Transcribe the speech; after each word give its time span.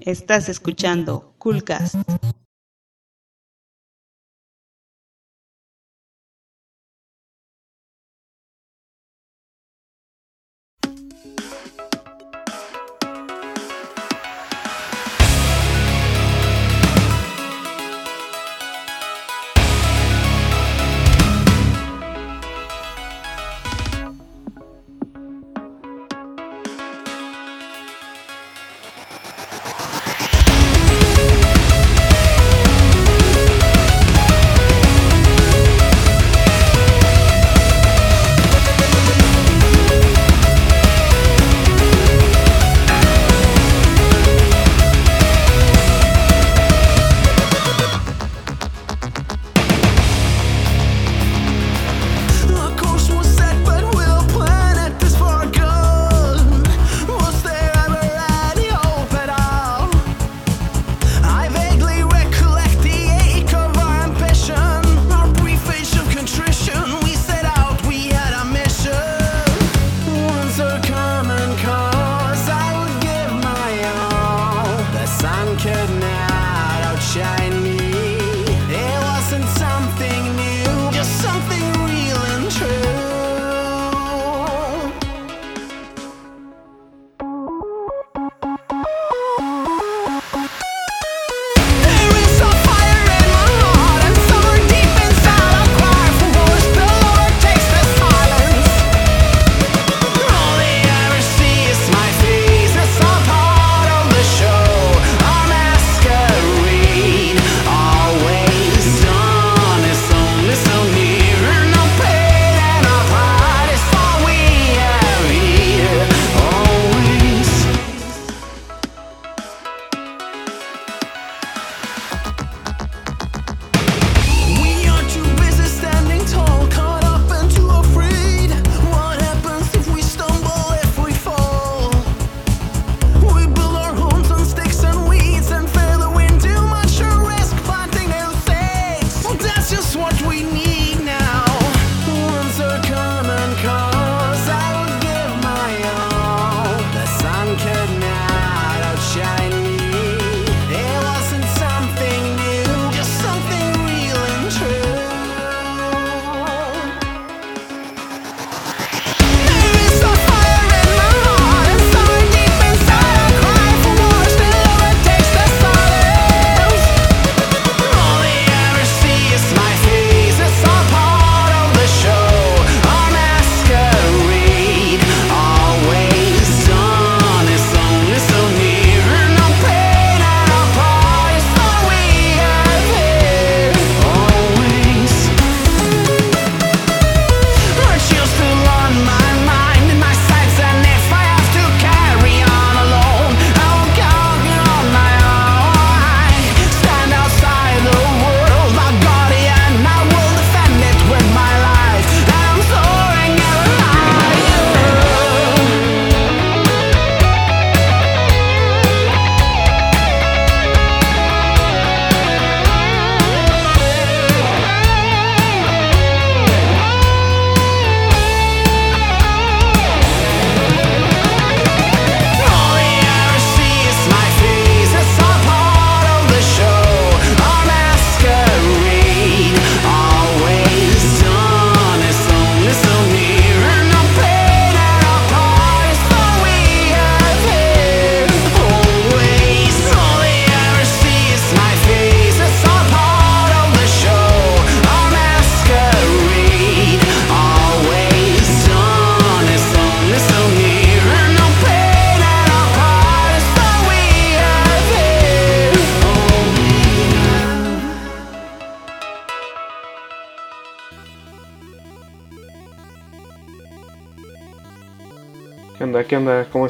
Estás 0.00 0.48
escuchando 0.48 1.34
Coolcast. 1.38 1.94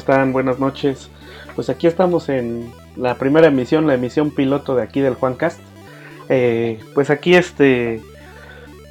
Están? 0.03 0.33
Buenas 0.33 0.59
noches. 0.59 1.09
Pues 1.55 1.69
aquí 1.69 1.87
estamos 1.87 2.27
en 2.27 2.73
la 2.97 3.15
primera 3.15 3.47
emisión, 3.47 3.87
la 3.87 3.93
emisión 3.93 4.31
piloto 4.31 4.75
de 4.75 4.83
aquí 4.83 4.99
del 4.99 5.13
Juancast. 5.13 5.61
Eh, 6.27 6.77
pues 6.93 7.09
aquí 7.09 7.35
este... 7.35 8.01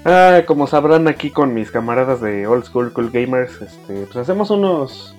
Ah, 0.07 0.41
como 0.47 0.67
sabrán 0.67 1.09
aquí 1.09 1.29
con 1.29 1.53
mis 1.53 1.71
camaradas 1.71 2.23
de 2.23 2.47
Old 2.47 2.65
School 2.65 2.95
Cool 2.95 3.11
Gamers, 3.11 3.61
este, 3.61 4.07
pues 4.07 4.17
hacemos 4.17 4.51
unos... 4.51 5.15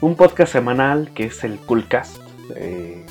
Un 0.00 0.16
podcast 0.16 0.50
semanal 0.50 1.10
que 1.14 1.24
es 1.24 1.44
el 1.44 1.58
Coolcast. 1.58 2.16
Eh, 2.56 3.04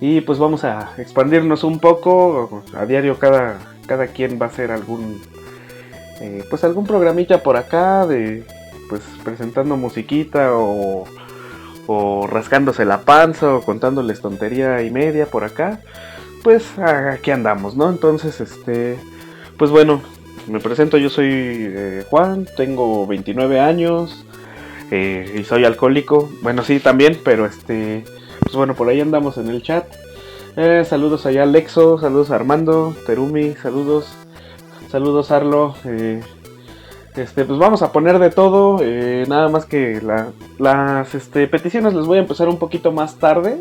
y 0.00 0.20
pues 0.22 0.40
vamos 0.40 0.64
a 0.64 0.94
expandirnos 0.98 1.62
un 1.62 1.78
poco. 1.78 2.64
A 2.76 2.86
diario 2.86 3.20
cada, 3.20 3.60
cada 3.86 4.08
quien 4.08 4.36
va 4.42 4.46
a 4.46 4.48
hacer 4.48 4.72
algún... 4.72 5.22
Eh, 6.20 6.42
pues 6.50 6.64
algún 6.64 6.84
programilla 6.84 7.40
por 7.44 7.56
acá 7.56 8.04
de 8.04 8.44
pues 8.88 9.02
presentando 9.24 9.76
musiquita 9.76 10.54
o, 10.54 11.04
o 11.86 12.26
rascándose 12.26 12.84
la 12.84 13.02
panza 13.02 13.54
o 13.54 13.62
contándoles 13.62 14.20
tontería 14.20 14.82
y 14.82 14.90
media 14.90 15.26
por 15.26 15.44
acá, 15.44 15.80
pues 16.42 16.78
aquí 16.78 17.30
andamos, 17.30 17.76
¿no? 17.76 17.90
Entonces, 17.90 18.40
este, 18.40 18.98
pues 19.56 19.70
bueno, 19.70 20.02
me 20.48 20.60
presento, 20.60 20.96
yo 20.96 21.10
soy 21.10 21.28
eh, 21.30 22.04
Juan, 22.08 22.46
tengo 22.56 23.06
29 23.06 23.60
años 23.60 24.24
eh, 24.90 25.36
y 25.38 25.44
soy 25.44 25.64
alcohólico. 25.64 26.28
Bueno, 26.42 26.62
sí, 26.62 26.80
también, 26.80 27.18
pero 27.24 27.44
este, 27.44 28.04
pues 28.40 28.54
bueno, 28.54 28.74
por 28.74 28.88
ahí 28.88 29.00
andamos 29.00 29.36
en 29.36 29.48
el 29.48 29.62
chat. 29.62 29.84
Eh, 30.56 30.84
saludos 30.84 31.26
allá 31.26 31.44
Alexo, 31.44 31.98
saludos 31.98 32.30
a 32.30 32.34
Armando, 32.34 32.94
Terumi, 33.06 33.54
saludos, 33.54 34.06
saludos 34.90 35.30
Arlo. 35.30 35.74
Este, 37.18 37.44
pues 37.44 37.58
vamos 37.58 37.82
a 37.82 37.92
poner 37.92 38.18
de 38.18 38.30
todo, 38.30 38.80
nada 39.26 39.48
más 39.48 39.66
que 39.66 40.00
las 40.58 41.14
este, 41.14 41.46
peticiones 41.46 41.94
les 41.94 42.06
voy 42.06 42.18
a 42.18 42.22
empezar 42.22 42.48
un 42.48 42.58
poquito 42.58 42.92
más 42.92 43.16
tarde. 43.18 43.58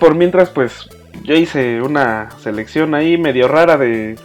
por 0.00 0.14
mientras, 0.14 0.50
pues 0.50 0.88
yo 1.22 1.34
hice 1.34 1.80
una 1.82 2.30
selección 2.40 2.94
ahí 2.94 3.16
medio 3.18 3.48
rara 3.48 3.76
de 3.76 4.16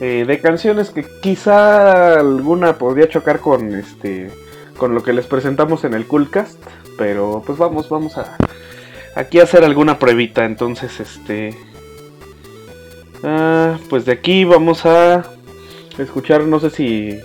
eh, 0.00 0.24
de 0.24 0.40
canciones 0.40 0.90
que 0.90 1.04
quizá 1.20 2.20
alguna 2.20 2.78
podría 2.78 3.08
chocar 3.08 3.40
con 3.40 3.74
este 3.74 4.30
con 4.76 4.94
lo 4.94 5.02
que 5.02 5.12
les 5.12 5.26
presentamos 5.26 5.82
en 5.82 5.92
el 5.92 6.06
Coolcast, 6.06 6.62
pero 6.96 7.42
pues 7.44 7.58
vamos, 7.58 7.88
vamos 7.88 8.16
a 8.16 8.36
aquí 9.16 9.40
a 9.40 9.42
hacer 9.42 9.64
alguna 9.64 9.98
pruebita, 9.98 10.44
entonces 10.44 11.00
este 11.00 11.58
ah, 13.24 13.76
pues 13.90 14.04
de 14.04 14.12
aquí 14.12 14.44
vamos 14.44 14.86
a 14.86 15.24
escuchar, 16.02 16.42
no 16.42 16.60
sé 16.60 16.70
si 16.70 17.20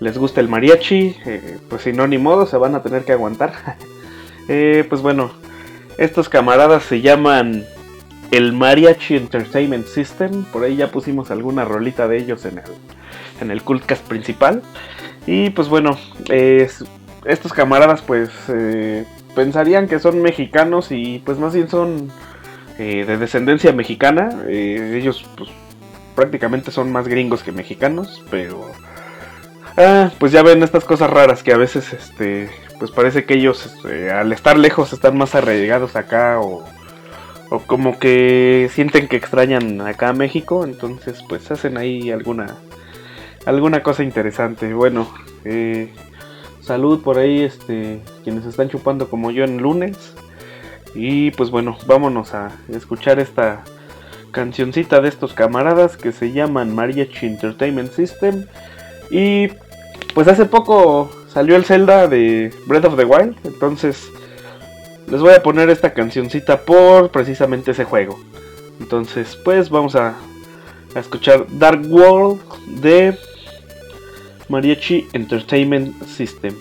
les 0.00 0.18
gusta 0.18 0.40
el 0.40 0.48
mariachi, 0.48 1.16
eh, 1.24 1.58
pues 1.68 1.82
si 1.82 1.92
no 1.92 2.06
ni 2.06 2.18
modo, 2.18 2.46
se 2.46 2.56
van 2.56 2.74
a 2.74 2.82
tener 2.82 3.04
que 3.04 3.12
aguantar. 3.12 3.52
Eh, 4.48 4.84
pues 4.88 5.02
bueno, 5.02 5.30
estos 5.98 6.28
camaradas 6.28 6.82
se 6.82 7.00
llaman 7.00 7.64
el 8.32 8.52
Mariachi 8.52 9.14
Entertainment 9.14 9.86
System. 9.86 10.42
Por 10.46 10.64
ahí 10.64 10.74
ya 10.74 10.90
pusimos 10.90 11.30
alguna 11.30 11.64
rolita 11.64 12.08
de 12.08 12.18
ellos 12.18 12.44
en 12.44 12.58
el, 12.58 12.64
en 13.40 13.52
el 13.52 13.62
Cultcast 13.62 14.04
principal. 14.08 14.62
Y 15.28 15.50
pues 15.50 15.68
bueno, 15.68 15.96
estos 17.24 17.52
camaradas 17.52 18.02
pues 18.02 18.30
eh, 18.48 19.04
pensarían 19.34 19.86
que 19.86 19.98
son 20.00 20.20
mexicanos 20.20 20.90
y 20.90 21.22
pues 21.24 21.38
más 21.38 21.54
bien 21.54 21.68
son 21.68 22.10
eh, 22.78 23.04
de 23.06 23.16
descendencia 23.18 23.72
mexicana. 23.72 24.44
Ellos 24.48 25.24
pues 25.36 25.50
prácticamente 26.14 26.70
son 26.70 26.92
más 26.92 27.08
gringos 27.08 27.42
que 27.42 27.52
mexicanos, 27.52 28.22
pero... 28.30 28.70
Ah, 29.76 30.10
pues 30.18 30.32
ya 30.32 30.42
ven 30.42 30.62
estas 30.62 30.84
cosas 30.84 31.08
raras 31.08 31.42
que 31.42 31.52
a 31.52 31.56
veces 31.56 31.94
este 31.94 32.50
pues 32.78 32.90
parece 32.90 33.24
que 33.24 33.34
ellos 33.34 33.64
este, 33.64 34.10
al 34.10 34.30
estar 34.32 34.58
lejos 34.58 34.92
están 34.92 35.16
más 35.16 35.34
arraigados 35.34 35.96
acá 35.96 36.40
o 36.40 36.62
o 37.48 37.58
como 37.60 37.98
que 37.98 38.68
sienten 38.72 39.08
que 39.08 39.16
extrañan 39.16 39.80
acá 39.80 40.10
a 40.10 40.12
México, 40.12 40.64
entonces 40.64 41.22
pues 41.26 41.50
hacen 41.50 41.78
ahí 41.78 42.10
alguna 42.10 42.56
alguna 43.44 43.82
cosa 43.82 44.02
interesante. 44.02 44.72
Bueno, 44.74 45.08
eh, 45.44 45.92
salud 46.60 47.02
por 47.02 47.18
ahí, 47.18 47.42
este, 47.42 48.00
quienes 48.24 48.46
están 48.46 48.68
chupando 48.68 49.08
como 49.08 49.30
yo 49.30 49.44
en 49.44 49.58
lunes. 49.58 50.14
Y 50.94 51.30
pues 51.32 51.50
bueno, 51.50 51.76
vámonos 51.86 52.34
a 52.34 52.52
escuchar 52.68 53.18
esta 53.18 53.64
cancioncita 54.32 55.00
de 55.00 55.08
estos 55.08 55.34
camaradas 55.34 55.96
que 55.96 56.10
se 56.10 56.32
llaman 56.32 56.74
Mariachi 56.74 57.26
Entertainment 57.26 57.92
System. 57.92 58.46
Y 59.10 59.48
pues 60.14 60.26
hace 60.26 60.46
poco 60.46 61.10
salió 61.32 61.54
el 61.56 61.64
Zelda 61.64 62.08
de 62.08 62.52
Breath 62.66 62.86
of 62.86 62.96
the 62.96 63.04
Wild, 63.04 63.36
entonces 63.44 64.10
les 65.06 65.20
voy 65.20 65.34
a 65.34 65.42
poner 65.42 65.70
esta 65.70 65.92
cancioncita 65.92 66.62
por 66.62 67.10
precisamente 67.10 67.70
ese 67.70 67.84
juego. 67.84 68.18
Entonces, 68.80 69.36
pues 69.44 69.70
vamos 69.70 69.94
a, 69.94 70.16
a 70.94 70.98
escuchar 70.98 71.46
Dark 71.50 71.82
World 71.88 72.40
de 72.80 73.16
Mariachi 74.48 75.06
Entertainment 75.12 76.02
System. 76.04 76.54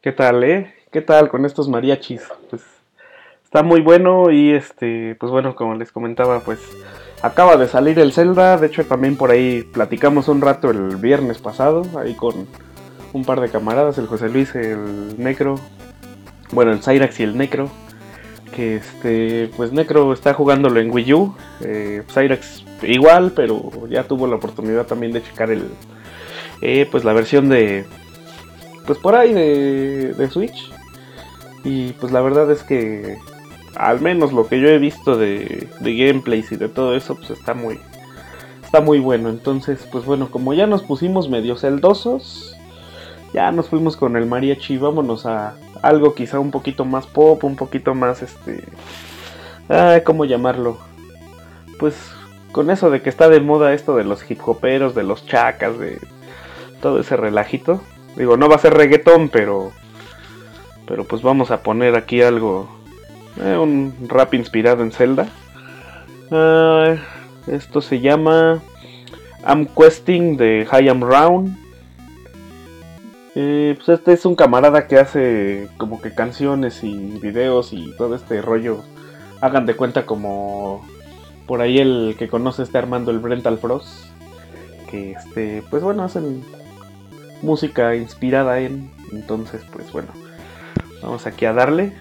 ¿Qué 0.00 0.12
tal, 0.12 0.44
eh? 0.44 0.72
¿Qué 0.92 1.00
tal 1.00 1.28
con 1.28 1.44
estos 1.44 1.68
mariachis? 1.68 2.22
Pues 2.48 2.62
está 3.42 3.64
muy 3.64 3.80
bueno 3.80 4.30
y 4.30 4.52
este, 4.52 5.16
pues 5.18 5.32
bueno, 5.32 5.56
como 5.56 5.74
les 5.74 5.90
comentaba, 5.90 6.38
pues 6.38 6.60
acaba 7.22 7.56
de 7.56 7.66
salir 7.66 7.98
el 7.98 8.12
Zelda, 8.12 8.56
de 8.56 8.68
hecho 8.68 8.84
también 8.86 9.16
por 9.16 9.32
ahí 9.32 9.64
platicamos 9.64 10.28
un 10.28 10.42
rato 10.42 10.70
el 10.70 10.94
viernes 10.94 11.38
pasado, 11.38 11.82
ahí 11.98 12.14
con, 12.14 12.46
un 13.14 13.24
par 13.24 13.40
de 13.40 13.48
camaradas, 13.48 13.98
el 13.98 14.06
José 14.06 14.28
Luis, 14.28 14.54
el 14.54 15.18
Necro, 15.18 15.56
bueno, 16.52 16.70
el 16.70 16.84
Cyrax 16.84 17.18
y 17.18 17.24
el 17.24 17.36
Necro, 17.36 17.68
que 18.54 18.76
este, 18.76 19.50
pues 19.56 19.72
Necro 19.72 20.12
está 20.12 20.34
jugándolo 20.34 20.78
en 20.78 20.92
Wii 20.92 21.14
U, 21.14 21.34
eh, 21.62 22.04
Cyrax 22.14 22.64
igual, 22.82 23.32
pero 23.34 23.88
ya 23.88 24.04
tuvo 24.04 24.28
la 24.28 24.36
oportunidad 24.36 24.86
también 24.86 25.10
de 25.10 25.20
checar 25.20 25.50
el, 25.50 25.64
eh, 26.62 26.88
pues 26.90 27.04
la 27.04 27.12
versión 27.12 27.48
de, 27.48 27.84
pues 28.86 28.98
por 28.98 29.14
ahí 29.14 29.32
de, 29.32 30.14
de 30.14 30.30
Switch, 30.30 30.72
y 31.64 31.92
pues 31.94 32.12
la 32.12 32.20
verdad 32.20 32.50
es 32.50 32.62
que 32.62 33.18
al 33.76 34.00
menos 34.00 34.32
lo 34.32 34.46
que 34.46 34.60
yo 34.60 34.68
he 34.68 34.78
visto 34.78 35.16
de, 35.16 35.68
de 35.80 35.96
gameplays 35.96 36.52
y 36.52 36.56
de 36.56 36.68
todo 36.68 36.94
eso, 36.94 37.16
pues 37.16 37.30
está 37.30 37.54
muy, 37.54 37.78
está 38.62 38.80
muy 38.80 38.98
bueno. 38.98 39.28
Entonces, 39.28 39.86
pues 39.90 40.04
bueno, 40.04 40.30
como 40.30 40.54
ya 40.54 40.66
nos 40.66 40.82
pusimos 40.82 41.28
medio 41.28 41.56
celdosos, 41.56 42.56
ya 43.32 43.52
nos 43.52 43.68
fuimos 43.68 43.96
con 43.96 44.16
el 44.16 44.26
mariachi. 44.26 44.76
Vámonos 44.76 45.26
a 45.26 45.56
algo 45.82 46.14
quizá 46.14 46.38
un 46.40 46.50
poquito 46.50 46.84
más 46.84 47.06
pop, 47.06 47.42
un 47.44 47.56
poquito 47.56 47.94
más 47.94 48.22
este. 48.22 48.64
Ah, 49.68 50.00
¿Cómo 50.04 50.24
llamarlo? 50.24 50.78
Pues 51.78 51.94
con 52.52 52.70
eso 52.70 52.90
de 52.90 53.02
que 53.02 53.08
está 53.08 53.28
de 53.28 53.40
moda 53.40 53.72
esto 53.72 53.96
de 53.96 54.04
los 54.04 54.28
hip 54.28 54.40
hoperos, 54.46 54.94
de 54.94 55.04
los 55.04 55.26
chacas, 55.26 55.78
de 55.78 55.98
todo 56.80 57.00
ese 57.00 57.16
relajito. 57.16 57.80
Digo, 58.16 58.36
no 58.36 58.48
va 58.48 58.56
a 58.56 58.60
ser 58.60 58.74
reggaetón, 58.74 59.28
pero. 59.28 59.72
Pero 60.86 61.04
pues 61.04 61.22
vamos 61.22 61.50
a 61.50 61.62
poner 61.62 61.94
aquí 61.96 62.22
algo. 62.22 62.68
Eh, 63.40 63.56
un 63.56 63.94
rap 64.08 64.34
inspirado 64.34 64.82
en 64.82 64.90
Zelda. 64.90 65.28
Ah, 66.30 66.96
esto 67.46 67.80
se 67.80 68.00
llama 68.00 68.60
I'm 69.46 69.66
Questing 69.66 70.36
de 70.36 70.66
Am 70.70 71.02
Round. 71.02 71.56
Eh, 73.36 73.74
pues 73.76 73.88
este 73.88 74.12
es 74.12 74.26
un 74.26 74.34
camarada 74.34 74.88
que 74.88 74.98
hace 74.98 75.68
como 75.76 76.00
que 76.00 76.12
canciones 76.14 76.82
y 76.82 76.94
videos 77.22 77.72
y 77.72 77.94
todo 77.96 78.16
este 78.16 78.42
rollo. 78.42 78.82
Hagan 79.40 79.66
de 79.66 79.74
cuenta 79.74 80.04
como 80.04 80.84
por 81.46 81.60
ahí 81.60 81.78
el 81.78 82.16
que 82.18 82.28
conoce 82.28 82.64
este 82.64 82.78
Armando 82.78 83.10
el 83.10 83.20
Brental 83.20 83.58
Frost. 83.58 84.06
Que 84.90 85.12
este, 85.12 85.62
pues 85.70 85.82
bueno, 85.82 86.02
hacen 86.02 86.42
música 87.42 87.94
inspirada 87.96 88.60
en. 88.60 88.90
Entonces, 89.12 89.62
pues 89.72 89.90
bueno, 89.92 90.08
vamos 91.02 91.26
aquí 91.26 91.44
a 91.44 91.52
darle 91.52 91.92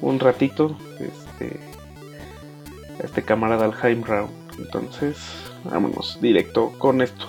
un 0.00 0.20
ratito. 0.20 0.76
Este 1.00 1.60
este 3.02 3.22
camarada 3.22 3.64
al 3.64 3.72
Jaime 3.72 4.04
Round. 4.06 4.30
Entonces, 4.58 5.16
vámonos 5.64 6.18
directo 6.20 6.72
con 6.78 7.02
esto. 7.02 7.26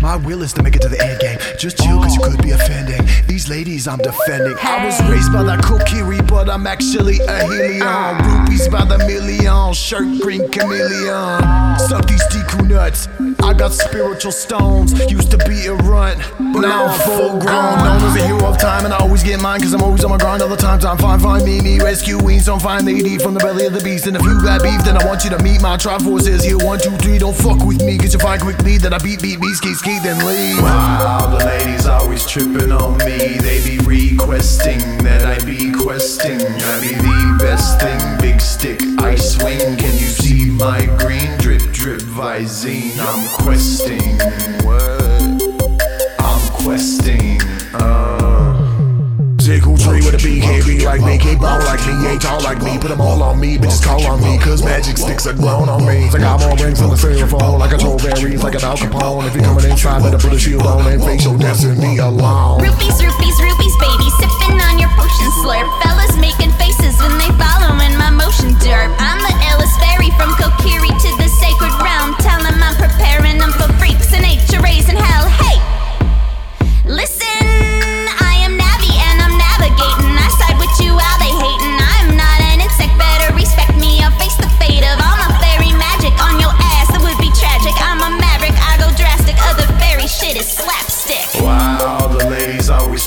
My 0.00 0.16
will 0.16 0.42
is 0.42 0.52
to 0.54 0.62
make 0.62 0.74
it 0.76 0.82
to 0.82 0.88
the 0.88 1.00
end 1.02 1.20
game. 1.20 1.38
Just 1.58 1.76
chill, 1.76 1.98
cause 2.02 2.14
you 2.14 2.22
could 2.22 2.42
be 2.42 2.52
offending. 2.52 3.06
These 3.26 3.50
ladies 3.50 3.86
I'm 3.86 3.98
defending. 3.98 4.56
I 4.62 4.84
was 4.84 4.98
raised 5.10 5.32
by 5.32 5.42
the 5.42 5.56
Kokiri, 5.62 6.26
but 6.26 6.48
I'm 6.48 6.66
actually 6.66 7.18
a 7.20 7.44
helion. 7.44 7.82
Ah. 7.82 8.44
Rupees 8.46 8.68
by 8.68 8.84
the 8.84 8.98
million, 8.98 9.74
shirt 9.74 10.08
green 10.22 10.48
chameleon. 10.50 11.78
Suck 11.78 12.06
these 12.06 12.24
Deku 12.28 12.66
nuts. 12.66 13.08
I 13.42 13.52
got 13.52 13.72
spiritual 13.72 14.32
stones. 14.32 14.92
Used 15.10 15.30
to 15.32 15.38
be 15.38 15.66
a 15.66 15.74
runt, 15.74 16.18
but 16.38 16.60
now 16.60 16.86
I'm 16.86 17.00
full 17.00 17.38
grown. 17.38 17.48
Ah. 17.48 17.98
Known 17.98 18.10
as 18.10 18.16
a 18.16 18.26
hero 18.26 18.46
of 18.46 18.58
time, 18.58 18.86
and 18.86 18.94
I 18.94 18.98
always 18.98 19.22
get 19.22 19.42
mine, 19.42 19.60
cause 19.60 19.74
I'm 19.74 19.82
always 19.82 20.02
on 20.04 20.10
my 20.10 20.18
grind 20.18 20.42
all 20.42 20.48
the 20.48 20.56
time. 20.56 20.80
Time 20.80 20.96
fine, 20.96 21.20
find 21.20 21.44
me, 21.44 21.60
me 21.60 21.78
rescuing 21.78 22.40
some 22.40 22.58
fine 22.58 22.86
lady 22.86 23.18
from 23.18 23.34
the 23.34 23.40
belly 23.40 23.66
of 23.66 23.74
the 23.74 23.84
beast. 23.84 24.06
And 24.06 24.16
if 24.16 24.22
you 24.22 24.40
got 24.40 24.62
beef, 24.62 24.82
then 24.82 24.96
I 24.96 25.04
want 25.04 25.24
you 25.24 25.30
to 25.30 25.42
meet 25.42 25.60
my 25.60 25.76
tribe 25.76 26.00
forces 26.02 26.42
here. 26.42 26.56
One, 26.56 26.78
two, 26.78 26.96
three, 26.96 27.18
don't 27.18 27.36
fuck 27.36 27.64
with 27.64 27.82
me, 27.82 27.98
cause 27.98 28.14
you 28.14 28.20
find 28.20 28.40
quickly 28.40 28.78
that 28.78 28.94
I 28.94 28.98
beat, 28.98 29.20
beat, 29.20 29.40
beat, 29.40 29.56
ski, 29.56 29.74
ski, 29.90 29.98
then 30.02 30.24
leave. 30.24 30.62
Wow, 30.62 31.26
the 31.26 31.44
ladies 31.44 31.86
always 31.86 32.26
tripping 32.26 32.72
on 32.72 32.98
me. 32.98 33.38
They 33.38 33.62
be 33.64 33.78
requesting 33.84 34.78
that 35.04 35.24
I 35.24 35.44
be 35.44 35.72
questing. 35.72 36.40
I 36.40 36.80
be 36.80 36.94
the 36.94 37.36
best 37.38 37.80
thing, 37.80 38.00
big 38.20 38.40
stick, 38.40 38.80
I 38.98 39.14
swing. 39.16 39.76
Can 39.76 39.92
you 39.98 40.06
see 40.06 40.50
my 40.50 40.86
green 40.98 41.36
drip, 41.38 41.62
drip, 41.72 42.00
Visine? 42.00 42.98
I'm 42.98 43.28
questing. 43.44 44.18
What? 44.64 45.80
I'm 46.20 46.52
questing. 46.52 47.40
Uh. 47.74 48.39
Jig 49.50 49.66
who 49.66 49.74
tree 49.74 49.98
with 50.06 50.14
a 50.14 50.22
BKB 50.22 50.86
like 50.86 51.02
me, 51.02 51.18
can't 51.18 51.42
ball 51.42 51.58
like 51.66 51.82
me, 51.82 52.06
ain't 52.06 52.22
tall 52.22 52.38
like 52.38 52.62
me. 52.62 52.78
Put 52.78 52.94
them 52.94 53.02
all 53.02 53.18
on 53.18 53.42
me, 53.42 53.58
bitches 53.58 53.82
call 53.82 53.98
on 54.06 54.22
me, 54.22 54.38
cause 54.38 54.62
magic 54.62 54.94
sticks 54.94 55.26
are 55.26 55.34
grown 55.34 55.66
on 55.68 55.82
me. 55.82 56.06
I 56.06 56.22
got 56.22 56.38
more 56.38 56.54
rings 56.62 56.78
on 56.78 56.86
the 56.86 56.94
styrofoam, 56.94 57.58
like 57.58 57.74
I 57.74 57.82
control 57.82 57.98
varies 57.98 58.44
like 58.46 58.54
an 58.54 58.62
Al 58.62 58.78
Capone. 58.78 59.26
If 59.26 59.34
you're 59.34 59.42
coming 59.42 59.66
inside, 59.66 60.06
better 60.06 60.22
put 60.22 60.30
a 60.30 60.38
shield 60.38 60.62
on 60.62 60.86
and 60.86 61.02
face 61.02 61.26
your 61.26 61.34
destiny 61.34 61.98
alone. 61.98 62.62
Rupees, 62.62 63.02
rupees, 63.02 63.36
rupees, 63.42 63.74
baby, 63.82 64.06
sipping 64.22 64.54
on 64.70 64.78
your 64.78 64.92
potion 64.94 65.30
slurp. 65.42 65.66
Fellas 65.82 66.14
making 66.22 66.54
faces 66.54 66.94
when 67.02 67.18
they 67.18 67.34
following 67.34 67.98
my 67.98 68.14
motion 68.14 68.54
derp. 68.62 68.94
I'm 69.02 69.18
the 69.18 69.34
illest 69.50 69.74
fairy 69.82 70.14
from 70.14 70.30
Kokiri 70.38 70.94
to 70.94 71.10
the 71.18 71.26
sacred 71.26 71.74
realm. 71.82 72.14
Tell 72.22 72.38
them 72.38 72.54
I'm 72.62 72.78
preparing 72.78 73.42
them 73.42 73.50
for 73.58 73.66
freaks 73.82 74.14
and 74.14 74.22
nature 74.22 74.62
raising 74.62 74.94
hell. 74.94 75.26
Hey, 75.42 75.58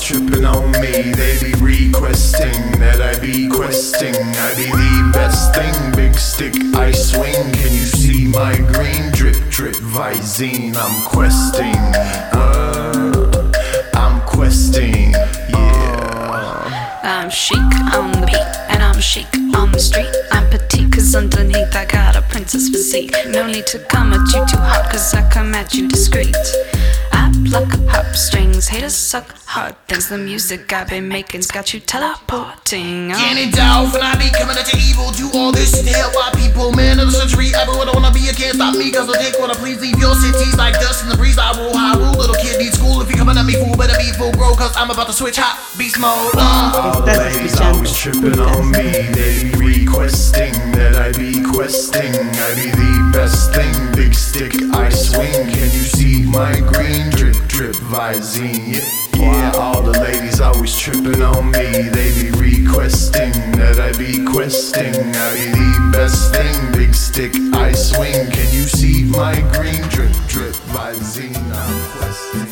tripping 0.04 0.44
on 0.44 0.70
me. 0.72 1.12
They 1.12 1.38
be 1.40 1.54
requesting 1.62 2.60
that 2.78 3.00
I 3.00 3.18
be 3.20 3.48
questing. 3.48 4.14
I 4.14 4.54
be 4.54 4.68
the 4.68 5.10
best 5.14 5.54
thing, 5.54 5.74
big 5.96 6.14
stick 6.18 6.54
I 6.74 6.92
swing. 6.92 7.32
Can 7.32 7.72
you 7.72 7.86
see 7.88 8.26
my 8.26 8.54
green 8.74 9.10
drip, 9.12 9.36
drip 9.48 9.76
Visine? 9.76 10.76
I'm 10.76 11.08
questing. 11.08 11.80
Uh, 12.36 13.50
I'm 13.94 14.20
questing. 14.28 15.12
Yeah. 15.48 17.00
I'm 17.02 17.30
chic 17.30 17.56
on 17.94 18.12
the 18.12 18.26
beat, 18.26 18.52
and 18.68 18.82
I'm 18.82 19.00
chic 19.00 19.28
on 19.56 19.72
the 19.72 19.78
street. 19.78 20.14
I'm 20.30 20.50
petite, 20.50 20.92
cause 20.92 21.14
underneath 21.14 21.74
I 21.74 21.86
got 21.86 22.14
a 22.14 22.20
princess 22.20 22.68
physique. 22.68 23.16
No 23.28 23.46
need 23.46 23.66
to 23.68 23.78
come 23.88 24.12
at 24.12 24.26
you 24.34 24.44
too 24.50 24.58
hot, 24.58 24.90
cause 24.90 25.14
I 25.14 25.26
come 25.30 25.54
at 25.54 25.72
you 25.72 25.88
discreet. 25.88 26.36
I 27.54 27.62
pluck 27.62 27.86
harp 27.86 28.16
strings, 28.16 28.66
haters 28.66 28.96
suck 28.96 29.30
hard 29.46 29.76
things. 29.86 30.08
The 30.08 30.18
music 30.18 30.72
I've 30.72 30.88
been 30.88 31.06
making's 31.06 31.46
got 31.46 31.72
you 31.72 31.78
teleporting. 31.78 33.12
I'm 33.12 33.18
Get 33.18 33.38
it 33.38 33.54
down 33.54 33.94
when 33.94 34.02
I 34.02 34.18
be 34.18 34.26
coming 34.34 34.58
at 34.58 34.66
your 34.74 34.82
evil. 34.82 35.14
Do 35.14 35.30
all 35.38 35.52
this 35.52 35.70
shit 35.70 35.86
to 35.86 35.94
help 35.94 36.14
my 36.18 36.34
people. 36.34 36.72
Man 36.72 36.98
of 36.98 37.06
the 37.06 37.14
century, 37.14 37.54
everyone 37.54 37.86
wanna 37.94 38.10
be. 38.10 38.26
You 38.26 38.34
can't 38.34 38.56
stop 38.58 38.74
me, 38.74 38.90
cause 38.90 39.06
I 39.06 39.22
take 39.22 39.38
what 39.38 39.50
I 39.50 39.54
please. 39.54 39.78
Leave 39.80 39.94
your 40.02 40.18
cities 40.18 40.56
like 40.58 40.74
dust 40.82 41.04
in 41.04 41.08
the 41.10 41.16
breeze. 41.16 41.38
I 41.38 41.54
rule 41.54 41.70
high 41.70 41.94
rule. 41.94 42.18
Little 42.18 42.34
kid 42.34 42.58
needs 42.58 42.74
school. 42.74 43.00
If 43.02 43.10
you 43.10 43.14
coming 43.14 43.38
at 43.38 43.46
me, 43.46 43.54
fool, 43.54 43.76
better 43.78 43.94
be 44.02 44.10
full 44.18 44.32
grow. 44.34 44.58
Cause 44.58 44.74
I'm 44.74 44.90
about 44.90 45.06
to 45.06 45.12
switch 45.14 45.38
hot 45.38 45.54
beast 45.78 46.00
mode. 46.02 46.34
Uh. 46.34 47.06
Estás 47.06 47.38
escuchando 47.38 47.86
tripping 47.86 48.40
on 48.42 48.66
me. 48.74 49.14
They 49.14 49.54
be 49.54 49.86
requesting 49.86 50.58
that 50.74 50.98
I 50.98 51.14
be 51.14 51.38
questing. 51.54 52.10
I 52.18 52.50
be 52.58 52.74
the 52.74 53.10
best 53.14 53.54
thing, 53.54 53.70
big 53.94 54.10
stick 54.12 54.58
I 54.74 54.90
swing. 54.90 55.54
Can 55.54 55.70
you 55.70 55.86
see 55.86 56.26
my 56.26 56.58
green 56.58 57.10
drip 57.14 57.43
drip 57.48 57.74
Visine? 57.76 58.82
Yeah. 59.16 59.52
All 59.56 59.82
the 59.82 59.98
ladies 60.00 60.40
always 60.40 60.76
tripping 60.76 61.22
on 61.22 61.50
me. 61.50 61.88
They 61.88 62.10
be 62.14 62.30
requesting 62.32 63.32
that 63.58 63.78
I 63.78 63.96
be 63.96 64.24
questing. 64.24 64.94
I 64.94 65.34
be 65.34 65.50
the 65.52 65.90
best 65.92 66.34
thing, 66.34 66.72
big 66.72 66.94
stick 66.94 67.32
I 67.54 67.72
swing. 67.72 68.30
Can 68.30 68.52
you 68.52 68.64
see 68.64 69.04
my 69.04 69.34
green 69.52 69.82
drip 69.88 70.12
drip 70.28 70.54
Visine? 70.72 71.36
I'm 71.36 71.98
questing. 71.98 72.43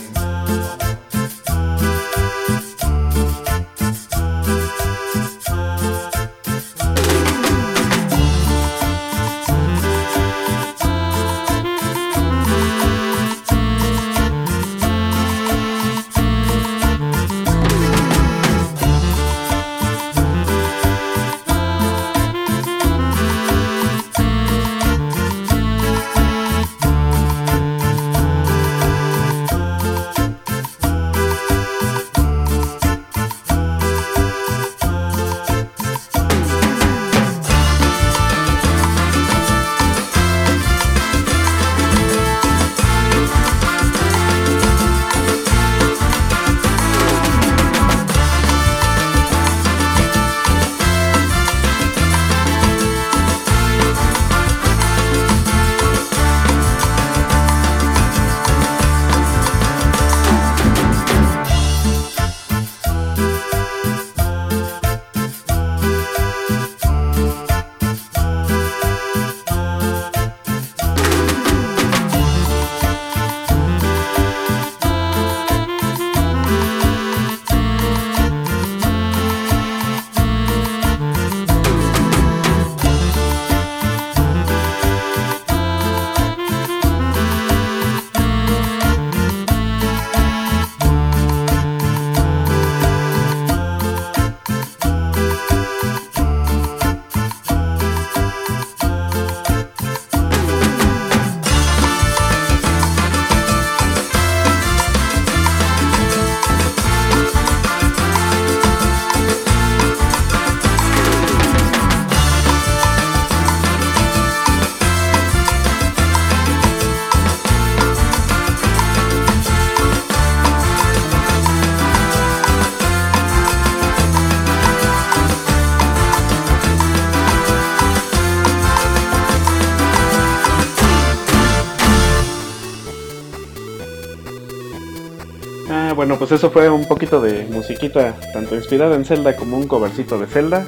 Pues 136.23 136.31
eso 136.31 136.53
fue 136.53 136.71
un 136.71 136.87
poquito 136.87 137.21
de 137.21 137.49
musiquita, 137.51 138.15
tanto 138.33 138.55
inspirada 138.55 138.95
en 138.95 139.05
Zelda 139.05 139.35
como 139.35 139.57
un 139.57 139.67
covercito 139.67 140.21
de 140.21 140.29
Zelda. 140.29 140.65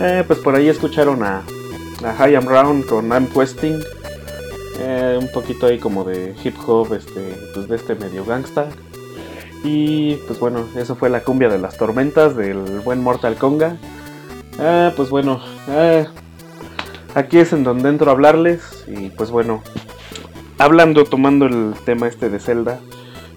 Eh, 0.00 0.24
pues 0.26 0.40
por 0.40 0.56
ahí 0.56 0.68
escucharon 0.68 1.22
a, 1.22 1.44
a 2.04 2.12
High 2.14 2.34
Am 2.34 2.48
Round 2.48 2.86
con 2.86 3.06
I'm 3.06 3.28
Questing. 3.28 3.78
Eh, 4.80 5.18
un 5.22 5.30
poquito 5.30 5.66
ahí 5.66 5.78
como 5.78 6.02
de 6.02 6.34
hip 6.42 6.56
hop, 6.66 6.94
este, 6.94 7.20
pues 7.54 7.68
de 7.68 7.76
este 7.76 7.94
medio 7.94 8.24
gangsta. 8.24 8.70
Y 9.62 10.16
pues 10.26 10.40
bueno, 10.40 10.66
eso 10.74 10.96
fue 10.96 11.10
la 11.10 11.20
cumbia 11.20 11.48
de 11.48 11.58
las 11.58 11.76
tormentas 11.76 12.34
del 12.34 12.80
buen 12.80 13.00
Mortal 13.00 13.36
Konga. 13.36 13.76
Ah, 14.58 14.90
pues 14.96 15.10
bueno, 15.10 15.40
aquí 17.14 17.38
es 17.38 17.52
en 17.52 17.62
donde 17.62 17.88
entro 17.88 18.10
a 18.10 18.14
hablarles. 18.14 18.84
Y 18.88 19.10
pues 19.10 19.30
bueno, 19.30 19.62
hablando, 20.58 21.04
tomando 21.04 21.46
el 21.46 21.74
tema 21.84 22.08
este 22.08 22.28
de 22.28 22.40
Zelda, 22.40 22.80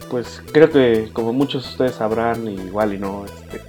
pues 0.09 0.41
creo 0.51 0.69
que 0.69 1.09
como 1.13 1.33
muchos 1.33 1.63
de 1.63 1.69
ustedes 1.69 1.95
sabrán, 1.95 2.47
igual 2.47 2.93
y 2.93 2.97
no, 2.97 3.25
este, 3.25 3.61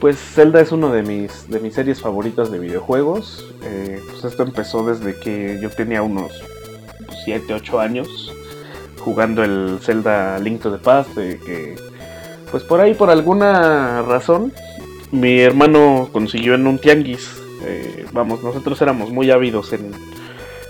pues 0.00 0.16
Zelda 0.16 0.60
es 0.60 0.72
uno 0.72 0.90
de 0.90 1.02
mis, 1.02 1.48
de 1.50 1.60
mis 1.60 1.74
series 1.74 2.00
favoritas 2.00 2.50
de 2.50 2.58
videojuegos. 2.58 3.46
Eh, 3.62 4.00
pues 4.10 4.24
esto 4.24 4.42
empezó 4.42 4.84
desde 4.84 5.18
que 5.18 5.58
yo 5.60 5.70
tenía 5.70 6.02
unos 6.02 6.32
7, 7.24 7.52
8 7.52 7.80
años 7.80 8.32
jugando 9.00 9.42
el 9.42 9.78
Zelda 9.80 10.38
Link 10.38 10.60
to 10.60 10.70
the 10.70 10.78
Past, 10.78 11.10
pues 12.50 12.64
por 12.64 12.80
ahí 12.80 12.94
por 12.94 13.10
alguna 13.10 14.02
razón 14.02 14.52
mi 15.10 15.40
hermano 15.40 16.08
consiguió 16.12 16.54
en 16.54 16.66
un 16.66 16.78
tianguis. 16.78 17.30
eh, 17.64 18.06
vamos, 18.12 18.42
nosotros 18.42 18.80
éramos 18.80 19.10
muy 19.10 19.30
ávidos 19.30 19.72
en, 19.72 19.92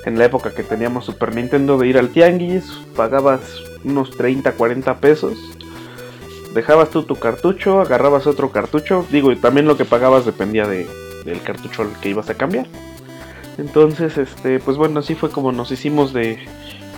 en 0.04 0.18
la 0.18 0.24
época 0.24 0.54
que 0.54 0.62
teníamos 0.62 1.04
Super 1.04 1.34
Nintendo 1.34 1.78
de 1.78 1.88
ir 1.88 1.98
al 1.98 2.10
tianguis, 2.10 2.80
pagabas 2.96 3.40
unos 3.84 4.10
30, 4.16 4.52
40 4.52 4.98
pesos, 4.98 5.38
dejabas 6.54 6.90
tú 6.90 7.02
tu 7.02 7.16
cartucho, 7.16 7.80
agarrabas 7.80 8.26
otro 8.26 8.50
cartucho, 8.50 9.06
digo, 9.10 9.32
y 9.32 9.36
también 9.36 9.66
lo 9.66 9.76
que 9.76 9.84
pagabas 9.84 10.24
dependía 10.24 10.66
de, 10.66 10.86
del 11.24 11.40
cartucho 11.42 11.82
al 11.82 11.92
que 12.00 12.10
ibas 12.10 12.30
a 12.30 12.34
cambiar. 12.34 12.66
Entonces, 13.58 14.16
este, 14.16 14.58
pues 14.58 14.76
bueno, 14.76 15.00
así 15.00 15.14
fue 15.14 15.30
como 15.30 15.52
nos 15.52 15.70
hicimos 15.70 16.12
de 16.12 16.38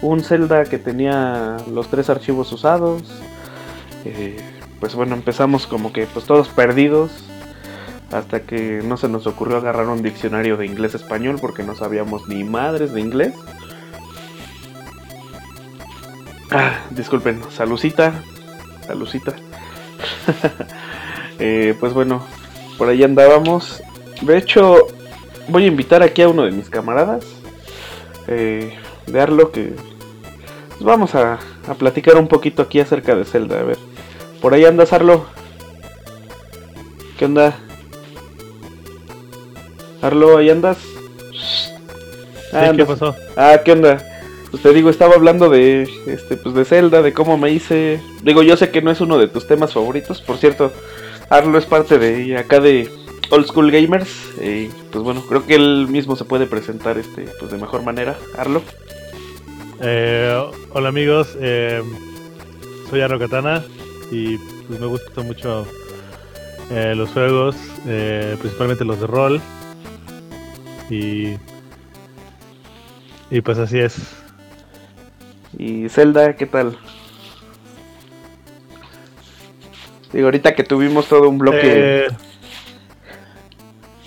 un 0.01 0.23
Zelda 0.23 0.65
que 0.65 0.79
tenía 0.79 1.57
los 1.73 1.89
tres 1.89 2.09
archivos 2.11 2.53
usados. 2.53 3.03
Eh, 4.05 4.37
pues 4.81 4.95
bueno, 4.95 5.15
empezamos 5.15 5.67
como 5.67 5.93
que 5.93 6.07
pues 6.07 6.25
todos 6.25 6.49
perdidos. 6.49 7.11
Hasta 8.13 8.43
que 8.43 8.83
no 8.85 8.97
se 8.97 9.09
nos 9.09 9.27
ocurrió 9.27 9.57
agarrar 9.57 9.89
un 9.89 10.03
diccionario 10.03 10.57
de 10.57 10.67
inglés-español 10.67 11.39
porque 11.41 11.63
no 11.63 11.75
sabíamos 11.75 12.29
ni 12.29 12.45
madres 12.45 12.93
de 12.93 13.01
inglés. 13.01 13.35
Ah, 16.51 16.81
disculpen, 16.91 17.41
salucita. 17.51 18.13
Salucita. 18.87 19.35
Eh, 21.45 21.75
pues 21.81 21.93
bueno, 21.93 22.25
por 22.79 22.89
ahí 22.89 23.03
andábamos. 23.03 23.83
De 24.21 24.37
hecho, 24.39 24.87
voy 25.49 25.65
a 25.65 25.67
invitar 25.67 26.01
aquí 26.01 26.23
a 26.23 26.29
uno 26.29 26.45
de 26.45 26.53
mis 26.53 26.71
camaradas. 26.71 27.25
Eh, 28.29 28.79
de 29.07 29.21
Arlo 29.21 29.51
que 29.51 29.75
pues 30.69 30.83
vamos 30.85 31.15
a, 31.15 31.39
platicar 31.79 32.17
un 32.17 32.29
poquito 32.29 32.63
aquí 32.63 32.81
acerca 32.81 33.15
de 33.15 33.25
Zelda. 33.25 33.61
A 33.61 33.63
ver, 33.63 33.79
por 34.41 34.55
ahí 34.55 34.65
andas 34.65 34.93
Arlo. 34.93 35.27
¿Qué 37.19 37.25
onda? 37.25 37.59
Arlo, 40.03 40.37
ahí 40.37 40.51
andas. 40.51 40.79
¿qué 42.51 42.57
andas. 42.57 42.89
pasó? 42.89 43.15
Ah, 43.37 43.61
¿qué 43.65 43.73
onda? 43.73 44.05
Pues 44.51 44.63
te 44.63 44.73
digo, 44.75 44.91
estaba 44.91 45.15
hablando 45.15 45.49
de 45.49 45.89
este 46.07 46.37
pues 46.37 46.55
de 46.55 46.65
Zelda, 46.65 47.01
de 47.01 47.13
cómo 47.15 47.39
me 47.39 47.51
hice. 47.51 48.03
Digo, 48.23 48.43
yo 48.43 48.57
sé 48.57 48.71
que 48.71 48.83
no 48.83 48.91
es 48.91 49.01
uno 49.01 49.17
de 49.17 49.29
tus 49.29 49.47
temas 49.47 49.73
favoritos, 49.73 50.21
por 50.21 50.37
cierto. 50.37 50.73
Arlo 51.31 51.57
es 51.57 51.65
parte 51.65 51.99
de 51.99 52.37
acá 52.37 52.61
de 52.61 52.91
Old 53.31 53.47
School 53.47 53.71
Gamers 53.71 54.35
y 54.43 54.67
pues 54.91 55.03
bueno, 55.03 55.25
creo 55.27 55.47
que 55.47 55.55
él 55.55 55.87
mismo 55.89 56.17
se 56.17 56.25
puede 56.25 56.47
presentar 56.47 56.99
este 56.99 57.27
pues 57.39 57.51
de 57.51 57.57
mejor 57.57 57.83
manera. 57.83 58.17
Arlo. 58.37 58.61
Eh, 59.81 60.39
hola 60.73 60.89
amigos, 60.91 61.37
eh, 61.41 61.83
soy 62.91 63.01
Arno 63.01 63.19
Katana 63.19 63.65
y 64.11 64.37
pues 64.37 64.79
me 64.79 64.87
gustan 64.87 65.27
mucho 65.27 65.67
eh, 66.71 66.95
los 66.95 67.11
juegos, 67.11 67.57
eh, 67.87 68.37
principalmente 68.39 68.85
los 68.85 69.01
de 69.01 69.07
rol. 69.07 69.41
Y, 70.93 71.39
y 73.31 73.41
pues 73.41 73.57
así 73.59 73.79
es. 73.79 73.97
Y 75.57 75.89
Zelda, 75.89 76.37
¿qué 76.37 76.45
tal? 76.45 76.77
Digo, 80.13 80.27
ahorita 80.27 80.55
que 80.55 80.65
tuvimos 80.65 81.07
todo 81.07 81.31
un 81.31 81.39
bloque. 81.39 81.61
Eh, 81.63 82.07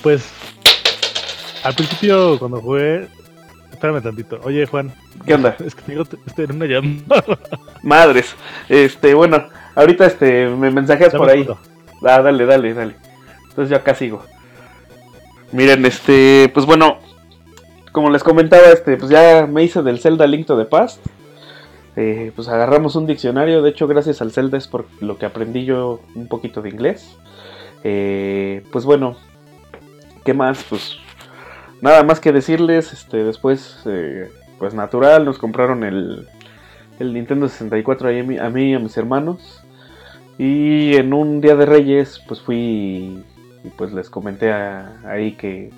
pues 0.04 0.32
al 1.64 1.74
principio 1.74 2.38
cuando 2.38 2.62
jugué... 2.62 3.08
Espérame 3.72 4.04
tantito. 4.04 4.40
Oye 4.44 4.68
Juan, 4.68 4.94
¿Qué 5.26 5.34
onda? 5.34 5.56
es 5.66 5.74
que 5.74 5.82
tengo, 5.82 6.04
estoy 6.28 6.46
en 6.46 6.56
una 6.56 6.66
llamada. 6.68 7.24
Madres. 7.82 8.36
Este, 8.70 9.16
bueno, 9.16 9.48
ahorita 9.74 10.06
este 10.06 10.50
me 10.50 10.70
mensajeas 10.70 11.16
por 11.16 11.30
ahí. 11.30 11.48
Ah, 12.04 12.22
dale, 12.22 12.46
dale, 12.46 12.76
dale. 12.76 12.96
Entonces 13.50 13.72
yo 13.72 13.76
acá 13.76 13.96
sigo. 13.96 14.24
Miren, 15.52 15.86
este, 15.86 16.50
pues 16.54 16.66
bueno, 16.66 16.98
como 17.92 18.10
les 18.10 18.24
comentaba, 18.24 18.68
este, 18.68 18.98
pues 18.98 19.10
ya 19.10 19.48
me 19.48 19.64
hice 19.64 19.82
del 19.82 20.00
Zelda 20.00 20.28
Link 20.28 20.46
to 20.46 20.58
the 20.58 20.66
Past. 20.66 21.00
Eh, 21.96 22.34
pues 22.36 22.50
agarramos 22.50 22.96
un 22.98 23.08
diccionario, 23.08 23.62
de 23.62 23.70
hecho 23.70 23.88
gracias 23.88 24.22
al 24.22 24.34
Zelda 24.34 24.58
es 24.58 24.68
por 24.68 24.86
lo 25.00 25.18
que 25.18 25.26
aprendí 25.26 25.64
yo 25.64 26.02
un 26.14 26.28
poquito 26.28 26.62
de 26.62 26.70
inglés. 26.70 27.16
Eh, 27.86 28.64
pues 28.72 28.84
bueno, 28.84 29.16
¿qué 30.26 30.34
más? 30.34 30.66
Pues 30.70 30.98
nada 31.82 32.04
más 32.04 32.20
que 32.20 32.34
decirles, 32.34 32.92
este, 32.92 33.24
después, 33.24 33.80
eh, 33.86 34.30
pues 34.60 34.74
natural, 34.74 35.24
nos 35.24 35.38
compraron 35.38 35.84
el, 35.84 36.28
el 37.00 37.14
Nintendo 37.14 37.48
64 37.48 38.10
ahí 38.10 38.38
a 38.40 38.46
a 38.46 38.50
mí 38.50 38.72
y 38.72 38.74
a 38.74 38.80
mis 38.80 38.98
hermanos. 38.98 39.64
Y 40.38 40.96
en 40.98 41.14
un 41.14 41.40
día 41.40 41.56
de 41.56 41.66
Reyes, 41.66 42.22
pues 42.28 42.42
fui 42.42 43.24
y 43.66 43.70
pues 43.70 43.92
les 43.94 44.10
comenté 44.10 44.52
a- 44.52 45.00
ahí 45.06 45.34
que, 45.34 45.72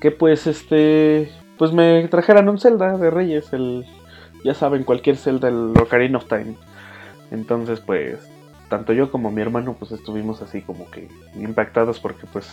que 0.00 0.10
pues 0.10 0.46
este, 0.46 1.30
pues 1.56 1.72
me 1.72 2.06
trajeran 2.08 2.48
un 2.48 2.58
Zelda 2.58 2.96
de 2.96 3.10
Reyes, 3.10 3.52
el, 3.52 3.86
ya 4.44 4.54
saben, 4.54 4.84
cualquier 4.84 5.16
Zelda, 5.16 5.48
el 5.48 5.72
Ocarina 5.80 6.18
of 6.18 6.26
Time. 6.28 6.54
Entonces 7.30 7.80
pues, 7.80 8.18
tanto 8.68 8.92
yo 8.92 9.10
como 9.10 9.30
mi 9.30 9.40
hermano 9.42 9.76
pues 9.78 9.92
estuvimos 9.92 10.42
así 10.42 10.62
como 10.62 10.90
que 10.90 11.08
impactados 11.36 12.00
porque 12.00 12.26
pues 12.32 12.48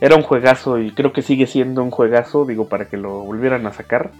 era 0.00 0.16
un 0.16 0.22
juegazo 0.22 0.78
y 0.78 0.90
creo 0.92 1.12
que 1.12 1.22
sigue 1.22 1.46
siendo 1.46 1.82
un 1.82 1.90
juegazo, 1.90 2.44
digo, 2.44 2.68
para 2.68 2.88
que 2.88 2.96
lo 2.96 3.20
volvieran 3.20 3.66
a 3.66 3.72
sacar, 3.72 4.10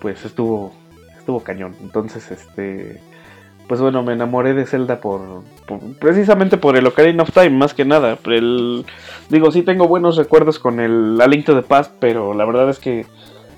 pues 0.00 0.24
estuvo, 0.24 0.72
estuvo 1.18 1.40
cañón. 1.40 1.74
Entonces 1.82 2.30
este 2.30 3.00
pues 3.66 3.80
bueno, 3.80 4.02
me 4.02 4.12
enamoré 4.12 4.52
de 4.54 4.66
Zelda 4.66 5.00
por, 5.00 5.42
precisamente 5.98 6.58
por 6.58 6.76
el 6.76 6.86
Ocarina 6.86 7.22
of 7.22 7.32
Time, 7.32 7.50
más 7.50 7.72
que 7.72 7.84
nada. 7.84 8.18
El, 8.26 8.84
digo, 9.30 9.50
sí 9.50 9.62
tengo 9.62 9.88
buenos 9.88 10.16
recuerdos 10.16 10.58
con 10.58 10.80
el 10.80 11.18
A 11.20 11.26
Link 11.26 11.46
to 11.46 11.54
the 11.54 11.66
Past, 11.66 11.92
pero 11.98 12.34
la 12.34 12.44
verdad 12.44 12.68
es 12.68 12.78
que 12.78 13.06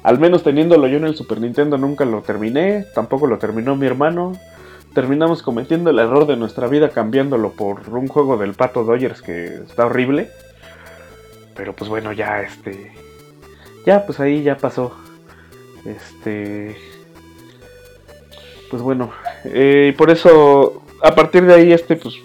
al 0.05 0.21
menos 0.21 0.45
teniéndolo 0.45 0.87
yo 0.87 0.99
en 0.99 1.05
el 1.05 1.17
Super 1.17 1.41
Nintendo 1.41 1.79
nunca 1.79 2.05
lo 2.05 2.23
terminé, 2.23 2.85
tampoco 2.95 3.27
lo 3.27 3.39
terminó 3.39 3.75
mi 3.75 3.87
hermano. 3.87 4.35
Terminamos 4.95 5.43
cometiendo 5.43 5.91
el 5.91 5.99
error 5.99 6.27
de 6.27 6.37
nuestra 6.37 6.69
vida 6.69 6.91
cambiándolo 6.91 7.51
por 7.51 7.89
un 7.91 8.07
juego 8.07 8.39
del 8.39 8.55
Pato 8.55 8.85
Dodgers 8.85 9.21
que 9.21 9.47
está 9.47 9.87
horrible. 9.87 10.31
Pero 11.57 11.75
pues 11.75 11.91
bueno, 11.91 12.13
ya 12.13 12.41
este 12.41 12.93
ya 13.85 14.07
pues 14.07 14.21
ahí 14.21 14.45
ya 14.45 14.57
pasó. 14.57 14.97
Este 15.85 16.77
pues 18.71 18.81
bueno, 18.81 19.11
eh, 19.53 19.95
por 19.97 20.11
eso, 20.11 20.83
a 21.03 21.15
partir 21.15 21.45
de 21.47 21.55
ahí, 21.55 21.73
este, 21.73 21.97
pues, 21.97 22.17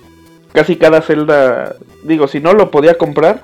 casi 0.54 0.76
cada 0.76 1.02
celda, 1.02 1.76
digo, 2.04 2.28
si 2.28 2.40
no 2.40 2.54
lo 2.54 2.72
podía 2.72 2.98
comprar, 2.98 3.44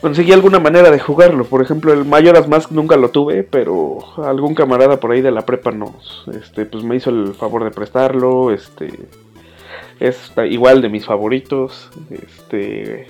conseguí 0.00 0.32
alguna 0.32 0.58
manera 0.58 0.90
de 0.90 0.98
jugarlo. 0.98 1.44
Por 1.44 1.62
ejemplo, 1.62 1.92
el 1.92 2.04
Majora's 2.04 2.48
Mask 2.48 2.70
nunca 2.70 2.96
lo 2.96 3.10
tuve, 3.10 3.42
pero 3.42 3.98
algún 4.24 4.54
camarada 4.54 5.00
por 5.00 5.12
ahí 5.12 5.20
de 5.20 5.30
la 5.30 5.46
prepa 5.46 5.72
nos, 5.72 6.24
este, 6.34 6.66
pues 6.66 6.84
me 6.84 6.96
hizo 6.96 7.10
el 7.10 7.34
favor 7.34 7.64
de 7.64 7.70
prestarlo, 7.70 8.52
este, 8.52 8.92
es 10.00 10.32
igual 10.48 10.82
de 10.82 10.88
mis 10.88 11.06
favoritos, 11.06 11.90
este, 12.10 13.06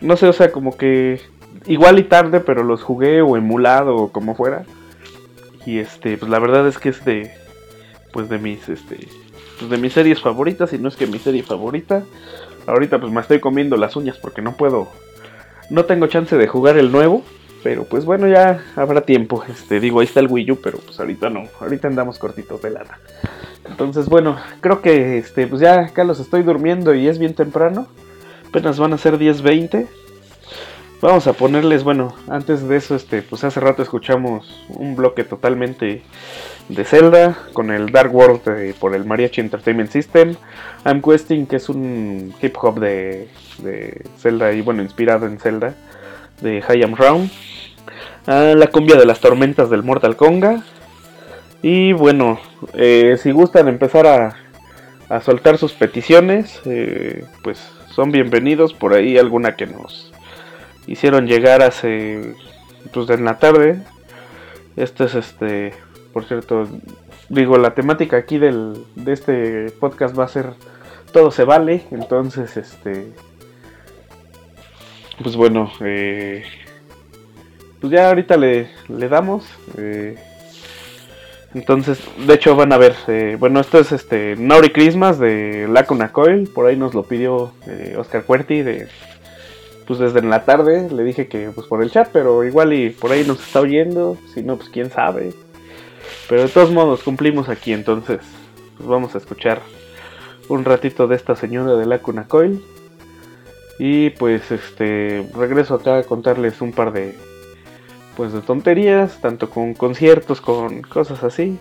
no 0.00 0.16
sé, 0.16 0.28
o 0.28 0.32
sea, 0.32 0.52
como 0.52 0.76
que 0.76 1.20
igual 1.66 1.98
y 1.98 2.04
tarde, 2.04 2.40
pero 2.40 2.62
los 2.62 2.82
jugué 2.82 3.22
o 3.22 3.36
emulado 3.36 3.96
o 3.96 4.12
como 4.12 4.34
fuera. 4.34 4.64
Y 5.64 5.78
este, 5.78 6.16
pues 6.16 6.30
la 6.30 6.38
verdad 6.38 6.68
es 6.68 6.78
que 6.78 6.90
es 6.90 7.04
de, 7.04 7.32
pues 8.16 8.30
de 8.30 8.38
mis 8.38 8.66
este 8.70 8.96
pues 9.58 9.70
de 9.70 9.76
mis 9.76 9.92
series 9.92 10.22
favoritas 10.22 10.72
y 10.72 10.78
no 10.78 10.88
es 10.88 10.96
que 10.96 11.06
mi 11.06 11.18
serie 11.18 11.42
favorita 11.42 12.02
ahorita 12.66 12.98
pues 12.98 13.12
me 13.12 13.20
estoy 13.20 13.40
comiendo 13.40 13.76
las 13.76 13.94
uñas 13.94 14.16
porque 14.16 14.40
no 14.40 14.56
puedo 14.56 14.88
no 15.68 15.84
tengo 15.84 16.06
chance 16.06 16.34
de 16.34 16.48
jugar 16.48 16.78
el 16.78 16.90
nuevo 16.90 17.22
Pero 17.62 17.82
pues 17.82 18.04
bueno, 18.04 18.28
ya 18.28 18.62
habrá 18.76 19.00
tiempo. 19.00 19.42
Este, 19.48 19.80
digo, 19.80 19.98
ahí 19.98 20.06
está 20.06 20.20
el 20.20 20.28
Wii 20.28 20.52
U, 20.52 20.60
pero 20.62 20.78
pues 20.78 21.00
ahorita 21.00 21.30
no. 21.30 21.48
Ahorita 21.58 21.88
andamos 21.88 22.16
cortitos 22.16 22.62
de 22.62 22.70
lana. 22.70 23.00
Entonces, 23.68 24.06
bueno, 24.06 24.36
creo 24.60 24.80
que 24.82 25.18
este, 25.18 25.48
pues 25.48 25.62
ya 25.62 25.80
acá 25.80 26.04
los 26.04 26.20
estoy 26.20 26.44
durmiendo 26.44 26.94
y 26.94 27.08
es 27.08 27.18
bien 27.18 27.34
temprano. 27.34 27.88
Apenas 28.48 28.78
van 28.78 28.92
a 28.92 28.98
ser 28.98 29.18
10.20. 29.18 29.88
Vamos 31.02 31.26
a 31.26 31.32
ponerles, 31.32 31.82
bueno, 31.82 32.14
antes 32.28 32.68
de 32.68 32.76
eso, 32.76 32.94
este, 32.94 33.20
pues 33.22 33.42
hace 33.42 33.58
rato 33.58 33.82
escuchamos 33.82 34.64
un 34.68 34.94
bloque 34.94 35.24
totalmente 35.24 36.02
de 36.68 36.84
Zelda 36.84 37.36
con 37.52 37.70
el 37.70 37.90
Dark 37.90 38.14
World 38.14 38.74
por 38.78 38.94
el 38.94 39.04
Mariachi 39.04 39.40
Entertainment 39.40 39.90
System. 39.90 40.34
I'm 40.84 41.00
Questing, 41.02 41.46
que 41.46 41.56
es 41.56 41.68
un 41.68 42.34
hip 42.42 42.56
hop 42.60 42.80
de, 42.80 43.28
Zelda 44.18 44.52
y 44.52 44.60
bueno, 44.60 44.82
inspirado 44.82 45.26
en 45.26 45.38
Zelda, 45.38 45.74
de 46.40 46.62
Hayam 46.66 46.94
Round. 46.94 47.30
Ah, 48.26 48.54
la 48.56 48.66
cumbia 48.68 48.96
de 48.96 49.06
las 49.06 49.20
tormentas 49.20 49.70
del 49.70 49.82
Mortal 49.82 50.16
Konga. 50.16 50.62
Y 51.62 51.92
bueno, 51.92 52.40
eh, 52.74 53.16
si 53.20 53.30
gustan 53.30 53.68
empezar 53.68 54.06
a, 54.06 54.36
a 55.08 55.20
soltar 55.20 55.58
sus 55.58 55.72
peticiones, 55.72 56.60
eh, 56.64 57.24
pues 57.42 57.58
son 57.94 58.10
bienvenidos. 58.10 58.74
Por 58.74 58.94
ahí 58.94 59.18
alguna 59.18 59.56
que 59.56 59.66
nos 59.66 60.12
hicieron 60.86 61.26
llegar 61.26 61.62
hace 61.62 62.34
pues 62.92 63.08
en 63.10 63.24
la 63.24 63.38
tarde. 63.38 63.78
Esto 64.76 65.04
es 65.04 65.14
este, 65.14 65.72
por 66.16 66.24
cierto, 66.24 66.66
digo, 67.28 67.58
la 67.58 67.74
temática 67.74 68.16
aquí 68.16 68.38
del, 68.38 68.86
de 68.94 69.12
este 69.12 69.70
podcast 69.72 70.18
va 70.18 70.24
a 70.24 70.28
ser 70.28 70.54
todo 71.12 71.30
se 71.30 71.44
vale, 71.44 71.82
entonces 71.90 72.56
este 72.56 73.12
pues 75.22 75.36
bueno, 75.36 75.70
eh, 75.80 76.42
pues 77.82 77.92
ya 77.92 78.08
ahorita 78.08 78.38
le, 78.38 78.70
le 78.88 79.08
damos. 79.10 79.44
Eh, 79.76 80.16
entonces, 81.52 82.00
de 82.26 82.32
hecho 82.32 82.56
van 82.56 82.72
a 82.72 82.78
ver, 82.78 82.94
eh, 83.08 83.36
bueno, 83.38 83.60
esto 83.60 83.78
es 83.78 83.92
este 83.92 84.36
Nauri 84.36 84.70
Christmas 84.70 85.18
de 85.18 85.68
Lacuna 85.68 86.12
Coil, 86.12 86.48
por 86.48 86.64
ahí 86.64 86.76
nos 86.76 86.94
lo 86.94 87.02
pidió 87.02 87.52
eh, 87.66 87.94
Oscar 87.98 88.24
Cuerti 88.24 88.62
de 88.62 88.88
pues 89.86 89.98
desde 89.98 90.20
en 90.20 90.30
la 90.30 90.46
tarde 90.46 90.88
le 90.90 91.04
dije 91.04 91.28
que 91.28 91.50
pues 91.54 91.66
por 91.66 91.82
el 91.82 91.90
chat, 91.90 92.08
pero 92.10 92.42
igual 92.42 92.72
y 92.72 92.88
por 92.88 93.12
ahí 93.12 93.22
nos 93.26 93.46
está 93.46 93.60
oyendo, 93.60 94.16
si 94.32 94.42
no 94.42 94.56
pues 94.56 94.70
quién 94.70 94.90
sabe. 94.90 95.34
Pero 96.28 96.42
de 96.42 96.48
todos 96.48 96.70
modos 96.70 97.02
cumplimos 97.02 97.48
aquí, 97.48 97.72
entonces 97.72 98.20
pues 98.76 98.88
vamos 98.88 99.14
a 99.14 99.18
escuchar 99.18 99.60
un 100.48 100.64
ratito 100.64 101.06
de 101.06 101.16
esta 101.16 101.36
señora 101.36 101.76
de 101.76 101.86
Lacuna 101.86 102.26
Coil. 102.26 102.62
Y 103.78 104.10
pues 104.10 104.50
este 104.50 105.28
regreso 105.36 105.74
acá 105.74 105.98
a 105.98 106.02
contarles 106.02 106.60
un 106.60 106.72
par 106.72 106.92
de 106.92 107.14
pues 108.16 108.32
de 108.32 108.40
tonterías, 108.40 109.20
tanto 109.20 109.50
con 109.50 109.74
conciertos, 109.74 110.40
con 110.40 110.82
cosas 110.82 111.22
así. 111.22 111.58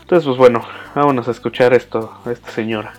Entonces 0.00 0.26
pues 0.26 0.38
bueno, 0.38 0.62
vámonos 0.94 1.28
a 1.28 1.32
escuchar 1.32 1.74
esto 1.74 2.12
esta 2.30 2.50
señora. 2.50 2.94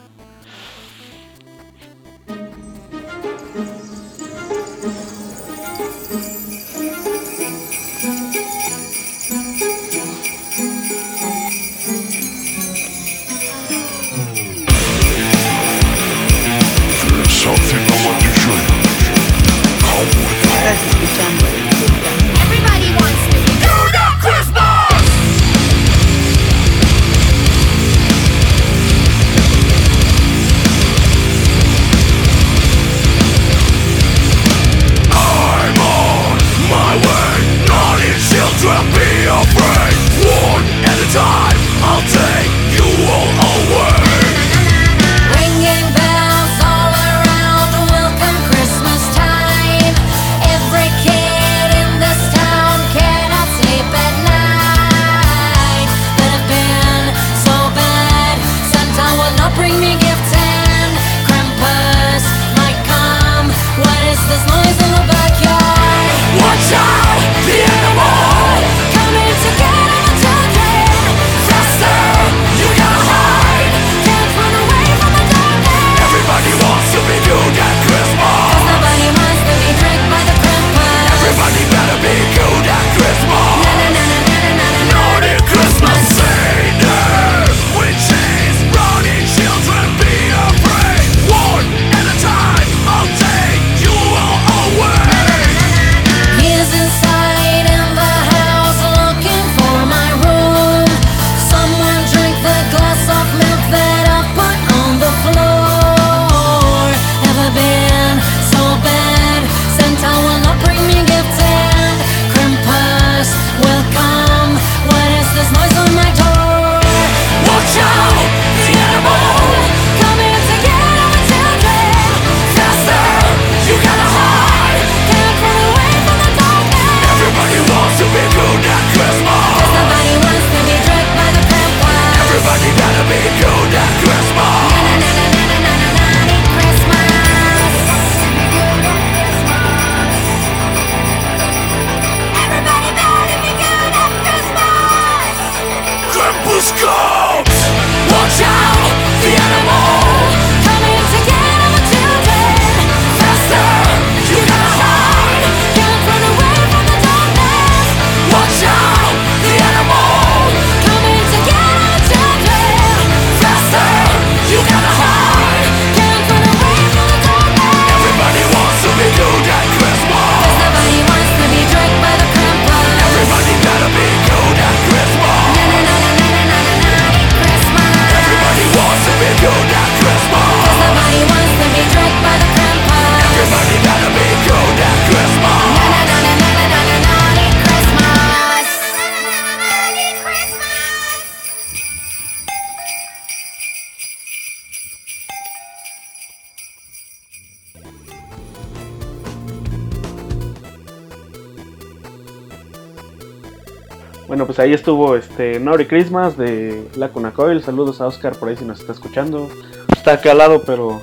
Bueno, 204.38 204.46
pues 204.46 204.60
ahí 204.60 204.72
estuvo 204.72 205.16
este 205.16 205.60
Nori 205.60 205.88
Christmas 205.88 206.38
de 206.38 206.90
Lacuna 206.96 207.32
Coil. 207.32 207.64
Saludos 207.64 208.02
a 208.02 208.06
Oscar 208.06 208.36
por 208.36 208.50
ahí 208.50 208.56
si 208.56 208.66
nos 208.66 208.80
está 208.80 208.92
escuchando. 208.92 209.50
Está 209.92 210.12
acá 210.12 210.30
al 210.30 210.38
lado, 210.38 210.62
pero 210.64 211.02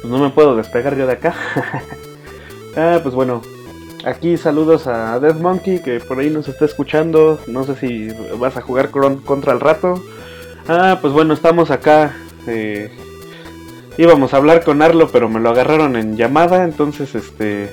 pues 0.00 0.04
no 0.10 0.18
me 0.18 0.30
puedo 0.30 0.56
despegar 0.56 0.96
yo 0.96 1.06
de 1.06 1.12
acá. 1.12 1.34
ah, 2.78 3.00
pues 3.02 3.14
bueno, 3.14 3.42
aquí 4.02 4.38
saludos 4.38 4.86
a 4.86 5.20
Death 5.20 5.36
Monkey 5.36 5.82
que 5.82 6.00
por 6.00 6.20
ahí 6.20 6.30
nos 6.30 6.48
está 6.48 6.64
escuchando. 6.64 7.38
No 7.48 7.64
sé 7.64 7.76
si 7.76 8.08
vas 8.38 8.56
a 8.56 8.62
jugar 8.62 8.90
con- 8.90 9.18
contra 9.18 9.52
el 9.52 9.60
rato. 9.60 10.02
Ah, 10.68 10.96
pues 11.02 11.12
bueno, 11.12 11.34
estamos 11.34 11.70
acá. 11.70 12.16
eh, 12.46 12.90
íbamos 13.98 14.32
a 14.32 14.38
hablar 14.38 14.64
con 14.64 14.80
Arlo, 14.80 15.10
pero 15.12 15.28
me 15.28 15.38
lo 15.38 15.50
agarraron 15.50 15.96
en 15.96 16.16
llamada, 16.16 16.64
entonces 16.64 17.14
este. 17.14 17.68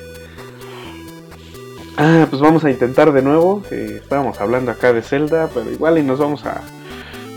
Ah, 1.97 2.27
pues 2.29 2.41
vamos 2.41 2.63
a 2.65 2.69
intentar 2.71 3.11
de 3.13 3.21
nuevo. 3.21 3.63
eh, 3.71 3.99
estábamos 4.01 4.39
hablando 4.41 4.71
acá 4.71 4.91
de 4.93 5.01
Zelda, 5.01 5.49
pero 5.53 5.71
igual 5.71 5.97
y 5.97 6.03
nos 6.03 6.19
vamos 6.19 6.45
a, 6.45 6.61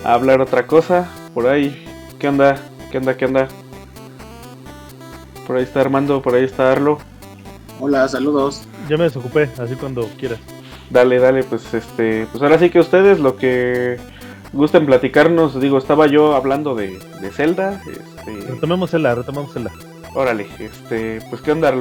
a 0.04 0.12
hablar 0.14 0.40
otra 0.40 0.66
cosa. 0.66 1.08
Por 1.34 1.46
ahí, 1.46 1.84
¿qué 2.18 2.28
onda? 2.28 2.56
¿Qué 2.90 2.98
onda? 2.98 3.16
¿Qué 3.16 3.26
onda? 3.26 3.48
Por 5.46 5.56
ahí 5.56 5.62
está 5.62 5.80
Armando, 5.80 6.20
por 6.20 6.34
ahí 6.34 6.44
está 6.44 6.72
Arlo. 6.72 6.98
Hola, 7.80 8.08
saludos. 8.08 8.62
Ya 8.88 8.96
me 8.96 9.04
desocupé, 9.04 9.48
así 9.58 9.74
cuando 9.76 10.08
quieras. 10.18 10.40
Dale, 10.90 11.18
dale, 11.18 11.44
pues 11.44 11.72
este, 11.74 12.26
pues 12.32 12.42
ahora 12.42 12.58
sí 12.58 12.70
que 12.70 12.80
ustedes 12.80 13.20
lo 13.20 13.36
que 13.36 13.98
gusten 14.52 14.86
platicarnos, 14.86 15.60
digo, 15.60 15.78
estaba 15.78 16.06
yo 16.06 16.34
hablando 16.34 16.74
de, 16.74 16.98
de 17.20 17.30
Zelda, 17.30 17.80
este, 17.86 18.50
Retomemos 18.52 18.92
la, 18.94 19.14
retomemos 19.14 19.54
la. 19.56 19.70
Órale, 20.14 20.46
este, 20.58 21.20
pues 21.30 21.42
qué 21.42 21.52
onda, 21.52 21.72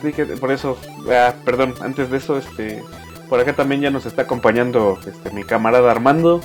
ti 0.00 0.12
que- 0.12 0.24
por 0.26 0.50
eso, 0.52 0.76
ah, 1.10 1.34
perdón, 1.44 1.74
antes 1.80 2.10
de 2.10 2.16
eso, 2.18 2.38
este, 2.38 2.82
por 3.28 3.40
acá 3.40 3.54
también 3.54 3.80
ya 3.80 3.90
nos 3.90 4.06
está 4.06 4.22
acompañando, 4.22 4.98
este, 5.06 5.30
mi 5.30 5.44
camarada 5.44 5.90
Armando, 5.90 6.40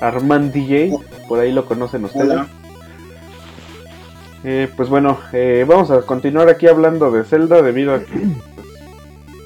Armand 0.00 0.52
DJ, 0.52 0.92
por 1.28 1.40
ahí 1.40 1.52
lo 1.52 1.64
conocen 1.66 2.04
ustedes. 2.04 2.30
Hola. 2.30 2.46
Eh, 4.44 4.68
pues 4.76 4.88
bueno, 4.88 5.18
eh, 5.32 5.64
vamos 5.68 5.90
a 5.90 6.02
continuar 6.02 6.48
aquí 6.48 6.68
hablando 6.68 7.10
de 7.10 7.24
Zelda 7.24 7.60
debido 7.60 7.94
a 7.94 8.00
que, 8.00 8.12
pues, 8.54 8.68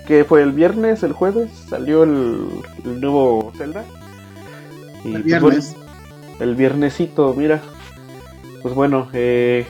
que 0.06 0.24
fue 0.24 0.42
el 0.42 0.52
viernes, 0.52 1.02
el 1.02 1.12
jueves, 1.12 1.50
salió 1.68 2.02
el, 2.02 2.46
el 2.84 3.00
nuevo 3.00 3.52
Zelda. 3.56 3.84
Y, 5.04 5.14
El 5.14 5.22
pues, 5.22 5.40
bueno, 5.40 5.48
viernes. 5.48 5.76
el 6.40 6.54
viernesito, 6.56 7.34
mira. 7.34 7.60
Pues 8.62 8.74
bueno, 8.74 9.08
eh, 9.14 9.66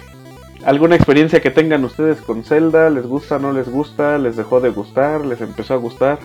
¿alguna 0.64 0.96
experiencia 0.96 1.40
que 1.40 1.50
tengan 1.50 1.84
ustedes 1.84 2.20
con 2.20 2.44
Zelda? 2.44 2.90
¿Les 2.90 3.06
gusta, 3.06 3.38
no 3.38 3.52
les 3.52 3.68
gusta? 3.68 4.18
¿Les 4.18 4.36
dejó 4.36 4.60
de 4.60 4.70
gustar? 4.70 5.24
¿Les 5.24 5.40
empezó 5.40 5.74
a 5.74 5.78
gustar? 5.78 6.18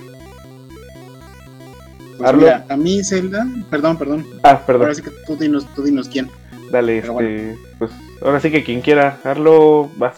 Pues 2.17 2.29
Arlo. 2.29 2.41
mira, 2.41 2.65
a 2.69 2.77
mí 2.77 3.03
Zelda, 3.03 3.47
perdón, 3.69 3.97
perdón. 3.97 4.25
Ah, 4.43 4.59
perdón. 4.65 4.83
Ahora 4.83 4.95
sí 4.95 5.03
que 5.03 5.11
tú 5.25 5.35
dinos, 5.35 5.67
tú 5.75 5.83
dinos 5.83 6.09
quién. 6.09 6.29
Dale, 6.71 7.01
pero 7.01 7.19
este, 7.21 7.57
pues 7.77 7.91
ahora 8.21 8.39
sí 8.39 8.51
que 8.51 8.63
quien 8.63 8.81
quiera, 8.81 9.19
Arlo, 9.23 9.89
vas. 9.97 10.17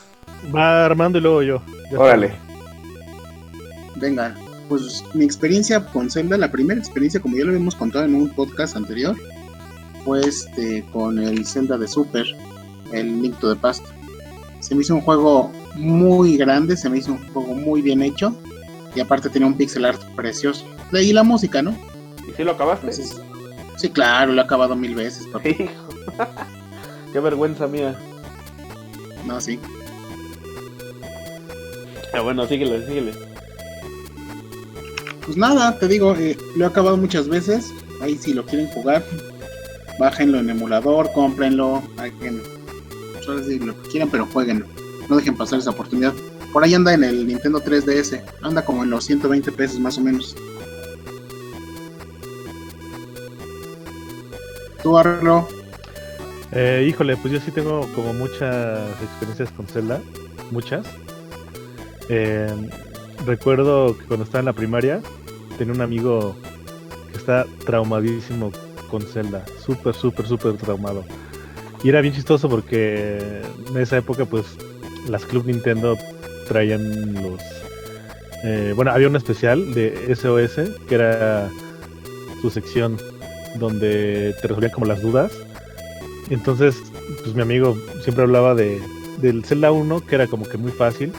Va 0.56 0.86
Armando 0.86 1.18
y 1.18 1.22
luego 1.22 1.44
yo. 1.44 1.62
Ya 1.92 2.00
Órale. 2.00 2.28
está. 2.28 2.40
Venga, 3.98 4.36
pues 4.70 5.04
mi 5.14 5.26
experiencia 5.26 5.86
con 5.88 6.10
Zelda, 6.10 6.38
la 6.38 6.52
primera 6.52 6.80
experiencia, 6.80 7.20
como 7.20 7.36
ya 7.36 7.44
lo 7.44 7.50
habíamos 7.50 7.76
contado 7.76 8.06
en 8.06 8.16
un 8.16 8.30
podcast 8.30 8.78
anterior, 8.78 9.16
fue 10.06 10.22
este 10.22 10.86
con 10.94 11.20
el 11.20 11.46
Zelda 11.46 11.78
de 11.78 11.88
Super, 11.88 12.26
el 12.94 13.22
Link 13.22 13.38
to 13.40 13.54
the 13.54 13.60
Past. 13.60 13.86
Se 14.60 14.76
me 14.76 14.82
hizo 14.82 14.96
un 14.96 15.02
juego 15.02 15.52
muy 15.76 16.38
grande, 16.38 16.76
se 16.76 16.90
me 16.90 16.98
hizo 16.98 17.14
un 17.14 17.34
juego 17.34 17.54
muy 17.56 17.82
bien 17.82 18.02
hecho 18.02 18.36
y 18.96 19.00
aparte 19.00 19.30
tenía 19.30 19.48
un 19.48 19.56
pixel 19.56 19.86
art 19.86 20.02
precioso. 20.16 20.66
De 20.92 21.00
ahí 21.00 21.14
la 21.14 21.24
música, 21.24 21.62
¿no? 21.62 21.76
¿Y 22.28 22.34
si 22.34 22.44
lo 22.44 22.52
acabaste? 22.52 22.88
Entonces, 22.88 23.22
sí, 23.78 23.90
claro, 23.90 24.34
lo 24.34 24.42
he 24.42 24.44
acabado 24.44 24.76
mil 24.76 24.96
veces, 24.96 25.28
papi. 25.28 25.50
Hijo. 25.60 25.90
Qué 27.14 27.20
vergüenza 27.20 27.68
mía. 27.68 27.98
No, 29.26 29.40
sí. 29.40 29.60
Ah, 32.14 32.22
bueno, 32.22 32.48
síguele, 32.48 32.86
síguele. 32.88 33.14
Pues 35.26 35.38
nada, 35.38 35.78
te 35.78 35.88
digo, 35.88 36.16
eh, 36.16 36.36
lo 36.56 36.66
he 36.66 36.68
acabado 36.68 36.98
muchas 36.98 37.28
veces. 37.28 37.72
Ahí 38.02 38.18
si 38.18 38.34
lo 38.34 38.46
quieren 38.46 38.68
jugar, 38.68 39.04
bájenlo 40.00 40.40
en 40.40 40.50
emulador, 40.50 41.12
cómprenlo, 41.14 41.84
pues 41.96 42.14
lo 43.28 43.82
que 43.82 43.90
quieran, 43.90 44.10
pero 44.10 44.26
jueguenlo. 44.26 44.66
No 45.10 45.16
dejen 45.16 45.36
pasar 45.36 45.60
esa 45.60 45.72
oportunidad. 45.72 46.14
Por 46.54 46.64
ahí 46.64 46.74
anda 46.74 46.94
en 46.94 47.04
el 47.04 47.28
Nintendo 47.28 47.62
3DS, 47.62 48.22
anda 48.42 48.66
como 48.66 48.84
en 48.84 48.90
los 48.90 49.06
120 49.06 49.52
pesos 49.52 49.80
más 49.80 49.98
o 49.98 50.02
menos. 50.02 50.36
Tú, 54.82 54.98
Arlo, 54.98 55.48
Eh, 56.52 56.88
híjole, 56.90 57.16
pues 57.18 57.32
yo 57.32 57.40
sí 57.40 57.52
tengo 57.52 57.88
como 57.94 58.12
muchas 58.14 58.80
experiencias 59.04 59.52
con 59.52 59.68
Zelda. 59.68 60.02
Muchas. 60.50 60.88
Eh, 62.08 62.52
recuerdo 63.24 63.96
que 63.96 64.06
cuando 64.06 64.24
estaba 64.24 64.40
en 64.40 64.46
la 64.46 64.54
primaria 64.54 65.00
tenía 65.60 65.76
un 65.76 65.82
amigo 65.82 66.36
que 67.12 67.18
está 67.18 67.46
traumadísimo 67.66 68.52
con 68.90 69.04
Zelda. 69.04 69.46
Súper, 69.64 69.94
súper, 69.94 70.26
súper 70.26 70.58
traumado. 70.58 71.06
Y 71.84 71.90
era 71.90 72.02
bien 72.02 72.14
chistoso 72.14 72.50
porque 72.50 73.42
en 73.70 73.78
esa 73.78 73.98
época 73.98 74.26
pues 74.26 74.46
las 75.08 75.26
Club 75.26 75.46
Nintendo 75.46 75.98
traían 76.48 77.14
los... 77.16 77.42
eh, 78.44 78.74
bueno, 78.76 78.92
había 78.92 79.08
un 79.08 79.16
especial 79.16 79.74
de 79.74 80.14
SOS 80.16 80.72
que 80.88 80.96
era 80.96 81.50
su 82.42 82.50
sección 82.50 82.98
donde 83.56 84.36
te 84.42 84.48
resolvían 84.48 84.72
como 84.72 84.86
las 84.86 85.02
dudas. 85.02 85.32
Entonces, 86.30 86.76
pues 87.24 87.34
mi 87.34 87.42
amigo 87.42 87.76
siempre 88.04 88.24
hablaba 88.24 88.54
de 88.54 88.80
del 89.22 89.44
Zelda 89.44 89.72
1, 89.72 90.06
que 90.06 90.16
era 90.16 90.28
como 90.28 90.46
que 90.46 90.58
muy 90.58 90.72
fácil. 90.72 91.12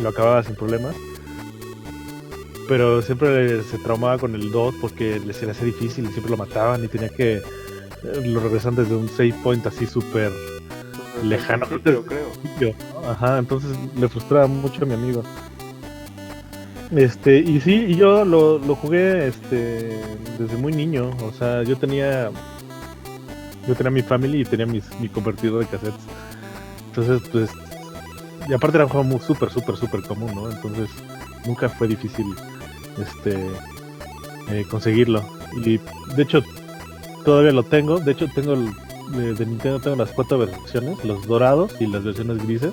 Lo 0.00 0.08
acababa 0.08 0.42
sin 0.42 0.54
problemas. 0.54 0.94
Pero 2.68 3.02
siempre 3.02 3.62
se 3.62 3.78
traumaba 3.78 4.18
con 4.18 4.34
el 4.34 4.50
2 4.50 4.76
porque 4.80 5.20
se 5.32 5.44
le 5.44 5.52
hacía 5.52 5.66
difícil 5.66 6.04
y 6.06 6.08
siempre 6.08 6.30
lo 6.30 6.38
mataban 6.38 6.82
y 6.82 6.88
tenía 6.88 7.10
que 7.10 7.42
eh, 8.04 8.26
lo 8.26 8.40
regresan 8.40 8.74
desde 8.76 8.94
un 8.94 9.08
save 9.08 9.34
point 9.42 9.66
así 9.66 9.86
súper 9.86 10.30
Lejano. 11.22 11.66
Yo 11.84 12.04
creo. 12.04 12.74
Ajá, 13.08 13.38
entonces 13.38 13.70
le 13.96 14.08
frustraba 14.08 14.46
mucho 14.46 14.82
a 14.84 14.86
mi 14.86 14.94
amigo. 14.94 15.22
Este, 16.90 17.38
y 17.38 17.60
sí, 17.60 17.86
y 17.88 17.96
yo 17.96 18.24
lo, 18.24 18.58
lo 18.58 18.74
jugué 18.74 19.28
este 19.28 20.00
desde 20.38 20.56
muy 20.56 20.72
niño. 20.72 21.10
O 21.22 21.32
sea, 21.32 21.62
yo 21.62 21.76
tenía. 21.76 22.30
Yo 23.66 23.74
tenía 23.74 23.90
mi 23.90 24.02
family 24.02 24.42
y 24.42 24.44
tenía 24.44 24.66
mis, 24.66 24.84
mi 25.00 25.08
convertidor 25.08 25.60
de 25.60 25.66
cassettes. 25.66 26.04
Entonces, 26.88 27.28
pues. 27.30 27.50
Y 28.48 28.52
aparte 28.52 28.76
era 28.76 28.84
un 28.84 28.90
juego 28.90 29.04
muy 29.04 29.20
súper, 29.20 29.50
súper, 29.50 29.76
súper 29.76 30.02
común, 30.02 30.34
¿no? 30.34 30.50
Entonces, 30.50 30.90
nunca 31.46 31.68
fue 31.70 31.88
difícil 31.88 32.26
este 32.98 33.38
eh, 34.50 34.64
conseguirlo. 34.70 35.24
Y 35.64 35.78
de 36.14 36.22
hecho, 36.22 36.42
todavía 37.24 37.52
lo 37.52 37.62
tengo. 37.62 37.98
De 37.98 38.12
hecho, 38.12 38.26
tengo 38.34 38.54
el, 38.54 38.70
de, 39.16 39.34
de 39.34 39.46
Nintendo 39.46 39.80
tengo 39.80 39.96
las 39.96 40.10
cuatro 40.10 40.38
versiones, 40.38 41.04
los 41.04 41.26
dorados 41.26 41.74
y 41.80 41.86
las 41.86 42.04
versiones 42.04 42.44
grises. 42.44 42.72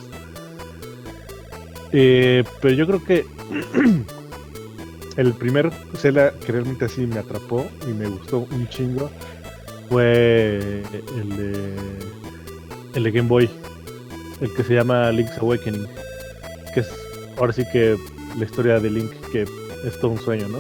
Eh, 1.92 2.44
pero 2.62 2.74
yo 2.74 2.88
creo 2.88 3.04
que 3.04 3.26
el 5.18 5.34
primer 5.34 5.72
Zelda 5.98 6.32
que 6.46 6.52
realmente 6.52 6.86
así 6.86 7.06
me 7.06 7.20
atrapó 7.20 7.68
y 7.88 7.92
me 7.92 8.08
gustó 8.08 8.48
un 8.50 8.68
chingo 8.70 9.10
fue 9.90 10.84
el 11.18 11.36
de, 11.36 11.76
el 12.96 13.04
de 13.04 13.12
Game 13.12 13.28
Boy, 13.28 13.50
el 14.40 14.54
que 14.54 14.64
se 14.64 14.76
llama 14.76 15.12
Link's 15.12 15.38
Awakening, 15.38 15.86
que 16.74 16.80
es 16.80 16.90
ahora 17.38 17.52
sí 17.52 17.64
que 17.74 17.98
la 18.38 18.46
historia 18.46 18.80
de 18.80 18.90
Link 18.90 19.12
que 19.34 19.42
es 19.42 20.00
todo 20.00 20.12
un 20.12 20.20
sueño, 20.20 20.48
¿no? 20.48 20.60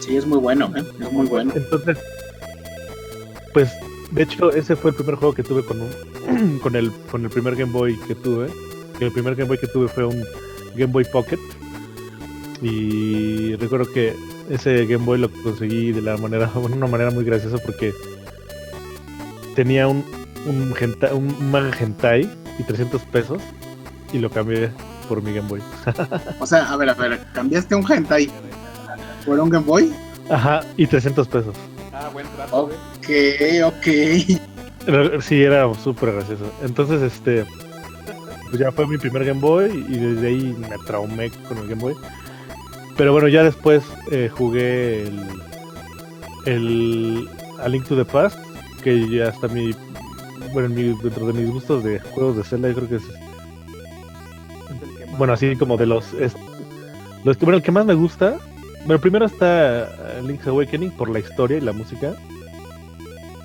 sí, 0.00 0.16
es 0.16 0.26
muy 0.26 0.38
bueno, 0.38 0.70
¿eh? 0.76 0.84
es 1.00 1.12
muy 1.12 1.26
bueno. 1.26 1.52
Entonces, 1.56 1.98
pues, 3.54 3.72
de 4.10 4.22
hecho, 4.24 4.50
ese 4.52 4.76
fue 4.76 4.90
el 4.90 4.96
primer 4.96 5.14
juego 5.14 5.32
que 5.34 5.42
tuve 5.42 5.64
con 5.64 5.80
un, 5.80 6.58
con 6.62 6.76
el, 6.76 6.92
con 7.10 7.24
el 7.24 7.30
primer 7.30 7.56
Game 7.56 7.72
Boy 7.72 7.96
que 8.06 8.14
tuve. 8.14 8.48
El 9.00 9.10
primer 9.12 9.34
Game 9.34 9.48
Boy 9.48 9.56
que 9.58 9.66
tuve 9.68 9.88
fue 9.88 10.04
un 10.04 10.22
Game 10.76 10.92
Boy 10.92 11.04
Pocket. 11.10 11.38
Y 12.62 13.54
recuerdo 13.56 13.90
que 13.92 14.14
ese 14.50 14.86
Game 14.86 15.04
Boy 15.04 15.18
lo 15.18 15.30
conseguí 15.42 15.92
de 15.92 16.02
la 16.02 16.16
manera, 16.16 16.46
bueno, 16.54 16.76
una 16.76 16.86
manera 16.86 17.10
muy 17.10 17.24
graciosa 17.24 17.58
porque 17.58 17.92
tenía 19.54 19.86
un, 19.88 20.04
un, 20.46 20.72
hentai- 20.74 21.12
un 21.12 21.50
manga 21.50 21.76
hentai 21.78 22.28
y 22.58 22.62
300 22.62 23.02
pesos 23.02 23.42
y 24.12 24.18
lo 24.18 24.30
cambié 24.30 24.70
por 25.08 25.22
mi 25.22 25.32
Game 25.34 25.48
Boy. 25.48 25.60
O 26.40 26.46
sea, 26.46 26.70
a 26.72 26.76
ver, 26.76 26.88
a 26.90 26.94
ver, 26.94 27.20
cambiaste 27.32 27.74
un 27.74 27.90
hentai 27.90 28.30
por 29.26 29.38
un 29.38 29.50
Game 29.50 29.64
Boy. 29.66 29.92
Ajá, 30.30 30.60
y 30.76 30.86
300 30.86 31.28
pesos. 31.28 31.54
Ah, 32.04 32.10
buen 32.12 32.26
trato, 32.36 32.56
Ok, 32.64 32.70
güey. 33.38 33.62
ok. 33.62 33.86
Era- 34.86 35.20
Sí, 35.22 35.42
era 35.42 35.72
súper 35.74 36.12
gracioso. 36.12 36.44
Entonces, 36.62 37.00
este. 37.02 37.44
Pues 38.50 38.58
ya 38.60 38.70
fue 38.70 38.86
mi 38.86 38.98
primer 38.98 39.24
Game 39.24 39.40
Boy 39.40 39.84
y 39.88 39.96
desde 39.96 40.26
ahí 40.28 40.56
me 40.58 40.68
traumé 40.86 41.30
con 41.48 41.58
el 41.58 41.68
Game 41.68 41.80
Boy. 41.80 41.94
pero 42.96 43.12
bueno, 43.12 43.26
ya 43.28 43.42
después 43.42 43.82
eh, 44.12 44.28
jugué 44.32 45.02
el, 45.04 45.20
el 46.46 47.28
A 47.60 47.68
Link 47.68 47.86
to 47.88 47.96
the 47.96 48.04
Past, 48.04 48.38
que 48.84 49.08
ya 49.08 49.24
está 49.30 49.48
mi, 49.48 49.72
bueno, 50.52 50.68
mi- 50.68 50.96
dentro 51.02 51.26
de 51.26 51.32
mis 51.32 51.50
gustos 51.50 51.82
de 51.82 51.98
juegos 51.98 52.36
de 52.36 52.44
Zelda, 52.44 52.68
yo 52.68 52.74
creo 52.76 52.88
que 52.90 52.96
es, 52.96 53.02
bueno, 55.18 55.32
así 55.32 55.56
como 55.56 55.76
de 55.76 55.86
los, 55.86 56.12
es- 56.14 56.36
los 57.24 57.36
que, 57.36 57.44
bueno, 57.44 57.56
el 57.56 57.62
que 57.64 57.72
más 57.72 57.86
me 57.86 57.94
gusta, 57.94 58.36
bueno, 58.86 59.00
primero 59.00 59.24
está 59.26 59.88
Link's 60.22 60.46
Awakening 60.46 60.90
por 60.92 61.08
la 61.08 61.18
historia 61.18 61.58
y 61.58 61.60
la 61.60 61.72
música, 61.72 62.14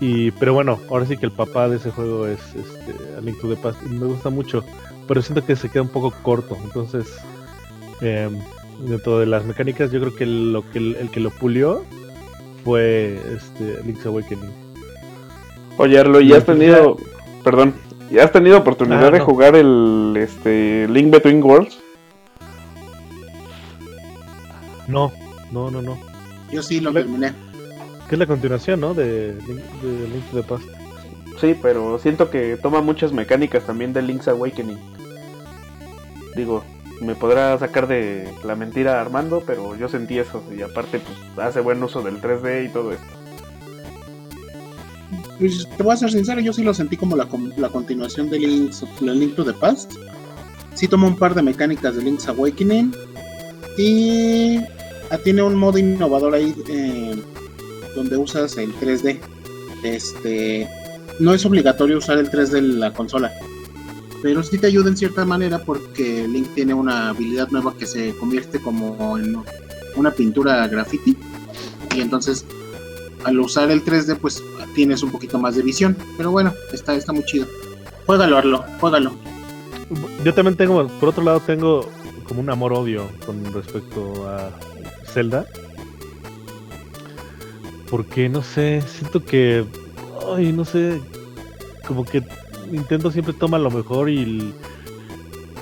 y, 0.02 0.32
pero 0.32 0.54
bueno, 0.54 0.80
ahora 0.90 1.06
sí 1.06 1.18
que 1.18 1.26
el 1.26 1.32
papá 1.32 1.68
de 1.68 1.78
ese 1.78 1.92
juego 1.92 2.26
es 2.28 2.40
este, 2.56 2.94
A 3.18 3.22
Link 3.22 3.40
to 3.42 3.50
the 3.50 3.56
Past, 3.58 3.80
y 3.86 3.90
me 3.90 4.06
gusta 4.06 4.30
mucho, 4.30 4.64
pero 5.08 5.22
siento 5.22 5.46
que 5.46 5.56
se 5.56 5.70
queda 5.70 5.82
un 5.84 5.90
poco 5.90 6.12
corto, 6.24 6.58
entonces, 6.64 7.06
em, 8.02 8.40
dentro 8.88 9.20
de 9.20 9.26
las 9.26 9.44
mecánicas, 9.46 9.92
yo 9.92 10.00
creo 10.00 10.16
que 10.16 10.26
lo 10.26 10.70
que 10.72 10.78
el, 10.80 10.96
el 10.96 11.10
que 11.10 11.20
lo 11.20 11.32
pulió 11.32 11.84
fue 12.64 13.20
este 13.36 13.84
Link's 13.84 14.06
Awakening. 14.06 14.52
Oye, 15.78 15.98
Arlo, 16.00 16.22
¿y 16.22 16.32
has 16.34 16.46
tenido, 16.46 16.98
perdón, 17.44 17.74
¿ya 18.12 18.24
has 18.24 18.32
tenido 18.32 18.58
oportunidad 18.58 19.08
Ah, 19.08 19.12
de 19.12 19.20
no. 19.20 19.26
jugar 19.26 19.56
el 19.56 20.14
este 20.18 20.88
Link 20.90 21.12
Between 21.12 21.44
Worlds? 21.44 21.78
No, 24.88 25.12
no, 25.52 25.70
no, 25.70 25.82
no. 25.82 25.98
Yo 26.52 26.62
sí 26.64 26.80
lo 26.80 26.92
terminé. 26.94 27.34
Que 28.08 28.16
es 28.16 28.20
la 28.20 28.26
continuación, 28.26 28.80
¿no? 28.80 28.94
De, 28.94 29.36
Link- 29.48 29.82
de 29.82 30.08
Link 30.10 30.26
to 30.32 30.38
the 30.38 30.44
Past. 30.44 30.64
Sí, 31.40 31.56
pero 31.62 32.00
siento 32.00 32.30
que 32.30 32.58
toma 32.62 32.82
muchas 32.82 33.14
mecánicas 33.14 33.64
también 33.66 33.94
de 33.94 34.02
Link's 34.02 34.28
Awakening. 34.28 34.78
Digo, 36.36 36.64
me 37.02 37.16
podrá 37.16 37.58
sacar 37.58 37.88
de 37.88 38.28
la 38.44 38.56
mentira 38.56 39.00
Armando, 39.00 39.44
pero 39.46 39.76
yo 39.78 39.88
sentí 39.88 40.18
eso. 40.18 40.44
Y 40.56 40.62
aparte, 40.62 41.00
pues 41.00 41.48
hace 41.48 41.62
buen 41.62 41.82
uso 41.84 42.02
del 42.02 42.20
3D 42.22 42.66
y 42.66 42.74
todo 42.74 42.92
esto. 42.92 43.06
Pues, 45.40 45.68
te 45.78 45.84
voy 45.84 45.94
a 45.94 45.98
ser 45.98 46.12
sincero, 46.12 46.42
yo 46.42 46.52
sí 46.52 46.64
lo 46.64 46.74
sentí 46.74 46.98
como 46.98 47.16
la, 47.16 47.28
la 47.58 47.70
continuación 47.70 48.30
de 48.30 48.40
Link's, 48.40 48.84
de 49.00 49.16
Link 49.16 49.36
to 49.36 49.46
the 49.46 49.54
Past. 49.54 49.94
Sí 50.74 50.88
tomó 50.88 51.08
un 51.08 51.16
par 51.18 51.34
de 51.34 51.42
mecánicas 51.42 51.96
de 51.96 52.04
Link's 52.04 52.28
Awakening. 52.28 52.94
Y 53.78 54.60
tiene 55.18 55.42
un 55.42 55.56
modo 55.56 55.78
innovador 55.78 56.36
ahí 56.36 56.56
eh, 56.68 57.16
donde 57.96 58.18
usas 58.18 58.58
el 58.58 58.74
3D. 58.76 59.20
Este, 59.84 60.70
no 61.20 61.34
es 61.34 61.46
obligatorio 61.46 61.98
usar 61.98 62.18
el 62.18 62.30
3D 62.30 62.58
en 62.58 62.80
la 62.80 62.94
consola. 62.94 63.32
Pero 64.22 64.44
sí 64.44 64.58
te 64.58 64.68
ayuda 64.68 64.90
en 64.90 64.98
cierta 64.98 65.26
manera 65.26 65.60
porque 65.60 66.28
Link 66.28 66.54
tiene 66.54 66.74
una 66.74 67.10
habilidad 67.10 67.50
nueva 67.50 67.74
que 67.78 67.86
se 67.86 68.14
convierte 68.18 68.60
como 68.60 69.18
en 69.18 69.38
una 69.96 70.12
pintura 70.12 70.68
graffiti. 70.68 71.18
Y 71.96 72.02
entonces 72.02 72.46
al 73.24 73.40
usar 73.40 73.72
el 73.72 73.84
3D 73.84 74.18
pues 74.18 74.44
tienes 74.76 75.04
un 75.04 75.12
poquito 75.12 75.40
más 75.40 75.56
de 75.56 75.64
visión. 75.64 75.98
Pero 76.18 76.32
bueno, 76.32 76.54
está, 76.74 76.96
está 76.96 77.14
muy 77.14 77.24
chido. 77.26 77.48
Juégalo, 78.06 78.38
Arlo, 78.38 78.66
juégalo. 78.80 79.12
Yo 80.24 80.34
también 80.34 80.56
tengo, 80.56 80.88
por 81.00 81.10
otro 81.10 81.24
lado, 81.24 81.40
tengo 81.40 81.90
como 82.28 82.42
un 82.42 82.50
amor-odio 82.50 83.08
con 83.26 83.44
respecto 83.54 84.28
a 84.28 84.52
Zelda. 85.14 85.46
Porque, 87.90 88.30
no 88.30 88.44
sé, 88.44 88.82
siento 88.82 89.24
que, 89.24 89.66
ay, 90.36 90.52
no 90.52 90.64
sé, 90.64 91.02
como 91.88 92.06
que 92.06 92.24
Nintendo 92.72 93.12
siempre 93.12 93.34
toma 93.34 93.58
lo 93.58 93.72
mejor 93.72 94.10
y 94.10 94.54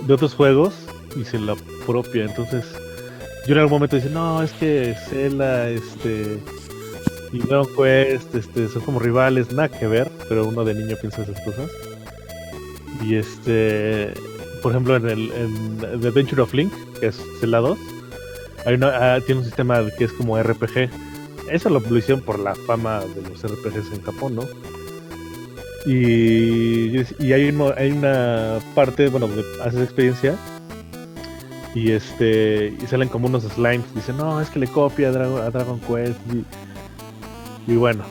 de 0.06 0.14
otros 0.14 0.34
juegos 0.34 0.74
y 1.16 1.24
se 1.24 1.40
la 1.40 1.56
propia. 1.86 2.26
Entonces, 2.26 2.66
yo 3.48 3.54
en 3.54 3.60
algún 3.60 3.74
momento 3.74 3.96
dice, 3.96 4.10
no, 4.10 4.44
es 4.44 4.52
que 4.54 4.94
Zelda, 5.10 5.70
este, 5.70 6.40
y 7.32 7.40
Dragon 7.40 7.68
Quest, 7.76 8.36
este, 8.36 8.68
son 8.68 8.82
como 8.82 9.00
rivales, 9.00 9.52
nada 9.52 9.70
que 9.70 9.88
ver, 9.88 10.12
pero 10.28 10.48
uno 10.48 10.64
de 10.66 10.74
niño 10.74 10.96
piensa 11.00 11.24
esas 11.24 11.40
cosas. 11.42 11.72
Y 13.02 13.16
este, 13.16 14.14
por 14.62 14.72
ejemplo, 14.72 14.96
en 14.98 15.08
el 15.08 15.32
The 16.02 16.08
Adventure 16.08 16.42
of 16.42 16.54
Link, 16.54 16.74
que 17.00 17.08
es 17.08 17.22
Zelda 17.40 17.60
2, 17.60 17.78
hay 18.66 18.76
una, 18.76 19.16
ah, 19.16 19.20
tiene 19.22 19.40
un 19.42 19.46
sistema 19.46 19.82
que 19.98 20.06
es 20.06 20.14
como 20.14 20.38
RPG. 20.42 20.90
Eso 21.52 21.70
lo, 21.70 21.80
lo 21.80 21.98
hicieron 21.98 22.24
por 22.24 22.40
la 22.40 22.56
fama 22.56 23.00
de 23.02 23.22
los 23.30 23.42
RPGs 23.42 23.94
en 23.94 24.02
Japón, 24.04 24.36
¿no? 24.36 24.44
Y, 25.86 26.98
y 27.20 27.34
hay, 27.34 27.50
un 27.50 27.56
mo- 27.56 27.74
hay 27.78 27.92
una 27.92 28.60
parte, 28.76 29.08
bueno, 29.08 29.28
donde 29.28 29.44
haces 29.64 29.82
experiencia 29.82 30.36
y 31.74 31.92
este 31.92 32.74
y 32.82 32.88
salen 32.88 33.08
como 33.08 33.28
unos 33.28 33.44
slimes. 33.44 33.94
Dicen, 33.96 34.18
no, 34.18 34.42
es 34.42 34.50
que 34.50 34.60
le 34.60 34.68
copia 34.68 35.10
a 35.10 35.12
Dragon, 35.12 35.42
a 35.42 35.50
Dragon 35.50 35.80
Quest. 35.80 36.20
Y, 37.68 37.72
y 37.72 37.76
bueno, 37.78 38.04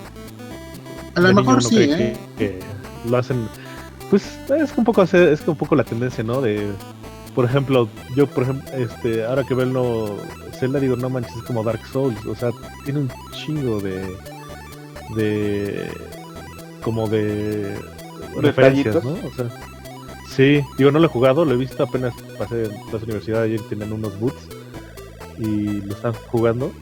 A 1.15 1.21
lo 1.21 1.35
mejor 1.35 1.63
sí, 1.63 1.83
¿eh? 1.83 2.17
que, 2.39 2.59
que 2.61 3.09
lo 3.11 3.19
hacen 3.19 3.47
pues 4.09 4.39
es 4.57 4.73
un 4.79 4.85
poco 4.85 5.03
es 5.03 5.47
un 5.49 5.57
poco 5.57 5.75
la 5.75 5.83
tendencia 5.85 6.23
no 6.23 6.41
de 6.41 6.71
por 7.37 7.45
ejemplo 7.45 7.89
yo 8.17 8.27
por 8.27 8.43
ejemplo 8.43 8.69
este 8.73 9.25
ahora 9.25 9.45
que 9.45 9.55
nuevo 9.55 10.19
Zelda 10.59 10.81
digo 10.81 10.97
no 10.97 11.09
manches 11.09 11.37
es 11.37 11.43
como 11.45 11.63
Dark 11.63 11.87
Souls 11.87 12.19
o 12.27 12.35
sea 12.35 12.51
tiene 12.85 13.01
un 13.01 13.11
chingo 13.31 13.79
de 13.79 14.17
de 15.15 15.89
como 16.83 17.09
de 17.09 17.79
referencias 18.41 19.05
no 19.05 19.13
o 19.13 19.33
sea 19.37 19.49
sí 20.29 20.65
digo 20.77 20.91
no 20.91 20.99
lo 20.99 21.07
he 21.07 21.11
jugado 21.11 21.45
lo 21.45 21.53
he 21.53 21.57
visto 21.57 21.85
apenas 21.85 22.13
pasé 22.37 22.65
en 22.65 22.73
la 22.91 22.99
universidad 22.99 23.43
ayer 23.43 23.61
tienen 23.69 23.93
unos 23.93 24.19
boots 24.19 24.49
y 25.39 25.81
lo 25.83 25.95
están 25.95 26.13
jugando. 26.13 26.73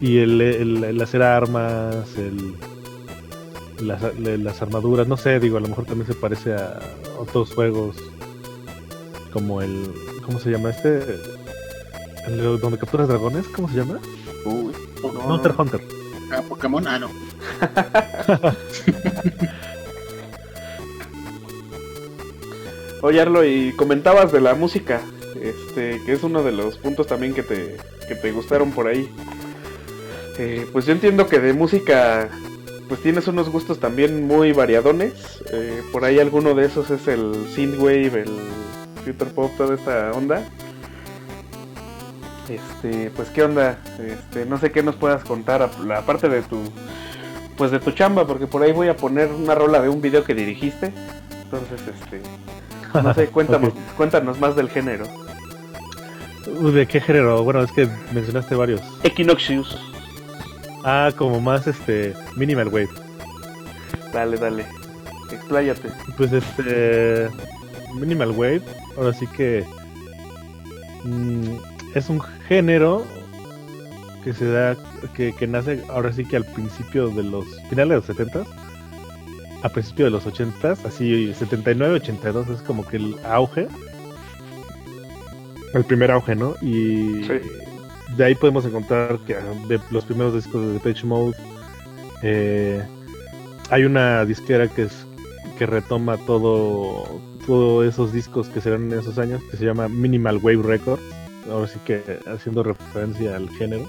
Y 0.00 0.18
el, 0.18 0.40
el, 0.40 0.84
el 0.84 1.02
hacer 1.02 1.22
armas 1.22 2.16
el 2.16 2.54
las, 3.84 4.18
las 4.18 4.60
armaduras, 4.60 5.06
no 5.06 5.16
sé, 5.16 5.38
digo, 5.38 5.56
a 5.56 5.60
lo 5.60 5.68
mejor 5.68 5.84
también 5.84 6.06
se 6.06 6.14
parece 6.14 6.52
a 6.52 6.80
otros 7.18 7.54
juegos 7.54 7.96
como 9.32 9.62
el, 9.62 9.92
¿cómo 10.24 10.38
se 10.38 10.50
llama 10.50 10.70
este? 10.70 11.02
El 12.26 12.38
de 12.38 12.58
donde 12.58 12.78
capturas 12.78 13.08
dragones, 13.08 13.48
¿cómo 13.48 13.68
se 13.68 13.76
llama? 13.76 13.98
Uy, 14.44 14.72
no, 15.02 15.12
no. 15.12 15.34
Hunter. 15.58 15.80
Ah, 16.30 16.42
Pokémon, 16.46 16.86
ah, 16.86 16.98
no. 16.98 17.08
Oye, 23.00 23.20
Arlo, 23.20 23.44
y 23.44 23.72
comentabas 23.76 24.32
de 24.32 24.40
la 24.40 24.54
música, 24.54 25.00
este, 25.40 26.02
que 26.04 26.12
es 26.12 26.24
uno 26.24 26.42
de 26.42 26.50
los 26.52 26.78
puntos 26.78 27.06
también 27.06 27.32
que 27.32 27.44
te, 27.44 27.76
que 28.08 28.16
te 28.16 28.32
gustaron 28.32 28.72
por 28.72 28.88
ahí. 28.88 29.08
Eh, 30.38 30.66
pues 30.72 30.86
yo 30.86 30.92
entiendo 30.92 31.26
que 31.26 31.38
de 31.38 31.52
música, 31.52 32.28
pues 32.88 33.00
tienes 33.00 33.28
unos 33.28 33.50
gustos 33.50 33.78
también 33.78 34.26
muy 34.26 34.52
variadones. 34.52 35.42
Eh, 35.52 35.82
por 35.92 36.04
ahí 36.04 36.18
alguno 36.18 36.54
de 36.54 36.66
esos 36.66 36.90
es 36.90 37.06
el 37.08 37.32
synthwave, 37.54 38.22
el 38.22 38.32
future 39.12 39.30
pop, 39.30 39.50
toda 39.56 39.74
esta 39.74 40.12
onda. 40.12 40.42
Este, 42.48 43.10
pues 43.10 43.28
qué 43.28 43.42
onda, 43.42 43.78
este, 43.98 44.46
no 44.46 44.58
sé 44.58 44.72
qué 44.72 44.82
nos 44.82 44.96
puedas 44.96 45.22
contar 45.22 45.60
ap- 45.62 45.90
aparte 45.94 46.28
de 46.30 46.40
tu, 46.42 46.58
pues 47.58 47.70
de 47.70 47.78
tu 47.78 47.90
chamba, 47.90 48.26
porque 48.26 48.46
por 48.46 48.62
ahí 48.62 48.72
voy 48.72 48.88
a 48.88 48.96
poner 48.96 49.30
una 49.30 49.54
rola 49.54 49.80
de 49.82 49.88
un 49.90 50.00
video 50.00 50.24
que 50.24 50.34
dirigiste. 50.34 50.92
Entonces, 51.44 51.80
este, 51.86 52.22
no 53.02 53.12
sé, 53.14 53.26
cuéntanos, 53.32 53.72
cuéntanos 53.96 54.40
más 54.40 54.56
del 54.56 54.70
género. 54.70 55.04
Uh, 56.46 56.70
¿De 56.70 56.86
qué 56.86 57.00
género? 57.00 57.44
Bueno, 57.44 57.62
es 57.62 57.70
que 57.72 57.86
mencionaste 58.12 58.54
varios. 58.54 58.80
Equinoxius. 59.02 59.78
Ah, 60.84 61.10
como 61.16 61.40
más 61.40 61.66
este 61.66 62.14
Minimal 62.36 62.68
Wave. 62.68 62.88
Dale, 64.12 64.38
dale. 64.38 64.64
Expláyate. 65.30 65.90
Pues 66.16 66.32
este 66.32 67.28
Minimal 67.94 68.30
Wave, 68.32 68.62
ahora 68.96 69.12
sí 69.12 69.26
que 69.28 69.64
mm, 71.04 71.56
es 71.94 72.08
un 72.08 72.20
género 72.48 73.04
que 74.24 74.32
se 74.32 74.46
da, 74.50 74.76
que, 75.14 75.32
que 75.34 75.46
nace 75.46 75.82
ahora 75.88 76.12
sí 76.12 76.24
que 76.24 76.36
al 76.36 76.44
principio 76.44 77.08
de 77.08 77.22
los 77.22 77.44
finales 77.70 77.88
de 77.90 77.96
los 77.96 78.04
70 78.06 78.44
a 79.62 79.68
principio 79.68 80.04
de 80.06 80.10
los 80.12 80.26
80 80.26 80.72
así 80.84 81.32
79, 81.34 81.94
82 81.96 82.48
es 82.48 82.62
como 82.62 82.86
que 82.86 82.96
el 82.98 83.16
auge, 83.24 83.66
el 85.74 85.84
primer 85.84 86.10
auge, 86.10 86.34
¿no? 86.36 86.54
Y 86.62 87.24
Sí. 87.24 87.40
de 88.16 88.24
ahí 88.24 88.34
podemos 88.34 88.64
encontrar 88.64 89.18
que 89.26 89.34
ah, 89.34 89.42
de 89.68 89.80
los 89.90 90.04
primeros 90.04 90.34
discos 90.34 90.64
de 90.66 90.72
Depeche 90.74 91.06
Mode 91.06 91.36
eh, 92.22 92.82
hay 93.70 93.84
una 93.84 94.24
disquera 94.24 94.68
que 94.68 94.82
es 94.84 95.06
que 95.58 95.66
retoma 95.66 96.16
todo 96.18 97.20
todos 97.48 97.84
esos 97.84 98.12
discos 98.12 98.48
que 98.48 98.60
serán 98.60 98.92
en 98.92 98.98
esos 99.00 99.18
años 99.18 99.42
que 99.50 99.56
se 99.56 99.64
llama 99.64 99.88
Minimal 99.88 100.36
Wave 100.36 100.62
Records 100.62 101.02
ahora 101.50 101.66
sí 101.66 101.80
que 101.84 102.20
haciendo 102.26 102.62
referencia 102.62 103.34
al 103.34 103.48
género 103.50 103.88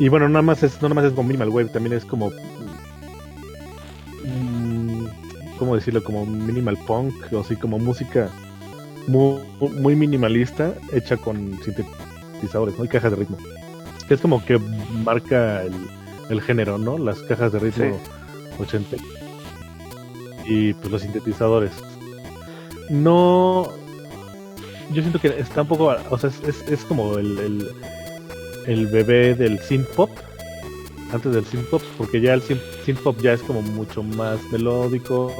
y 0.00 0.08
bueno 0.08 0.28
nada 0.28 0.42
más 0.42 0.64
es 0.64 0.82
no 0.82 0.88
nada 0.88 1.02
más 1.02 1.04
es 1.04 1.12
como 1.12 1.28
Minimal 1.28 1.50
Wave 1.50 1.68
también 1.68 1.92
es 1.92 2.04
como 2.04 2.30
mm, 4.24 5.06
cómo 5.58 5.76
decirlo 5.76 6.02
como 6.02 6.26
Minimal 6.26 6.76
Punk 6.86 7.14
o 7.32 7.40
así 7.40 7.54
como 7.54 7.78
música 7.78 8.28
muy, 9.06 9.40
muy 9.80 9.96
minimalista, 9.96 10.74
hecha 10.92 11.16
con 11.16 11.58
sintetizadores, 11.62 12.78
¿no? 12.78 12.84
Y 12.84 12.88
cajas 12.88 13.12
de 13.12 13.16
ritmo. 13.16 13.38
Que 14.08 14.14
es 14.14 14.20
como 14.20 14.44
que 14.44 14.58
marca 15.04 15.62
el, 15.62 15.74
el 16.30 16.40
género, 16.40 16.78
¿no? 16.78 16.98
Las 16.98 17.20
cajas 17.22 17.52
de 17.52 17.58
ritmo 17.58 17.98
80 18.58 18.96
y 20.48 20.72
pues 20.74 20.90
los 20.90 21.02
sintetizadores. 21.02 21.72
No. 22.90 23.68
Yo 24.92 25.02
siento 25.02 25.20
que 25.20 25.28
está 25.28 25.62
un 25.62 25.68
poco. 25.68 25.94
O 26.10 26.18
sea, 26.18 26.30
es, 26.30 26.40
es, 26.48 26.68
es 26.68 26.84
como 26.84 27.18
el, 27.18 27.38
el, 27.38 27.68
el 28.66 28.86
bebé 28.86 29.34
del 29.34 29.58
synth 29.60 29.88
pop. 29.88 30.10
Antes 31.12 31.32
del 31.32 31.44
synth 31.46 31.66
pop, 31.66 31.82
porque 31.96 32.20
ya 32.20 32.34
el 32.34 32.42
synth, 32.42 32.98
pop 33.02 33.16
ya 33.20 33.32
es 33.32 33.42
como 33.42 33.62
mucho 33.62 34.02
más 34.02 34.40
melódico. 34.50 35.32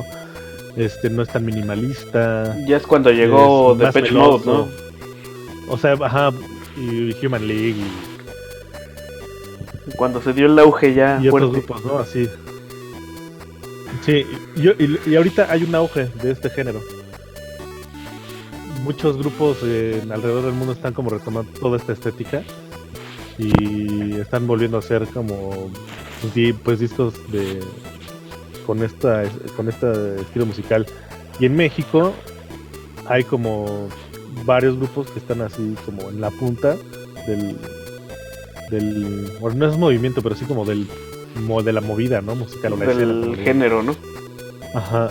Este, 0.76 1.10
no 1.10 1.22
es 1.22 1.28
tan 1.28 1.44
minimalista. 1.44 2.56
Ya 2.66 2.76
es 2.76 2.86
cuando 2.86 3.10
llegó 3.10 3.74
más 3.74 3.94
Depeche 3.94 4.14
Mode. 4.14 4.44
¿no? 4.46 4.68
O 5.68 5.78
sea, 5.78 5.94
ajá, 6.00 6.30
y 6.76 7.14
Human 7.24 7.46
League 7.46 7.76
y, 9.86 9.90
Cuando 9.96 10.20
se 10.20 10.32
dio 10.32 10.46
el 10.46 10.58
auge 10.58 10.94
ya 10.94 11.18
y 11.20 11.28
otros 11.28 11.52
grupos, 11.52 11.84
¿no? 11.84 11.98
Así. 11.98 12.28
Sí, 14.06 14.24
yo- 14.54 14.72
y, 14.78 15.00
y 15.04 15.16
ahorita 15.16 15.50
hay 15.50 15.64
un 15.64 15.74
auge 15.74 16.06
de 16.22 16.30
este 16.30 16.48
género. 16.48 16.80
Muchos 18.84 19.16
grupos 19.18 19.58
alrededor 19.64 20.44
del 20.44 20.52
mundo 20.54 20.72
están 20.72 20.94
como 20.94 21.10
retomando 21.10 21.50
toda 21.58 21.76
esta 21.76 21.92
estética 21.92 22.44
y 23.36 24.14
están 24.14 24.46
volviendo 24.46 24.76
a 24.76 24.80
hacer 24.80 25.08
como 25.08 25.72
pues, 26.22 26.54
pues 26.62 26.78
discos 26.78 27.14
de 27.32 27.60
con 28.64 28.84
esta 28.84 29.24
con 29.56 29.68
este 29.68 30.20
estilo 30.20 30.46
musical. 30.46 30.86
Y 31.40 31.46
en 31.46 31.56
México 31.56 32.14
hay 33.06 33.24
como 33.24 33.88
varios 34.44 34.76
grupos 34.76 35.10
que 35.10 35.18
están 35.18 35.40
así 35.40 35.74
como 35.84 36.08
en 36.08 36.20
la 36.20 36.30
punta 36.30 36.76
del 37.26 37.56
del 38.70 39.32
bueno, 39.40 39.56
no 39.58 39.66
es 39.72 39.76
movimiento, 39.76 40.22
pero 40.22 40.36
sí 40.36 40.44
como 40.44 40.64
del 40.64 40.86
de 41.62 41.72
la 41.72 41.80
movida, 41.80 42.20
¿no? 42.20 42.34
Musical 42.34 42.78
del 42.78 43.38
género, 43.42 43.82
¿no? 43.82 43.94
Ajá. 44.74 45.10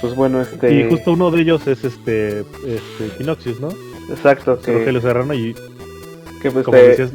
Pues 0.00 0.14
bueno, 0.14 0.40
este. 0.40 0.72
Y 0.72 0.88
justo 0.88 1.12
uno 1.12 1.30
de 1.30 1.42
ellos 1.42 1.66
es 1.66 1.84
este 1.84 2.40
este 2.64 3.08
Pinoxius, 3.18 3.60
¿no? 3.60 3.68
Exacto, 4.10 4.60
que, 4.60 4.72
Rogelio 4.72 5.00
Serrano 5.00 5.34
y 5.34 5.54
que, 6.40 6.50
pues, 6.50 6.64
como 6.64 6.76
te- 6.76 6.88
decías, 6.88 7.10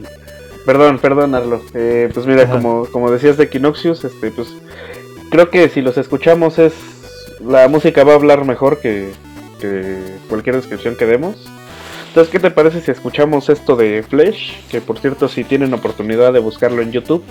Perdón, 0.65 0.99
perdón, 0.99 1.35
Arlo. 1.35 1.61
Eh, 1.73 2.09
pues 2.13 2.25
mira, 2.25 2.43
Ajá. 2.43 2.53
como, 2.53 2.85
como 2.85 3.11
decías 3.11 3.37
de 3.37 3.45
Equinoxius, 3.45 4.03
este, 4.05 4.31
pues 4.31 4.53
creo 5.29 5.49
que 5.49 5.67
si 5.69 5.81
los 5.81 5.97
escuchamos 5.97 6.57
es 6.59 6.73
la 7.45 7.67
música 7.67 8.03
va 8.03 8.13
a 8.13 8.15
hablar 8.15 8.45
mejor 8.45 8.79
que, 8.79 9.09
que 9.59 9.97
cualquier 10.29 10.55
descripción 10.55 10.95
que 10.95 11.05
demos. 11.05 11.35
Entonces, 12.13 12.31
¿qué 12.31 12.39
te 12.39 12.51
parece 12.51 12.79
si 12.79 12.91
escuchamos 12.91 13.49
esto 13.49 13.75
de 13.75 14.03
Flesh? 14.03 14.67
Que 14.69 14.81
por 14.81 14.99
cierto, 14.99 15.27
si 15.27 15.43
tienen 15.43 15.73
oportunidad 15.73 16.31
de 16.31 16.37
buscarlo 16.37 16.83
en 16.83 16.91
YouTube, 16.91 17.23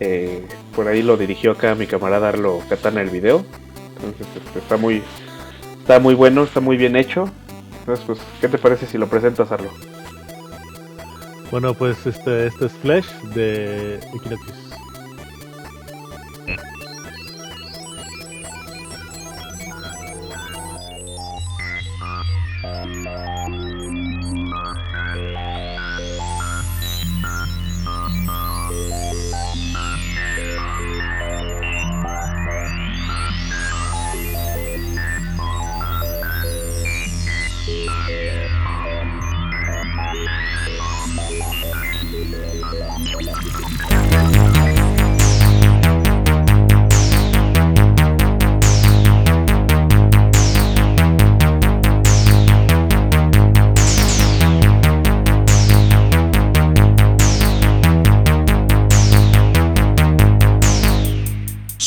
eh, 0.00 0.44
por 0.74 0.88
ahí 0.88 1.02
lo 1.02 1.16
dirigió 1.16 1.52
acá 1.52 1.76
mi 1.76 1.86
camarada 1.86 2.30
Arlo 2.30 2.60
Katana 2.68 3.00
el 3.00 3.10
video. 3.10 3.44
Entonces, 3.94 4.26
este, 4.44 4.58
está 4.58 4.76
muy, 4.76 5.04
está 5.78 6.00
muy 6.00 6.14
bueno, 6.14 6.42
está 6.42 6.58
muy 6.58 6.76
bien 6.76 6.96
hecho. 6.96 7.30
Entonces, 7.78 8.04
pues, 8.04 8.18
¿qué 8.40 8.48
te 8.48 8.58
parece 8.58 8.86
si 8.86 8.98
lo 8.98 9.06
presentas, 9.06 9.52
Arlo? 9.52 9.70
bueno, 11.52 11.72
pues 11.74 12.04
este 12.04 12.48
este 12.48 12.66
es 12.66 12.72
Flash 12.72 13.06
de 13.36 14.00
Equinoxius. 14.16 14.67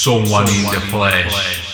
Someone 0.03 0.49
in 0.49 0.63
the 0.63 0.81
flesh. 0.89 1.70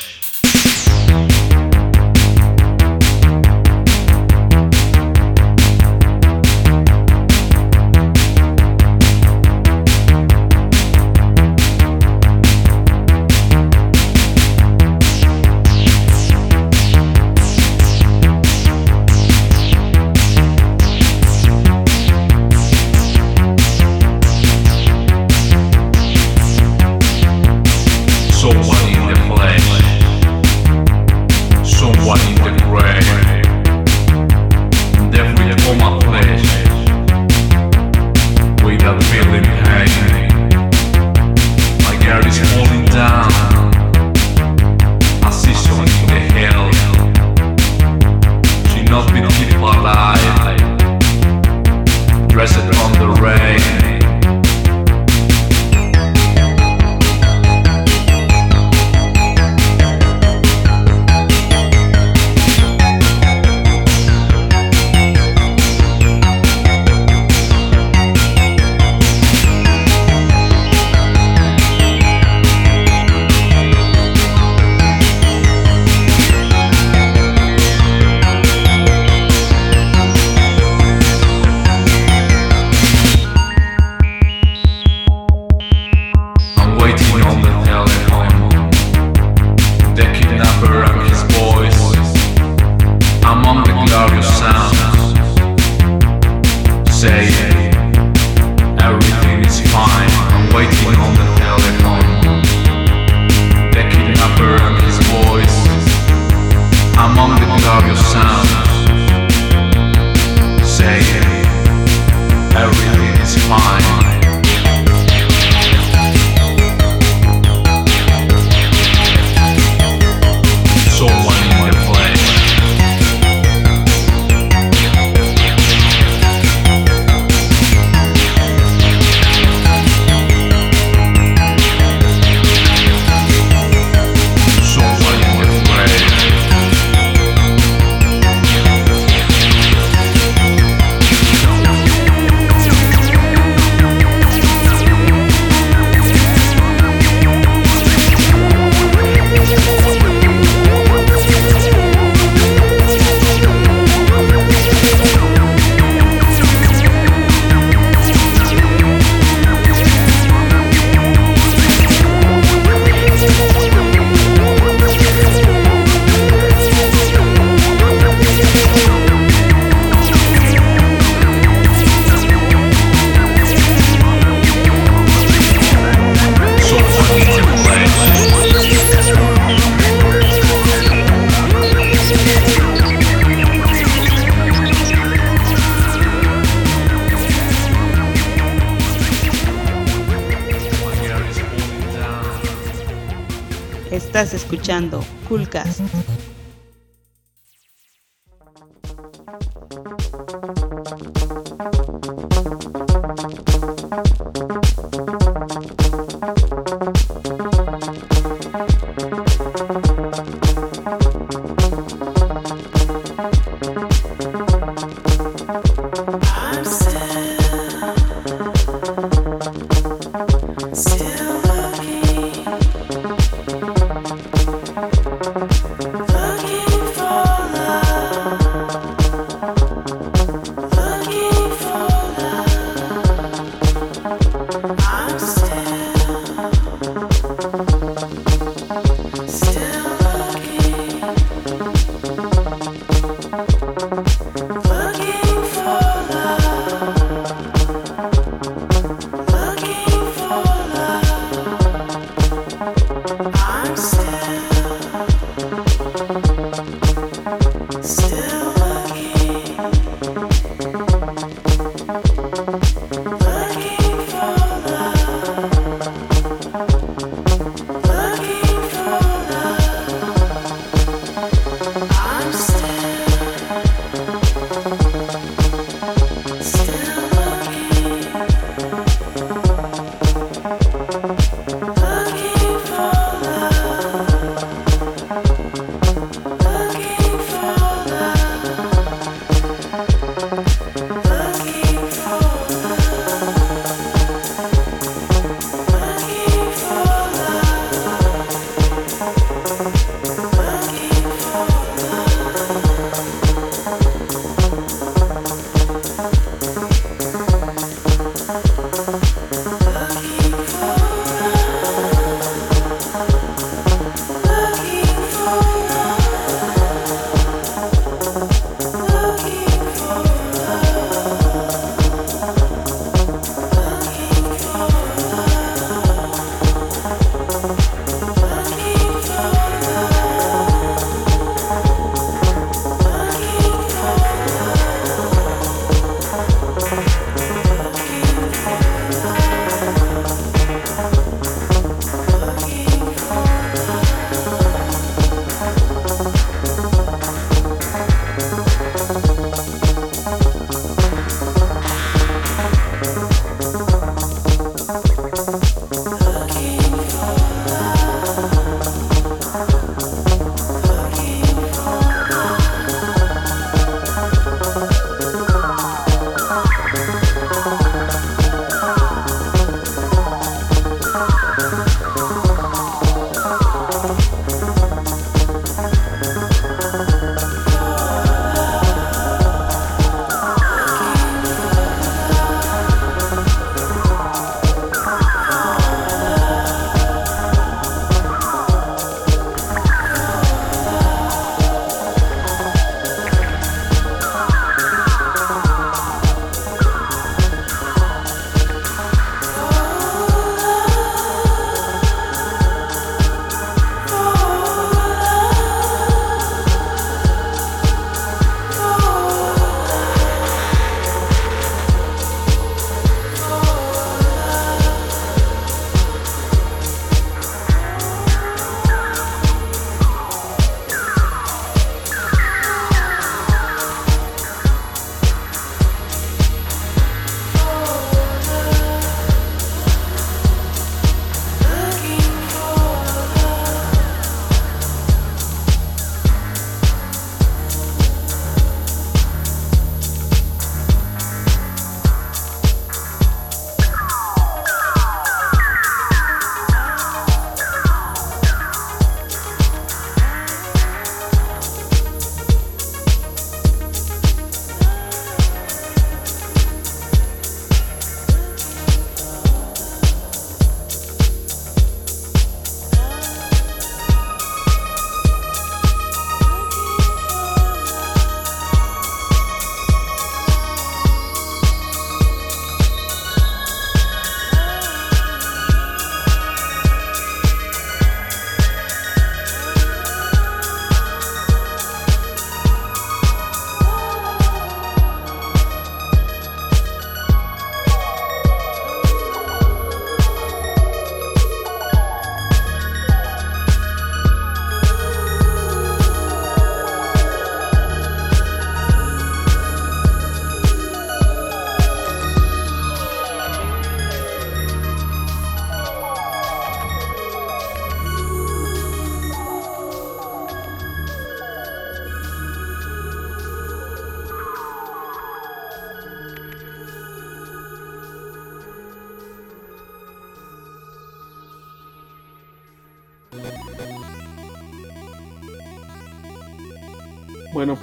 Estás 194.17 194.33
escuchando 194.33 194.99
Coolcast. 195.29 195.79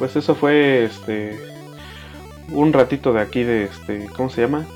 Pues 0.05 0.16
eso 0.16 0.34
fue 0.34 0.84
este 0.84 1.40
un 2.52 2.74
ratito 2.74 3.14
de 3.14 3.22
aquí 3.22 3.42
de 3.42 3.64
este, 3.64 4.07
¿cómo 4.14 4.28
se 4.28 4.42
llama? 4.42 4.66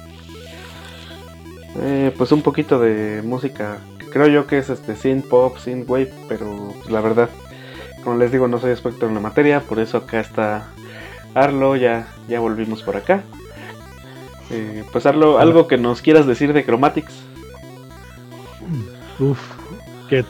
Eh, 1.83 2.15
pues 2.17 2.33
un 2.33 2.41
poquito 2.41 2.81
de 2.81 3.21
música, 3.23 3.77
creo 4.11 4.29
yo 4.29 4.47
que 4.47 4.57
es 4.57 4.71
este 4.71 4.97
synth 4.97 5.27
pop, 5.29 5.59
synth 5.59 5.87
wave, 5.87 6.15
pero 6.31 6.73
pues, 6.79 6.91
la 6.91 7.03
verdad, 7.03 7.29
como 8.03 8.17
les 8.17 8.33
digo, 8.33 8.49
no 8.49 8.59
soy 8.59 8.71
experto 8.71 9.07
en 9.07 9.13
la 9.13 9.21
materia, 9.21 9.61
por 9.61 9.81
eso 9.81 9.99
acá 9.99 10.19
está 10.21 10.69
Arlo, 11.35 11.77
ya 11.77 12.09
ya 12.27 12.41
volvimos 12.41 12.83
por 12.83 12.97
acá. 12.97 13.23
Eh, 14.49 14.83
pues 14.93 15.05
Arlo, 15.05 15.39
algo 15.39 15.69
que 15.69 15.77
nos 15.77 16.01
quieras 16.01 16.27
decir 16.27 16.55
de 16.55 16.65
Chromatics. 16.65 17.13
Uf, 19.19 19.39
que 20.09 20.25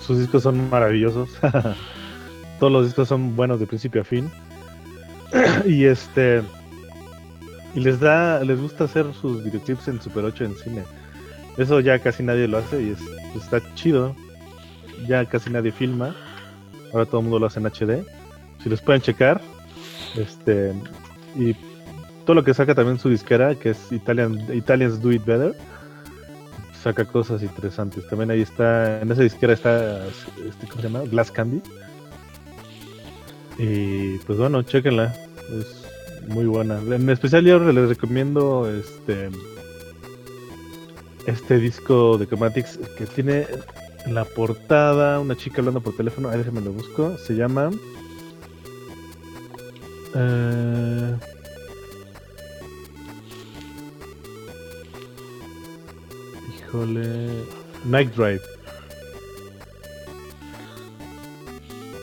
sus 0.00 0.18
discos 0.18 0.42
son 0.42 0.68
maravillosos. 0.68 1.28
Todos 2.62 2.72
los 2.72 2.84
discos 2.84 3.08
son 3.08 3.34
buenos 3.34 3.58
de 3.58 3.66
principio 3.66 4.02
a 4.02 4.04
fin. 4.04 4.30
y 5.66 5.82
este 5.82 6.44
y 7.74 7.80
les 7.80 7.98
da 7.98 8.44
les 8.44 8.60
gusta 8.60 8.84
hacer 8.84 9.04
sus 9.20 9.42
videoclips 9.42 9.88
en 9.88 10.00
Super 10.00 10.24
8 10.24 10.44
en 10.44 10.54
cine. 10.54 10.84
Eso 11.56 11.80
ya 11.80 11.98
casi 11.98 12.22
nadie 12.22 12.46
lo 12.46 12.58
hace 12.58 12.80
y 12.80 12.90
es, 12.90 13.00
está 13.34 13.60
chido. 13.74 14.14
Ya 15.08 15.24
casi 15.24 15.50
nadie 15.50 15.72
filma. 15.72 16.14
Ahora 16.92 17.04
todo 17.04 17.18
el 17.18 17.24
mundo 17.24 17.40
lo 17.40 17.46
hace 17.46 17.58
en 17.58 17.66
HD. 17.66 18.06
Si 18.62 18.68
los 18.68 18.80
pueden 18.80 19.02
checar, 19.02 19.40
este 20.16 20.72
y 21.34 21.56
todo 22.24 22.34
lo 22.36 22.44
que 22.44 22.54
saca 22.54 22.76
también 22.76 23.00
su 23.00 23.08
disquera, 23.08 23.56
que 23.56 23.70
es 23.70 23.90
Italian 23.90 24.38
Italians 24.54 25.02
Do 25.02 25.10
It 25.10 25.24
Better, 25.24 25.56
saca 26.80 27.04
cosas 27.06 27.42
interesantes. 27.42 28.06
También 28.06 28.30
ahí 28.30 28.42
está, 28.42 29.00
en 29.00 29.10
esa 29.10 29.22
disquera 29.22 29.52
está, 29.52 30.06
este, 30.06 30.68
¿cómo 30.68 30.80
se 30.80 30.88
llama? 30.88 31.00
Glass 31.10 31.32
Candy. 31.32 31.60
Y 33.58 34.18
pues 34.18 34.38
bueno, 34.38 34.62
chequenla. 34.62 35.14
Es 35.58 35.82
muy 36.28 36.46
buena. 36.46 36.78
En 36.78 37.08
especial 37.10 37.44
yo 37.44 37.58
les 37.58 37.88
recomiendo 37.88 38.70
este 38.70 39.30
este 41.26 41.58
disco 41.58 42.18
de 42.18 42.26
Chromatics 42.26 42.78
que 42.98 43.06
tiene 43.06 43.46
en 44.06 44.14
la 44.14 44.24
portada 44.24 45.20
una 45.20 45.36
chica 45.36 45.58
hablando 45.58 45.80
por 45.80 45.96
teléfono. 45.96 46.28
Ahí 46.30 46.38
déjenme 46.38 46.60
lo 46.60 46.72
busco. 46.72 47.16
Se 47.18 47.34
llama. 47.34 47.70
eh, 50.14 51.16
híjole. 56.56 57.30
Night 57.84 58.14
Drive. 58.14 58.40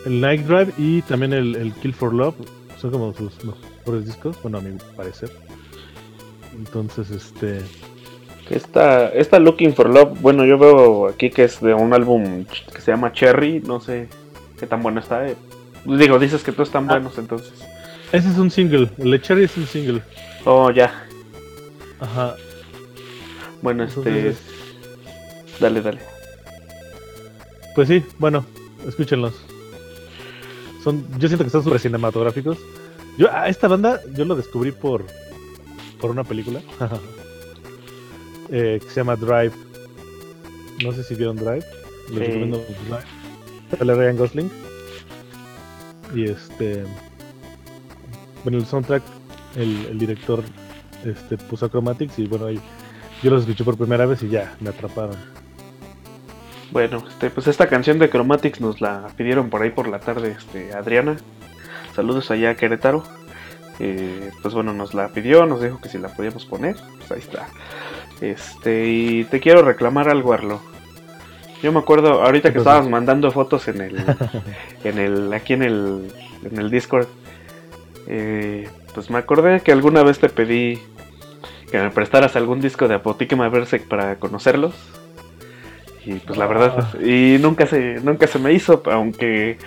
El 0.05 0.21
Night 0.21 0.45
Drive 0.45 0.73
y 0.77 1.01
también 1.03 1.33
el, 1.33 1.55
el 1.55 1.73
Kill 1.73 1.93
for 1.93 2.13
Love 2.13 2.35
son 2.79 2.91
como 2.91 3.13
sus 3.13 3.33
mejores 3.43 4.05
discos, 4.05 4.41
bueno, 4.41 4.59
a 4.59 4.61
mi 4.61 4.77
parecer. 4.95 5.29
Entonces, 6.55 7.09
este. 7.11 7.61
Esta, 8.49 9.09
esta 9.09 9.37
Looking 9.37 9.75
for 9.75 9.89
Love, 9.89 10.19
bueno, 10.21 10.43
yo 10.43 10.57
veo 10.57 11.07
aquí 11.07 11.29
que 11.29 11.43
es 11.43 11.61
de 11.61 11.73
un 11.75 11.93
álbum 11.93 12.45
que 12.73 12.81
se 12.81 12.91
llama 12.91 13.11
Cherry, 13.13 13.61
no 13.61 13.79
sé 13.79 14.07
qué 14.59 14.65
tan 14.65 14.81
bueno 14.81 14.99
está. 15.01 15.27
eh. 15.27 15.35
Digo, 15.85 16.17
dices 16.17 16.41
que 16.43 16.51
todos 16.51 16.69
están 16.69 16.85
Ah. 16.89 16.93
buenos, 16.93 17.17
entonces. 17.19 17.53
Ese 18.11 18.27
es 18.29 18.37
un 18.39 18.49
single. 18.49 18.89
El 18.97 19.11
de 19.11 19.21
Cherry 19.21 19.43
es 19.43 19.55
un 19.55 19.67
single. 19.67 20.01
Oh, 20.45 20.71
ya. 20.71 21.05
Ajá. 21.99 22.35
Bueno, 23.61 23.83
este. 23.83 23.99
Entonces, 24.09 24.37
Dale, 25.59 25.81
dale. 25.81 25.99
Pues 27.75 27.87
sí, 27.89 28.03
bueno, 28.17 28.45
escúchenlos. 28.87 29.33
Son, 30.83 31.03
yo 31.19 31.27
siento 31.27 31.43
que 31.43 31.47
están 31.47 31.63
súper 31.63 31.79
cinematográficos. 31.79 32.57
Yo 33.17 33.31
a 33.31 33.47
esta 33.49 33.67
banda 33.67 33.99
yo 34.13 34.25
lo 34.25 34.35
descubrí 34.35 34.71
por 34.71 35.05
por 35.99 36.09
una 36.11 36.23
película 36.23 36.61
eh, 38.49 38.79
que 38.81 38.89
se 38.89 38.95
llama 39.01 39.15
Drive. 39.15 39.51
No 40.83 40.93
sé 40.93 41.03
si 41.03 41.15
vieron 41.15 41.35
Drive. 41.35 41.65
Les 42.09 42.17
Sí. 42.17 42.19
recomiendo 42.19 42.57
Drive. 42.87 43.77
Sale 43.77 43.93
Ryan 43.95 44.17
Gosling. 44.17 44.51
Y 46.15 46.23
este 46.29 46.83
bueno 48.43 48.57
el 48.57 48.65
soundtrack 48.65 49.03
el, 49.57 49.85
el 49.91 49.99
director 49.99 50.41
este 51.05 51.37
puso 51.37 51.67
Chromatics 51.67 52.17
y 52.19 52.25
bueno 52.27 52.45
ahí 52.47 52.59
yo 53.21 53.29
los 53.31 53.41
escuché 53.41 53.63
por 53.65 53.77
primera 53.77 54.05
vez 54.05 54.23
y 54.23 54.29
ya 54.29 54.55
me 54.61 54.69
atraparon. 54.69 55.17
Bueno, 56.71 57.03
este, 57.07 57.29
pues 57.29 57.47
esta 57.47 57.67
canción 57.67 57.97
de 57.97 58.09
Chromatics 58.09 58.61
nos 58.61 58.79
la 58.79 59.07
pidieron 59.17 59.49
por 59.49 59.61
ahí 59.61 59.71
por 59.71 59.87
la 59.87 59.99
tarde, 59.99 60.35
este, 60.37 60.73
Adriana. 60.73 61.17
Saludos 61.95 62.29
allá 62.29 62.51
a 62.51 62.55
Querétaro. 62.55 63.03
Eh, 63.79 64.29
pues 64.41 64.53
bueno, 64.53 64.73
nos 64.73 64.93
la 64.93 65.07
pidió, 65.09 65.45
nos 65.45 65.61
dijo 65.61 65.79
que 65.81 65.89
si 65.89 65.97
la 65.97 66.09
podíamos 66.09 66.45
poner. 66.45 66.75
Pues 66.97 67.11
ahí 67.11 67.19
está. 67.19 67.47
Este, 68.21 68.87
y 68.87 69.23
te 69.25 69.39
quiero 69.39 69.63
reclamar 69.63 70.09
algo, 70.09 70.33
Arlo. 70.33 70.61
Yo 71.63 71.71
me 71.71 71.79
acuerdo, 71.79 72.23
ahorita 72.23 72.49
¿Qué 72.49 72.53
que 72.53 72.59
estabas 72.59 72.87
mandando 72.87 73.31
fotos 73.31 73.67
en 73.67 73.81
el, 73.81 74.05
en 74.83 74.99
el, 74.99 75.33
aquí 75.33 75.53
en 75.53 75.63
el, 75.63 76.13
en 76.43 76.57
el 76.57 76.69
Discord, 76.69 77.07
eh, 78.07 78.69
pues 78.93 79.09
me 79.09 79.17
acordé 79.17 79.61
que 79.61 79.71
alguna 79.71 80.03
vez 80.03 80.19
te 80.19 80.29
pedí 80.29 80.79
que 81.69 81.79
me 81.79 81.91
prestaras 81.91 82.35
algún 82.35 82.61
disco 82.61 82.87
de 82.87 82.95
Apothegma 82.95 83.49
Berserk 83.49 83.87
para 83.87 84.15
conocerlos. 84.17 84.73
Y 86.05 86.13
pues 86.15 86.37
la 86.37 86.47
verdad, 86.47 86.99
y 87.01 87.37
nunca 87.39 87.65
se, 87.65 87.99
nunca 88.01 88.27
se 88.27 88.39
me 88.39 88.53
hizo, 88.53 88.81
aunque 88.85 89.57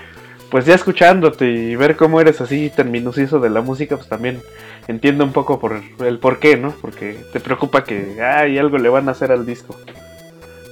pues 0.50 0.66
ya 0.66 0.74
escuchándote 0.74 1.50
y 1.50 1.76
ver 1.76 1.96
cómo 1.96 2.20
eres 2.20 2.40
así 2.40 2.70
tan 2.74 2.90
minucioso 2.90 3.40
de 3.40 3.50
la 3.50 3.62
música, 3.62 3.96
pues 3.96 4.08
también 4.08 4.42
entiendo 4.86 5.24
un 5.24 5.32
poco 5.32 5.58
por 5.58 5.80
el 6.04 6.18
por 6.18 6.38
qué, 6.40 6.56
¿no? 6.56 6.72
Porque 6.80 7.16
te 7.32 7.40
preocupa 7.40 7.84
que, 7.84 8.22
ay, 8.22 8.58
algo 8.58 8.78
le 8.78 8.88
van 8.88 9.08
a 9.08 9.12
hacer 9.12 9.32
al 9.32 9.46
disco. 9.46 9.76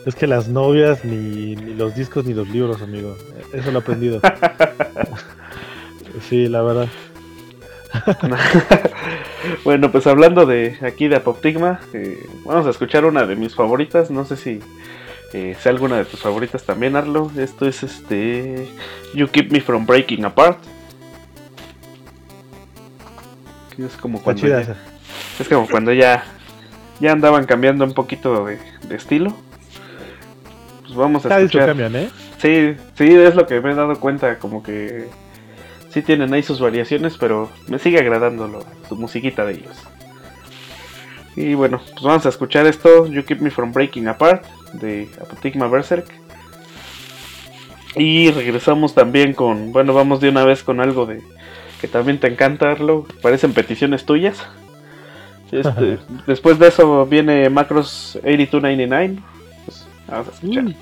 Es 0.07 0.15
que 0.15 0.27
las 0.27 0.49
novias, 0.49 1.05
ni, 1.05 1.57
ni 1.57 1.75
los 1.75 1.95
discos, 1.95 2.25
ni 2.25 2.35
los 2.35 2.49
libros, 2.49 2.83
amigo. 2.83 3.17
Eso 3.53 3.71
lo 3.71 3.79
he 3.79 3.83
aprendido. 3.83 4.21
sí, 6.29 6.47
la 6.49 6.63
verdad. 6.63 6.89
bueno, 9.65 9.91
pues 9.91 10.07
hablando 10.07 10.47
de 10.47 10.79
aquí 10.83 11.09
de 11.09 11.17
Apoptigma, 11.17 11.81
eh, 11.93 12.19
vamos 12.45 12.67
a 12.67 12.71
escuchar 12.71 13.05
una 13.05 13.27
de 13.27 13.37
mis 13.37 13.55
favoritas. 13.55 14.11
No 14.11 14.25
sé 14.25 14.37
si 14.37 14.61
eh, 15.33 15.57
sea 15.61 15.73
alguna 15.73 15.97
de 15.97 16.05
tus 16.05 16.21
favoritas 16.21 16.65
también, 16.65 16.97
Arlo. 16.97 17.31
Esto 17.37 17.67
es 17.67 17.83
este 17.83 18.69
You 19.15 19.29
Keep 19.29 19.53
Me 19.53 19.61
From 19.61 19.87
Breaking 19.87 20.25
Apart. 20.25 20.59
Es 23.79 23.97
como 23.97 24.21
cuando 24.23 24.47
ya, 24.47 24.77
es 25.39 25.49
como 25.49 25.67
cuando 25.69 25.93
ya 25.93 26.25
ya 27.01 27.13
andaban 27.13 27.47
cambiando 27.47 27.85
un 27.85 27.95
poquito 27.95 28.45
de, 28.45 28.59
de 28.89 28.97
estilo. 28.97 29.35
Pues 30.83 30.95
vamos 30.95 31.25
a 31.25 31.29
escuchar. 31.41 31.69
cambian, 31.69 31.97
¿eh? 31.97 32.11
Sí, 32.39 32.75
sí, 32.97 33.15
es 33.15 33.35
lo 33.35 33.47
que 33.47 33.61
me 33.61 33.73
he 33.73 33.75
dado 33.75 33.99
cuenta, 33.99 34.39
como 34.39 34.63
que 34.63 35.09
sí 35.91 36.03
tienen 36.03 36.35
ahí 36.35 36.43
sus 36.43 36.61
variaciones, 36.61 37.17
pero 37.17 37.49
me 37.69 37.79
sigue 37.79 37.99
agradando 38.01 38.49
lo- 38.49 38.65
su 38.89 38.97
musiquita 38.97 39.45
de 39.47 39.53
ellos. 39.55 39.77
Y 41.37 41.55
bueno, 41.55 41.81
pues 41.93 42.03
vamos 42.03 42.27
a 42.27 42.29
escuchar 42.29 42.67
esto, 42.67 43.07
You 43.07 43.25
Keep 43.25 43.41
Me 43.41 43.51
From 43.51 43.73
Breaking 43.73 44.09
Apart, 44.09 44.45
de 44.75 45.09
Apotigma 45.21 45.69
Berserk. 45.69 46.07
Y 47.97 48.31
regresamos 48.31 48.95
también 48.95 49.33
con, 49.33 49.73
bueno, 49.73 49.95
vamos 49.95 50.21
de 50.21 50.29
una 50.29 50.45
vez 50.45 50.63
con 50.63 50.81
algo 50.81 51.07
de 51.07 51.23
que 51.81 51.89
también 51.89 52.21
te 52.21 52.27
encanta, 52.27 52.71
Arlo, 52.71 53.07
parecen 53.23 53.53
peticiones 53.53 54.05
tuyas. 54.05 54.47
Este, 55.51 55.99
después 56.27 56.59
de 56.59 56.69
eso 56.69 57.07
viene 57.07 57.49
Macros 57.49 58.17
8299. 58.17 59.23
Pues, 59.65 59.89
vamos 60.07 60.29
a 60.29 60.31
escuchar. 60.33 60.65
Uy. 60.65 60.77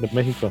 De 0.00 0.08
México. 0.12 0.50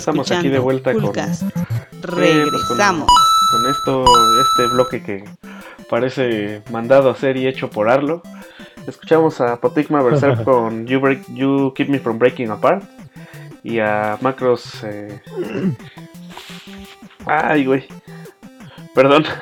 Estamos 0.00 0.30
aquí 0.30 0.48
de 0.48 0.58
vuelta 0.58 0.92
con, 0.92 1.04
eh, 1.06 1.10
pues 1.12 1.40
con- 1.40 2.16
Regresamos. 2.16 3.06
con 3.52 3.70
esto, 3.70 4.04
este 4.42 4.66
bloque 4.74 5.02
que 5.02 5.24
parece 5.88 6.62
mandado 6.70 7.08
a 7.08 7.12
hacer 7.12 7.36
y 7.36 7.46
hecho 7.46 7.70
por 7.70 7.88
Arlo. 7.88 8.22
Escuchamos 8.86 9.40
a 9.40 9.60
Potigma 9.60 10.02
Berserk 10.02 10.42
con 10.44 10.86
you, 10.86 11.00
Break- 11.00 11.26
you 11.34 11.72
Keep 11.74 11.88
Me 11.90 11.98
From 12.00 12.18
Breaking 12.18 12.50
Apart 12.50 12.82
y 13.62 13.78
a 13.78 14.16
Macros. 14.20 14.82
eh, 14.84 15.20
Ay, 17.26 17.66
güey. 17.66 17.84
Perdón. 18.94 19.24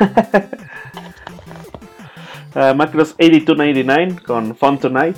a 2.54 2.74
Macros 2.74 3.14
8299 3.18 4.16
con 4.26 4.56
Fun 4.56 4.78
Tonight. 4.78 5.16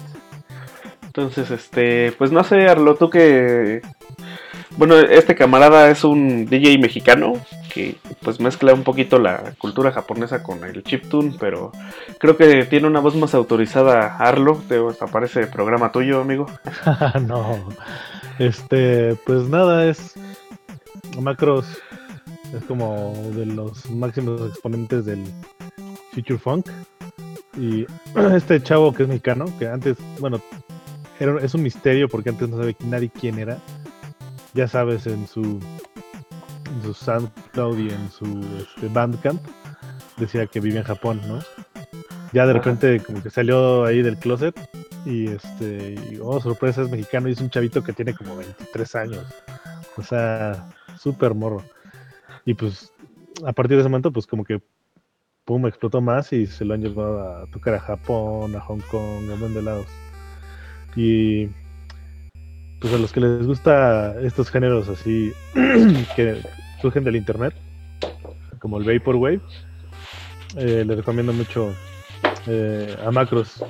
Entonces, 1.07 1.51
este, 1.51 2.13
pues 2.13 2.31
no 2.31 2.45
sé, 2.45 2.69
Arlo, 2.69 2.95
tú 2.95 3.11
que 3.11 3.81
bueno, 4.77 4.97
este 4.97 5.35
camarada 5.35 5.91
es 5.91 6.05
un 6.05 6.47
DJ 6.47 6.79
mexicano 6.79 7.35
que 7.73 7.97
pues 8.23 8.41
mezcla 8.41 8.75
un 8.75 8.83
poquito 8.83 9.19
la 9.19 9.55
cultura 9.59 9.93
japonesa 9.93 10.43
con 10.43 10.65
el 10.65 10.83
chiptune, 10.83 11.37
pero 11.39 11.73
creo 12.19 12.37
que 12.37 12.65
tiene 12.65 12.87
una 12.87 13.01
voz 13.01 13.15
más 13.15 13.35
autorizada 13.35 14.17
Arlo, 14.17 14.63
te 14.69 14.81
aparece 15.01 15.47
programa 15.47 15.93
tuyo, 15.93 16.21
amigo. 16.21 16.47
no. 17.27 17.69
Este, 18.39 19.17
pues 19.27 19.49
nada, 19.49 19.87
es. 19.87 20.15
Macros 21.21 21.67
es 22.57 22.65
como 22.65 23.13
de 23.35 23.47
los 23.47 23.91
máximos 23.91 24.41
exponentes 24.49 25.05
del 25.05 25.25
Future 26.13 26.39
Funk. 26.39 26.69
Y 27.57 27.87
este 28.35 28.63
chavo 28.63 28.93
que 28.93 29.03
es 29.03 29.09
mexicano, 29.09 29.47
que 29.59 29.69
antes, 29.69 29.97
bueno, 30.19 30.41
era, 31.19 31.39
es 31.41 31.55
un 31.55 31.63
misterio 31.63 32.09
porque 32.09 32.31
antes 32.31 32.49
no 32.49 32.57
sabe 32.57 32.77
nadie 32.81 33.11
quién 33.11 33.39
era. 33.39 33.59
Ya 34.55 34.67
sabes, 34.67 35.07
en 35.07 35.27
su, 35.27 35.43
en 35.43 36.83
su 36.83 36.95
SoundCloud 36.95 37.79
y 37.79 37.91
en 37.91 38.11
su 38.11 38.41
este, 38.59 38.89
Bandcamp 38.89 39.41
decía 40.17 40.47
que 40.47 40.61
vivía 40.61 40.81
en 40.81 40.87
Japón, 40.87 41.21
¿no? 41.27 41.39
Ya 42.33 42.47
de 42.47 42.53
repente 42.53 43.01
como 43.01 43.23
que 43.23 43.31
salió 43.31 43.85
ahí 43.85 44.03
del 44.03 44.17
closet 44.17 44.55
y 45.05 45.29
este, 45.29 45.95
y, 46.11 46.19
oh, 46.23 46.41
sorpresa, 46.41 46.83
es 46.83 46.91
mexicano 46.91 47.29
y 47.29 47.33
es 47.33 47.41
un 47.41 47.51
chavito 47.51 47.83
que 47.83 47.93
tiene 47.93 48.15
como 48.15 48.37
23 48.37 48.95
años. 48.97 49.27
O 49.97 50.03
sea, 50.03 50.69
súper 50.99 51.35
morro. 51.35 51.63
Y 52.45 52.55
pues 52.55 52.93
a 53.45 53.53
partir 53.53 53.77
de 53.77 53.83
ese 53.83 53.89
momento 53.89 54.13
pues 54.13 54.27
como 54.27 54.45
que 54.45 54.61
pum, 55.45 55.67
explotó 55.67 56.01
más 56.01 56.33
y 56.33 56.47
se 56.47 56.65
lo 56.65 56.75
han 56.75 56.83
llevado 56.83 57.21
a 57.23 57.47
tocar 57.47 57.75
a 57.75 57.81
Japón, 57.81 58.55
a 58.55 58.61
Hong 58.61 58.83
Kong, 58.91 59.31
a 59.31 59.35
un 59.35 59.41
montón 59.41 59.55
de 59.55 59.63
lados. 59.63 59.87
Y 60.97 61.49
pues 62.81 62.95
a 62.95 62.99
los 62.99 63.13
que 63.13 63.21
les 63.21 63.47
gusta 63.47 64.15
estos 64.23 64.51
géneros 64.51 64.89
así 64.89 65.33
que 66.17 66.41
surgen 66.81 67.05
del 67.05 67.17
internet, 67.17 67.55
como 68.59 68.79
el 68.79 68.85
Vaporwave, 68.85 69.41
eh, 70.57 70.85
les 70.87 70.97
recomiendo 70.97 71.33
mucho 71.33 71.75
eh, 72.47 72.97
a 73.05 73.11
Macros. 73.11 73.63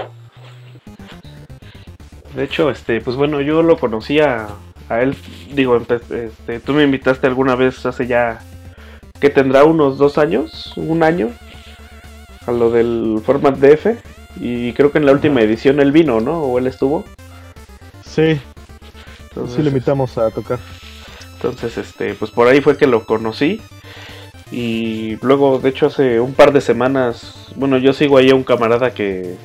De 2.35 2.45
hecho, 2.45 2.71
este, 2.71 3.01
pues 3.01 3.17
bueno, 3.17 3.41
yo 3.41 3.63
lo 3.63 3.77
conocía 3.77 4.49
a 4.89 5.03
él, 5.03 5.17
digo, 5.53 5.77
este, 5.77 6.61
tú 6.61 6.73
me 6.73 6.85
invitaste 6.85 7.27
alguna 7.27 7.57
vez 7.57 7.85
hace 7.87 8.07
ya, 8.07 8.41
que 9.21 9.31
tendrá 9.31 9.65
unos 9.65 9.99
dos 9.99 10.19
años, 10.19 10.73
un 10.77 11.03
año, 11.03 11.31
a 12.47 12.53
lo 12.53 12.71
del 12.71 13.21
format 13.25 13.57
DF, 13.57 13.99
y 14.41 14.73
creo 14.73 14.93
que 14.93 14.99
en 14.99 15.07
la 15.07 15.13
última 15.13 15.43
edición 15.43 15.81
él 15.81 15.91
vino, 15.91 16.21
¿no? 16.21 16.41
O 16.43 16.59
él 16.59 16.69
estuvo. 16.69 17.05
Sí, 18.05 18.41
Entonces, 19.31 19.57
sí 19.57 19.63
lo 19.63 19.69
invitamos 19.69 20.19
a 20.19 20.31
tocar. 20.31 20.59
Entonces, 21.35 21.79
este, 21.79 22.15
pues 22.15 22.31
por 22.31 22.49
ahí 22.49 22.61
fue 22.61 22.77
que 22.77 22.87
lo 22.87 23.05
conocí. 23.05 23.63
Y 24.51 25.17
luego, 25.23 25.59
de 25.59 25.69
hecho, 25.71 25.87
hace 25.87 26.21
un 26.21 26.35
par 26.35 26.53
de 26.53 26.61
semanas, 26.61 27.49
bueno, 27.55 27.79
yo 27.79 27.93
sigo 27.93 28.19
ahí 28.19 28.31
a 28.31 28.35
un 28.35 28.43
camarada 28.43 28.93
que 28.93 29.37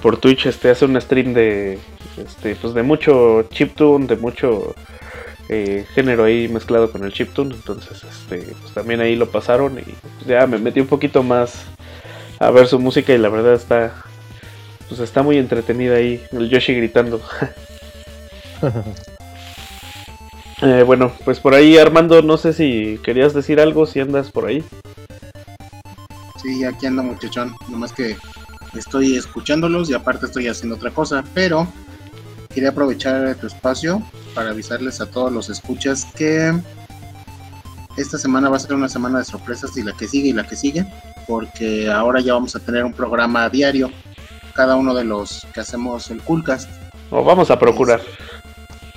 por 0.00 0.18
Twitch 0.18 0.46
este, 0.46 0.70
hace 0.70 0.84
un 0.84 1.00
stream 1.00 1.34
de, 1.34 1.78
este, 2.16 2.54
pues 2.54 2.72
de 2.72 2.82
mucho 2.82 3.42
chiptune, 3.50 4.06
de 4.06 4.16
mucho 4.16 4.74
eh, 5.48 5.84
género 5.92 6.24
ahí 6.24 6.48
mezclado 6.48 6.92
con 6.92 7.04
el 7.04 7.12
chiptune. 7.12 7.54
Entonces, 7.54 8.04
este, 8.04 8.54
pues 8.60 8.72
también 8.72 9.00
ahí 9.00 9.16
lo 9.16 9.28
pasaron 9.30 9.78
y 9.78 10.28
ya 10.28 10.46
me 10.46 10.58
metí 10.58 10.80
un 10.80 10.86
poquito 10.86 11.24
más 11.24 11.64
a 12.38 12.50
ver 12.50 12.68
su 12.68 12.78
música 12.78 13.12
y 13.12 13.18
la 13.18 13.28
verdad 13.28 13.54
está, 13.54 13.92
pues 14.88 15.00
está 15.00 15.22
muy 15.22 15.38
entretenida 15.38 15.96
ahí, 15.96 16.22
el 16.32 16.48
Yoshi 16.48 16.74
gritando. 16.74 17.20
Eh, 20.60 20.82
bueno, 20.84 21.12
pues 21.24 21.38
por 21.38 21.54
ahí 21.54 21.78
Armando, 21.78 22.20
no 22.20 22.36
sé 22.36 22.52
si 22.52 22.98
querías 23.04 23.32
decir 23.32 23.60
algo, 23.60 23.86
si 23.86 24.00
andas 24.00 24.32
por 24.32 24.46
ahí. 24.46 24.64
Sí, 26.42 26.64
aquí 26.64 26.86
anda 26.86 27.02
muchachón. 27.02 27.54
Nomás 27.68 27.92
que 27.92 28.16
estoy 28.74 29.16
escuchándolos 29.16 29.88
y 29.88 29.94
aparte 29.94 30.26
estoy 30.26 30.48
haciendo 30.48 30.76
otra 30.76 30.90
cosa. 30.90 31.24
Pero 31.32 31.68
quería 32.52 32.70
aprovechar 32.70 33.36
tu 33.36 33.46
espacio 33.46 34.02
para 34.34 34.50
avisarles 34.50 35.00
a 35.00 35.06
todos 35.06 35.32
los 35.32 35.48
escuchas 35.48 36.06
que 36.16 36.52
esta 37.96 38.18
semana 38.18 38.48
va 38.48 38.56
a 38.56 38.60
ser 38.60 38.74
una 38.74 38.88
semana 38.88 39.18
de 39.18 39.24
sorpresas 39.24 39.76
y 39.76 39.82
la 39.82 39.92
que 39.92 40.08
sigue 40.08 40.30
y 40.30 40.32
la 40.32 40.46
que 40.46 40.56
sigue. 40.56 40.86
Porque 41.28 41.88
ahora 41.88 42.20
ya 42.20 42.34
vamos 42.34 42.56
a 42.56 42.60
tener 42.60 42.84
un 42.84 42.92
programa 42.92 43.48
diario. 43.48 43.90
Cada 44.54 44.74
uno 44.74 44.92
de 44.92 45.04
los 45.04 45.46
que 45.54 45.60
hacemos 45.60 46.10
el 46.10 46.20
Coolcast. 46.22 46.68
O 47.10 47.22
vamos 47.22 47.50
a 47.50 47.58
procurar. 47.58 48.00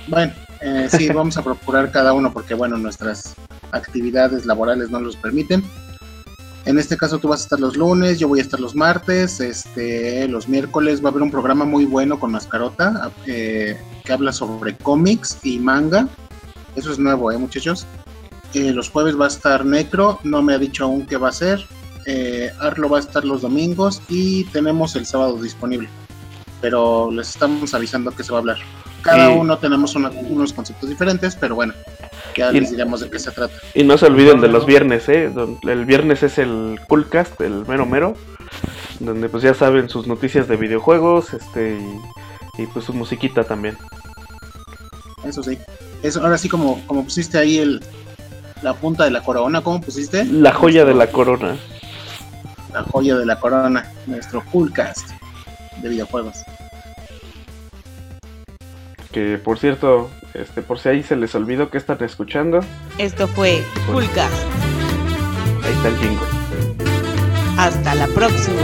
Bueno, 0.08 0.32
eh, 0.60 0.88
sí, 0.90 1.08
vamos 1.14 1.36
a 1.36 1.42
procurar 1.42 1.90
cada 1.90 2.12
uno 2.12 2.32
porque, 2.32 2.54
bueno, 2.54 2.76
nuestras 2.76 3.34
actividades 3.72 4.46
laborales 4.46 4.90
no 4.90 5.00
los 5.00 5.16
permiten. 5.16 5.62
En 6.64 6.78
este 6.78 6.96
caso 6.96 7.18
tú 7.18 7.28
vas 7.28 7.40
a 7.40 7.42
estar 7.44 7.60
los 7.60 7.76
lunes, 7.76 8.20
yo 8.20 8.28
voy 8.28 8.38
a 8.38 8.42
estar 8.42 8.60
los 8.60 8.76
martes, 8.76 9.40
este, 9.40 10.28
los 10.28 10.48
miércoles 10.48 11.02
va 11.02 11.08
a 11.08 11.10
haber 11.10 11.22
un 11.22 11.30
programa 11.30 11.64
muy 11.64 11.86
bueno 11.86 12.20
con 12.20 12.30
Mascarota 12.30 13.10
eh, 13.26 13.76
que 14.04 14.12
habla 14.12 14.32
sobre 14.32 14.76
cómics 14.76 15.38
y 15.42 15.58
manga. 15.58 16.06
Eso 16.76 16.92
es 16.92 17.00
nuevo, 17.00 17.32
¿eh, 17.32 17.38
muchachos? 17.38 17.84
Eh, 18.54 18.72
los 18.72 18.90
jueves 18.90 19.18
va 19.18 19.24
a 19.24 19.28
estar 19.28 19.64
Necro, 19.64 20.20
no 20.24 20.42
me 20.42 20.54
ha 20.54 20.58
dicho 20.58 20.84
aún 20.84 21.06
qué 21.06 21.16
va 21.16 21.30
a 21.30 21.32
ser. 21.32 21.66
Eh, 22.06 22.50
Arlo 22.60 22.88
va 22.88 22.98
a 22.98 23.00
estar 23.00 23.24
los 23.24 23.42
domingos 23.42 24.02
y 24.08 24.44
tenemos 24.44 24.94
el 24.94 25.06
sábado 25.06 25.40
disponible. 25.40 25.88
Pero 26.60 27.10
les 27.10 27.30
estamos 27.30 27.74
avisando 27.74 28.10
que 28.12 28.22
se 28.22 28.30
va 28.30 28.38
a 28.38 28.40
hablar. 28.40 28.58
Cada 29.02 29.32
Y- 29.32 29.36
uno 29.38 29.58
tenemos 29.58 29.94
una- 29.94 30.10
unos 30.10 30.52
conceptos 30.52 30.88
diferentes, 30.88 31.36
pero 31.36 31.54
bueno, 31.54 31.74
ya 32.36 32.50
Y- 32.52 32.60
les 32.60 32.70
diremos 32.70 33.00
de 33.00 33.10
qué 33.10 33.18
se 33.18 33.30
trata. 33.32 33.54
Y 33.74 33.82
no 33.84 33.98
se 33.98 34.06
olviden 34.06 34.40
de 34.40 34.48
los 34.48 34.64
viernes, 34.66 35.08
¿eh? 35.08 35.30
El 35.62 35.84
viernes 35.84 36.22
es 36.22 36.38
el 36.38 36.78
Coolcast, 36.88 37.40
el 37.40 37.66
mero 37.66 37.84
mero. 37.86 38.16
Donde 39.00 39.28
pues 39.28 39.42
ya 39.42 39.54
saben 39.54 39.88
sus 39.88 40.06
noticias 40.06 40.46
de 40.46 40.56
videojuegos, 40.56 41.34
este, 41.34 41.76
y, 42.58 42.62
y, 42.62 42.66
pues 42.66 42.84
su 42.84 42.92
musiquita 42.92 43.42
también. 43.42 43.76
Eso 45.24 45.42
sí. 45.42 45.58
Eso, 46.02 46.22
ahora 46.22 46.38
sí, 46.38 46.48
como, 46.48 46.80
como 46.86 47.02
pusiste 47.04 47.38
ahí 47.38 47.58
el, 47.58 47.82
la 48.62 48.74
punta 48.74 49.04
de 49.04 49.10
la 49.10 49.22
corona, 49.22 49.60
¿cómo 49.62 49.80
pusiste? 49.80 50.24
La 50.24 50.52
joya 50.52 50.84
de 50.84 50.94
la 50.94 51.08
corona. 51.08 51.56
La 52.72 52.82
joya 52.84 53.16
de 53.16 53.26
la 53.26 53.40
corona, 53.40 53.90
nuestro 54.06 54.44
Coolcast 54.52 55.10
de 55.80 55.88
videojuegos. 55.88 56.36
Que 59.12 59.36
por 59.38 59.58
cierto, 59.58 60.10
este, 60.34 60.62
por 60.62 60.78
si 60.78 60.88
ahí 60.88 61.02
se 61.02 61.16
les 61.16 61.34
olvidó 61.34 61.68
que 61.70 61.78
están 61.78 62.02
escuchando, 62.02 62.60
Esto 62.98 63.28
fue 63.28 63.62
Coolcast. 63.86 64.32
ahí 65.64 65.72
está 65.72 65.88
el 65.88 65.96
jingle. 65.98 66.26
Hasta 67.58 67.94
la 67.94 68.06
próxima. 68.08 68.56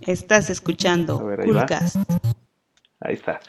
Estás 0.00 0.50
escuchando 0.50 1.22
ver, 1.24 1.40
ahí 1.40 1.50
va. 1.50 1.66
Coolcast. 1.66 1.96
Ahí 3.00 3.14
está. 3.14 3.40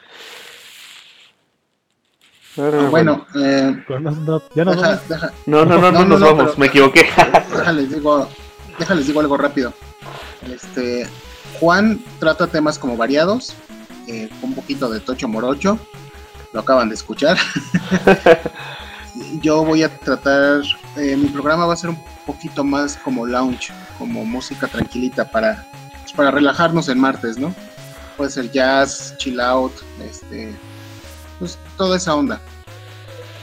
Ah, 2.58 2.88
bueno, 2.90 3.26
eh, 3.36 3.82
Pero 3.86 4.00
no- 4.00 4.10
no- 4.10 4.42
ya 4.54 4.64
no 4.64 4.72
deja, 4.74 4.96
deja- 5.08 5.32
No, 5.46 5.64
no, 5.64 5.78
no, 5.78 5.80
no, 5.80 5.92
No, 5.92 5.98
no, 6.00 6.04
nos 6.06 6.20
no, 6.20 6.26
vamos, 6.26 6.44
pero- 6.46 6.58
me 6.58 6.66
equivoqué. 6.66 7.06
déjales 7.52 7.90
digo, 7.94 8.28
déjales 8.78 9.06
digo 9.06 9.20
algo 9.20 9.36
rápido. 9.36 9.72
Este, 10.52 11.06
Juan 11.60 12.00
trata 12.18 12.48
temas 12.48 12.76
como 12.78 12.96
variados, 12.96 13.54
eh, 14.08 14.28
un 14.42 14.54
poquito 14.54 14.90
de 14.90 14.98
tocho 14.98 15.28
morocho, 15.28 15.78
lo 16.52 16.60
acaban 16.60 16.88
de 16.88 16.94
escuchar. 16.94 17.36
Yo 19.42 19.64
voy 19.64 19.82
a 19.82 19.88
tratar, 19.98 20.62
eh, 20.96 21.16
mi 21.16 21.28
programa 21.28 21.66
va 21.66 21.74
a 21.74 21.76
ser 21.76 21.90
un 21.90 22.02
poquito 22.26 22.62
más 22.64 22.96
como 22.96 23.26
lounge, 23.26 23.72
como 23.98 24.24
música 24.24 24.66
tranquilita 24.66 25.30
para, 25.30 25.66
pues, 26.00 26.12
para 26.12 26.30
relajarnos 26.30 26.88
el 26.88 26.96
martes, 26.96 27.38
¿no? 27.38 27.54
Puede 28.16 28.30
ser 28.30 28.50
jazz, 28.50 29.14
chill 29.18 29.40
out, 29.40 29.72
este, 30.02 30.54
pues 31.38 31.58
toda 31.76 31.96
esa 31.96 32.14
onda. 32.14 32.40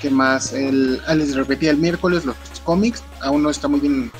¿Qué 0.01 0.09
más? 0.09 0.53
El, 0.53 1.01
ah, 1.07 1.15
les 1.15 1.35
repetía 1.35 1.71
el 1.71 1.77
miércoles 1.77 2.23
los 2.23 2.35
cómics, 2.63 3.03
aún 3.21 3.43
no 3.43 3.49
está 3.49 3.67
muy 3.67 3.79
bien, 3.79 4.11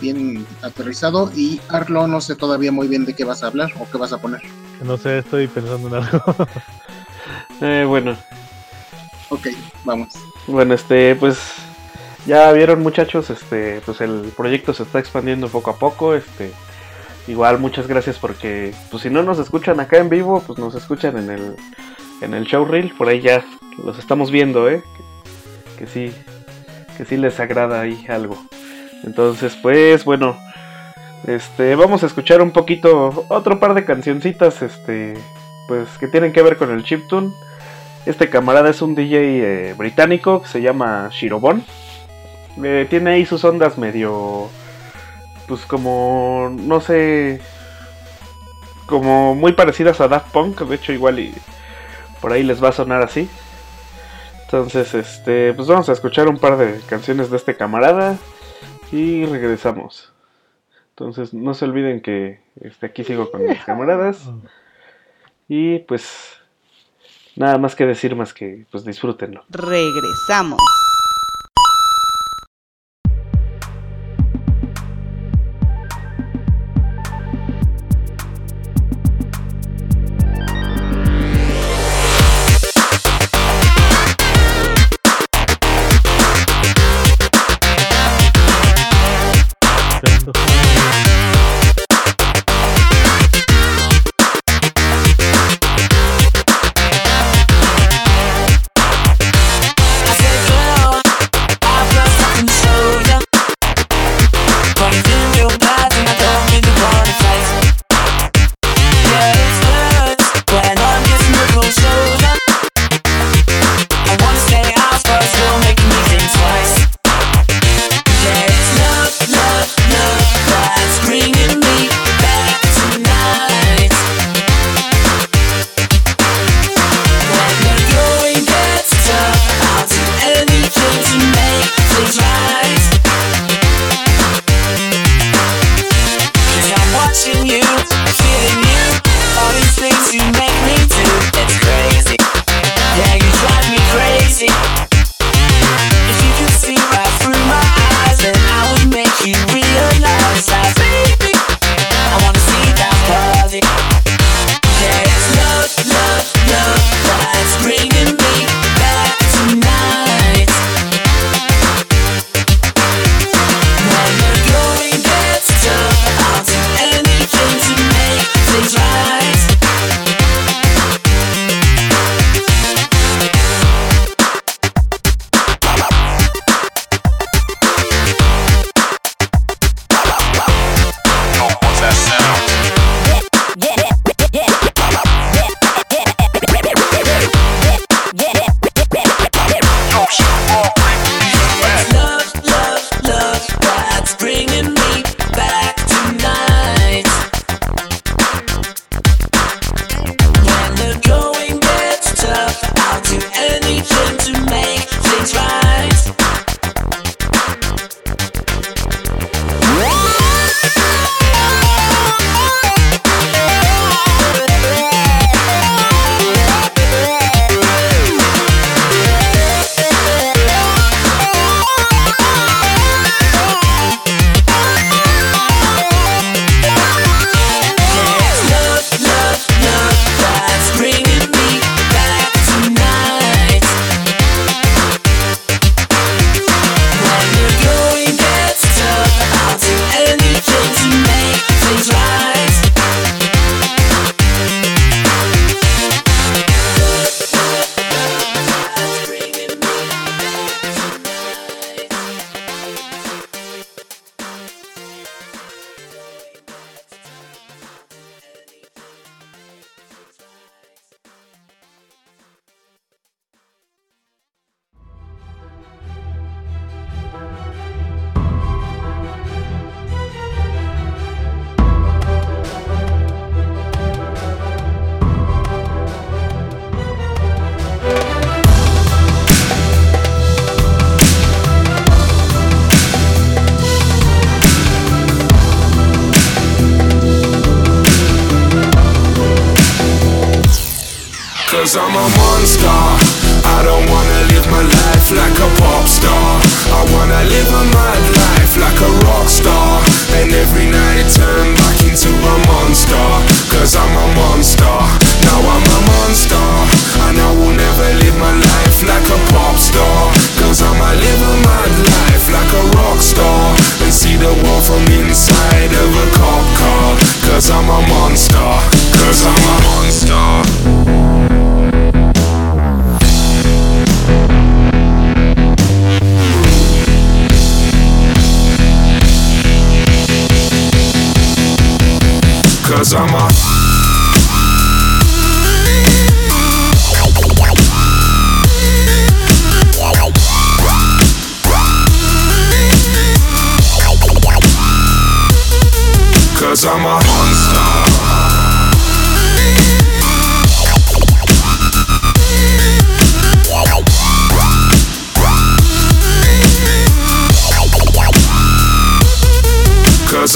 bien 0.00 0.46
aterrizado 0.62 1.30
y 1.36 1.60
Arlo 1.68 2.06
no 2.06 2.20
sé 2.20 2.34
todavía 2.34 2.72
muy 2.72 2.88
bien 2.88 3.04
de 3.04 3.14
qué 3.14 3.24
vas 3.24 3.42
a 3.42 3.48
hablar 3.48 3.70
o 3.78 3.86
qué 3.90 3.98
vas 3.98 4.12
a 4.12 4.18
poner. 4.18 4.42
no 4.82 4.96
sé, 4.96 5.18
estoy 5.18 5.46
pensando 5.48 5.88
en 5.88 5.94
algo. 6.02 6.22
Eh, 7.60 7.84
bueno, 7.86 8.16
Ok, 9.28 9.48
vamos. 9.84 10.08
bueno, 10.46 10.74
este, 10.74 11.16
pues 11.16 11.38
ya 12.26 12.52
vieron 12.52 12.82
muchachos, 12.82 13.30
este, 13.30 13.80
pues 13.84 14.00
el 14.00 14.32
proyecto 14.36 14.72
se 14.74 14.82
está 14.84 14.98
expandiendo 14.98 15.48
poco 15.48 15.70
a 15.70 15.76
poco, 15.78 16.14
este, 16.14 16.52
igual 17.26 17.58
muchas 17.58 17.86
gracias 17.88 18.18
porque, 18.18 18.72
pues 18.90 19.02
si 19.02 19.10
no 19.10 19.22
nos 19.22 19.38
escuchan 19.38 19.80
acá 19.80 19.98
en 19.98 20.08
vivo, 20.08 20.42
pues 20.46 20.58
nos 20.58 20.74
escuchan 20.74 21.18
en 21.18 21.30
el, 21.30 21.56
en 22.20 22.34
el 22.34 22.44
showreel, 22.44 22.94
por 22.96 23.08
ahí 23.08 23.20
ya 23.20 23.44
los 23.82 23.98
estamos 23.98 24.30
viendo, 24.30 24.68
eh, 24.68 24.82
que, 25.76 25.84
que 25.84 25.90
sí, 25.90 26.14
que 26.96 27.04
sí 27.04 27.16
les 27.16 27.40
agrada 27.40 27.80
ahí 27.80 28.06
algo. 28.08 28.36
Entonces, 29.02 29.56
pues 29.60 30.04
bueno, 30.04 30.36
este, 31.26 31.74
vamos 31.74 32.02
a 32.02 32.06
escuchar 32.06 32.42
un 32.42 32.52
poquito, 32.52 33.24
otro 33.28 33.58
par 33.58 33.74
de 33.74 33.84
cancioncitas, 33.84 34.62
este, 34.62 35.14
pues 35.66 35.88
que 35.98 36.06
tienen 36.06 36.32
que 36.32 36.42
ver 36.42 36.56
con 36.56 36.70
el 36.70 36.84
chiptune. 36.84 37.32
Este 38.06 38.30
camarada 38.30 38.70
es 38.70 38.82
un 38.82 38.94
DJ 38.94 39.70
eh, 39.70 39.74
británico 39.74 40.40
que 40.40 40.46
se 40.48 40.62
llama 40.62 41.08
Shirobon. 41.10 41.64
Eh, 42.62 42.86
tiene 42.88 43.10
ahí 43.10 43.26
sus 43.26 43.44
ondas 43.44 43.78
medio. 43.78 44.48
Pues 45.48 45.66
como. 45.66 46.54
No 46.56 46.80
sé. 46.80 47.40
Como 48.86 49.34
muy 49.34 49.52
parecidas 49.54 50.00
a 50.00 50.06
Daft 50.06 50.30
Punk. 50.30 50.60
De 50.60 50.76
hecho, 50.76 50.92
igual 50.92 51.18
y. 51.18 51.34
Por 52.20 52.32
ahí 52.32 52.44
les 52.44 52.62
va 52.62 52.68
a 52.68 52.72
sonar 52.72 53.02
así. 53.02 53.28
Entonces, 54.42 54.94
este. 54.94 55.52
Pues 55.54 55.66
vamos 55.66 55.88
a 55.88 55.92
escuchar 55.92 56.28
un 56.28 56.38
par 56.38 56.58
de 56.58 56.78
canciones 56.88 57.28
de 57.28 57.38
este 57.38 57.56
camarada. 57.56 58.16
Y 58.92 59.26
regresamos. 59.26 60.12
Entonces, 60.90 61.34
no 61.34 61.54
se 61.54 61.64
olviden 61.64 62.00
que 62.00 62.40
este, 62.60 62.86
aquí 62.86 63.02
sigo 63.02 63.32
con 63.32 63.44
mis 63.44 63.64
camaradas. 63.64 64.30
Y 65.48 65.80
pues. 65.80 66.35
Nada 67.36 67.58
más 67.58 67.74
que 67.74 67.84
decir 67.86 68.16
más 68.16 68.32
que 68.32 68.66
pues 68.70 68.84
disfrútenlo. 68.84 69.44
Regresamos. 69.50 70.58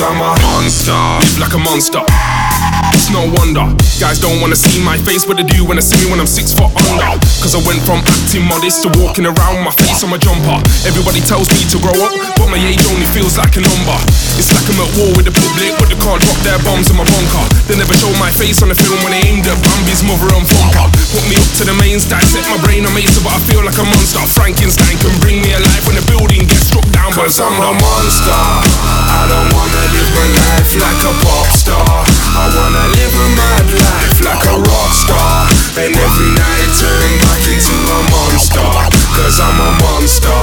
Cause 0.01 0.09
I'm 0.09 0.22
a 0.22 0.32
monster. 0.40 0.93
Live 0.93 1.39
like 1.39 1.52
a 1.52 1.59
monster. 1.59 2.01
It's 2.97 3.10
no 3.10 3.31
wonder. 3.36 3.68
Guys 4.01 4.18
don't 4.18 4.40
wanna 4.40 4.56
see 4.56 4.82
my 4.82 4.97
face 4.97 5.27
But 5.27 5.36
they 5.36 5.43
do 5.43 5.62
wanna 5.62 5.82
see 5.82 6.02
me 6.02 6.10
when 6.10 6.20
I'm 6.20 6.27
six 6.27 6.55
foot 6.55 6.74
under 6.89 7.30
Cause 7.41 7.57
I 7.57 7.62
went 7.65 7.81
from 7.89 8.05
acting 8.05 8.45
modest 8.45 8.85
To 8.85 8.93
walking 9.01 9.25
around 9.25 9.65
my 9.65 9.73
face 9.73 10.05
on 10.05 10.12
my 10.12 10.21
jumper. 10.21 10.61
Everybody 10.85 11.25
tells 11.25 11.49
me 11.49 11.65
to 11.73 11.81
grow 11.81 11.97
up 11.97 12.12
But 12.37 12.53
my 12.53 12.61
age 12.61 12.85
only 12.93 13.09
feels 13.17 13.41
like 13.41 13.57
a 13.57 13.65
number. 13.65 13.97
It's 14.37 14.53
like 14.53 14.69
I'm 14.69 14.77
at 14.77 14.93
war 15.01 15.09
with 15.17 15.25
the 15.25 15.33
public 15.33 15.73
But 15.81 15.89
they 15.89 15.97
can't 15.97 16.21
drop 16.21 16.39
their 16.45 16.61
bombs 16.69 16.93
in 16.93 17.01
my 17.01 17.07
bunker. 17.09 17.45
They 17.65 17.81
never 17.81 17.97
show 17.97 18.12
my 18.21 18.29
face 18.29 18.61
on 18.61 18.69
the 18.69 18.77
film 18.77 19.01
When 19.01 19.17
they 19.17 19.25
aimed 19.25 19.49
at 19.49 19.57
Bambi's 19.57 20.05
mother 20.05 20.29
and 20.37 20.45
thumper 20.45 20.85
Put 21.17 21.25
me 21.33 21.41
up 21.41 21.51
to 21.57 21.65
the 21.65 21.73
mains 21.81 22.05
Dissect 22.05 22.45
my 22.53 22.61
brain 22.61 22.85
I'm 22.85 22.93
Mesa 22.93 23.25
But 23.25 23.33
I 23.33 23.41
feel 23.49 23.65
like 23.65 23.81
a 23.81 23.89
monster. 23.89 24.21
Frankenstein 24.37 25.01
can 25.01 25.17
bring 25.25 25.41
me 25.41 25.57
alive 25.57 25.85
When 25.89 25.97
the 25.97 26.05
building 26.12 26.45
gets 26.45 26.69
struck 26.69 26.85
down 26.93 27.17
Cause 27.17 27.41
I'm 27.41 27.57
a 27.57 27.73
monster. 27.73 28.37
I 28.37 29.25
don't 29.33 29.49
wanna 29.49 29.85
live 29.97 30.11
my 30.12 30.29
life 30.29 30.73
like 30.77 31.03
a 31.09 31.12
pop 31.25 31.49
star. 31.57 31.89
I 32.37 32.45
wanna 32.53 32.85
live 33.01 33.17
a 33.17 33.29
mad 33.33 33.67
life 33.81 34.17
like 34.29 34.45
a 34.45 34.57
rock 34.61 34.93
star 34.93 35.60
And 35.70 35.94
every 35.94 36.30
night 36.34 36.70
turn 36.74 37.12
back 37.22 37.47
into 37.47 37.70
a 37.70 37.98
monster. 38.10 38.59
Cause 39.14 39.38
I'm 39.38 39.55
a 39.55 39.70
monster. 39.78 40.40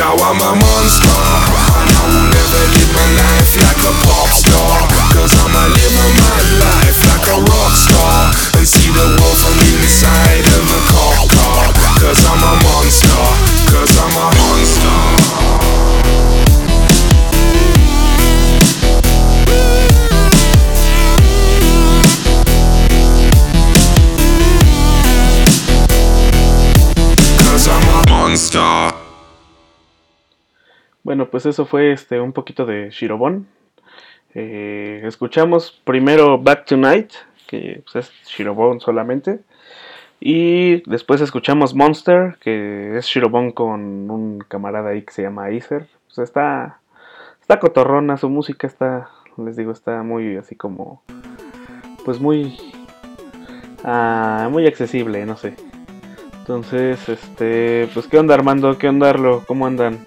Now 0.00 0.16
I'm 0.16 0.40
a 0.40 0.52
monster. 0.56 1.20
And 1.76 1.90
I 1.92 2.04
will 2.08 2.26
never 2.32 2.62
live 2.64 2.92
my 2.96 3.08
life 3.20 3.52
like 3.60 3.82
a 3.84 3.92
pop 4.08 4.30
star. 4.32 4.80
Cause 5.12 5.36
I'ma 5.36 5.64
live 5.68 5.94
mad 6.16 6.46
life 6.64 7.00
like 7.12 7.26
a 7.28 7.38
rock 7.44 7.74
star. 7.76 8.32
And 8.56 8.64
see 8.64 8.88
the 8.88 9.06
world 9.20 9.38
from 9.44 9.60
inside 9.68 10.48
of 10.48 10.64
a 10.64 10.80
cop 10.88 11.28
car. 11.28 11.64
Cause 12.00 12.24
I'm 12.24 12.40
a 12.40 12.52
monster. 12.64 13.24
Cause 13.68 13.92
I'm 14.00 14.16
a 14.16 14.26
monster 14.32 15.19
Bueno, 31.02 31.28
pues 31.30 31.46
eso 31.46 31.66
fue 31.66 31.90
este 31.90 32.20
un 32.20 32.32
poquito 32.32 32.64
de 32.64 32.90
Shirobon. 32.90 33.48
Eh, 34.34 35.02
escuchamos 35.04 35.80
primero 35.82 36.38
Back 36.38 36.66
Tonight, 36.66 37.10
que 37.48 37.82
pues, 37.82 38.06
es 38.06 38.28
Shirobon 38.28 38.80
solamente. 38.80 39.40
Y 40.20 40.88
después 40.88 41.20
escuchamos 41.20 41.74
Monster, 41.74 42.36
que 42.40 42.96
es 42.96 43.06
Shirobon 43.06 43.50
con 43.50 44.08
un 44.08 44.38
camarada 44.46 44.90
ahí 44.90 45.02
que 45.02 45.12
se 45.12 45.22
llama 45.22 45.50
Iser. 45.50 45.88
Pues 46.06 46.18
está, 46.18 46.78
está 47.40 47.58
cotorrona, 47.58 48.16
su 48.16 48.28
música 48.28 48.68
está, 48.68 49.10
les 49.38 49.56
digo, 49.56 49.72
está 49.72 50.04
muy 50.04 50.36
así 50.36 50.54
como, 50.54 51.02
pues 52.04 52.20
muy, 52.20 52.56
ah, 53.82 54.46
muy 54.52 54.68
accesible, 54.68 55.26
no 55.26 55.36
sé. 55.36 55.56
Entonces, 56.40 57.08
este, 57.08 57.88
pues 57.94 58.06
qué 58.08 58.18
onda 58.18 58.34
Armando, 58.34 58.76
qué 58.76 58.88
onda 58.88 59.10
Arlo, 59.10 59.44
cómo 59.46 59.66
andan. 59.66 60.04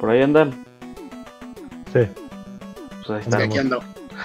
Por 0.00 0.10
ahí 0.10 0.22
andan. 0.22 0.64
Sí, 1.92 2.00
Pues 3.06 3.10
ahí 3.10 3.42
aquí 3.44 3.58
estamos. 3.58 3.58
ando. 3.58 3.80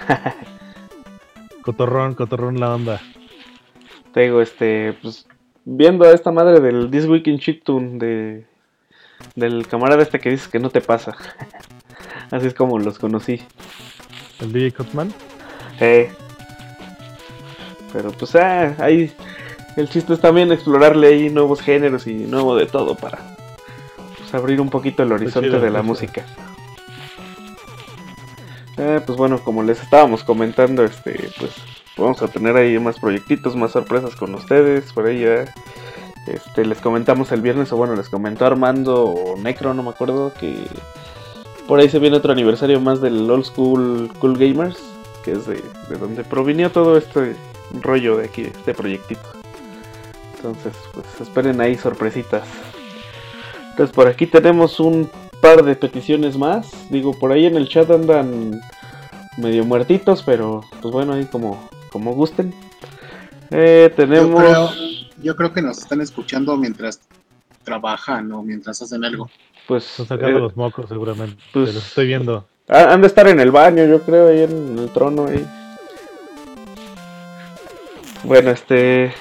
cotorrón, 1.61 2.15
cotorrón 2.15 2.59
la 2.59 2.73
onda. 2.75 3.01
Te 4.13 4.21
digo, 4.21 4.41
este, 4.41 4.97
pues 5.01 5.27
viendo 5.65 6.05
a 6.05 6.11
esta 6.11 6.31
madre 6.31 6.59
del 6.61 6.89
This 6.89 7.05
Week 7.05 7.27
in 7.27 7.39
Chiptune 7.39 7.97
de 7.99 8.45
del 9.35 9.67
camarada 9.67 10.03
este 10.03 10.19
que 10.19 10.29
dices 10.29 10.47
que 10.47 10.59
no 10.59 10.69
te 10.69 10.81
pasa. 10.81 11.15
Así 12.31 12.47
es 12.47 12.53
como 12.53 12.79
los 12.79 12.99
conocí. 12.99 13.41
El 14.39 14.51
DJ 14.53 14.71
Cutman. 14.71 15.13
Eh. 15.79 16.11
Pero 17.95 18.11
pues 18.11 18.35
ah, 18.35 18.75
ahí 18.79 19.09
el 19.77 19.87
chiste 19.89 20.13
es 20.13 20.19
también 20.19 20.51
explorarle 20.51 21.07
ahí 21.07 21.29
nuevos 21.29 21.61
géneros 21.61 22.07
y 22.07 22.13
nuevo 22.13 22.53
de 22.57 22.65
todo 22.65 22.95
para 22.95 23.19
pues, 24.17 24.33
abrir 24.33 24.59
un 24.59 24.69
poquito 24.69 25.03
el 25.03 25.13
horizonte 25.13 25.47
chido, 25.47 25.61
de 25.61 25.69
la 25.69 25.81
música. 25.81 26.25
Eh, 28.77 28.99
pues 29.05 29.17
bueno, 29.17 29.39
como 29.39 29.63
les 29.63 29.81
estábamos 29.81 30.25
comentando, 30.25 30.83
este, 30.83 31.29
pues 31.39 31.55
vamos 31.95 32.21
a 32.21 32.27
tener 32.27 32.57
ahí 32.57 32.77
más 32.79 32.99
proyectitos, 32.99 33.55
más 33.55 33.71
sorpresas 33.71 34.17
con 34.17 34.35
ustedes, 34.35 34.91
por 34.91 35.05
ahí 35.05 35.21
ya. 35.21 35.45
Este, 36.27 36.65
les 36.65 36.79
comentamos 36.79 37.31
el 37.31 37.41
viernes, 37.41 37.71
o 37.71 37.77
bueno, 37.77 37.95
les 37.95 38.09
comentó 38.09 38.45
Armando 38.45 39.05
o 39.05 39.37
Necro, 39.37 39.73
no 39.73 39.83
me 39.83 39.91
acuerdo, 39.91 40.33
que 40.37 40.67
por 41.65 41.79
ahí 41.79 41.87
se 41.87 41.99
viene 41.99 42.17
otro 42.17 42.33
aniversario 42.33 42.81
más 42.81 42.99
del 42.99 43.31
Old 43.31 43.45
School 43.45 44.11
Cool 44.19 44.37
Gamers, 44.37 44.77
que 45.23 45.31
es 45.31 45.45
de, 45.45 45.63
de 45.87 45.97
donde 45.97 46.25
provinió 46.25 46.71
todo 46.71 46.97
este 46.97 47.35
rollo 47.81 48.17
de 48.17 48.25
aquí, 48.25 48.41
este 48.43 48.73
proyectito. 48.73 49.21
Entonces, 50.37 50.73
pues 50.93 51.05
esperen 51.21 51.59
ahí 51.61 51.75
sorpresitas. 51.75 52.43
Entonces, 53.71 53.93
por 53.95 54.07
aquí 54.07 54.27
tenemos 54.27 54.79
un 54.79 55.09
par 55.41 55.63
de 55.63 55.75
peticiones 55.75 56.37
más. 56.37 56.71
Digo, 56.89 57.13
por 57.17 57.31
ahí 57.31 57.45
en 57.45 57.55
el 57.57 57.67
chat 57.67 57.89
andan 57.91 58.61
medio 59.37 59.65
muertitos, 59.65 60.23
pero 60.23 60.63
pues 60.81 60.93
bueno, 60.93 61.13
ahí 61.13 61.25
como, 61.25 61.67
como 61.91 62.13
gusten. 62.13 62.53
Eh, 63.51 63.87
Yo 63.89 63.95
tenemos... 63.95 64.41
creo, 64.43 64.69
yo 65.21 65.35
creo 65.35 65.53
que 65.53 65.61
nos 65.61 65.77
están 65.79 66.01
escuchando 66.01 66.55
mientras 66.57 67.01
trabajan 67.63 68.31
o 68.31 68.41
mientras 68.43 68.81
hacen 68.81 69.03
algo. 69.03 69.29
Pues, 69.67 69.89
Están 69.99 70.07
sacando 70.19 70.37
eh, 70.37 70.41
los 70.41 70.55
mocos 70.55 70.87
seguramente. 70.87 71.41
pues- 71.51 71.73
Los 71.73 71.87
estoy 71.87 72.07
viendo. 72.07 72.45
ha- 72.69 72.93
han 72.93 73.01
de 73.01 73.07
estar 73.07 73.27
en 73.27 73.39
el 73.39 73.51
baño, 73.51 73.83
yo 73.85 74.01
creo, 74.01 74.29
ahí 74.29 74.41
en 74.43 74.77
el 74.79 74.89
trono. 74.93 75.25
Ahí. 75.27 75.45
Bueno, 78.25 78.49
este... 78.49 79.13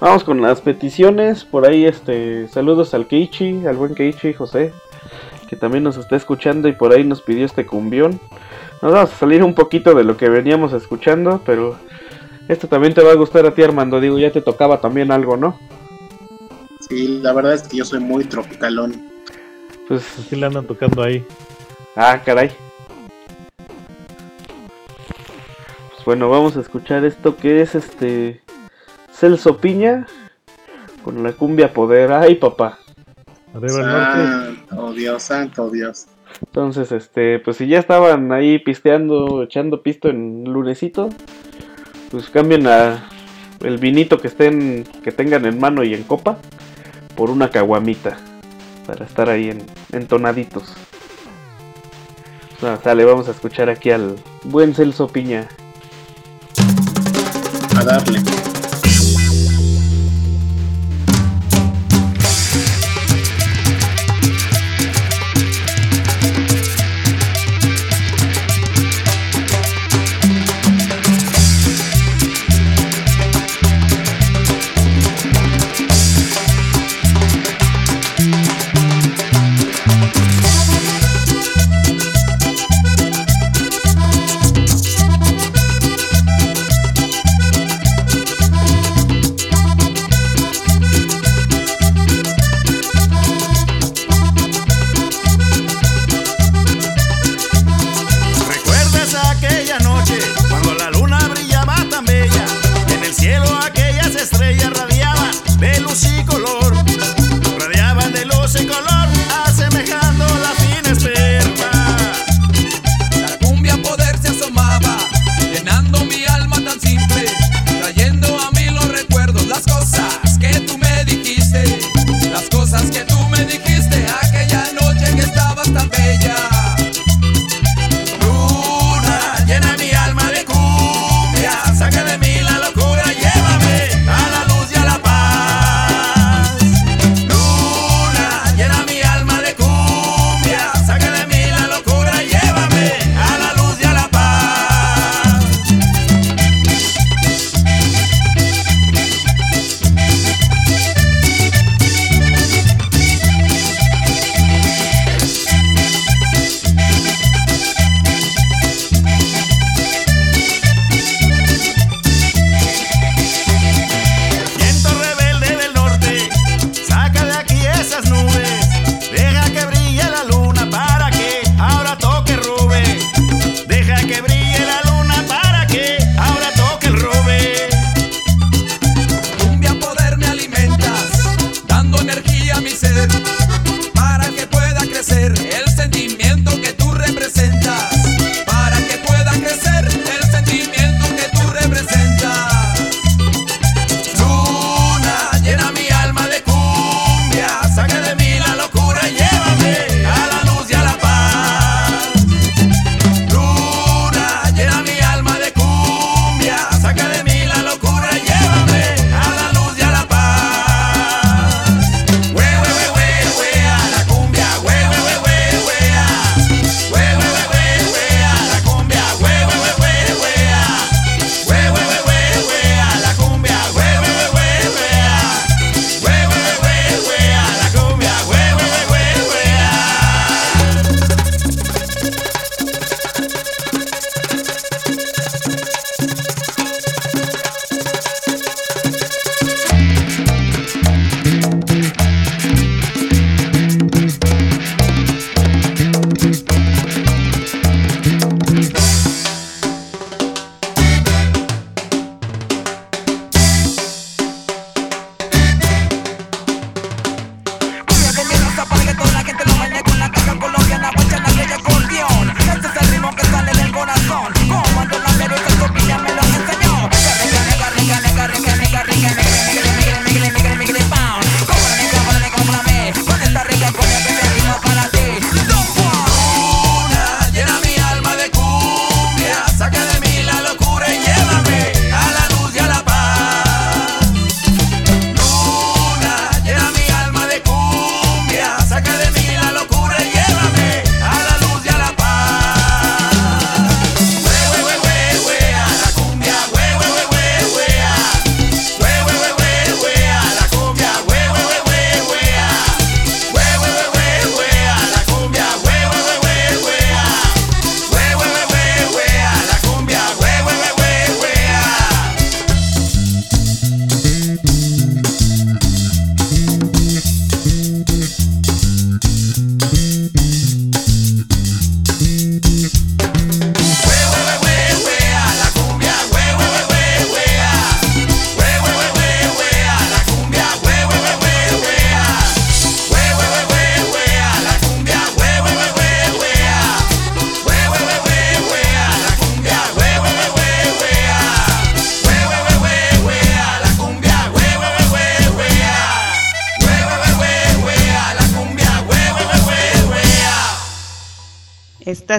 Vamos 0.00 0.24
con 0.24 0.42
las 0.42 0.60
peticiones. 0.60 1.44
Por 1.44 1.68
ahí, 1.68 1.84
este... 1.84 2.48
Saludos 2.48 2.94
al 2.94 3.06
Keiichi, 3.06 3.64
al 3.64 3.76
buen 3.76 3.94
Keiichi 3.94 4.32
José. 4.32 4.72
Que 5.48 5.54
también 5.54 5.84
nos 5.84 5.96
está 5.96 6.16
escuchando 6.16 6.66
y 6.66 6.72
por 6.72 6.92
ahí 6.92 7.04
nos 7.04 7.22
pidió 7.22 7.46
este 7.46 7.64
cumbión. 7.64 8.18
Nos 8.80 8.92
vamos 8.92 9.12
a 9.12 9.16
salir 9.16 9.44
un 9.44 9.54
poquito 9.54 9.94
de 9.94 10.02
lo 10.02 10.16
que 10.16 10.28
veníamos 10.28 10.72
escuchando, 10.72 11.40
pero... 11.46 11.76
Esto 12.48 12.66
también 12.66 12.92
te 12.92 13.04
va 13.04 13.12
a 13.12 13.16
gustar 13.16 13.46
a 13.46 13.54
ti, 13.54 13.62
Armando. 13.62 14.00
Digo, 14.00 14.18
ya 14.18 14.32
te 14.32 14.42
tocaba 14.42 14.80
también 14.80 15.12
algo, 15.12 15.36
¿no? 15.36 15.56
Sí, 16.88 17.20
la 17.22 17.32
verdad 17.32 17.54
es 17.54 17.62
que 17.62 17.76
yo 17.76 17.84
soy 17.84 18.00
muy 18.00 18.24
tropicalón. 18.24 19.08
Pues... 19.86 20.02
Así 20.18 20.34
le 20.34 20.46
andan 20.46 20.66
tocando 20.66 21.04
ahí. 21.04 21.24
Ah, 21.94 22.20
caray. 22.24 22.50
Bueno, 26.04 26.28
vamos 26.28 26.56
a 26.56 26.60
escuchar 26.60 27.04
esto 27.04 27.36
que 27.36 27.62
es 27.62 27.74
este 27.74 28.40
Celso 29.12 29.58
Piña 29.58 30.06
con 31.04 31.22
la 31.22 31.32
cumbia 31.32 31.72
poder. 31.72 32.12
Ay, 32.12 32.36
papá. 32.36 32.78
Arriba 33.54 33.80
el 33.80 33.86
norte. 33.86 34.68
Santo 34.68 34.92
Dios, 34.92 35.22
santo 35.22 35.70
Dios. 35.70 36.06
Entonces, 36.40 36.92
este, 36.92 37.38
pues 37.38 37.58
si 37.58 37.66
ya 37.66 37.78
estaban 37.78 38.32
ahí 38.32 38.58
pisteando, 38.58 39.42
echando 39.44 39.82
pisto 39.82 40.08
en 40.08 40.44
lunesito, 40.44 41.10
pues 42.10 42.30
cambien 42.30 42.66
a 42.66 43.08
el 43.60 43.78
vinito 43.78 44.18
que 44.18 44.28
estén 44.28 44.84
que 45.04 45.12
tengan 45.12 45.44
en 45.46 45.60
mano 45.60 45.84
y 45.84 45.94
en 45.94 46.02
copa 46.02 46.38
por 47.16 47.30
una 47.30 47.50
caguamita 47.50 48.18
para 48.86 49.04
estar 49.04 49.28
ahí 49.28 49.50
en, 49.50 49.64
entonaditos. 49.92 50.74
No, 52.60 52.80
sale, 52.80 53.04
vamos 53.04 53.28
a 53.28 53.32
escuchar 53.32 53.68
aquí 53.68 53.90
al 53.90 54.16
buen 54.44 54.74
Celso 54.74 55.08
Piña. 55.08 55.48
Darle. 57.84 58.41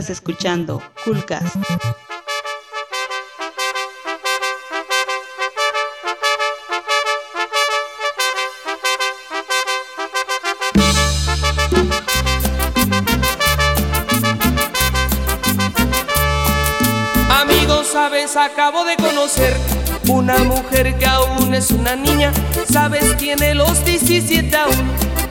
Escuchando 0.10 0.82
Coolcast. 1.04 1.56
Amigos, 17.30 17.88
sabes, 17.88 18.36
acabo 18.36 18.84
de 18.86 18.96
conocer 18.98 19.56
una 20.08 20.38
mujer 20.40 20.98
que 20.98 21.06
aún 21.06 21.54
es 21.54 21.72
una 21.72 21.96
niña. 21.96 22.32
Sabes, 22.70 23.16
tiene 23.18 23.54
los 23.56 23.84
17 23.86 24.56
aún. 24.56 25.13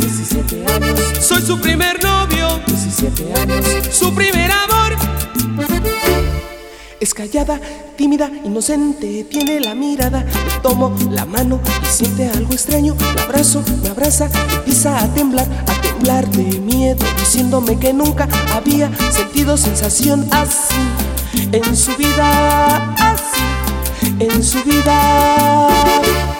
17 0.00 0.66
años. 0.66 1.00
Soy 1.20 1.42
su 1.42 1.60
primer 1.60 2.02
novio, 2.02 2.60
17 2.66 3.34
años. 3.40 3.64
Su 3.90 4.14
primer 4.14 4.50
amor. 4.50 4.96
Es 7.00 7.14
callada, 7.14 7.60
tímida, 7.96 8.30
inocente, 8.44 9.24
tiene 9.24 9.60
la 9.60 9.74
mirada. 9.74 10.24
Le 10.24 10.60
tomo 10.62 10.94
la 11.10 11.24
mano 11.26 11.60
y 11.82 11.86
siente 11.86 12.28
algo 12.28 12.52
extraño. 12.52 12.94
La 13.16 13.22
abrazo, 13.22 13.62
me 13.82 13.88
abraza, 13.88 14.28
empieza 14.54 14.98
a 14.98 15.06
temblar, 15.14 15.46
a 15.66 15.80
temblar 15.80 16.28
de 16.30 16.60
miedo, 16.60 17.04
diciéndome 17.18 17.78
que 17.78 17.92
nunca 17.92 18.28
había 18.54 18.90
sentido 19.10 19.56
sensación 19.56 20.26
así 20.30 20.74
en 21.52 21.76
su 21.76 21.94
vida, 21.96 22.94
así 22.96 23.42
en 24.18 24.42
su 24.42 24.62
vida. 24.64 26.39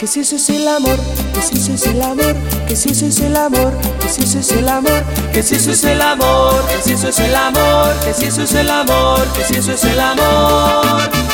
Que 0.00 0.06
si 0.06 0.20
eso 0.20 0.36
es 0.36 0.48
el 0.48 0.66
amor, 0.66 0.98
que 1.34 1.42
si 1.42 1.58
eso 1.58 1.74
es 1.74 1.86
el 1.86 2.00
amor, 2.00 2.34
que 2.66 2.74
si 2.74 2.88
eso 2.88 3.04
es 3.04 3.20
el 3.20 3.36
amor, 3.36 3.70
que 4.00 4.08
si 4.08 4.22
eso 4.22 4.38
es 4.38 4.50
el 4.50 4.66
amor, 4.66 5.04
que 5.30 5.42
si 5.42 5.56
eso 5.56 5.72
es 5.72 5.84
el 5.84 6.00
amor, 6.00 6.64
que 6.68 6.82
si 6.82 6.92
eso 6.94 7.08
es 7.10 7.18
el 7.18 7.34
amor, 7.34 7.94
que 8.02 8.14
si 8.14 8.24
eso 8.24 8.42
es 8.42 8.54
el 8.54 8.70
amor, 8.70 9.28
que 9.34 9.44
si 9.44 9.56
eso 9.56 9.72
es 9.72 9.84
el 9.84 10.00
amor. 10.00 11.29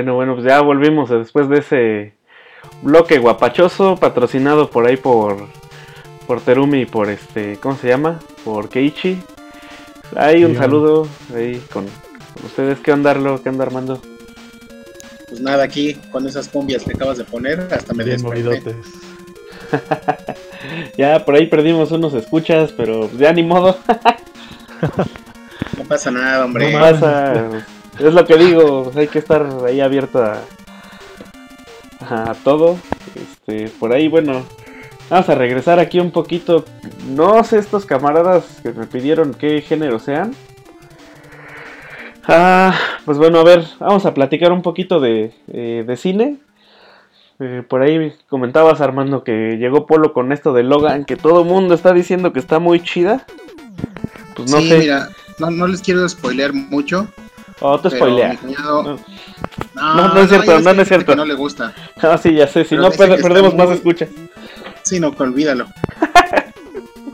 Bueno, 0.00 0.14
bueno, 0.14 0.34
pues 0.34 0.46
ya 0.46 0.62
volvimos 0.62 1.10
después 1.10 1.46
de 1.50 1.58
ese 1.58 2.14
bloque 2.80 3.18
guapachoso 3.18 3.96
patrocinado 3.96 4.70
por 4.70 4.86
ahí 4.86 4.96
por 4.96 5.46
por 6.26 6.40
Terumi 6.40 6.80
y 6.80 6.86
por 6.86 7.10
este, 7.10 7.58
¿cómo 7.58 7.76
se 7.76 7.88
llama? 7.88 8.18
Por 8.42 8.70
Keiichi. 8.70 9.20
Ahí 10.16 10.42
un 10.42 10.52
Sí, 10.52 10.56
saludo 10.56 11.06
ahí 11.36 11.62
con, 11.70 11.84
con 11.84 12.44
ustedes. 12.46 12.78
¿Qué 12.78 12.92
onda, 12.92 13.10
Arlo? 13.10 13.42
¿Qué 13.42 13.50
onda, 13.50 13.64
Armando? 13.64 14.00
Pues 15.28 15.42
nada, 15.42 15.64
aquí 15.64 15.92
con 16.10 16.26
esas 16.26 16.48
cumbias 16.48 16.82
que 16.82 16.94
acabas 16.94 17.18
de 17.18 17.24
poner, 17.24 17.68
hasta 17.70 17.92
me 17.92 18.02
desperté. 18.02 18.42
movidotes. 18.42 18.76
Ya 20.96 21.26
por 21.26 21.34
ahí 21.34 21.46
perdimos 21.46 21.92
unos 21.92 22.14
escuchas, 22.14 22.72
pero 22.72 23.10
ya 23.18 23.34
ni 23.34 23.42
modo. 23.42 23.76
No 25.76 25.84
pasa 25.84 26.10
nada, 26.10 26.44
hombre. 26.46 26.72
No 26.72 26.78
pasa. 26.80 27.66
Es 28.00 28.14
lo 28.14 28.24
que 28.24 28.36
digo, 28.38 28.90
hay 28.96 29.08
que 29.08 29.18
estar 29.18 29.46
ahí 29.66 29.80
abierto 29.80 30.22
a, 30.22 30.40
a 32.08 32.34
todo. 32.42 32.78
Este, 33.14 33.68
por 33.78 33.92
ahí, 33.92 34.08
bueno, 34.08 34.42
vamos 35.10 35.28
a 35.28 35.34
regresar 35.34 35.78
aquí 35.78 36.00
un 36.00 36.10
poquito. 36.10 36.64
No 37.08 37.44
sé 37.44 37.58
estos 37.58 37.84
camaradas 37.84 38.60
que 38.62 38.72
me 38.72 38.86
pidieron 38.86 39.34
qué 39.34 39.60
género 39.60 39.98
sean. 39.98 40.34
Ah, 42.26 42.74
pues 43.04 43.18
bueno, 43.18 43.40
a 43.40 43.44
ver, 43.44 43.66
vamos 43.78 44.06
a 44.06 44.14
platicar 44.14 44.52
un 44.52 44.62
poquito 44.62 44.98
de, 45.00 45.34
eh, 45.52 45.84
de 45.86 45.96
cine. 45.96 46.38
Eh, 47.38 47.62
por 47.66 47.82
ahí 47.82 48.14
comentabas, 48.28 48.80
Armando, 48.80 49.24
que 49.24 49.56
llegó 49.58 49.86
Polo 49.86 50.12
con 50.12 50.32
esto 50.32 50.52
de 50.52 50.62
Logan, 50.62 51.04
que 51.04 51.16
todo 51.16 51.42
el 51.42 51.48
mundo 51.48 51.74
está 51.74 51.92
diciendo 51.92 52.32
que 52.32 52.38
está 52.38 52.58
muy 52.58 52.82
chida. 52.82 53.26
Pues 54.36 54.50
no 54.50 54.58
sí, 54.58 54.68
sé. 54.68 54.78
mira, 54.78 55.10
no, 55.38 55.50
no 55.50 55.66
les 55.66 55.82
quiero 55.82 56.08
spoilear 56.08 56.52
mucho. 56.54 57.08
Oh, 57.60 57.78
te 57.78 57.90
spoilea. 57.90 58.36
cuñado- 58.38 58.82
No. 58.82 58.98
No, 59.74 59.94
No, 59.94 60.14
no 60.14 60.20
es 60.20 60.28
cierto, 60.28 60.60
no, 60.60 60.72
no 60.74 60.82
es 60.82 60.88
cierto. 60.88 61.14
no 61.16 61.24
le 61.24 61.34
gusta. 61.34 61.72
Ah, 62.02 62.18
sí, 62.18 62.34
ya 62.34 62.46
sé, 62.46 62.64
si 62.64 62.70
Pero 62.70 62.82
no 62.82 62.90
per- 62.90 63.20
perdemos 63.20 63.50
está 63.52 63.56
más 63.56 63.66
muy- 63.68 63.76
escuchas. 63.76 64.08
Sí, 64.82 64.98
no, 64.98 65.14
que 65.14 65.22
olvídalo. 65.22 65.66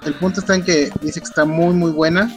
El 0.05 0.15
punto 0.15 0.41
está 0.41 0.55
en 0.55 0.65
que 0.65 0.91
dice 1.01 1.21
que 1.21 1.25
está 1.27 1.45
muy, 1.45 1.75
muy 1.75 1.91
buena. 1.91 2.31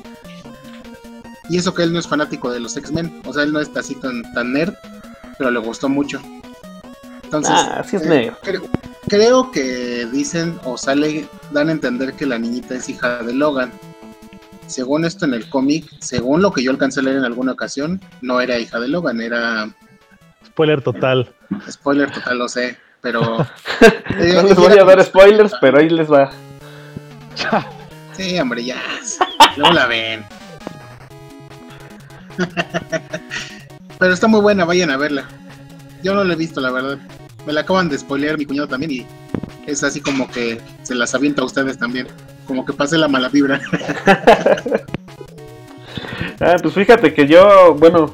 Y 1.50 1.58
eso 1.58 1.74
que 1.74 1.84
él 1.84 1.94
no 1.94 2.00
es 2.00 2.08
fanático 2.08 2.52
de 2.52 2.60
los 2.60 2.76
X-Men. 2.78 3.22
O 3.26 3.34
sea, 3.34 3.44
él 3.44 3.54
no 3.54 3.60
está 3.60 3.80
así 3.82 3.96
tan, 3.96 4.22
tan 4.34 4.54
nerd, 4.54 4.74
pero 5.38 5.52
le 5.52 5.60
gustó 5.60 5.88
mucho. 5.90 6.20
Entonces, 7.24 7.54
Ah, 7.56 7.84
sí 7.88 7.96
es 7.98 8.04
eh, 8.04 8.10
nerd. 8.10 8.34
Creo, 8.44 8.62
creo 9.08 9.52
que 9.52 10.08
dicen 10.12 10.60
o 10.64 10.78
sale, 10.78 11.28
dan 11.52 11.70
a 11.70 11.72
entender 11.72 12.14
que 12.14 12.26
la 12.26 12.40
niñita 12.40 12.76
es 12.76 12.90
hija 12.90 13.24
de 13.24 13.34
Logan. 13.34 13.72
Según 14.70 15.04
esto 15.04 15.26
en 15.26 15.34
el 15.34 15.50
cómic, 15.50 15.90
según 16.00 16.42
lo 16.44 16.54
que 16.54 16.64
yo 16.64 16.70
alcancé 16.72 17.00
a 17.00 17.04
leer 17.04 17.18
en 17.18 17.26
alguna 17.26 17.54
ocasión, 17.54 18.00
no 18.22 18.40
era 18.40 18.60
hija 18.60 18.80
de 18.80 18.88
Logan, 18.88 19.20
era 19.20 19.68
Spoiler 20.46 20.82
total. 20.82 21.34
spoiler 21.70 22.12
total, 22.12 22.38
lo 22.38 22.48
sé, 22.48 22.78
pero 23.02 23.22
No 24.10 24.44
les 24.44 24.56
voy 24.56 24.78
a 24.78 24.84
dar 24.84 25.04
spoilers, 25.04 25.54
pero 25.60 25.80
ahí 25.80 25.90
les 25.90 26.12
va. 26.12 26.30
Sí, 28.14 28.38
hombre, 28.40 28.64
ya. 28.64 28.82
Luego 29.58 29.74
la 29.74 29.88
ven. 29.88 30.24
Pero 33.98 34.14
está 34.14 34.28
muy 34.28 34.42
buena, 34.42 34.66
vayan 34.66 34.92
a 34.92 34.98
verla. 34.98 35.26
Yo 36.04 36.14
no 36.14 36.24
la 36.24 36.34
he 36.34 36.38
visto, 36.38 36.62
la 36.62 36.72
verdad. 36.72 36.98
Me 37.46 37.54
la 37.54 37.62
acaban 37.62 37.90
de 37.90 37.98
spoilear 37.98 38.38
mi 38.38 38.46
cuñado 38.46 38.68
también 38.68 38.92
y 38.92 39.08
es 39.66 39.84
así 39.84 40.00
como 40.00 40.30
que 40.30 40.62
se 40.84 40.94
las 40.96 41.16
avienta 41.16 41.42
a 41.42 41.46
ustedes 41.46 41.78
también. 41.78 42.08
Como 42.50 42.66
que 42.66 42.74
pase 42.74 42.98
la 42.98 43.08
mala 43.08 43.30
vibra. 43.30 43.62
Ah, 46.42 46.56
pues 46.62 46.74
fíjate 46.74 47.14
que 47.14 47.28
yo, 47.28 47.76
bueno, 47.76 48.14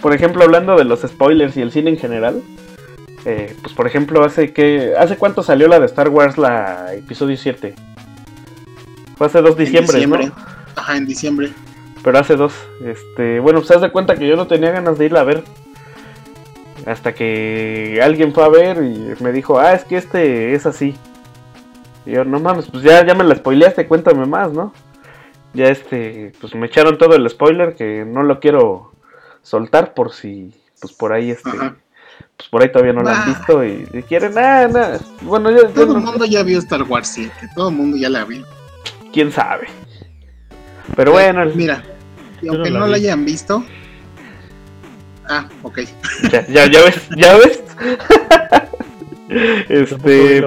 por 0.00 0.12
ejemplo, 0.12 0.42
hablando 0.42 0.76
de 0.76 0.82
los 0.82 1.02
spoilers 1.02 1.56
y 1.56 1.62
el 1.62 1.70
cine 1.70 1.90
en 1.90 1.96
general, 1.96 2.42
eh, 3.24 3.54
pues 3.62 3.72
por 3.72 3.86
ejemplo, 3.86 4.24
hace 4.24 4.52
que 4.52 4.94
¿hace 4.98 5.16
cuánto 5.16 5.44
salió 5.44 5.68
la 5.68 5.78
de 5.78 5.86
Star 5.86 6.08
Wars 6.08 6.38
la 6.38 6.92
episodio 6.92 7.36
7? 7.36 7.76
Fue 9.16 9.28
hace 9.28 9.40
dos 9.42 9.56
diciembre, 9.56 10.02
en 10.02 10.10
diciembre. 10.10 10.26
¿no? 10.26 10.34
Ajá, 10.74 10.96
en 10.96 11.06
diciembre. 11.06 11.52
Pero 12.02 12.18
hace 12.18 12.34
dos. 12.34 12.52
Este, 12.84 13.38
bueno, 13.38 13.60
pues 13.60 13.70
haz 13.70 13.82
de 13.82 13.92
cuenta 13.92 14.16
que 14.16 14.26
yo 14.26 14.34
no 14.34 14.48
tenía 14.48 14.72
ganas 14.72 14.98
de 14.98 15.04
irla 15.04 15.20
a 15.20 15.24
ver. 15.24 15.44
Hasta 16.84 17.14
que 17.14 18.00
alguien 18.02 18.34
fue 18.34 18.42
a 18.44 18.48
ver 18.48 18.78
y 18.82 19.14
me 19.22 19.30
dijo, 19.30 19.60
ah, 19.60 19.74
es 19.74 19.84
que 19.84 19.98
este 19.98 20.54
es 20.54 20.66
así. 20.66 20.96
Y 22.06 22.12
yo, 22.12 22.24
no 22.24 22.40
mames, 22.40 22.66
pues 22.70 22.82
ya, 22.82 23.04
ya 23.06 23.14
me 23.14 23.24
la 23.24 23.34
spoileaste, 23.34 23.86
cuéntame 23.86 24.26
más, 24.26 24.52
¿no? 24.52 24.72
Ya 25.52 25.66
este, 25.68 26.32
pues 26.40 26.54
me 26.54 26.66
echaron 26.66 26.96
todo 26.98 27.14
el 27.16 27.28
spoiler 27.28 27.74
que 27.74 28.04
no 28.06 28.22
lo 28.22 28.38
quiero 28.40 28.92
soltar 29.42 29.94
por 29.94 30.12
si, 30.12 30.54
pues 30.80 30.92
por 30.92 31.12
ahí 31.12 31.30
este, 31.32 31.50
Ajá. 31.50 31.76
pues 32.36 32.48
por 32.48 32.62
ahí 32.62 32.70
todavía 32.70 32.92
no 32.92 33.02
la 33.02 33.10
han 33.22 33.22
Ah. 33.22 33.34
visto 33.36 33.64
y, 33.64 33.86
y 33.92 34.02
quieren, 34.02 34.34
nada, 34.34 34.68
nada. 34.68 35.00
Bueno, 35.22 35.50
yo, 35.50 35.62
yo 35.62 35.68
Todo 35.70 35.86
no- 35.86 35.98
el 35.98 36.04
mundo 36.04 36.24
ya 36.24 36.42
vio 36.42 36.58
Star 36.60 36.82
Wars 36.84 37.08
7. 37.08 37.32
Todo 37.54 37.68
el 37.70 37.74
mundo 37.74 37.96
ya 37.96 38.08
la 38.08 38.24
vio. 38.24 38.44
quién 39.12 39.32
sabe. 39.32 39.66
Pero 40.96 41.12
bueno, 41.12 41.42
el- 41.42 41.54
Mira, 41.56 41.82
y 42.40 42.48
aunque 42.48 42.70
no 42.70 42.80
no, 42.80 42.86
la 42.86 42.96
hayan 42.96 43.24
visto. 43.24 43.64
Ah, 45.28 45.48
ok. 45.62 45.80
ya, 46.32 46.46
ya, 46.48 46.66
ya 46.70 46.80
ves, 46.82 47.08
ya 47.16 47.36
ves. 47.36 47.62
Este. 49.68 50.44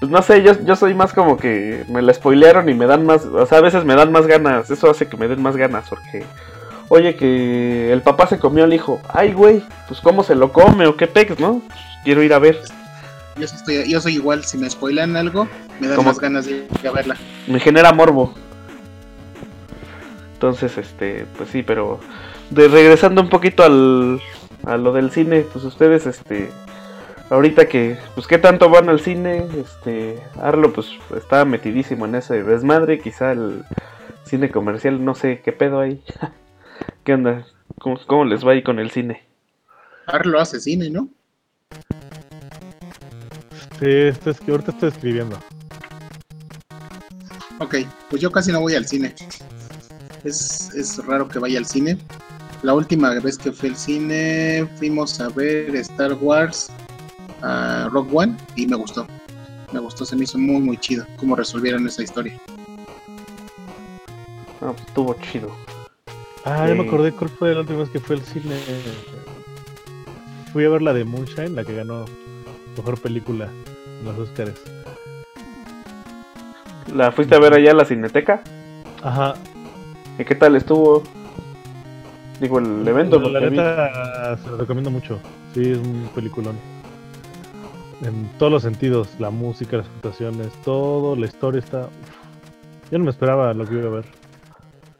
Pues 0.00 0.10
no 0.10 0.20
sé, 0.22 0.42
yo, 0.42 0.52
yo 0.64 0.76
soy 0.76 0.94
más 0.94 1.12
como 1.12 1.36
que 1.38 1.84
me 1.88 2.02
la 2.02 2.12
spoilearon 2.12 2.68
y 2.68 2.74
me 2.74 2.86
dan 2.86 3.06
más, 3.06 3.24
o 3.24 3.46
sea, 3.46 3.58
a 3.58 3.62
veces 3.62 3.84
me 3.84 3.94
dan 3.94 4.12
más 4.12 4.26
ganas, 4.26 4.70
eso 4.70 4.90
hace 4.90 5.08
que 5.08 5.16
me 5.16 5.26
den 5.26 5.40
más 5.40 5.56
ganas, 5.56 5.88
porque, 5.88 6.22
oye, 6.88 7.16
que 7.16 7.90
el 7.92 8.02
papá 8.02 8.26
se 8.26 8.38
comió 8.38 8.64
al 8.64 8.74
hijo, 8.74 9.00
ay, 9.08 9.32
güey, 9.32 9.62
pues 9.88 10.00
cómo 10.02 10.22
se 10.22 10.34
lo 10.34 10.52
come 10.52 10.86
o 10.86 10.96
qué 10.96 11.06
pex, 11.06 11.40
¿no? 11.40 11.62
Pues, 11.66 11.80
quiero 12.04 12.22
ir 12.22 12.34
a 12.34 12.38
ver, 12.38 12.60
Yo, 13.36 13.44
estoy, 13.44 13.88
yo 13.90 14.00
soy 14.00 14.14
igual. 14.14 14.44
Si 14.44 14.58
me 14.58 14.68
spoilan 14.68 15.16
algo, 15.16 15.48
me 15.80 15.88
dan 15.88 15.96
¿Cómo? 15.96 16.08
más 16.10 16.18
ganas 16.18 16.44
de 16.46 16.66
ir 16.80 16.88
a 16.88 16.90
verla. 16.92 17.16
me 17.46 17.58
genera 17.58 17.92
morbo. 17.92 18.34
Entonces, 20.34 20.76
este, 20.76 21.26
pues 21.36 21.48
sí, 21.50 21.62
pero 21.62 22.00
de 22.50 22.68
regresando 22.68 23.22
un 23.22 23.28
poquito 23.30 23.62
al, 23.62 24.20
a 24.64 24.76
lo 24.76 24.92
del 24.92 25.10
cine, 25.10 25.46
pues 25.52 25.64
ustedes, 25.64 26.06
este, 26.06 26.50
ahorita 27.30 27.68
que, 27.68 27.98
pues 28.14 28.26
qué 28.26 28.38
tanto 28.38 28.68
van 28.70 28.88
al 28.88 29.00
cine, 29.00 29.46
este, 29.58 30.22
Arlo, 30.40 30.72
pues 30.72 30.88
está 31.16 31.44
metidísimo 31.44 32.06
en 32.06 32.16
ese 32.16 32.42
desmadre, 32.42 33.00
quizá 33.00 33.32
el 33.32 33.64
cine 34.24 34.50
comercial, 34.50 35.04
no 35.04 35.14
sé 35.14 35.40
qué 35.44 35.52
pedo 35.52 35.80
hay. 35.80 36.02
¿Qué 37.04 37.14
onda? 37.14 37.46
¿Cómo, 37.78 37.98
cómo 38.06 38.24
les 38.24 38.46
va 38.46 38.52
ahí 38.52 38.62
con 38.62 38.78
el 38.78 38.90
cine? 38.90 39.22
Arlo 40.06 40.40
hace 40.40 40.60
cine, 40.60 40.90
¿no? 40.90 41.08
Sí, 43.78 43.90
esto 43.90 44.30
es 44.30 44.40
que 44.40 44.50
ahorita 44.50 44.72
estoy 44.72 44.88
escribiendo. 44.88 45.38
Ok, 47.58 47.76
pues 48.10 48.22
yo 48.22 48.30
casi 48.30 48.52
no 48.52 48.60
voy 48.60 48.74
al 48.74 48.86
cine. 48.86 49.14
Es, 50.24 50.72
es 50.74 51.04
raro 51.06 51.28
que 51.28 51.38
vaya 51.38 51.58
al 51.58 51.66
cine. 51.66 51.98
La 52.62 52.74
última 52.74 53.10
vez 53.20 53.38
que 53.38 53.52
fui 53.52 53.70
al 53.70 53.76
cine 53.76 54.68
fuimos 54.76 55.20
a 55.20 55.28
ver 55.28 55.74
Star 55.76 56.14
Wars 56.14 56.70
a 57.46 57.88
Rock 57.90 58.08
One 58.12 58.36
y 58.56 58.66
me 58.66 58.76
gustó. 58.76 59.06
Me 59.72 59.80
gustó, 59.80 60.04
se 60.04 60.16
me 60.16 60.24
hizo 60.24 60.38
muy 60.38 60.60
muy 60.60 60.76
chido 60.78 61.06
cómo 61.18 61.36
resolvieron 61.36 61.86
esa 61.86 62.02
historia. 62.02 62.38
Ah, 64.60 64.72
pues 64.72 64.80
estuvo 64.86 65.14
chido. 65.14 65.50
Ah, 66.44 66.66
ya 66.68 66.74
me 66.74 66.86
acordé 66.86 67.12
cuál 67.12 67.30
fue 67.30 67.52
la 67.54 67.60
última 67.60 67.80
vez 67.80 67.90
que 67.90 68.00
fue 68.00 68.16
al 68.16 68.22
cine. 68.22 68.56
Fui 70.52 70.64
a 70.64 70.68
ver 70.68 70.82
la 70.82 70.92
de 70.94 71.04
Moonshine, 71.04 71.54
la 71.54 71.64
que 71.64 71.74
ganó 71.74 72.04
mejor 72.76 72.98
película 73.00 73.48
en 74.00 74.04
los 74.04 74.18
Oscars. 74.18 74.54
¿La 76.94 77.10
fuiste 77.12 77.34
a 77.34 77.40
ver 77.40 77.52
allá 77.54 77.72
a 77.72 77.74
la 77.74 77.84
cineteca? 77.84 78.42
Ajá. 79.02 79.34
¿Y 80.18 80.24
qué 80.24 80.34
tal 80.34 80.56
estuvo? 80.56 81.02
Digo, 82.40 82.58
el 82.60 82.86
evento, 82.86 83.18
la 83.18 83.40
porque 83.40 83.48
vi- 83.50 83.56
neta 83.56 84.38
se 84.38 84.48
lo 84.50 84.56
recomiendo 84.58 84.90
mucho. 84.90 85.18
Sí, 85.52 85.72
es 85.72 85.78
un 85.78 86.08
peliculón. 86.14 86.56
En 88.02 88.28
todos 88.38 88.52
los 88.52 88.62
sentidos, 88.62 89.08
la 89.18 89.30
música, 89.30 89.78
las 89.78 89.86
actuaciones, 89.86 90.52
todo, 90.64 91.16
la 91.16 91.26
historia 91.26 91.60
está. 91.60 91.82
uf. 91.82 92.90
Yo 92.90 92.98
no 92.98 93.04
me 93.04 93.10
esperaba 93.10 93.52
lo 93.54 93.66
que 93.66 93.74
iba 93.74 93.86
a 93.86 93.90
ver. 93.90 94.04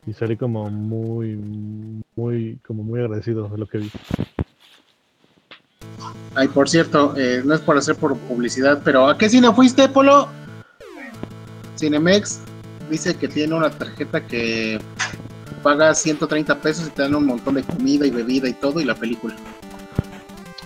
Y 0.06 0.12
salí 0.12 0.36
como 0.36 0.70
muy, 0.70 1.36
muy, 2.16 2.59
como 2.66 2.82
muy 2.82 3.01
agradecido 3.01 3.48
de 3.48 3.59
lo 3.59 3.66
que 3.66 3.78
vi. 3.78 3.90
Ay, 6.35 6.48
por 6.48 6.68
cierto, 6.68 7.14
eh, 7.16 7.43
no 7.44 7.55
es 7.55 7.60
por 7.60 7.77
hacer 7.77 7.97
por 7.97 8.16
publicidad, 8.16 8.82
pero 8.85 9.09
¿a 9.09 9.16
qué 9.16 9.28
cine 9.28 9.52
fuiste, 9.52 9.89
Polo? 9.89 10.28
Cinemex 11.78 12.40
dice 12.90 13.14
que 13.16 13.28
tiene 13.28 13.55
una 13.55 13.70
tarjeta 13.70 14.27
que 14.27 14.78
pagas 15.62 16.01
130 16.02 16.60
pesos 16.60 16.89
y 16.89 16.90
te 16.90 17.02
dan 17.02 17.14
un 17.14 17.27
montón 17.27 17.55
de 17.55 17.62
comida 17.62 18.06
y 18.06 18.10
bebida 18.10 18.48
y 18.48 18.52
todo 18.52 18.81
y 18.81 18.85
la 18.85 18.94
película. 18.94 19.35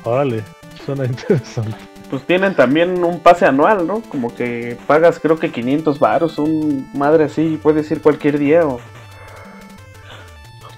Órale, 0.04 0.42
suena 0.84 1.04
interesante. 1.06 1.89
Pues 2.10 2.22
tienen 2.26 2.56
también 2.56 3.04
un 3.04 3.20
pase 3.20 3.46
anual, 3.46 3.86
¿no? 3.86 4.00
Como 4.02 4.34
que 4.34 4.76
pagas 4.88 5.20
creo 5.20 5.38
que 5.38 5.52
500 5.52 6.00
varos, 6.00 6.38
un 6.38 6.90
madre 6.92 7.24
así, 7.24 7.58
puedes 7.62 7.88
ir 7.90 8.00
cualquier 8.02 8.38
día 8.38 8.66
o 8.66 8.80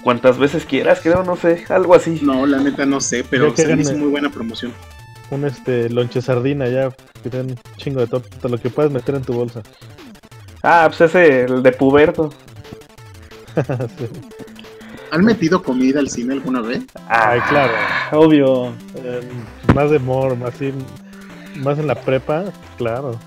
cuantas 0.03 0.39
veces 0.39 0.67
quieras, 0.67 1.01
creo, 1.03 1.25
no 1.25 1.37
sé, 1.37 1.65
algo 1.71 1.95
así. 1.95 2.21
No, 2.23 2.45
la 2.47 2.59
neta 2.59 2.85
no 2.85 3.01
sé, 3.01 3.25
pero 3.25 3.55
se 3.57 3.73
hizo 3.73 3.97
muy 3.97 4.09
buena 4.09 4.29
promoción. 4.31 4.73
Un 5.31 5.47
este 5.47 5.89
lonche 5.89 6.21
sardina 6.21 6.69
ya, 6.69 6.91
que 7.23 7.31
te 7.31 7.41
un 7.41 7.59
chingo 7.79 8.01
de 8.01 8.07
todo, 8.09 8.21
todo 8.21 8.51
lo 8.51 8.59
que 8.59 8.69
puedas 8.69 8.93
meter 8.93 9.15
en 9.15 9.23
tu 9.23 9.33
bolsa. 9.33 9.63
Ah, 10.63 10.85
pues 10.89 11.01
ese, 11.01 11.45
el 11.45 11.63
de 11.63 11.73
Puberto. 11.73 12.33
Sí. 13.55 14.09
¿Han 15.11 15.27
metido 15.27 15.63
comida 15.63 16.01
al 16.01 16.09
cine 16.09 16.33
alguna 16.33 16.63
vez? 16.63 16.85
Ay, 17.07 17.39
claro. 17.51 17.73
Obvio. 18.13 18.69
Eh, 18.95 19.21
más 19.75 19.91
de 19.91 19.99
more, 19.99 20.35
más, 20.37 20.59
in- 20.63 20.87
más 21.57 21.79
en 21.79 21.87
la 21.87 21.95
prepa, 21.95 22.45
claro. 22.79 23.19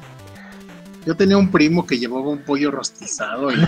Yo 1.06 1.16
tenía 1.16 1.38
un 1.38 1.52
primo 1.52 1.86
que 1.86 2.00
llevaba 2.00 2.30
un 2.30 2.40
pollo 2.40 2.72
rostizado 2.72 3.52
y 3.52 3.56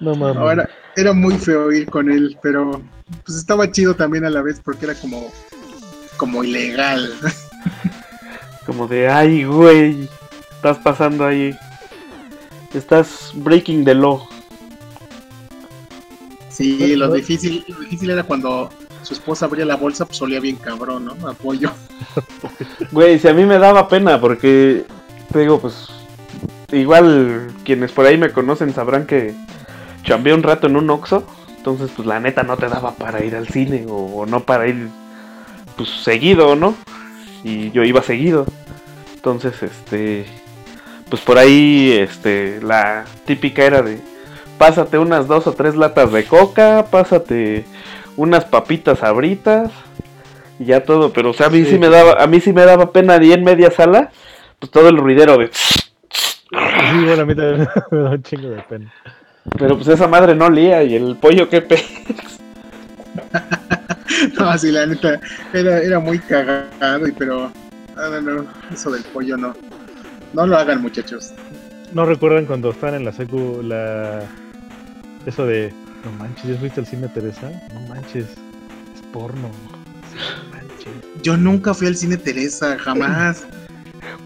No 0.00 0.14
mames. 0.16 0.36
ahora 0.36 0.68
era 0.96 1.12
muy 1.12 1.38
feo 1.38 1.70
ir 1.72 1.88
con 1.88 2.10
él, 2.10 2.36
pero 2.42 2.82
pues 3.24 3.38
estaba 3.38 3.70
chido 3.70 3.94
también 3.94 4.24
a 4.24 4.30
la 4.30 4.42
vez 4.42 4.60
porque 4.62 4.86
era 4.86 4.94
como 4.94 5.30
como 6.16 6.44
ilegal. 6.44 7.12
Como 8.66 8.88
de, 8.88 9.08
ay, 9.10 9.44
güey, 9.44 10.08
estás 10.56 10.78
pasando 10.78 11.26
ahí. 11.26 11.54
Estás 12.72 13.30
breaking 13.34 13.84
the 13.84 13.94
law. 13.94 14.26
Sí, 16.48 16.96
lo 16.96 17.12
difícil, 17.12 17.62
lo 17.68 17.80
difícil 17.80 18.08
era 18.08 18.22
cuando 18.22 18.70
su 19.04 19.14
esposa 19.14 19.46
abría 19.46 19.64
la 19.64 19.76
bolsa, 19.76 20.06
pues 20.06 20.20
olía 20.22 20.40
bien 20.40 20.56
cabrón, 20.56 21.04
¿no? 21.04 21.28
A 21.28 21.34
pollo. 21.34 21.70
Güey, 22.92 23.18
si 23.18 23.28
a 23.28 23.34
mí 23.34 23.44
me 23.44 23.58
daba 23.58 23.88
pena 23.88 24.20
porque, 24.20 24.84
te 25.32 25.38
digo, 25.38 25.60
pues, 25.60 25.88
igual 26.72 27.52
quienes 27.64 27.92
por 27.92 28.06
ahí 28.06 28.16
me 28.16 28.32
conocen 28.32 28.72
sabrán 28.72 29.06
que 29.06 29.34
chambeé 30.02 30.34
un 30.34 30.42
rato 30.42 30.66
en 30.66 30.76
un 30.76 30.90
Oxxo. 30.90 31.24
Entonces, 31.56 31.90
pues 31.96 32.06
la 32.06 32.20
neta 32.20 32.42
no 32.42 32.56
te 32.56 32.68
daba 32.68 32.92
para 32.94 33.24
ir 33.24 33.34
al 33.36 33.48
cine 33.48 33.86
o 33.88 34.26
no 34.26 34.40
para 34.40 34.68
ir, 34.68 34.88
pues, 35.76 35.88
seguido, 35.88 36.56
¿no? 36.56 36.74
Y 37.42 37.70
yo 37.70 37.84
iba 37.84 38.02
seguido. 38.02 38.46
Entonces, 39.14 39.62
este, 39.62 40.26
pues 41.08 41.22
por 41.22 41.38
ahí, 41.38 41.92
este, 41.92 42.60
la 42.62 43.04
típica 43.24 43.64
era 43.64 43.80
de, 43.80 43.98
pásate 44.58 44.98
unas 44.98 45.28
dos 45.28 45.46
o 45.46 45.52
tres 45.52 45.76
latas 45.76 46.12
de 46.12 46.24
coca, 46.24 46.86
pásate 46.90 47.64
unas 48.16 48.44
papitas 48.44 49.02
abritas 49.02 49.70
y 50.58 50.66
ya 50.66 50.84
todo, 50.84 51.12
pero 51.12 51.30
o 51.30 51.32
sea, 51.32 51.46
a 51.46 51.50
mí 51.50 51.64
sí, 51.64 51.70
Sí. 51.72 51.78
me 51.78 51.88
daba, 51.88 52.22
a 52.22 52.26
mí 52.26 52.40
sí 52.40 52.52
me 52.52 52.64
daba 52.64 52.92
pena 52.92 53.22
y 53.22 53.32
en 53.32 53.42
media 53.44 53.70
sala, 53.70 54.10
pues 54.58 54.70
todo 54.70 54.88
el 54.88 54.96
ruidero 54.96 55.36
de 55.38 55.50
Sí, 55.52 57.04
bueno, 57.04 57.22
a 57.22 57.26
mí 57.26 57.34
también 57.34 57.68
me 57.90 57.98
da 57.98 58.10
un 58.10 58.22
chingo 58.22 58.48
de 58.50 58.62
pena. 58.62 58.92
pero 59.58 59.76
pues 59.76 59.88
esa 59.88 60.06
madre 60.08 60.34
no 60.34 60.48
lía 60.48 60.82
y 60.84 60.94
el 60.94 61.16
pollo 61.16 61.48
que 61.48 61.60
pe 61.62 61.82
No, 64.38 64.56
sí, 64.58 64.70
la 64.70 64.86
neta, 64.86 65.20
era, 65.52 65.78
era 65.78 65.98
muy 65.98 66.18
cagado, 66.20 67.06
y 67.06 67.12
pero 67.12 67.50
no, 68.22 68.46
eso 68.72 68.90
del 68.90 69.02
pollo 69.04 69.36
no. 69.36 69.54
No 70.32 70.46
lo 70.46 70.56
hagan, 70.56 70.82
muchachos. 70.82 71.32
¿No 71.92 72.04
recuerdan 72.06 72.46
cuando 72.46 72.70
estaban 72.70 72.96
en 72.96 73.04
la 73.04 73.12
secu 73.12 73.60
la... 73.62 74.22
Eso 75.26 75.46
de... 75.46 75.72
No 76.04 76.12
manches, 76.18 76.44
¿ya 76.50 76.56
fuiste 76.58 76.80
al 76.80 76.86
cine, 76.86 77.08
Teresa? 77.08 77.50
No 77.72 77.80
manches, 77.94 78.26
es 78.26 79.02
porno. 79.12 79.48
No 79.48 80.50
manches. 80.50 80.92
Yo 81.22 81.36
nunca 81.36 81.72
fui 81.74 81.86
al 81.86 81.96
cine 81.96 82.16
Teresa, 82.16 82.76
jamás. 82.78 83.46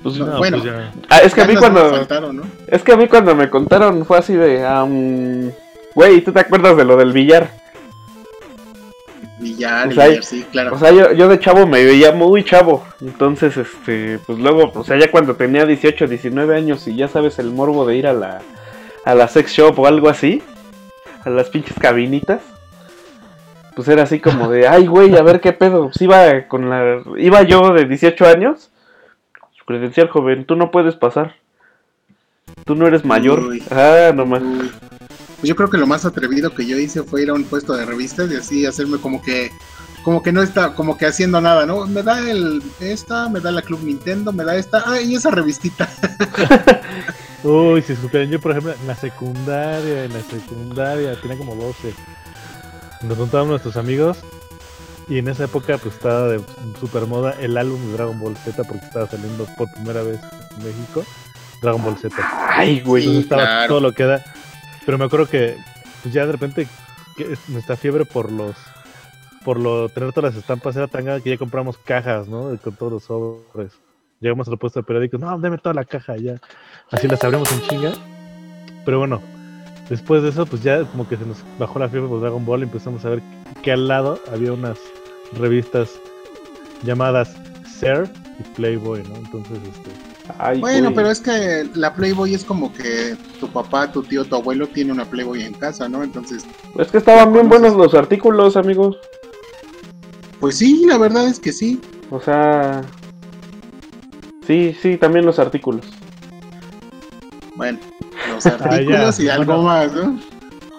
Pues, 0.02 0.16
No, 0.16 0.26
No, 0.26 0.38
bueno, 0.38 0.58
pues 0.58 0.72
ya. 0.72 0.92
ah, 1.08 1.18
es 1.18 1.32
que 1.34 1.42
a 1.42 1.46
mí 1.46 1.54
cuando 1.56 1.88
faltaron, 1.90 2.36
¿no? 2.36 2.42
es 2.66 2.82
que 2.82 2.92
a 2.92 2.96
mí 2.96 3.06
cuando 3.08 3.34
me 3.36 3.48
contaron 3.48 4.04
fue 4.04 4.18
así 4.18 4.34
de 4.34 5.52
Güey, 5.94 6.20
¿tú 6.22 6.32
te 6.32 6.40
acuerdas 6.40 6.76
de 6.76 6.84
lo 6.84 6.96
del 6.96 7.12
billar? 7.12 7.48
Billar, 9.40 9.88
O 9.88 9.92
sea, 9.92 10.08
billar, 10.08 10.24
sí, 10.24 10.44
claro. 10.50 10.74
O 10.74 10.78
sea, 10.78 10.90
yo, 10.90 11.12
yo 11.12 11.28
de 11.28 11.38
chavo 11.38 11.66
me 11.66 11.84
veía 11.84 12.10
muy 12.12 12.44
chavo. 12.44 12.84
Entonces, 13.00 13.56
este, 13.56 14.18
pues 14.26 14.38
luego, 14.38 14.72
o 14.74 14.84
sea, 14.84 14.98
ya 14.98 15.10
cuando 15.10 15.36
tenía 15.36 15.64
18, 15.64 16.06
19 16.08 16.56
años 16.56 16.86
y 16.88 16.96
ya 16.96 17.06
sabes 17.08 17.38
el 17.38 17.50
morbo 17.52 17.86
de 17.86 17.96
ir 17.96 18.06
a 18.08 18.12
la, 18.12 18.40
a 19.04 19.14
la 19.14 19.28
sex 19.28 19.52
shop 19.52 19.78
o 19.78 19.86
algo 19.86 20.08
así, 20.08 20.42
a 21.24 21.30
las 21.30 21.50
pinches 21.50 21.78
cabinitas, 21.78 22.42
pues 23.74 23.88
era 23.88 24.02
así 24.02 24.20
como 24.20 24.48
de, 24.48 24.66
ay, 24.66 24.86
güey, 24.86 25.16
a 25.16 25.22
ver 25.22 25.40
qué 25.40 25.52
pedo. 25.52 25.84
Pues 25.84 26.00
iba 26.02 26.48
con 26.48 26.68
la, 26.68 27.02
iba 27.16 27.42
yo 27.42 27.72
de 27.72 27.86
18 27.86 28.26
años, 28.26 28.70
credencial 29.68 30.08
joven, 30.08 30.46
tú 30.46 30.56
no 30.56 30.70
puedes 30.70 30.96
pasar. 30.96 31.36
Tú 32.64 32.74
no 32.74 32.86
eres 32.86 33.04
mayor. 33.04 33.40
Uy. 33.40 33.62
Ah, 33.70 34.12
nomás. 34.14 34.42
Pues 34.42 35.48
yo 35.48 35.54
creo 35.54 35.68
que 35.68 35.76
lo 35.76 35.86
más 35.86 36.06
atrevido 36.06 36.54
que 36.54 36.66
yo 36.66 36.78
hice 36.78 37.02
fue 37.02 37.22
ir 37.22 37.30
a 37.30 37.34
un 37.34 37.44
puesto 37.44 37.74
de 37.74 37.84
revistas 37.84 38.32
y 38.32 38.36
así 38.36 38.66
hacerme 38.66 38.98
como 38.98 39.22
que 39.22 39.50
como 40.02 40.22
que 40.22 40.32
no 40.32 40.42
está 40.42 40.74
como 40.74 40.96
que 40.96 41.04
haciendo 41.04 41.40
nada, 41.42 41.66
¿no? 41.66 41.86
Me 41.86 42.02
da 42.02 42.18
el 42.18 42.62
esta, 42.80 43.28
me 43.28 43.40
da 43.40 43.52
la 43.52 43.60
Club 43.60 43.80
Nintendo, 43.84 44.32
me 44.32 44.42
da 44.42 44.56
esta, 44.56 44.82
ah, 44.86 45.00
y 45.00 45.14
esa 45.14 45.30
revistita. 45.30 45.88
Uy, 47.44 47.82
si 47.82 47.94
supieran, 47.94 48.30
yo 48.30 48.40
por 48.40 48.50
ejemplo 48.50 48.72
en 48.72 48.86
la 48.86 48.96
secundaria, 48.96 50.04
en 50.04 50.12
la 50.12 50.20
secundaria, 50.20 51.20
tenía 51.20 51.38
como 51.38 51.54
12. 51.54 51.94
Nos 53.02 53.16
juntábamos 53.16 53.50
nuestros 53.50 53.76
amigos 53.76 54.18
y 55.08 55.18
en 55.18 55.28
esa 55.28 55.44
época 55.44 55.78
pues 55.78 55.94
estaba 55.94 56.28
de 56.28 56.40
super 56.80 57.06
moda 57.06 57.36
el 57.40 57.56
álbum 57.56 57.80
de 57.86 57.92
Dragon 57.92 58.18
Ball 58.18 58.36
Z 58.36 58.64
porque 58.64 58.84
estaba 58.84 59.06
saliendo 59.06 59.46
por 59.56 59.72
primera 59.72 60.02
vez 60.02 60.18
en 60.56 60.64
México. 60.64 61.04
Dragon 61.62 61.82
Ball 61.82 61.96
Z. 61.96 62.14
Ay, 62.48 62.80
güey. 62.80 63.04
Entonces 63.04 63.24
estaba 63.24 63.42
claro. 63.42 63.68
todo 63.68 63.80
lo 63.80 63.92
que 63.92 64.04
da. 64.04 64.24
Pero 64.84 64.98
me 64.98 65.04
acuerdo 65.04 65.28
que 65.28 65.56
pues 66.02 66.12
ya 66.12 66.26
de 66.26 66.32
repente 66.32 66.66
nuestra 67.48 67.76
fiebre 67.76 68.04
por 68.04 68.32
los 68.32 68.56
por 69.44 69.58
lo 69.58 69.88
tener 69.88 70.12
todas 70.12 70.34
las 70.34 70.42
estampas 70.42 70.76
era 70.76 70.88
tan 70.88 71.04
grande 71.04 71.22
que 71.22 71.30
ya 71.30 71.38
compramos 71.38 71.78
cajas, 71.78 72.28
¿no? 72.28 72.56
Con 72.58 72.74
todos 72.74 72.92
los 72.92 73.04
sobres. 73.04 73.72
Llegamos 74.20 74.48
al 74.48 74.58
puesto 74.58 74.80
de 74.80 74.84
periódicos, 74.84 75.20
no, 75.20 75.38
deme 75.38 75.58
toda 75.58 75.74
la 75.74 75.84
caja 75.84 76.16
ya. 76.16 76.36
Así 76.90 77.06
las 77.06 77.22
abrimos 77.22 77.50
en 77.52 77.60
chinga. 77.62 77.92
Pero 78.84 78.98
bueno, 78.98 79.20
después 79.88 80.22
de 80.22 80.30
eso, 80.30 80.46
pues 80.46 80.62
ya 80.62 80.84
como 80.84 81.08
que 81.08 81.16
se 81.16 81.24
nos 81.24 81.38
bajó 81.58 81.78
la 81.78 81.88
fiebre 81.88 82.08
por 82.08 82.20
Dragon 82.20 82.44
Ball 82.44 82.60
y 82.60 82.64
empezamos 82.64 83.04
a 83.04 83.10
ver 83.10 83.22
que 83.62 83.72
al 83.72 83.86
lado 83.86 84.18
había 84.32 84.52
unas 84.52 84.78
revistas 85.38 85.90
llamadas 86.82 87.36
Ser 87.78 88.10
y 88.40 88.42
Playboy, 88.56 89.02
¿no? 89.08 89.16
Entonces, 89.16 89.58
este, 89.58 89.90
Ay, 90.38 90.60
Bueno, 90.60 90.92
pero 90.94 91.10
es 91.10 91.20
que 91.20 91.68
la 91.74 91.94
Playboy 91.94 92.34
es 92.34 92.44
como 92.44 92.72
que 92.72 93.16
tu 93.40 93.48
papá, 93.48 93.90
tu 93.90 94.02
tío, 94.02 94.24
tu 94.24 94.34
abuelo 94.36 94.66
tiene 94.68 94.92
una 94.92 95.04
Playboy 95.04 95.42
en 95.42 95.54
casa, 95.54 95.88
¿no? 95.88 96.02
Entonces, 96.02 96.44
Es 96.78 96.88
que 96.88 96.98
estaban 96.98 97.32
bien 97.32 97.48
buenos 97.48 97.74
los 97.74 97.94
artículos, 97.94 98.56
amigos. 98.56 98.96
pues 100.40 100.56
sí, 100.58 100.84
la 100.86 100.98
verdad 100.98 101.26
es 101.28 101.38
que 101.40 101.52
sí. 101.52 101.80
O 102.10 102.20
sea. 102.20 102.82
Sí, 104.48 104.74
sí, 104.80 104.96
también 104.96 105.26
los 105.26 105.38
artículos. 105.38 105.84
Bueno, 107.54 107.78
los 108.30 108.46
artículos 108.46 109.20
y 109.20 109.28
algo 109.28 109.58
bueno. 109.58 109.62
más, 109.62 109.92
¿no? 109.92 110.18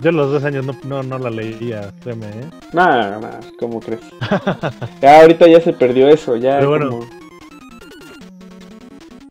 yo 0.01 0.09
a 0.09 0.13
los 0.13 0.31
dos 0.31 0.43
años 0.43 0.65
no, 0.65 0.75
no, 0.85 1.03
no 1.03 1.19
la 1.19 1.29
leía, 1.29 1.93
créeme, 2.01 2.25
¿eh? 2.29 2.49
Nah, 2.73 3.19
nah, 3.19 3.39
¿cómo 3.59 3.79
crees? 3.79 4.01
ya 5.01 5.21
ahorita 5.21 5.47
ya 5.47 5.61
se 5.61 5.71
perdió 5.73 6.07
eso, 6.09 6.35
ya. 6.35 6.57
Pero 6.57 6.69
bueno. 6.71 6.89
como- 6.89 7.05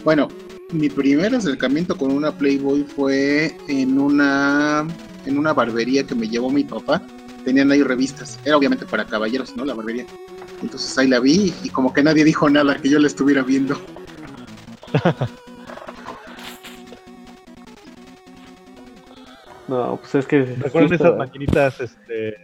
Bueno, 0.05 0.29
mi 0.71 0.89
primer 0.89 1.35
acercamiento 1.35 1.97
con 1.97 2.13
una 2.13 2.31
Playboy 2.31 2.85
fue 2.85 3.57
en 3.67 3.99
una 3.99 4.87
en 5.27 5.37
una 5.37 5.53
barbería 5.53 6.05
que 6.05 6.15
me 6.15 6.29
llevó 6.29 6.49
mi 6.49 6.63
papá. 6.63 7.03
Tenían 7.45 7.73
ahí 7.73 7.83
revistas. 7.83 8.39
Era 8.45 8.57
obviamente 8.57 8.87
para 8.87 9.05
caballeros, 9.05 9.57
¿no? 9.57 9.65
La 9.65 9.75
barbería. 9.75 10.07
Entonces 10.63 10.97
ahí 10.97 11.09
la 11.09 11.19
vi 11.19 11.53
y 11.65 11.71
como 11.71 11.93
que 11.93 12.05
nadie 12.05 12.23
dijo 12.25 12.49
nada 12.49 12.77
que 12.77 12.89
yo 12.89 13.01
la 13.01 13.09
estuviera 13.09 13.43
viendo. 13.43 13.77
No, 19.69 19.97
pues 20.01 20.15
es 20.15 20.27
que. 20.27 20.45
¿Recuerdan 20.45 20.89
sí 20.89 20.95
esas 20.95 21.09
está- 21.09 21.19
maquinitas 21.19 21.81
este, 21.81 22.37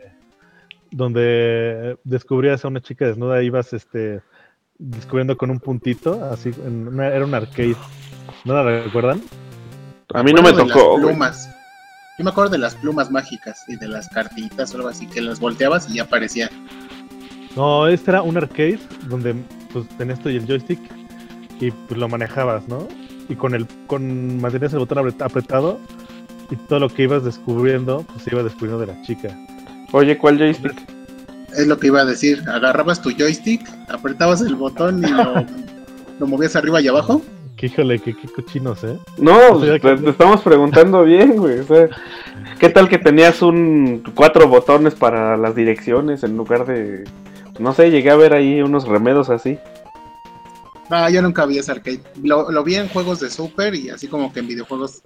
donde 0.91 1.97
descubrías 2.05 2.65
a 2.65 2.69
una 2.69 2.81
chica 2.83 3.07
desnuda 3.07 3.43
y 3.43 3.47
ibas 3.47 3.73
este, 3.73 4.21
descubriendo 4.79 5.37
con 5.37 5.51
un 5.51 5.59
puntito? 5.59 6.23
Así, 6.25 6.51
en 6.67 6.89
una- 6.89 7.09
era 7.09 7.25
un 7.25 7.35
arcade. 7.35 7.77
¿No 8.45 8.53
la 8.55 8.83
recuerdan? 8.83 9.23
A 10.13 10.23
mí 10.23 10.33
no 10.35 10.43
me 10.43 10.53
tocó. 10.53 10.99
las 10.99 11.03
güey. 11.03 11.17
Yo 12.19 12.25
me 12.25 12.31
acuerdo 12.31 12.51
de 12.51 12.59
las 12.59 12.75
plumas 12.77 13.11
mágicas 13.11 13.65
y 13.69 13.77
de 13.77 13.89
las 13.89 14.09
cartitas 14.11 14.73
o 14.73 14.77
algo 14.77 14.89
así 14.89 15.07
que 15.07 15.21
las 15.21 15.41
volteabas 15.41 15.89
y 15.91 15.95
ya 15.95 16.03
aparecía. 16.03 16.49
No, 17.57 17.89
este 17.89 18.11
era 18.11 18.23
un 18.23 18.37
arcade 18.37 18.79
donde 19.09 19.35
pues 19.73 19.89
tenías 19.97 20.21
tú 20.21 20.29
y 20.29 20.37
el 20.37 20.47
joystick 20.47 20.79
y 21.61 21.71
pues 21.71 21.99
lo 21.99 22.09
manejabas, 22.09 22.69
¿no? 22.69 22.87
Y 23.29 23.35
con 23.37 23.55
el 23.55 23.67
con 23.87 24.41
mantenías 24.41 24.73
el 24.73 24.81
botón 24.81 24.99
apret- 24.99 25.23
apretado 25.25 25.79
y 26.51 26.57
todo 26.57 26.79
lo 26.81 26.89
que 26.89 27.05
ibas 27.05 27.25
descubriendo 27.25 28.05
pues 28.13 28.23
se 28.25 28.31
iba 28.35 28.43
descubriendo 28.43 28.79
de 28.81 28.87
la 28.93 29.03
chica. 29.03 29.29
Oye, 29.93 30.19
¿cuál 30.19 30.39
joystick? 30.39 30.75
Es 31.57 31.67
lo 31.69 31.79
que 31.79 31.87
iba 31.87 32.01
a 32.01 32.05
decir. 32.05 32.43
Agarrabas 32.49 33.01
tu 33.01 33.11
joystick, 33.13 33.63
apretabas 33.89 34.41
el 34.43 34.57
botón 34.57 35.05
y 35.05 35.07
lo, 35.09 35.47
lo 36.19 36.27
movías 36.27 36.57
arriba 36.57 36.81
y 36.81 36.89
abajo. 36.89 37.23
Que 37.57 37.67
híjole, 37.67 38.01
que 38.01 38.15
qué 38.17 38.27
cochinos, 38.27 38.83
¿eh? 38.83 38.99
No, 39.17 39.39
O 39.53 39.61
sea, 39.65 39.75
te, 39.75 39.81
que- 39.81 39.97
te 39.97 40.11
estamos 40.11 40.41
preguntando 40.43 41.05
bien, 41.05 41.37
güey. 41.37 41.61
O 41.61 41.65
sea, 41.65 41.89
¿qué 42.59 42.69
tal 42.69 42.89
que 42.89 42.99
tenías 42.99 43.41
un 43.43 44.03
cuatro 44.17 44.49
botones 44.49 44.95
para 44.97 45.37
las 45.37 45.55
direcciones 45.55 46.25
en 46.25 46.37
lugar 46.37 46.67
de. 46.67 47.05
No 47.61 47.73
sé, 47.73 47.93
llegué 47.93 48.11
a 48.11 48.17
ver 48.17 48.35
ahí 48.35 48.61
unos 48.61 48.89
remedos 48.89 49.31
así. 49.31 49.59
No, 50.91 51.09
yo 51.11 51.23
nunca 51.23 51.47
vi 51.47 51.59
ese 51.59 51.73
arcade. 51.73 52.03
Lo, 52.23 52.51
lo 52.51 52.63
vi 52.65 52.75
en 52.77 52.89
juegos 52.89 53.21
de 53.21 53.31
Super 53.31 53.75
y 53.75 53.89
así 53.91 54.07
como 54.09 54.33
que 54.33 54.41
en 54.41 54.49
videojuegos 54.49 55.03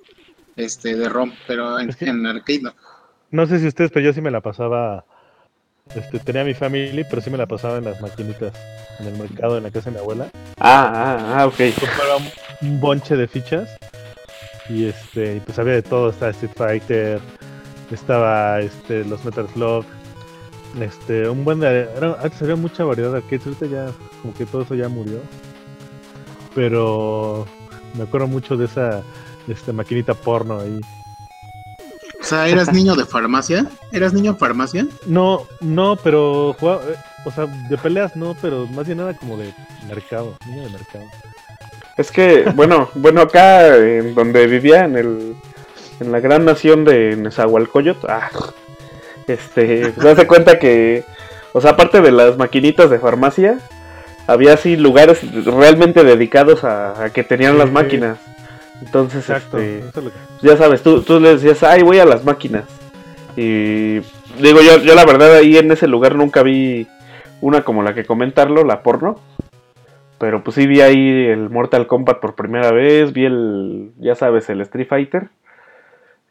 este 0.57 0.97
de 0.97 1.09
ROM, 1.09 1.33
pero 1.47 1.79
en, 1.79 1.95
en 2.01 2.27
arcade 2.27 2.61
no. 2.63 2.75
No 3.31 3.47
sé 3.47 3.61
si 3.61 3.67
ustedes, 3.67 3.91
pero 3.93 4.07
yo 4.07 4.13
sí 4.13 4.21
me 4.21 4.31
la 4.31 4.41
pasaba. 4.41 5.05
Este, 5.95 6.19
tenía 6.19 6.45
mi 6.45 6.53
family, 6.55 7.05
pero 7.09 7.23
sí 7.23 7.31
me 7.31 7.39
la 7.39 7.47
pasaba 7.47 7.79
en 7.79 7.85
las 7.85 8.01
maquinitas, 8.01 8.53
en 9.01 9.07
el 9.07 9.19
mercado, 9.19 9.57
en 9.57 9.63
la 9.65 9.71
casa 9.71 9.91
de 9.91 9.97
mi 9.97 10.01
abuela. 10.01 10.29
Ah, 10.59 10.93
ah, 10.95 11.35
ah, 11.41 11.47
ok. 11.47 11.55
Compraba 11.79 12.17
un- 12.17 12.69
un 12.69 12.81
bonche 12.81 13.17
de 13.17 13.27
fichas 13.29 13.69
y 14.69 14.87
este, 14.87 15.41
pues 15.47 15.59
había 15.59 15.75
de 15.75 15.83
todo, 15.83 16.11
estaba 16.11 16.31
Street 16.33 16.53
Fighter, 16.57 17.21
estaba 17.91 18.61
este, 18.61 19.05
los 19.05 19.25
Metal 19.25 19.49
Slug, 19.55 19.85
este, 20.81 21.27
un 21.29 21.45
buen 21.45 21.61
de, 21.61 21.89
era- 21.97 22.19
antes 22.23 22.43
había 22.43 22.57
mucha 22.57 22.85
variedad 22.85 23.13
de 23.13 23.19
arcades, 23.19 23.47
ahorita 23.47 23.67
ya 23.67 23.87
como 24.21 24.35
que 24.35 24.45
todo 24.45 24.63
eso 24.63 24.75
ya 24.75 24.89
murió. 24.89 25.21
Pero 26.55 27.47
me 27.95 28.05
acuerdo 28.05 28.27
mucho 28.27 28.57
de 28.57 28.67
esa 28.67 29.03
este, 29.47 29.73
maquinita 29.73 30.15
porno 30.15 30.61
ahí. 30.61 30.81
O 32.21 32.25
sea, 32.25 32.49
¿eras 32.49 32.73
niño 32.73 32.97
de 32.97 33.07
farmacia? 33.07 33.67
¿Eras 33.93 34.13
niño 34.13 34.33
en 34.33 34.37
farmacia? 34.37 34.87
No, 35.07 35.47
no, 35.61 35.97
pero 35.97 36.55
jugaba, 36.59 36.83
eh, 36.83 36.97
o 37.25 37.31
sea, 37.31 37.47
de 37.47 37.79
peleas 37.79 38.17
no, 38.17 38.37
pero 38.43 38.67
más 38.67 38.87
bien 38.87 38.99
nada 38.99 39.17
como 39.17 39.37
de 39.37 39.55
mercado, 39.87 40.37
niño 40.47 40.65
de 40.65 40.71
mercado. 40.71 41.05
Es 41.97 42.11
que, 42.11 42.45
bueno, 42.55 42.91
bueno, 42.95 43.23
acá 43.23 43.77
en 43.77 44.15
donde 44.15 44.47
vivía, 44.47 44.85
en 44.85 44.97
el. 44.97 45.37
En 46.01 46.13
la 46.13 46.21
gran 46.21 46.45
nación 46.45 46.85
de 46.85 47.17
Nezahualcóyotl, 47.17 48.07
ah, 48.09 48.31
este, 49.27 49.93
se 49.93 50.09
hace 50.09 50.29
cuenta 50.29 50.61
que, 50.61 51.05
o 51.53 51.61
sea, 51.61 51.73
aparte 51.73 52.01
de 52.01 52.13
las 52.13 52.37
maquinitas 52.39 52.89
de 52.89 53.01
farmacia, 53.01 53.59
había 54.29 54.53
así 54.53 54.77
lugares 54.77 55.21
realmente 55.45 56.05
dedicados 56.05 56.63
a, 56.63 57.03
a 57.05 57.11
que 57.11 57.25
tenían 57.25 57.59
las 57.59 57.73
máquinas. 57.73 58.19
Entonces, 58.81 59.29
Exacto. 59.29 59.59
este, 59.59 59.79
eso 59.89 59.99
es 59.99 60.05
lo 60.05 60.11
que- 60.13 60.47
ya 60.47 60.57
sabes, 60.57 60.83
tú, 60.85 61.03
tú 61.03 61.19
le 61.19 61.31
decías, 61.35 61.65
ay, 61.65 61.83
voy 61.83 61.99
a 61.99 62.05
las 62.05 62.25
máquinas. 62.25 62.65
Y 63.37 63.95
digo, 64.41 64.61
yo, 64.65 64.79
yo 64.79 64.95
la 64.95 65.05
verdad 65.05 65.35
ahí 65.35 65.57
en 65.57 65.73
ese 65.73 65.89
lugar 65.89 66.15
nunca 66.15 66.43
vi 66.45 66.87
una 67.41 67.63
como 67.65 67.83
la 67.83 67.95
que 67.95 68.05
comentarlo, 68.05 68.63
la 68.65 68.83
porno. 68.85 69.19
Pero 70.19 70.43
pues 70.45 70.57
sí 70.57 70.67
vi 70.67 70.81
ahí 70.81 71.27
el 71.27 71.49
Mortal 71.49 71.87
Kombat 71.87 72.19
por 72.21 72.35
primera 72.35 72.73
vez, 72.73 73.13
vi 73.13 73.25
el, 73.25 73.91
ya 73.99 74.15
sabes, 74.17 74.49
el 74.51 74.61
Street 74.63 74.89
Fighter. 74.89 75.29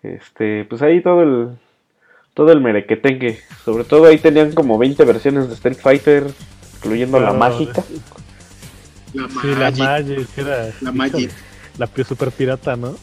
Este, 0.04 0.66
pues 0.66 0.82
ahí 0.82 1.02
todo 1.02 1.24
el, 1.24 1.50
todo 2.34 2.52
el 2.52 2.62
merequetengue. 2.62 3.40
Sobre 3.66 3.84
todo 3.86 4.06
ahí 4.06 4.18
tenían 4.18 4.52
como 4.54 4.78
20 4.78 5.04
versiones 5.06 5.48
de 5.48 5.54
Street 5.56 5.78
Fighter, 5.82 6.26
incluyendo 6.78 7.20
la 7.20 7.28
Claro, 7.32 7.40
mágica. 7.40 7.84
La 9.14 9.28
Sí, 9.30 9.48
la 9.48 9.72
Magic. 9.72 10.28
Era. 10.38 10.70
La 10.82 10.92
Magic. 10.92 11.32
La 11.78 11.88
super 12.08 12.32
pirata, 12.32 12.76
¿no? 12.76 12.96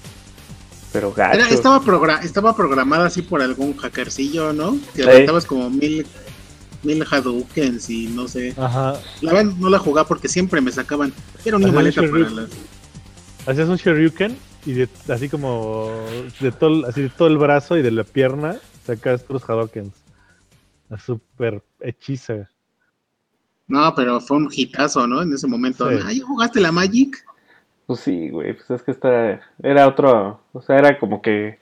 Pero 0.92 1.12
Era- 1.16 1.36
gacho. 1.36 1.55
estaba, 1.55 1.80
progra- 1.80 2.20
estaba 2.24 2.56
programada 2.56 3.06
así 3.06 3.22
por 3.22 3.40
algún 3.40 3.76
hackercillo, 3.76 4.52
¿no? 4.52 4.76
Que 4.94 5.02
Sí. 5.02 5.09
aventabas 5.09 5.44
como 5.46 5.70
mil, 5.70 6.05
mil 6.82 7.05
Hadoukens 7.09 7.88
y 7.90 8.09
no 8.09 8.26
sé. 8.26 8.52
Ajá. 8.56 8.94
La 9.20 9.32
verdad 9.32 9.52
no 9.59 9.68
la 9.70 9.78
jugaba 9.78 10.09
porque 10.09 10.28
siempre 10.28 10.60
me 10.60 10.72
sacaban. 10.72 11.12
Era 11.44 11.56
una 11.56 11.70
maleta 11.70 12.01
para 12.02 12.30
las... 12.30 12.48
Hacías 13.46 13.68
un 13.68 13.76
Shoryuken 13.76 14.36
y 14.66 14.72
de, 14.72 14.88
así 15.09 15.28
como 15.28 15.90
de 16.40 16.51
todo, 16.51 16.70
el- 16.70 16.84
así 16.86 17.02
de 17.02 17.09
todo 17.10 17.28
el 17.28 17.38
brazo 17.38 17.76
y 17.76 17.82
de 17.82 17.90
la 17.92 18.02
pierna 18.05 18.56
es 18.88 19.22
puros 19.22 19.48
Hadokens. 19.48 19.94
Es 20.90 21.02
súper 21.02 21.62
hechiza. 21.80 22.48
No, 23.66 23.95
pero 23.95 24.20
fue 24.20 24.36
un 24.36 24.49
hitazo, 24.51 25.07
¿no? 25.07 25.23
En 25.23 25.32
ese 25.32 25.47
momento. 25.47 25.89
Sí. 25.89 25.97
Ay, 26.05 26.20
¿jugaste 26.20 26.61
la 26.61 26.73
Magic? 26.73 27.24
Pues 27.86 28.01
sí, 28.01 28.31
güey, 28.31 28.55
pues 28.55 28.70
es 28.70 28.82
que 28.82 28.91
esta 28.91 29.41
era 29.62 29.86
otro, 29.86 30.41
o 30.53 30.62
sea, 30.62 30.78
era 30.78 30.99
como 30.99 31.20
que 31.20 31.59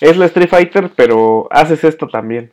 es 0.00 0.16
la 0.16 0.26
Street 0.26 0.48
Fighter, 0.48 0.92
pero 0.94 1.48
haces 1.50 1.82
esto 1.82 2.06
también. 2.06 2.52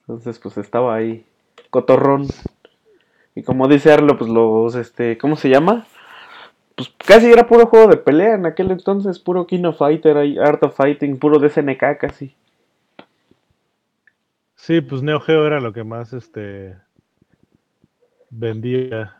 Entonces, 0.00 0.38
pues 0.38 0.56
estaba 0.58 0.94
ahí, 0.94 1.24
cotorrón. 1.70 2.26
Y 3.34 3.42
como 3.42 3.68
dice 3.68 3.92
Arlo, 3.92 4.16
pues 4.18 4.30
los, 4.30 4.74
este, 4.74 5.18
¿cómo 5.18 5.36
se 5.36 5.50
llama? 5.50 5.86
Pues 6.74 6.92
casi 6.98 7.26
era 7.26 7.46
puro 7.46 7.66
juego 7.66 7.88
de 7.88 7.96
pelea 7.96 8.34
en 8.34 8.46
aquel 8.46 8.70
entonces, 8.70 9.18
puro 9.18 9.46
King 9.46 9.64
of 9.64 9.78
Fighter, 9.78 10.16
ahí, 10.16 10.38
Art 10.38 10.62
of 10.64 10.76
Fighting, 10.76 11.18
puro 11.18 11.38
de 11.38 11.48
SNK 11.48 11.98
casi. 11.98 12.34
Sí, 14.56 14.80
pues 14.80 15.02
Neo 15.02 15.20
Geo 15.20 15.46
era 15.46 15.60
lo 15.60 15.72
que 15.72 15.84
más 15.84 16.12
este 16.12 16.76
vendía. 18.38 19.16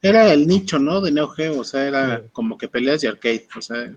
Era 0.00 0.32
el 0.32 0.46
nicho, 0.46 0.78
¿no? 0.78 1.00
De 1.00 1.10
Neo 1.10 1.28
Geo, 1.28 1.60
o 1.60 1.64
sea, 1.64 1.86
era 1.86 2.22
como 2.32 2.56
que 2.56 2.68
peleas 2.68 3.00
de 3.00 3.08
arcade, 3.08 3.46
o 3.56 3.60
sea, 3.60 3.92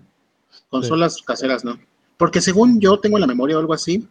consolas 0.68 1.22
caseras, 1.22 1.64
¿no? 1.64 1.78
Porque 2.16 2.40
según 2.40 2.80
yo 2.80 2.98
tengo 2.98 3.16
en 3.16 3.22
la 3.22 3.26
memoria 3.26 3.56
o 3.56 3.60
algo 3.60 3.72
así, 3.74 4.08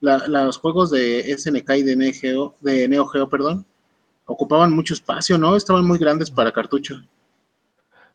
la- 0.00 0.26
los 0.26 0.58
juegos 0.58 0.90
de 0.90 1.30
SNK 1.32 1.76
y 1.76 1.82
de 1.82 1.96
Neo 1.96 2.12
Geo, 2.12 2.54
de 2.60 2.88
Neo 2.88 3.06
Geo, 3.06 3.28
perdón, 3.28 3.64
ocupaban 4.26 4.72
mucho 4.72 4.94
espacio, 4.94 5.38
¿no? 5.38 5.56
Estaban 5.56 5.86
muy 5.86 5.98
grandes 5.98 6.30
para 6.30 6.52
cartucho. 6.52 7.00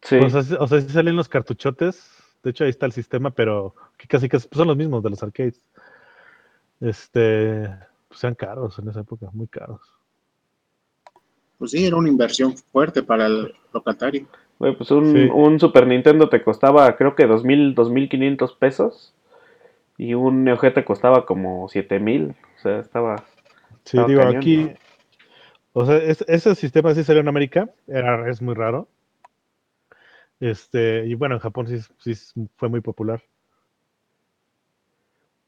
Sí. 0.01 0.15
O 0.17 0.29
sea, 0.29 0.43
sí- 0.43 0.55
o 0.59 0.67
sea, 0.67 0.81
sí 0.81 0.89
salen 0.89 1.15
los 1.15 1.29
cartuchotes. 1.29 2.09
De 2.43 2.51
hecho, 2.51 2.63
ahí 2.63 2.69
está 2.69 2.85
el 2.85 2.91
sistema, 2.91 3.31
pero 3.31 3.73
que 3.97 4.07
casi 4.07 4.29
casi 4.29 4.47
son 4.51 4.67
los 4.67 4.77
mismos 4.77 5.01
de 5.03 5.09
los 5.09 5.23
arcades. 5.23 5.59
Este, 6.79 7.69
pues 8.07 8.23
eran 8.23 8.35
caros 8.35 8.77
en 8.79 8.89
esa 8.89 8.99
época, 9.01 9.29
muy 9.33 9.47
caros. 9.47 9.81
Pues 11.57 11.71
sí, 11.71 11.85
era 11.85 11.95
una 11.95 12.09
inversión 12.09 12.55
fuerte 12.55 13.01
para 13.03 13.27
el 13.27 13.53
locatario. 13.73 14.27
Güey, 14.59 14.75
pues 14.75 14.91
un, 14.91 15.11
Sí. 15.11 15.29
un 15.33 15.59
Super 15.59 15.87
Nintendo 15.87 16.29
te 16.29 16.43
costaba 16.43 16.95
creo 16.95 17.15
que 17.15 17.25
2000, 17.27 17.75
2500 17.75 18.53
pesos. 18.53 19.13
Y 19.97 20.13
un 20.13 20.43
Neo 20.43 20.57
Geo 20.57 20.73
te 20.73 20.83
costaba 20.83 21.25
como 21.25 21.67
7000. 21.69 22.35
O 22.57 22.61
sea, 22.61 22.79
estaba. 22.79 23.15
Sí, 23.85 23.97
estaba 23.97 24.07
digo, 24.07 24.21
cañón. 24.21 24.37
aquí. 24.37 24.69
O 25.73 25.85
sea, 25.85 25.97
es- 25.97 26.25
ese 26.27 26.55
sistema 26.55 26.93
sí 26.93 27.03
salió 27.03 27.21
en 27.21 27.27
América, 27.27 27.69
era, 27.87 28.29
es 28.29 28.41
muy 28.41 28.53
raro. 28.55 28.87
Este, 30.39 31.05
y 31.05 31.13
bueno, 31.15 31.35
en 31.35 31.41
Japón 31.41 31.67
sí, 31.67 31.79
sí 32.13 32.47
fue 32.57 32.69
muy 32.69 32.81
popular. 32.81 33.21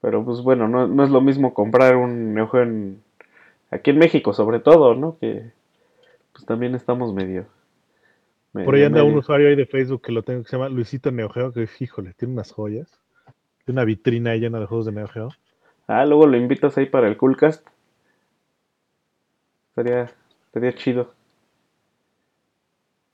Pero 0.01 0.23
pues 0.23 0.41
bueno, 0.41 0.67
no, 0.67 0.87
no 0.87 1.03
es 1.03 1.09
lo 1.09 1.21
mismo 1.21 1.53
comprar 1.53 1.95
un 1.97 2.33
Neo 2.33 2.47
Geo 2.47 2.61
en, 2.63 3.01
aquí 3.71 3.89
en 3.91 3.97
México, 3.99 4.31
sobre 4.33 4.59
todo, 4.59 4.95
¿no? 4.95 5.17
Que 5.19 5.51
pues 6.37 6.45
también 6.45 6.75
estamos 6.75 7.13
medio. 7.15 7.47
Por 8.53 8.75
ahí 8.75 8.81
medio- 8.81 8.85
anda 8.87 9.03
un 9.03 9.15
usuario 9.15 9.49
ahí 9.49 9.55
de 9.55 9.65
Facebook 9.65 10.03
que 10.03 10.11
lo 10.11 10.21
tengo 10.21 10.43
que 10.43 10.49
se 10.49 10.55
llama 10.55 10.69
Luisito 10.69 11.11
Neo 11.11 11.29
Geo, 11.29 11.51
que 11.51 11.67
híjole, 11.79 12.13
tiene 12.13 12.35
unas 12.35 12.51
joyas. 12.51 12.99
Tiene 13.65 13.79
una 13.81 13.85
vitrina 13.85 14.31
ahí 14.31 14.39
llena 14.39 14.59
de 14.59 14.67
juegos 14.67 14.85
de 14.85 14.91
Neo 14.91 15.07
Geo. 15.07 15.29
Ah, 15.87 16.05
luego 16.05 16.27
lo 16.27 16.37
invitas 16.37 16.77
ahí 16.77 16.85
para 16.85 17.07
el 17.07 17.17
Coolcast. 17.17 17.65
Estaría, 19.69 20.11
estaría 20.45 20.73
chido. 20.75 21.13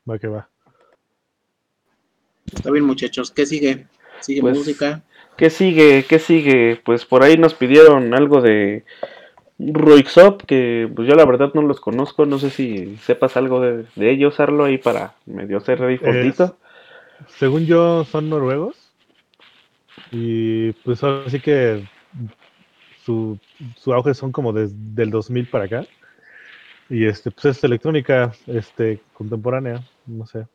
Va 0.10 0.20
que 0.20 0.28
va. 0.28 0.50
Está 2.54 2.72
bien, 2.72 2.84
muchachos. 2.86 3.32
¿Qué 3.32 3.46
sigue? 3.46 3.88
¿Sigue 4.20 4.42
Pues, 4.42 4.58
música? 4.58 5.02
¿Qué 5.38 5.50
sigue? 5.50 6.06
¿Qué 6.08 6.20
sigue? 6.20 6.82
Pues 6.84 7.06
por 7.06 7.24
ahí 7.24 7.38
nos 7.38 7.54
pidieron 7.54 8.14
algo 8.14 8.42
de 8.42 8.84
Roixop, 9.72 10.44
que 10.44 10.92
pues 10.94 11.08
yo 11.08 11.16
la 11.16 11.26
verdad 11.26 11.52
no 11.54 11.62
los 11.62 11.80
conozco, 11.80 12.26
no 12.26 12.40
sé 12.40 12.50
si 12.50 12.98
sepas 12.98 13.38
algo 13.38 13.62
de, 13.62 13.86
de 13.96 14.12
ellos, 14.12 14.40
Arlo, 14.40 14.66
ahí 14.66 14.78
para 14.78 15.16
medio 15.26 15.58
hacer 15.58 15.82
ahí 15.84 15.98
fondito. 15.98 16.58
Según 17.28 17.66
yo, 17.66 18.04
son 18.04 18.30
noruegos. 18.30 18.92
Y 20.12 20.72
pues 20.84 21.04
ahora 21.04 21.30
sí 21.30 21.40
que 21.40 21.88
su, 23.06 23.40
su 23.78 23.94
auge 23.94 24.14
son 24.14 24.32
como 24.32 24.54
desde 24.54 25.04
el 25.04 25.10
2000 25.10 25.48
para 25.48 25.66
acá. 25.66 25.86
Y 26.90 27.06
este, 27.06 27.32
pues 27.32 27.46
es 27.46 27.64
electrónica 27.64 28.34
este, 28.48 29.02
contemporánea, 29.14 29.84
no 30.06 30.26
sé. 30.26 30.46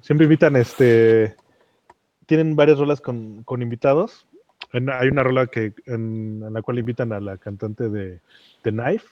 Siempre 0.00 0.24
invitan, 0.24 0.56
este. 0.56 1.34
Tienen 2.26 2.54
varias 2.54 2.78
rolas 2.78 3.00
con, 3.00 3.42
con 3.42 3.60
invitados. 3.60 4.26
En- 4.72 4.90
hay 4.90 5.08
una 5.08 5.22
rola 5.22 5.46
que, 5.46 5.74
en, 5.86 6.42
en 6.46 6.52
la 6.52 6.62
cual 6.62 6.78
invitan 6.78 7.12
a 7.12 7.20
la 7.20 7.36
cantante 7.36 7.88
de 7.88 8.20
The 8.62 8.70
Knife. 8.70 9.06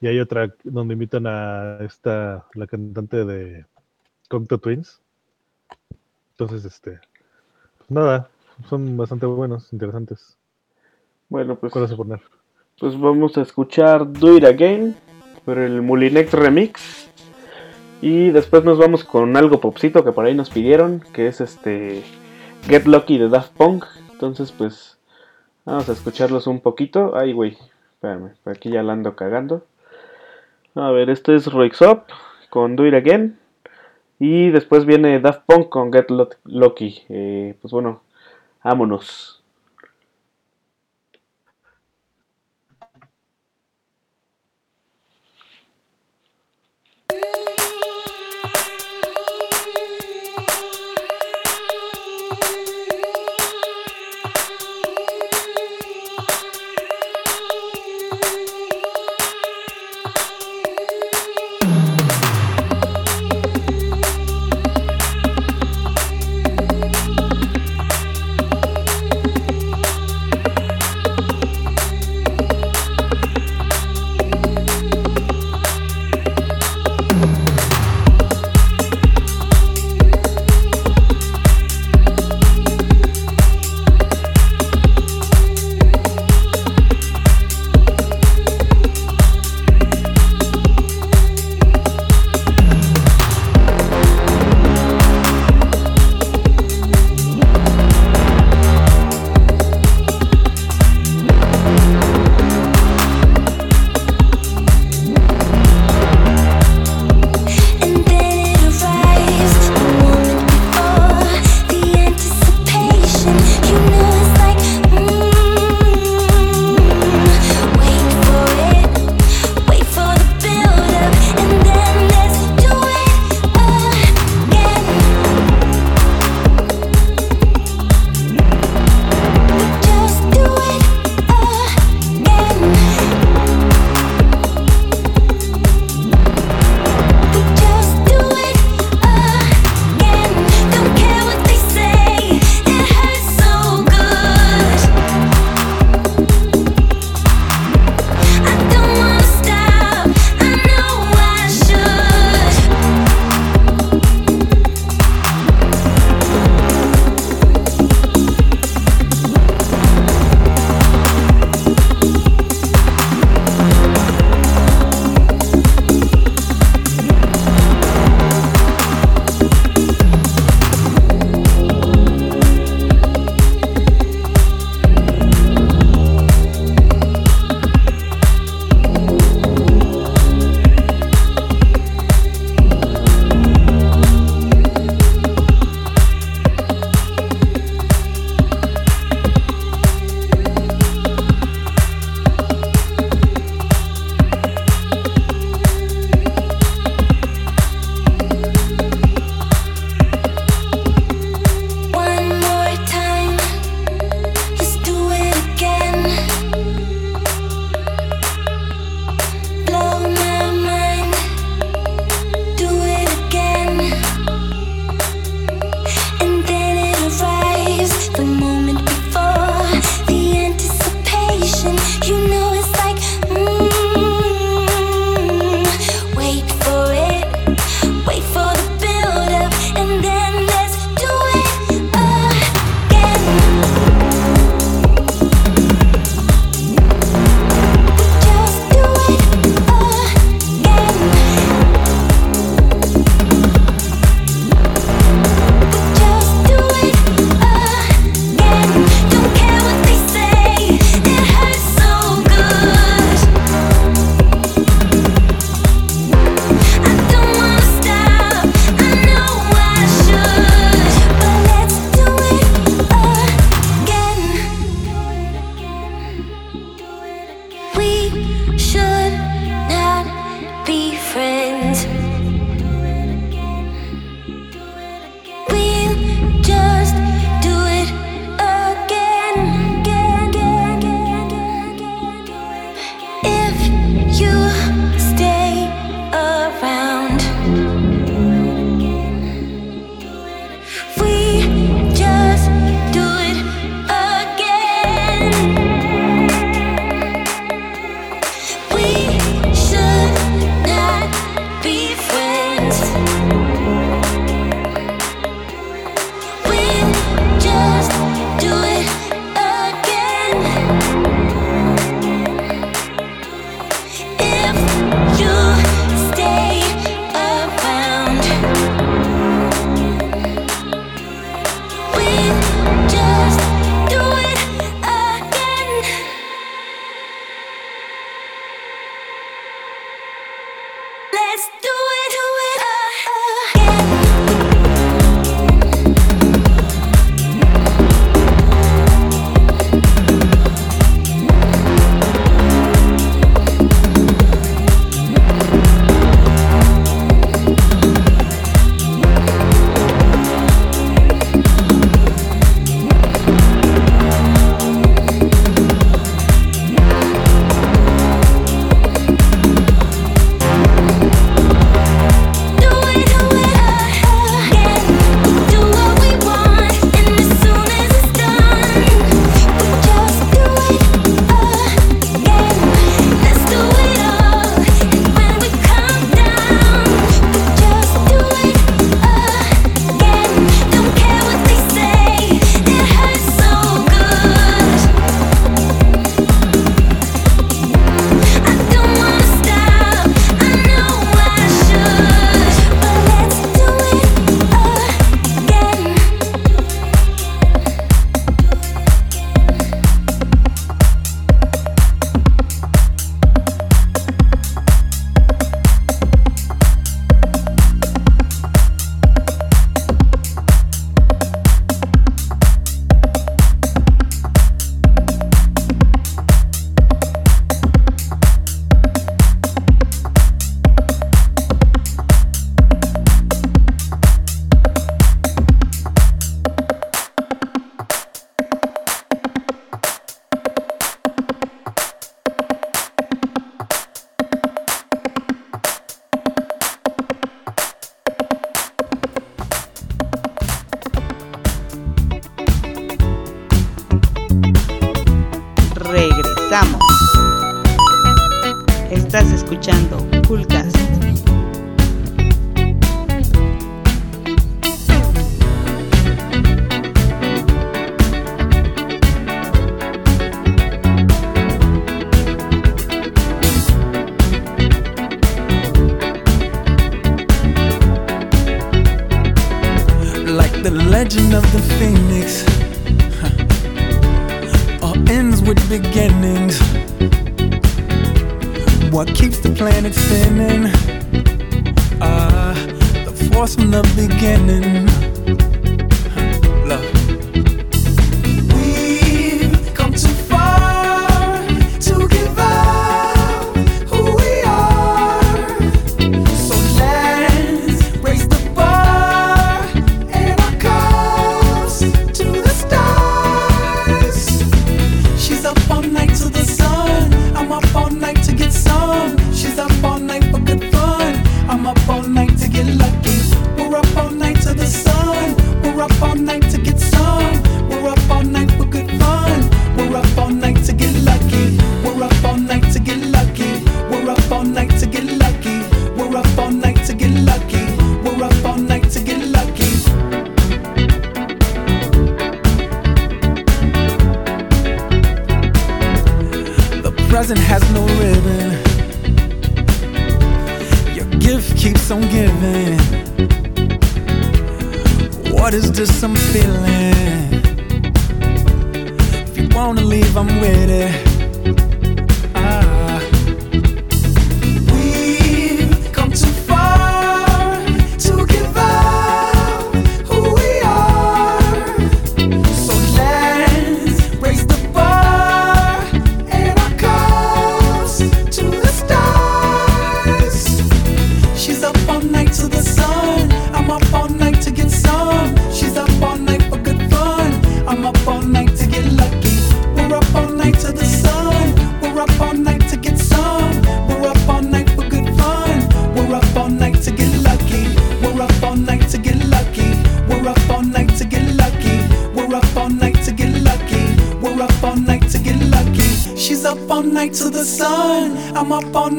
Y 0.00 0.06
hay 0.06 0.20
otra 0.20 0.54
donde 0.64 0.94
invitan 0.94 1.26
a 1.26 1.78
esta, 1.80 2.46
la 2.54 2.66
cantante 2.66 3.24
de 3.24 3.64
Cocteau 4.28 4.58
Twins. 4.58 5.00
Entonces, 6.32 6.64
este. 6.64 7.00
Pues 7.78 7.90
nada, 7.90 8.28
son 8.68 8.96
bastante 8.96 9.26
buenos, 9.26 9.72
interesantes. 9.72 10.36
Bueno, 11.28 11.56
pues, 11.56 11.72
¿Cuál 11.72 11.84
vas 11.84 11.92
a 11.92 11.96
poner? 11.96 12.20
pues 12.78 12.98
vamos 12.98 13.36
a 13.36 13.42
escuchar 13.42 14.10
Do 14.12 14.36
It 14.36 14.44
Again 14.44 14.94
por 15.44 15.58
el 15.58 15.82
Mulinex 15.82 16.32
Remix. 16.32 17.08
Y 18.00 18.30
después 18.30 18.62
nos 18.62 18.78
vamos 18.78 19.02
con 19.02 19.36
algo 19.36 19.60
popcito 19.60 20.04
que 20.04 20.12
por 20.12 20.24
ahí 20.24 20.34
nos 20.34 20.50
pidieron, 20.50 21.02
que 21.12 21.26
es 21.26 21.40
este 21.40 22.04
Get 22.68 22.86
Lucky 22.86 23.18
de 23.18 23.28
Daft 23.28 23.52
Punk. 23.56 23.84
Entonces, 24.18 24.50
pues 24.50 24.98
vamos 25.64 25.88
a 25.88 25.92
escucharlos 25.92 26.48
un 26.48 26.58
poquito. 26.58 27.16
Ay, 27.16 27.32
güey, 27.32 27.56
espérame, 27.94 28.32
aquí 28.46 28.68
ya 28.68 28.82
la 28.82 28.94
ando 28.94 29.14
cagando. 29.14 29.64
A 30.74 30.90
ver, 30.90 31.08
este 31.08 31.36
es 31.36 31.46
Roix 31.52 31.80
Up 31.82 32.02
con 32.50 32.74
Do 32.74 32.84
It 32.84 32.94
Again. 32.94 33.38
Y 34.18 34.50
después 34.50 34.86
viene 34.86 35.20
Daft 35.20 35.42
Punk 35.46 35.68
con 35.68 35.92
Get 35.92 36.10
Lu- 36.10 36.28
Lucky. 36.46 37.02
Eh, 37.08 37.54
pues 37.62 37.70
bueno, 37.70 38.02
vámonos. 38.64 39.37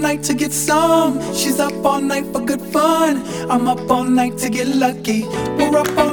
night 0.10 0.23
to 0.23 0.34
get 0.34 0.52
some. 0.52 1.19
She's 1.36 1.60
up 1.60 1.86
all 1.86 2.02
night 2.02 2.26
for 2.34 2.41
good 2.44 2.61
fun. 2.73 3.22
I'm 3.52 3.68
up 3.68 3.91
all 3.91 4.03
night 4.03 4.40
to 4.40 4.49
get 4.49 4.68
lucky. 4.68 5.22
We're 5.57 5.77
up 5.77 5.98
all 5.99 6.09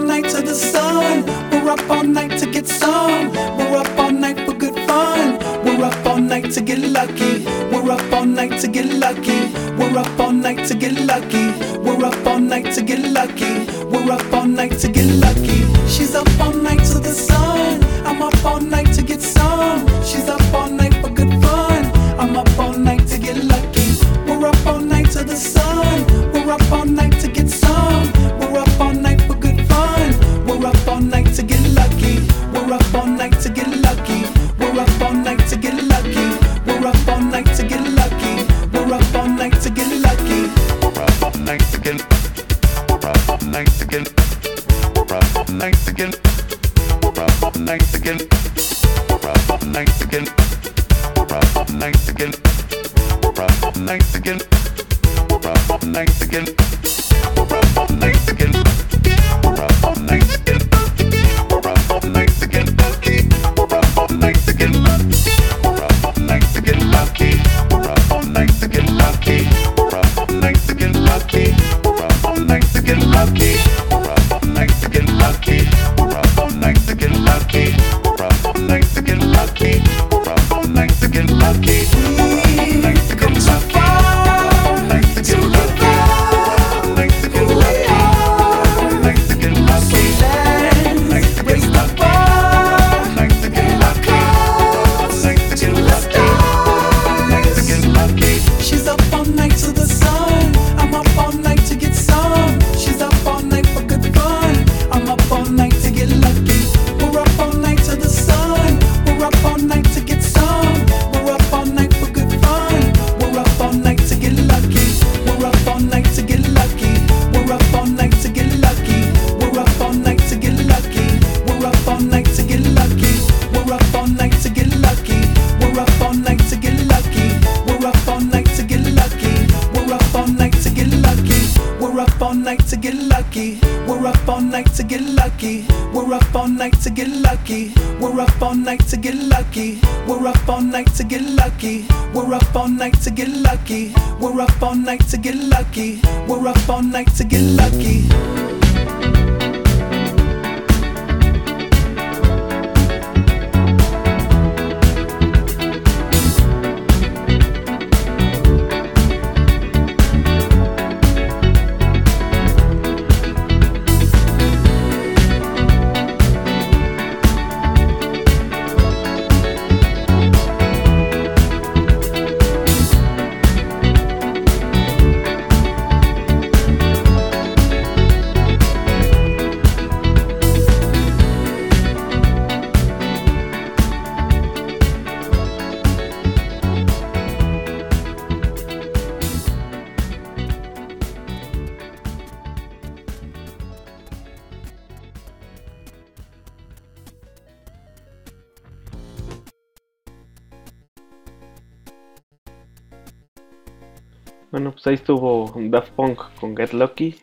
pues 204.87 204.93
ahí 204.93 205.03
estuvo 205.03 205.53
Daft 205.57 205.91
Punk 205.97 206.21
con 206.39 206.57
Get 206.57 206.73
Lucky. 206.73 207.17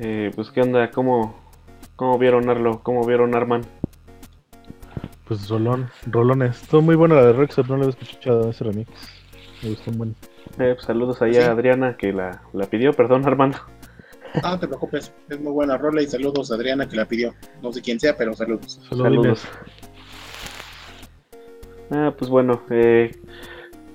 Eh, 0.00 0.32
pues 0.34 0.50
qué 0.50 0.62
onda, 0.62 0.90
¿Cómo, 0.90 1.36
cómo 1.94 2.18
vieron 2.18 2.50
Arlo, 2.50 2.80
cómo 2.82 3.06
vieron 3.06 3.36
Arman. 3.36 3.62
Pues 5.28 5.48
rolón, 5.48 5.88
rolones. 6.04 6.60
Estuvo 6.62 6.82
muy 6.82 6.96
buena 6.96 7.14
la 7.14 7.26
de 7.26 7.32
Rexor, 7.34 7.70
no 7.70 7.76
le 7.76 7.84
había 7.84 7.96
escuchado 7.96 8.50
ese 8.50 8.64
remix. 8.64 8.90
Me 9.62 9.68
gustó 9.70 9.92
un 9.92 9.98
buen. 9.98 10.16
Eh, 10.58 10.74
pues 10.74 10.82
saludos 10.84 11.22
ahí 11.22 11.34
Sí. 11.34 11.40
a 11.40 11.52
Adriana 11.52 11.96
que 11.96 12.12
la, 12.12 12.42
la 12.52 12.66
pidió, 12.66 12.92
perdón 12.92 13.24
Armando. 13.24 13.58
Ah, 14.42 14.50
no 14.50 14.58
te 14.58 14.66
preocupes, 14.66 15.12
es 15.28 15.40
muy 15.40 15.52
buena 15.52 15.78
rola 15.78 16.02
y 16.02 16.08
saludos 16.08 16.50
a 16.50 16.56
Adriana 16.56 16.88
que 16.88 16.96
la 16.96 17.04
pidió. 17.06 17.34
No 17.62 17.72
sé 17.72 17.82
quién 17.82 18.00
sea, 18.00 18.16
pero 18.16 18.34
saludos. 18.34 18.80
Saludos. 18.88 19.44
Ah, 21.92 22.12
pues 22.18 22.28
bueno, 22.28 22.62
eh, 22.70 23.14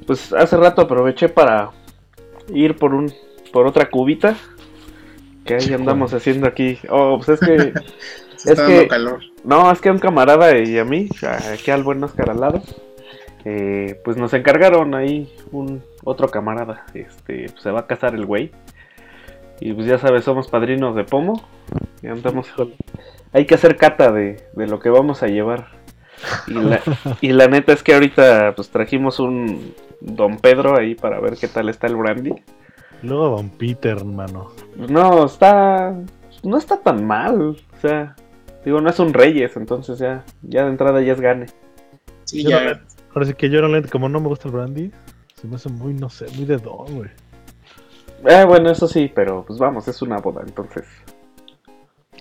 pues 0.05 0.31
hace 0.31 0.55
rato 0.55 0.83
aproveché 0.83 1.27
para 1.27 1.71
ir 2.57 2.75
por 2.75 2.93
un 2.93 3.11
por 3.51 3.65
otra 3.65 3.89
cubita 3.89 4.35
que 5.45 5.55
ahí 5.55 5.73
andamos 5.73 6.13
haciendo 6.13 6.47
aquí. 6.47 6.77
Oh, 6.89 7.17
pues 7.17 7.41
es 7.41 7.47
que 7.47 7.73
Se 8.37 8.51
está 8.51 8.67
dando 8.67 8.87
calor. 8.87 9.19
no, 9.43 9.71
es 9.71 9.81
que 9.81 9.89
a 9.89 9.91
un 9.91 9.99
camarada 9.99 10.57
y 10.57 10.77
a 10.77 10.85
mí, 10.85 11.09
aquí 11.51 11.71
al 11.71 11.83
buen 11.83 12.03
Oscar 12.03 12.29
al 12.29 12.39
lado, 12.39 12.61
eh, 13.45 13.99
pues 14.03 14.15
nos 14.15 14.33
encargaron 14.33 14.93
ahí 14.93 15.33
un 15.51 15.83
otro 16.03 16.29
camarada, 16.29 16.85
este, 16.93 17.47
pues 17.49 17.63
se 17.63 17.71
va 17.71 17.81
a 17.81 17.87
casar 17.87 18.13
el 18.13 18.25
güey. 18.25 18.51
Y 19.59 19.73
pues 19.73 19.87
ya 19.87 19.97
sabes, 19.97 20.23
somos 20.23 20.49
padrinos 20.49 20.95
de 20.95 21.03
pomo. 21.03 21.41
Y 22.03 22.07
andamos. 22.07 22.47
Hay 23.33 23.45
que 23.45 23.55
hacer 23.55 23.75
cata 23.75 24.11
de, 24.11 24.43
de 24.53 24.67
lo 24.67 24.79
que 24.79 24.89
vamos 24.89 25.23
a 25.23 25.27
llevar. 25.27 25.76
Y 26.47 26.53
la, 26.53 26.81
y 27.21 27.29
la 27.31 27.47
neta 27.47 27.73
es 27.73 27.83
que 27.83 27.93
ahorita 27.93 28.53
pues 28.55 28.69
trajimos 28.69 29.19
un 29.19 29.73
Don 30.01 30.37
Pedro 30.37 30.77
ahí 30.77 30.95
para 30.95 31.19
ver 31.19 31.35
qué 31.39 31.47
tal 31.47 31.69
está 31.69 31.87
el 31.87 31.95
brandy. 31.95 32.33
Luego 33.03 33.29
Don 33.37 33.49
Peter, 33.49 33.97
hermano. 33.97 34.51
No, 34.75 35.25
está. 35.25 35.93
No 36.43 36.57
está 36.57 36.77
tan 36.81 37.05
mal. 37.05 37.41
O 37.41 37.55
sea, 37.81 38.15
digo, 38.65 38.81
no 38.81 38.89
es 38.89 38.99
un 38.99 39.13
Reyes, 39.13 39.55
entonces 39.57 39.99
ya, 39.99 40.23
ya 40.41 40.63
de 40.63 40.69
entrada 40.71 41.01
ya 41.01 41.13
es 41.13 41.21
gane. 41.21 41.45
Sí, 42.25 42.43
Yo 42.43 42.49
ya. 42.49 42.63
no- 42.73 42.79
ahora 43.13 43.25
sí 43.27 43.33
que 43.33 43.49
yo 43.49 43.59
realmente, 43.59 43.89
como 43.89 44.09
no 44.09 44.19
me 44.19 44.27
gusta 44.27 44.47
el 44.47 44.53
brandy, 44.55 44.91
se 45.35 45.47
me 45.47 45.55
hace 45.55 45.69
muy, 45.69 45.93
no 45.93 46.09
sé, 46.09 46.25
muy 46.35 46.45
de 46.45 46.57
don, 46.57 46.95
güey. 46.95 47.09
Eh, 48.27 48.43
bueno, 48.45 48.71
eso 48.71 48.87
sí, 48.87 49.11
pero 49.13 49.43
pues 49.45 49.59
vamos, 49.59 49.87
es 49.87 50.01
una 50.01 50.17
boda, 50.17 50.41
entonces. 50.45 50.83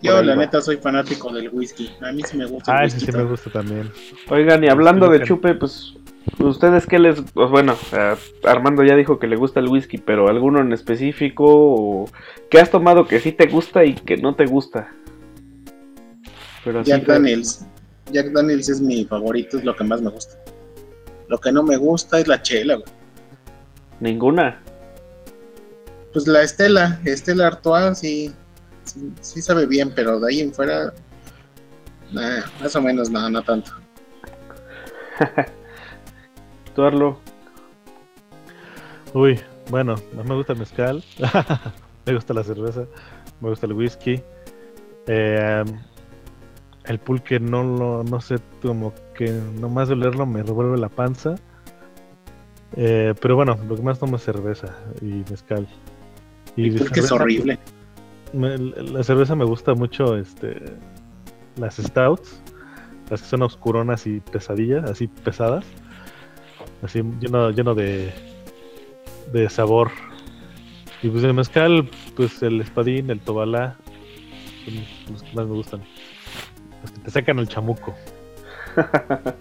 Yo, 0.07 0.23
la 0.23 0.35
va. 0.35 0.41
neta, 0.43 0.61
soy 0.61 0.77
fanático 0.77 1.33
del 1.33 1.49
whisky. 1.51 1.91
A 2.01 2.13
mí 2.13 2.23
sí 2.23 2.37
me 2.37 2.47
gusta 2.47 2.73
el 2.73 2.79
Ah, 2.79 2.85
whisky. 2.85 3.03
ese 3.03 3.13
sí 3.13 3.19
me 3.19 3.25
gusta 3.25 3.51
también. 3.51 3.91
Oigan, 4.31 4.65
y 4.65 4.69
hablando 4.69 5.09
de 5.09 5.23
chupe, 5.23 5.55
pues, 5.55 5.95
¿ustedes 6.39 6.87
qué 6.87 6.99
les...? 6.99 7.21
pues, 7.35 7.51
bueno, 7.51 7.77
eh, 7.93 8.15
Armando 8.45 8.83
ya 8.85 8.97
dijo 8.97 9.19
que 9.19 9.27
le 9.27 9.37
gusta 9.37 9.61
el 9.61 9.69
whisky, 9.69 9.99
pero 9.99 10.29
¿alguno 10.29 10.61
en 10.61 10.73
específico 10.73 11.45
o 11.47 12.11
que 12.51 12.59
has 12.61 12.71
tomado 12.71 13.07
que 13.07 13.21
sí 13.21 13.33
te 13.33 13.47
gusta 13.47 13.85
y 13.85 13.95
que 13.95 14.17
no 14.17 14.35
te 14.35 14.47
gusta? 14.47 14.89
Pero 16.65 16.83
Jack 16.83 17.07
Daniels. 17.07 17.65
Jack 18.13 18.29
Daniels 18.33 18.69
es 18.69 18.81
mi 18.81 19.05
favorito, 19.05 19.59
es 19.59 19.65
lo 19.65 19.75
que 19.77 19.85
más 19.85 20.01
me 20.03 20.11
gusta. 20.11 20.37
Lo 21.29 21.39
que 21.39 21.51
no 21.53 21.63
me 21.63 21.77
gusta 21.77 22.19
es 22.21 22.29
la 22.29 22.41
chela, 22.43 22.75
güey. 22.75 22.87
Ninguna. 24.01 24.61
Pues 26.13 26.27
la 26.29 26.43
Estela, 26.43 27.01
Estela 27.05 27.49
Artois, 27.49 27.99
sí, 27.99 28.33
sí, 28.87 29.13
sí 29.21 29.43
sabe 29.43 29.67
bien, 29.67 29.93
pero 29.95 30.19
de 30.19 30.29
ahí 30.29 30.41
en 30.41 30.53
fuera, 30.53 30.93
nah, 32.13 32.41
más 32.61 32.75
o 32.75 32.81
menos, 32.81 33.11
no, 33.11 33.29
no 33.29 33.43
tanto. 33.43 33.73
Tú, 36.75 36.83
Arlo. 36.83 37.19
Uy, 39.15 39.41
bueno, 39.71 39.97
no 40.15 40.25
me 40.25 40.35
gusta 40.35 40.53
el 40.53 40.59
mezcal, 40.59 41.05
me 42.07 42.15
gusta 42.15 42.35
la 42.35 42.45
cerveza, 42.45 42.87
me 43.41 43.51
gusta 43.51 43.67
el 43.67 43.73
whisky. 43.73 44.23
Eh, 45.07 45.65
el 46.85 46.99
pulque 46.99 47.41
no 47.41 47.65
lo, 47.65 48.05
no 48.05 48.21
sé, 48.21 48.37
como 48.63 48.93
que 49.15 49.31
nomás 49.61 49.89
de 49.89 49.95
olerlo 49.95 50.27
me 50.27 50.43
revuelve 50.43 50.79
la 50.79 50.89
panza. 50.89 51.37
Eh, 52.77 53.15
pero 53.21 53.37
bueno, 53.37 53.59
lo 53.69 53.77
que 53.77 53.83
más 53.83 53.99
tomo 53.99 54.17
es 54.17 54.23
cerveza 54.23 54.77
y 55.01 55.25
mezcal. 55.31 55.67
Y 56.57 56.75
que 56.75 57.01
es 57.01 57.13
horrible. 57.13 57.59
Me- 58.37 58.59
la 58.59 59.03
cerveza 59.03 59.35
me 59.35 59.45
gusta 59.45 59.75
mucho, 59.75 60.17
este, 60.17 60.63
las 61.57 61.77
stouts, 61.77 62.41
las 63.11 63.23
que 63.23 63.29
son 63.29 63.43
oscuronas 63.43 64.07
y 64.07 64.21
pesadillas, 64.21 64.89
así 64.91 65.07
pesadas, 65.09 65.65
así 66.83 67.03
lleno, 67.21 67.51
lleno 67.51 67.75
de, 67.75 68.13
de 69.33 69.49
sabor. 69.49 69.91
Y 71.03 71.09
pues 71.09 71.23
el 71.25 71.35
mezcal, 71.35 71.89
pues 72.17 72.43
el 72.43 72.61
espadín, 72.61 73.11
el 73.11 73.21
tobalá, 73.21 73.77
son 74.65 74.75
los 75.13 75.23
que 75.23 75.37
más 75.37 75.47
me 75.47 75.55
gustan. 75.55 75.83
Los 76.83 76.91
que 76.91 76.99
te 77.01 77.11
sacan 77.11 77.39
el 77.39 77.49
chamuco. 77.49 77.95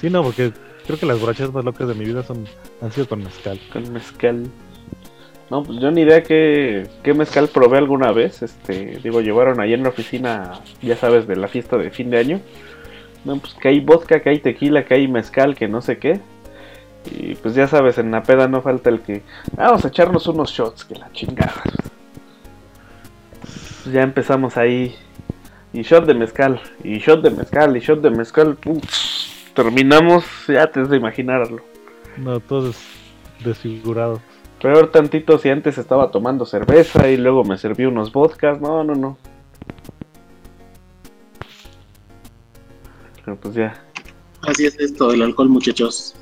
Sí, 0.00 0.10
no, 0.10 0.22
porque 0.22 0.52
creo 0.86 0.98
que 0.98 1.06
las 1.06 1.20
borrachas 1.20 1.52
más 1.52 1.64
locas 1.64 1.86
de 1.86 1.94
mi 1.94 2.04
vida 2.04 2.22
son 2.22 2.44
han 2.82 2.90
sido 2.90 3.06
con 3.08 3.22
mezcal. 3.22 3.60
Con 3.72 3.92
mezcal. 3.92 4.46
No, 5.50 5.62
pues 5.62 5.78
yo 5.78 5.90
ni 5.90 6.02
idea 6.02 6.22
qué, 6.22 6.86
qué 7.02 7.12
mezcal 7.14 7.48
probé 7.48 7.78
alguna 7.78 8.12
vez. 8.12 8.42
Este, 8.42 8.98
digo, 9.02 9.20
llevaron 9.20 9.60
ahí 9.60 9.74
en 9.74 9.82
la 9.82 9.90
oficina, 9.90 10.60
ya 10.82 10.96
sabes, 10.96 11.26
de 11.26 11.36
la 11.36 11.48
fiesta 11.48 11.76
de 11.76 11.90
fin 11.90 12.10
de 12.10 12.18
año. 12.18 12.40
No, 13.24 13.36
pues 13.38 13.54
que 13.54 13.68
hay 13.68 13.80
vodka, 13.80 14.20
que 14.20 14.30
hay 14.30 14.38
tequila, 14.40 14.84
que 14.84 14.94
hay 14.94 15.08
mezcal, 15.08 15.54
que 15.54 15.68
no 15.68 15.80
sé 15.80 15.98
qué. 15.98 16.20
Y 17.10 17.34
pues 17.34 17.54
ya 17.54 17.66
sabes, 17.68 17.98
en 17.98 18.10
la 18.10 18.22
peda 18.22 18.48
no 18.48 18.62
falta 18.62 18.88
el 18.90 19.00
que. 19.00 19.22
"Ah, 19.58 19.68
Vamos 19.68 19.84
a 19.84 19.88
echarnos 19.88 20.26
unos 20.26 20.50
shots, 20.50 20.84
que 20.84 20.94
la 20.94 21.10
chingada. 21.12 21.62
Pues 23.40 23.94
ya 23.94 24.02
empezamos 24.02 24.56
ahí. 24.56 24.94
Y 25.72 25.82
shot 25.82 26.06
de 26.06 26.14
mezcal, 26.14 26.60
y 26.84 26.98
shot 26.98 27.20
de 27.22 27.30
mezcal, 27.30 27.76
y 27.76 27.80
shot 27.80 28.00
de 28.00 28.10
mezcal. 28.10 28.56
Terminamos, 29.54 30.24
ya 30.48 30.66
te 30.70 30.84
de 30.84 30.96
imaginarlo. 30.96 31.62
No, 32.16 32.40
todos 32.40 32.76
desfigurados. 33.44 34.20
Peor 34.64 34.90
tantito 34.90 35.36
si 35.36 35.50
antes 35.50 35.76
estaba 35.76 36.10
tomando 36.10 36.46
cerveza 36.46 37.10
y 37.10 37.18
luego 37.18 37.44
me 37.44 37.58
serví 37.58 37.84
unos 37.84 38.10
vodkas. 38.10 38.62
No, 38.62 38.82
no, 38.82 38.94
no. 38.94 39.18
Pero 43.22 43.36
pues 43.38 43.52
ya. 43.52 43.84
Así 44.40 44.64
es 44.64 44.80
esto, 44.80 45.12
el 45.12 45.20
alcohol, 45.20 45.50
muchachos. 45.50 46.14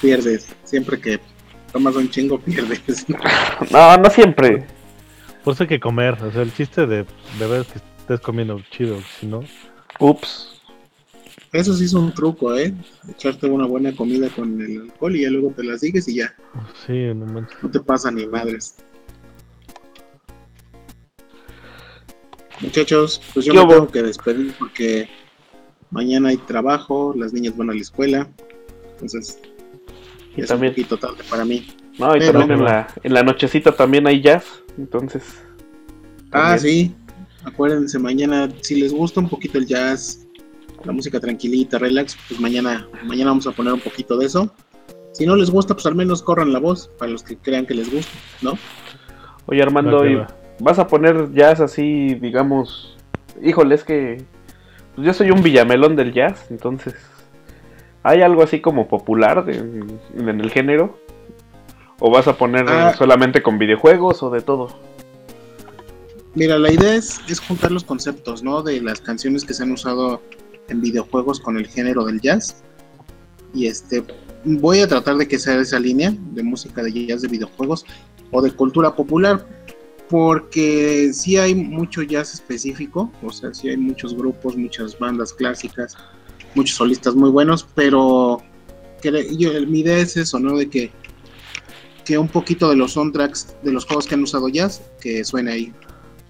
Pierdes. 0.00 0.48
Siempre 0.64 0.98
que 0.98 1.20
tomas 1.74 1.94
un 1.94 2.08
chingo, 2.08 2.40
pierdes. 2.40 3.04
No, 3.70 3.98
no 3.98 4.08
siempre. 4.08 4.66
Por 5.44 5.52
eso 5.52 5.64
hay 5.64 5.68
que 5.68 5.80
comer. 5.80 6.14
O 6.22 6.32
sea, 6.32 6.40
el 6.40 6.54
chiste 6.54 6.86
de 6.86 7.04
beber 7.38 7.60
es 7.60 7.66
que 7.66 7.80
estés 7.98 8.20
comiendo 8.20 8.58
chido. 8.70 8.96
Si 9.20 9.26
no, 9.26 9.42
Ups. 9.98 10.57
Eso 11.52 11.72
sí 11.74 11.84
es 11.86 11.94
un 11.94 12.12
truco, 12.12 12.54
¿eh? 12.56 12.74
Echarte 13.08 13.46
una 13.46 13.66
buena 13.66 13.94
comida 13.96 14.28
con 14.28 14.60
el 14.60 14.82
alcohol 14.82 15.16
y 15.16 15.22
ya 15.22 15.30
luego 15.30 15.50
te 15.56 15.64
la 15.64 15.78
sigues 15.78 16.06
y 16.08 16.16
ya. 16.16 16.34
sí, 16.86 16.92
no 17.14 17.24
manches. 17.26 17.56
No 17.62 17.70
te 17.70 17.80
pasa 17.80 18.10
ni 18.10 18.26
madres. 18.26 18.76
Muchachos, 22.60 23.20
pues 23.32 23.46
yo 23.46 23.52
¿Qué 23.52 23.58
me 23.58 23.64
hubo? 23.64 23.72
tengo 23.74 23.88
que 23.88 24.02
despedir 24.02 24.52
porque 24.58 25.08
mañana 25.90 26.30
hay 26.30 26.36
trabajo, 26.38 27.14
las 27.16 27.32
niñas 27.32 27.56
van 27.56 27.70
a 27.70 27.74
la 27.74 27.80
escuela. 27.80 28.28
Entonces, 28.94 29.38
Y 30.36 30.42
es 30.42 30.48
también- 30.48 30.72
un 30.72 30.74
poquito 30.76 30.98
tarde 30.98 31.22
para 31.30 31.44
mí. 31.44 31.66
No, 31.98 32.14
y 32.16 32.18
Pero- 32.20 32.40
también 32.40 32.58
en 32.58 32.64
la, 32.64 32.88
en 33.02 33.14
la 33.14 33.22
nochecita 33.22 33.74
también 33.74 34.06
hay 34.06 34.20
jazz. 34.20 34.44
Entonces. 34.76 35.22
Ah, 36.30 36.58
sí. 36.58 36.94
Acuérdense, 37.44 37.98
mañana, 37.98 38.48
si 38.60 38.74
les 38.80 38.92
gusta 38.92 39.20
un 39.20 39.28
poquito 39.28 39.58
el 39.58 39.66
jazz, 39.66 40.26
la 40.84 40.92
música 40.92 41.20
tranquilita, 41.20 41.78
relax, 41.78 42.16
pues 42.28 42.40
mañana, 42.40 42.88
mañana 43.04 43.30
vamos 43.30 43.46
a 43.46 43.52
poner 43.52 43.72
un 43.72 43.80
poquito 43.80 44.16
de 44.16 44.26
eso. 44.26 44.52
Si 45.12 45.26
no 45.26 45.36
les 45.36 45.50
gusta, 45.50 45.74
pues 45.74 45.86
al 45.86 45.94
menos 45.94 46.22
corran 46.22 46.52
la 46.52 46.58
voz 46.60 46.88
para 46.98 47.10
los 47.10 47.22
que 47.22 47.36
crean 47.36 47.66
que 47.66 47.74
les 47.74 47.92
gusta, 47.92 48.12
¿no? 48.42 48.52
Oye, 49.46 49.62
Armando, 49.62 49.96
Va 49.98 50.02
que 50.04 50.10
¿y 50.12 50.14
va. 50.14 50.26
¿vas 50.60 50.78
a 50.78 50.86
poner 50.86 51.32
jazz 51.32 51.60
así, 51.60 52.14
digamos? 52.14 52.96
Híjole, 53.42 53.74
es 53.74 53.84
que. 53.84 54.22
Pues 54.94 55.06
yo 55.06 55.12
soy 55.14 55.30
un 55.30 55.42
villamelón 55.42 55.96
del 55.96 56.12
jazz, 56.12 56.46
entonces. 56.50 56.94
¿Hay 58.02 58.22
algo 58.22 58.42
así 58.42 58.60
como 58.60 58.86
popular 58.88 59.44
de- 59.44 59.56
en 59.58 60.40
el 60.40 60.50
género? 60.50 60.98
¿O 62.00 62.10
vas 62.10 62.28
a 62.28 62.36
poner 62.36 62.66
Ah. 62.68 62.94
solamente 62.96 63.42
con 63.42 63.58
videojuegos 63.58 64.22
o 64.22 64.30
de 64.30 64.40
todo? 64.40 64.68
Mira, 66.34 66.58
la 66.58 66.70
idea 66.72 66.94
es, 66.94 67.20
es 67.28 67.40
juntar 67.40 67.72
los 67.72 67.82
conceptos, 67.84 68.42
¿no? 68.44 68.62
De 68.62 68.80
las 68.80 69.00
canciones 69.00 69.44
que 69.44 69.54
se 69.54 69.64
han 69.64 69.72
usado 69.72 70.22
en 70.68 70.80
videojuegos 70.80 71.40
con 71.40 71.56
el 71.56 71.66
género 71.66 72.04
del 72.04 72.20
jazz. 72.20 72.62
Y 73.54 73.66
este, 73.66 74.04
voy 74.44 74.80
a 74.80 74.88
tratar 74.88 75.16
de 75.16 75.26
que 75.26 75.38
sea 75.38 75.60
esa 75.60 75.78
línea 75.78 76.14
de 76.32 76.42
música 76.42 76.82
de 76.82 77.06
jazz 77.06 77.22
de 77.22 77.28
videojuegos 77.28 77.84
o 78.30 78.42
de 78.42 78.50
cultura 78.50 78.94
popular, 78.94 79.46
porque 80.08 81.10
sí 81.12 81.36
hay 81.36 81.54
mucho 81.54 82.02
jazz 82.02 82.34
específico, 82.34 83.12
o 83.22 83.30
sea, 83.30 83.52
sí 83.52 83.68
hay 83.68 83.76
muchos 83.76 84.14
grupos, 84.14 84.56
muchas 84.56 84.98
bandas 84.98 85.32
clásicas, 85.32 85.96
muchos 86.54 86.76
solistas 86.76 87.14
muy 87.14 87.30
buenos, 87.30 87.66
pero 87.74 88.42
mi 89.04 89.80
idea 89.80 89.98
es 89.98 90.16
eso, 90.16 90.38
¿no? 90.38 90.56
De 90.56 90.68
que, 90.68 90.90
que 92.04 92.18
un 92.18 92.28
poquito 92.28 92.70
de 92.70 92.76
los 92.76 92.92
soundtracks 92.92 93.56
de 93.62 93.72
los 93.72 93.84
juegos 93.84 94.06
que 94.06 94.14
han 94.14 94.22
usado 94.22 94.48
jazz, 94.48 94.82
que 95.00 95.24
suene 95.24 95.52
ahí. 95.52 95.74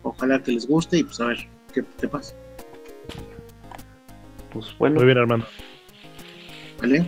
Ojalá 0.03 0.43
que 0.43 0.53
les 0.53 0.67
guste 0.67 0.99
y 0.99 1.05
pues 1.05 1.21
a 1.21 1.27
ver 1.27 1.39
qué, 1.73 1.85
qué 2.01 2.09
pasa, 2.09 2.35
Pues 4.53 4.67
bueno. 4.79 4.97
Muy 4.97 5.07
bien, 5.07 5.19
Armando. 5.19 5.47
¿vale? 6.81 7.07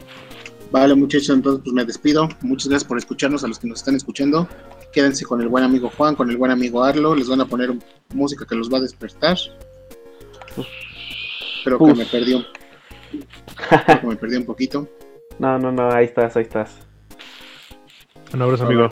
Vale, 0.71 0.95
muchachos, 0.95 1.31
entonces 1.31 1.63
pues 1.65 1.75
me 1.75 1.85
despido. 1.85 2.29
Muchas 2.43 2.69
gracias 2.69 2.89
por 2.89 2.99
escucharnos 2.99 3.43
a 3.43 3.49
los 3.49 3.59
que 3.59 3.67
nos 3.67 3.81
están 3.81 3.97
escuchando. 3.97 4.49
Quédense 4.93 5.25
con 5.25 5.41
el 5.41 5.49
buen 5.49 5.65
amigo 5.65 5.91
Juan, 5.97 6.15
con 6.15 6.31
el 6.31 6.37
buen 6.37 6.53
amigo 6.53 6.85
Arlo. 6.85 7.15
Les 7.15 7.29
van 7.29 7.41
a 7.41 7.47
poner 7.47 7.73
música 8.15 8.47
que 8.47 8.55
los 8.55 8.73
va 8.73 8.79
a 8.79 8.83
despertar. 8.83 9.37
Creo 11.65 11.79
que 11.79 11.85
Uf. 11.85 11.99
me 11.99 12.07
perdí 12.07 12.35
un, 12.35 12.45
creo 13.85 14.01
que 14.01 14.07
me 14.07 14.17
perdí 14.17 14.37
un 14.37 14.45
poquito. 14.45 14.89
No, 15.39 15.59
no, 15.59 15.73
no, 15.73 15.91
ahí 15.91 16.05
estás, 16.05 16.37
ahí 16.37 16.43
estás. 16.43 16.79
Un 18.33 18.43
abrazo, 18.43 18.65
amigo. 18.65 18.89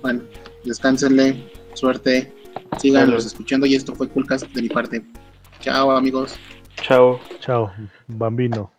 Bueno, 0.00 0.22
descánsenle, 0.64 1.50
suerte, 1.74 2.32
síganlos 2.78 3.26
escuchando 3.26 3.66
y 3.66 3.74
esto 3.74 3.94
fue 3.94 4.08
Coolcast 4.08 4.46
de 4.46 4.62
mi 4.62 4.68
parte. 4.68 5.04
Chao 5.60 5.90
amigos. 5.90 6.38
Chao. 6.82 7.20
Chao, 7.40 7.72
bambino. 8.06 8.70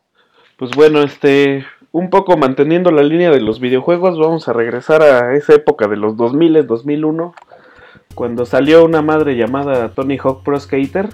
Pues 0.58 0.72
bueno, 0.72 1.02
este, 1.02 1.66
un 1.92 2.10
poco 2.10 2.38
manteniendo 2.38 2.92
la 2.92 3.04
línea 3.04 3.32
de 3.32 3.42
los 3.42 3.60
videojuegos, 3.60 4.18
vamos 4.18 4.48
a 4.48 4.54
regresar 4.54 5.02
a 5.02 5.36
esa 5.36 5.54
época 5.54 5.88
de 5.88 5.98
los 5.98 6.16
2000, 6.16 6.66
2001, 6.66 7.34
cuando 8.14 8.46
salió 8.46 8.86
una 8.86 9.02
madre 9.02 9.36
llamada 9.36 9.90
Tony 9.90 10.18
Hawk 10.18 10.44
Pro 10.44 10.60
Skater 10.60 11.10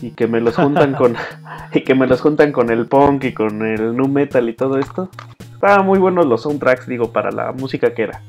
y 0.00 0.10
que 0.10 0.26
me 0.26 0.40
los 0.40 0.56
juntan 0.56 0.94
con 0.94 1.16
y 1.72 1.82
que 1.82 1.94
me 1.94 2.06
los 2.06 2.20
juntan 2.20 2.52
con 2.52 2.70
el 2.70 2.86
punk 2.86 3.24
y 3.24 3.34
con 3.34 3.64
el 3.66 3.96
nu 3.96 4.08
metal 4.08 4.48
y 4.48 4.54
todo 4.54 4.78
esto. 4.78 5.10
Estaban 5.54 5.86
muy 5.86 5.98
buenos 5.98 6.26
los 6.26 6.42
soundtracks, 6.42 6.86
digo, 6.86 7.12
para 7.12 7.30
la 7.30 7.52
música 7.52 7.92
que 7.94 8.02
era. 8.02 8.22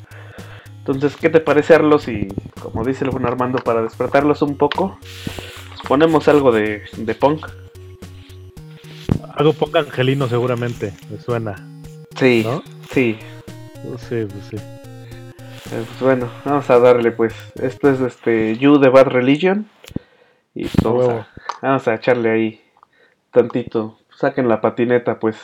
Entonces, 0.80 1.15
¿qué 1.15 1.30
te 1.30 1.40
parece 1.40 1.76
Arlos? 1.76 2.07
Y 2.07 2.27
como 2.61 2.84
dice 2.84 3.06
el 3.06 3.11
buen 3.11 3.26
Armando, 3.26 3.60
para 3.60 3.84
despertarlos 3.84 4.41
un 4.41 4.57
poco, 4.57 4.98
ponemos 5.88 6.27
algo 6.27 6.51
de, 6.51 6.84
de 6.97 7.15
punk. 7.15 7.47
Algo 9.35 9.53
ponga 9.53 9.80
angelino 9.80 10.27
seguramente, 10.27 10.93
me 11.10 11.18
suena. 11.19 11.56
Sí, 12.18 12.43
¿No? 12.45 12.61
sí. 12.91 13.18
No 13.85 13.97
sé, 13.97 14.26
pues 14.27 14.45
sí. 14.49 14.56
Eh, 14.57 15.85
Pues 15.88 15.99
bueno, 16.01 16.30
vamos 16.43 16.69
a 16.69 16.80
darle 16.80 17.11
pues. 17.11 17.34
Esto 17.61 17.89
es 17.89 18.01
este 18.01 18.57
You 18.57 18.80
de 18.80 18.89
Bad 18.89 19.07
Religion. 19.07 19.69
Y 20.53 20.64
pues 20.65 20.84
vamos, 20.84 21.07
a, 21.10 21.27
vamos 21.61 21.88
a 21.88 21.95
echarle 21.95 22.31
ahí 22.31 22.61
tantito. 23.31 23.97
Saquen 24.15 24.49
la 24.49 24.60
patineta 24.61 25.19
pues. 25.19 25.38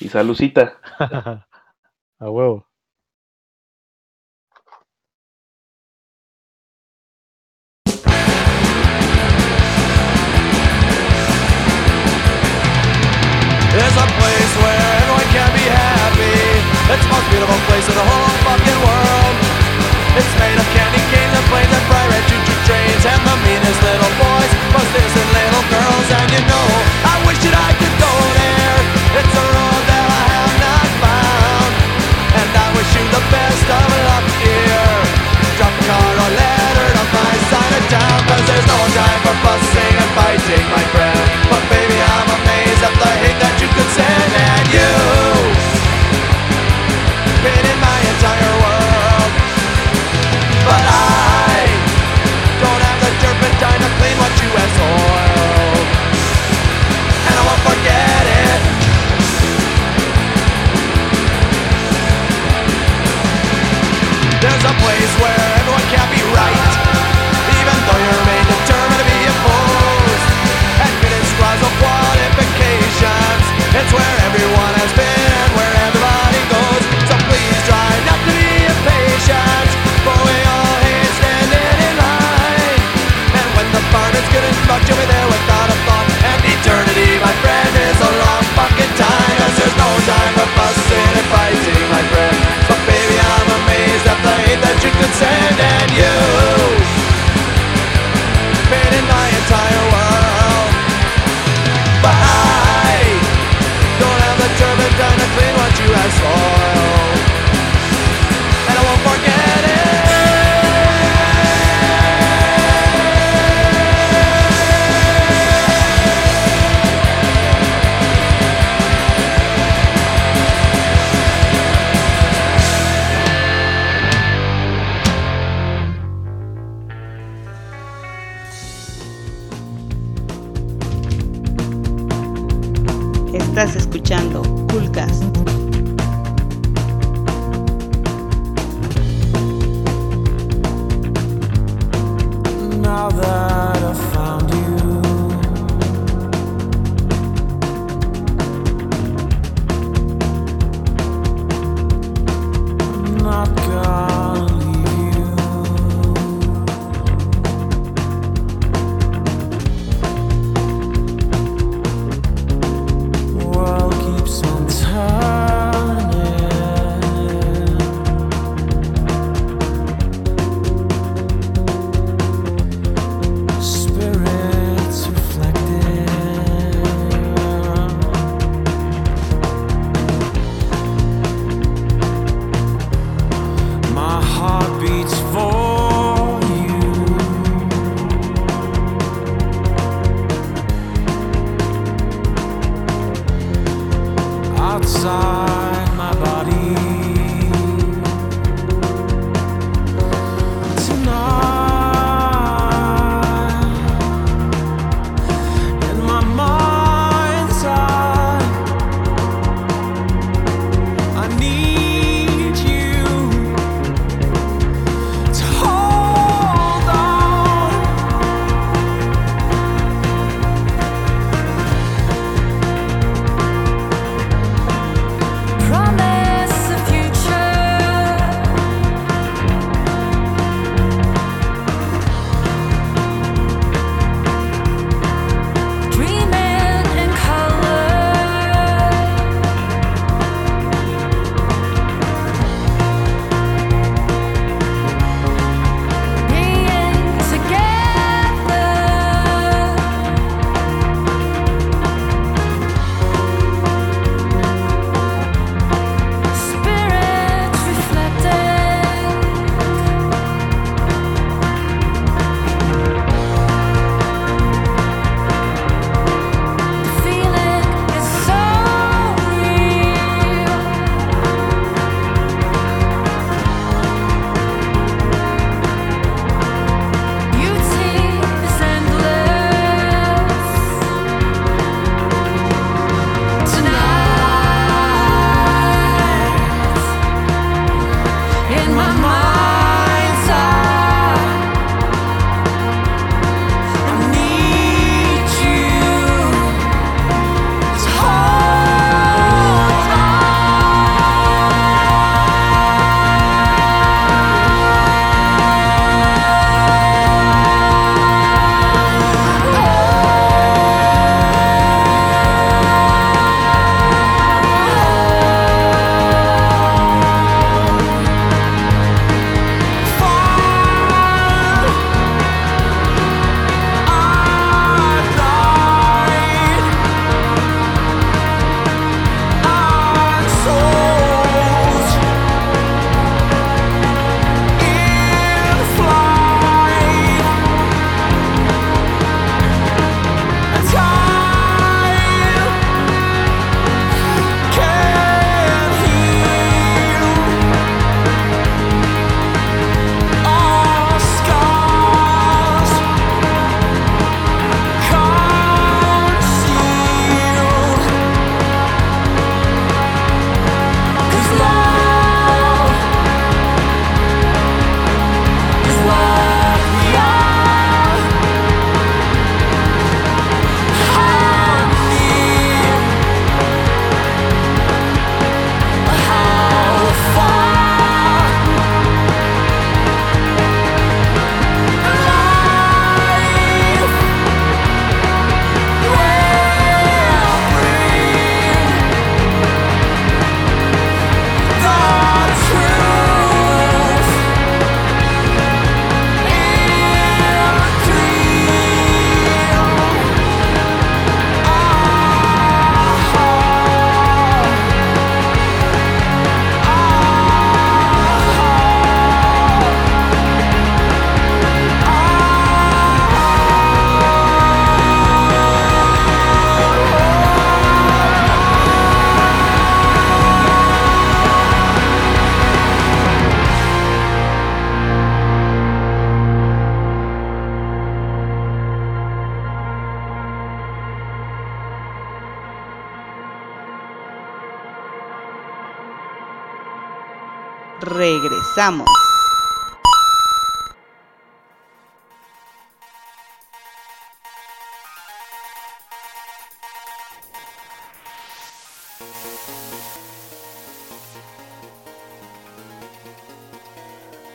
Y 0.00 0.08
salucita. 0.08 0.78
A 2.20 2.30
huevo. 2.30 2.66
place 17.68 17.86
in 17.86 17.94
the 17.94 18.06
whole 18.06 18.34
fucking 18.46 18.80
world. 18.82 19.34
It's 20.14 20.34
made 20.38 20.58
of 20.58 20.66
candy 20.74 21.02
canes 21.10 21.34
and 21.34 21.46
planes 21.50 21.72
and 21.74 21.86
pirate 21.90 22.24
choo-choo 22.30 22.58
trains 22.66 23.02
and 23.02 23.22
the 23.26 23.36
meanest 23.42 23.80
little 23.82 24.14
boys, 24.14 24.52
busters 24.70 25.14
and 25.18 25.30
little 25.34 25.64
girls. 25.70 26.06
And 26.14 26.28
you 26.34 26.42
know, 26.46 26.66
I 27.02 27.14
wish 27.26 27.38
that 27.42 27.54
I 27.54 27.70
could 27.78 27.96
go 27.98 28.12
there. 28.38 28.78
It's 29.18 29.34
a 29.34 29.46
road 29.46 29.82
that 29.90 30.06
I 30.06 30.22
have 30.38 30.54
not 30.62 30.88
found, 31.02 31.72
and 32.38 32.50
I 32.54 32.66
wish 32.78 32.90
you 32.94 33.04
the 33.10 33.24
best 33.30 33.66
of 33.70 33.86
luck 34.06 34.26
here. 34.38 34.94
Drop 35.58 35.74
a 35.74 35.82
card 35.86 36.16
or 36.18 36.30
letter 36.34 36.88
to 36.94 37.04
my 37.14 37.34
side 37.50 37.74
of 37.78 37.84
town, 37.90 38.18
cause 38.30 38.44
there's 38.50 38.66
no 38.70 38.80
time 38.94 39.20
for 39.22 39.34
fussing 39.42 39.94
and 39.98 40.10
fighting, 40.14 40.66
my 40.70 40.84
friend. 40.94 41.22
But 41.50 41.62
baby, 41.70 41.98
I'm 41.98 42.28
amazed 42.38 42.82
at 42.82 42.94
the 42.98 43.10
hate. 43.22 43.43
Where 73.94 74.16
everyone 74.28 74.74
has 74.82 74.92
been 74.98 75.46
where 75.54 75.74
everybody 75.86 76.42
goes. 76.50 76.82
So 77.08 77.14
please 77.30 77.58
try 77.64 77.90
not 78.10 78.20
to 78.26 78.34
be 78.34 78.50
impatient, 78.66 79.70
for 80.02 80.18
we 80.26 80.36
all 80.50 80.76
hate 80.82 81.12
standing 81.22 81.78
in 81.86 81.94
line. 82.02 82.80
And 83.38 83.46
when 83.54 83.68
the 83.70 83.82
is 84.18 84.26
good 84.34 84.44
you'll 84.90 84.98
be 84.98 85.06
there 85.06 85.28
without 85.30 85.68
a 85.70 85.78
thought. 85.86 86.08
And 86.26 86.40
eternity, 86.42 87.10
my 87.22 87.34
friend, 87.42 87.72
is 87.88 87.98
a 88.02 88.12
long 88.18 88.44
fucking 88.58 88.92
there's 89.58 89.76
no 89.78 89.90
time 90.04 90.32
for 90.34 90.48
fussing 90.58 91.10
and 91.20 91.28
fighting, 91.30 91.86
my 91.90 92.02
friend. 92.10 92.36
But 92.68 92.80
baby, 92.90 93.16
I'm 93.16 93.48
amazed 93.62 94.06
at 94.10 94.18
the 94.26 94.34
hate 94.42 94.60
that 94.60 94.78
you 94.82 94.90
send. 95.14 95.56
And 95.56 95.90
you, 95.94 96.13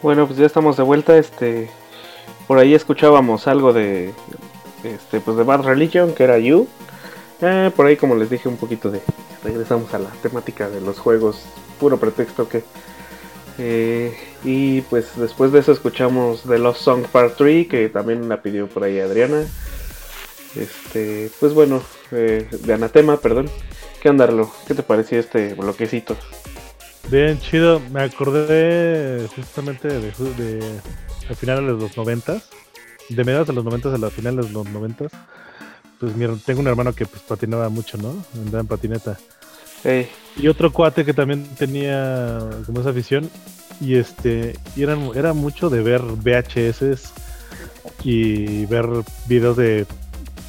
Bueno, 0.02 0.28
pues 0.28 0.38
ya 0.38 0.46
estamos 0.46 0.76
de 0.76 0.84
vuelta. 0.84 1.18
Este, 1.18 1.70
por 2.46 2.58
ahí 2.58 2.74
escuchábamos 2.74 3.48
algo 3.48 3.72
de, 3.72 4.14
este, 4.84 5.22
pues 5.22 5.38
de 5.38 5.44
Bad 5.44 5.64
Religion, 5.64 6.14
que 6.14 6.26
era 6.26 6.38
You. 6.38 6.68
Eh, 7.42 7.72
por 7.74 7.86
ahí, 7.86 7.96
como 7.96 8.16
les 8.16 8.30
dije, 8.30 8.50
un 8.50 8.58
poquito 8.58 8.92
de, 8.92 9.02
regresamos 9.46 9.94
a 9.94 10.00
la 10.00 10.10
temática 10.22 10.70
de 10.70 10.82
los 10.82 11.00
juegos, 11.00 11.44
puro 11.80 11.98
pretexto 11.98 12.50
que. 12.50 12.66
Eh, 13.60 14.18
y 14.44 14.82
pues 14.82 15.16
después 15.18 15.52
de 15.52 15.60
eso 15.60 15.72
escuchamos 15.72 16.44
The 16.44 16.58
Lost 16.58 16.82
Song 16.82 17.06
Part 17.12 17.36
3, 17.38 17.68
que 17.68 17.90
también 17.90 18.28
la 18.30 18.42
pidió 18.42 18.68
por 18.68 18.84
ahí 18.84 19.00
Adriana. 19.00 19.44
Este, 20.56 21.30
pues 21.40 21.54
bueno, 21.54 21.82
eh, 22.12 22.48
de 22.50 22.74
Anatema, 22.74 23.18
perdón. 23.18 23.50
¿Qué 24.02 24.10
andarlo? 24.10 24.52
¿Qué 24.68 24.74
te 24.74 24.82
pareció 24.84 25.20
este 25.20 25.54
bloquecito? 25.54 26.16
Bien, 27.10 27.40
chido. 27.40 27.80
Me 27.92 28.02
acordé 28.04 29.28
justamente 29.36 29.88
de, 29.90 30.00
de 30.38 30.80
al 31.28 31.36
final 31.36 31.58
de 31.68 31.74
los 31.74 31.98
noventas, 31.98 32.50
de 33.10 33.24
mediados 33.24 33.48
de 33.48 33.54
los 33.54 33.64
noventas 33.66 33.94
a 33.94 33.98
la 33.98 34.10
final 34.10 34.38
de 34.38 34.50
los 34.50 34.70
noventas. 34.70 35.12
Pues 36.00 36.16
mi, 36.16 36.26
her- 36.26 36.40
tengo 36.46 36.62
un 36.62 36.68
hermano 36.68 36.94
que 36.96 37.06
pues 37.06 37.22
patinaba 37.24 37.68
mucho, 37.70 37.98
¿no? 37.98 38.16
Andaba 38.36 38.62
en 38.62 38.68
patineta. 38.68 39.18
Y 40.38 40.48
otro 40.48 40.72
cuate 40.72 41.06
que 41.06 41.14
también 41.14 41.46
tenía 41.58 42.40
como 42.66 42.82
esa 42.82 42.90
afición. 42.90 43.30
Y 43.82 43.96
este, 43.96 44.58
y 44.76 44.84
eran, 44.84 45.12
era 45.16 45.34
mucho 45.34 45.70
de 45.70 45.82
ver 45.82 46.02
VHS 46.02 47.14
y 48.04 48.66
ver 48.66 48.86
videos 49.28 49.56
de, 49.56 49.86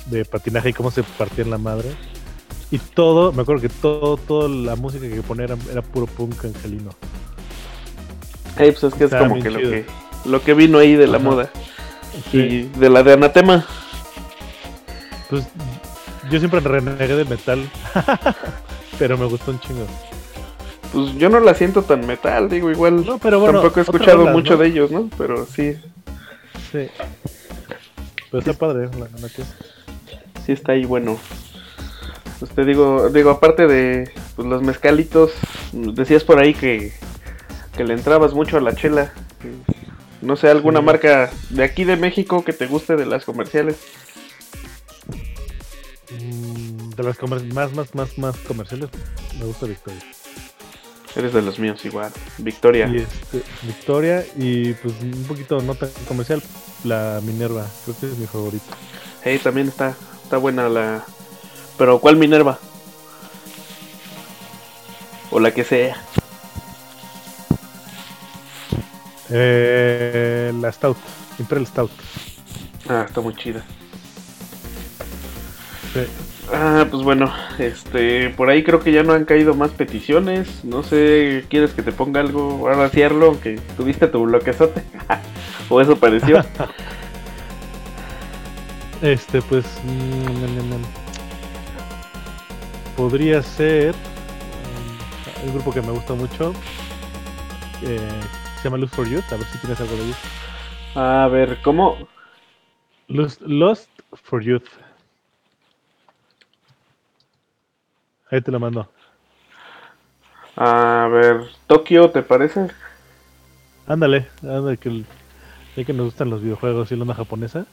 de 0.07 0.24
patinaje 0.24 0.70
y 0.70 0.73
cómo 0.73 0.90
se 0.90 1.02
partían 1.02 1.51
la 1.51 1.59
madre. 1.59 1.90
Y 2.73 2.78
todo, 2.78 3.32
me 3.32 3.43
acuerdo 3.43 3.62
que 3.62 3.69
todo, 3.69 4.16
toda 4.16 4.48
la 4.48 4.77
música 4.77 5.09
que 5.09 5.23
ponía 5.23 5.44
era, 5.44 5.57
era 5.70 5.82
puro 5.82 6.07
punk 6.07 6.44
angelino. 6.44 6.90
ey, 8.59 8.70
pues 8.73 8.85
es 8.85 8.94
que 8.94 9.05
es 9.05 9.15
como 9.15 9.40
que 9.43 9.51
lo, 9.51 9.59
que 9.59 9.85
lo 10.24 10.43
que 10.43 10.55
vino 10.55 10.78
ahí 10.78 10.94
de 10.94 11.07
la 11.07 11.16
Ajá. 11.19 11.24
moda. 11.28 11.51
Sí. 12.31 12.39
Y 12.39 12.62
de 12.78 12.90
la 12.90 13.02
de 13.02 13.12
Anatema. 13.15 13.65
Pues 15.28 15.44
yo 16.31 16.39
siempre 16.39 16.61
renegué 16.61 17.15
del 17.15 17.28
metal, 17.28 17.69
pero 19.01 19.18
me 19.18 19.24
gustó 19.27 19.51
un 19.51 19.59
chingo. 19.59 19.85
Pues 20.93 21.14
yo 21.14 21.28
no 21.28 21.40
la 21.40 21.55
siento 21.55 21.82
tan 21.82 22.06
metal, 22.06 22.48
digo, 22.48 22.70
igual 22.70 23.05
No, 23.06 23.18
pero 23.18 23.40
bueno, 23.40 23.60
tampoco 23.60 23.81
he 23.81 23.82
escuchado 23.82 24.27
mucho 24.27 24.52
¿no? 24.52 24.59
de 24.59 24.68
ellos, 24.68 24.90
¿no? 24.93 25.09
Pero 25.18 25.47
sí, 25.47 25.74
Sí. 26.70 26.86
Pero 28.31 28.39
está 28.39 28.52
padre, 28.52 28.89
la 28.97 29.09
neta. 29.09 29.43
sí 30.47 30.52
está 30.52 30.72
ahí 30.72 30.85
bueno. 30.85 31.18
Pues 32.39 32.52
te 32.52 32.64
digo, 32.64 33.09
digo, 33.10 33.31
aparte 33.31 33.66
de 33.66 34.10
pues, 34.36 34.47
los 34.47 34.62
mezcalitos, 34.62 35.32
decías 35.72 36.22
por 36.24 36.39
ahí 36.39 36.55
que, 36.55 36.93
que 37.77 37.85
le 37.85 37.94
entrabas 37.94 38.35
mucho 38.35 38.56
a 38.56 38.60
la 38.60 38.74
chela. 38.74 39.12
No 40.22 40.36
sé, 40.36 40.48
alguna 40.48 40.81
Sí. 40.81 40.85
marca 40.85 41.31
de 41.51 41.64
aquí 41.64 41.85
de 41.85 41.97
México 41.97 42.44
que 42.44 42.52
te 42.52 42.66
guste 42.66 42.94
de 42.97 43.06
las 43.06 43.24
comerciales. 43.24 43.78
Mm, 46.10 46.70
De 47.01 47.06
las 47.06 47.22
más, 47.22 47.72
más, 47.72 47.94
más, 47.94 48.18
más 48.18 48.36
comerciales, 48.47 48.90
me 49.39 49.47
gusta 49.47 49.64
Victoria. 49.64 50.02
Eres 51.16 51.32
de 51.32 51.40
los 51.40 51.59
míos 51.59 51.82
igual. 51.86 52.12
Victoria. 52.36 52.89
Y 52.89 52.98
este, 52.98 53.43
Victoria 53.62 54.27
y 54.36 54.74
pues 54.74 54.94
un 55.01 55.24
poquito 55.24 55.62
no 55.62 55.74
tan 55.74 55.89
comercial, 56.06 56.43
la 56.85 57.22
Minerva, 57.22 57.66
creo 57.85 57.98
que 57.98 58.06
es 58.06 58.18
mi 58.18 58.27
favorito. 58.27 58.66
Hey, 59.24 59.40
también 59.43 59.68
está, 59.68 59.97
está 60.22 60.36
buena 60.36 60.68
la... 60.68 61.02
Pero 61.78 62.01
¿cuál 62.01 62.18
Minerva? 62.18 62.59
O 65.31 65.40
la 65.40 65.55
que 65.55 65.64
sea. 65.64 66.05
Eh, 69.31 70.52
la 70.60 70.70
Stout, 70.70 70.98
Imperial 71.39 71.66
Stout. 71.66 71.93
Ah, 72.90 73.06
está 73.09 73.22
muy 73.22 73.35
chida. 73.36 73.64
Sí. 75.94 76.30
Ah, 76.52 76.85
pues 76.90 77.02
bueno, 77.05 77.32
este, 77.59 78.31
por 78.31 78.51
ahí 78.51 78.64
creo 78.64 78.81
que 78.81 78.90
ya 78.93 79.02
no 79.05 79.12
han 79.12 79.24
caído 79.24 79.55
más 79.55 79.70
peticiones. 79.70 80.64
No 80.64 80.82
sé, 80.82 81.44
¿quieres 81.48 81.72
que 81.72 81.82
te 81.82 81.93
ponga 81.93 82.20
algo? 82.20 82.68
Ahora 82.68 82.90
Arlo, 83.05 83.27
aunque 83.27 83.59
tuviste 83.77 84.09
tu 84.09 84.24
bloquezote. 84.24 84.82
o 85.68 85.81
eso 85.81 85.97
pareció. 85.97 86.43
Este, 89.02 89.40
pues. 89.40 89.64
Podría 92.97 93.43
ser. 93.43 93.94
mm, 93.94 95.47
Un 95.47 95.55
grupo 95.55 95.72
que 95.72 95.81
me 95.81 95.90
gusta 95.93 96.14
mucho. 96.14 96.52
eh, 97.82 97.98
se 98.56 98.64
llama 98.64 98.77
Lust 98.77 98.94
for 98.94 99.09
Youth. 99.09 99.32
A 99.32 99.36
ver 99.36 99.47
si 99.47 99.59
tienes 99.59 99.81
algo 99.81 99.97
de 99.97 100.02
ellos. 100.05 100.18
A 100.94 101.28
ver, 101.28 101.62
¿cómo? 101.62 101.97
Lust, 103.09 103.40
Lost 103.43 103.89
for 104.22 104.43
Youth. 104.43 104.68
Ahí 108.31 108.40
te 108.40 108.51
lo 108.52 108.61
mando. 108.61 108.89
A 110.57 111.09
ver, 111.11 111.43
Tokio, 111.66 112.11
¿te 112.11 112.23
parece? 112.23 112.69
Ándale, 113.86 114.28
ándale, 114.43 114.77
que, 114.77 114.89
el- 114.89 115.07
ya 115.77 115.85
que 115.85 115.93
nos 115.93 116.07
gustan 116.07 116.31
los 116.31 116.43
videojuegos 116.43 116.93
y 116.93 116.97
la 116.97 117.02
onda 117.02 117.15
japonesa. 117.15 117.66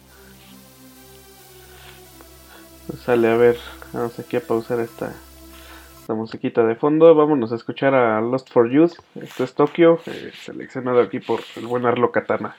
Pues 2.88 3.00
sale, 3.02 3.30
a 3.30 3.36
ver, 3.36 3.58
vamos 3.92 4.18
aquí 4.18 4.38
a 4.38 4.42
pausar 4.42 4.80
esta, 4.80 5.14
esta 6.00 6.14
musiquita 6.14 6.64
de 6.66 6.76
fondo. 6.76 7.14
Vámonos 7.14 7.52
a 7.52 7.56
escuchar 7.56 7.94
a 7.94 8.22
Lost 8.22 8.50
for 8.52 8.70
Youth. 8.70 8.94
Esto 9.22 9.44
es 9.44 9.54
Tokio, 9.54 10.00
eh, 10.06 10.32
seleccionado 10.44 11.02
aquí 11.02 11.20
por 11.20 11.42
el 11.58 11.68
buen 11.68 11.86
Arlo 11.86 12.12
Katana. 12.12 12.56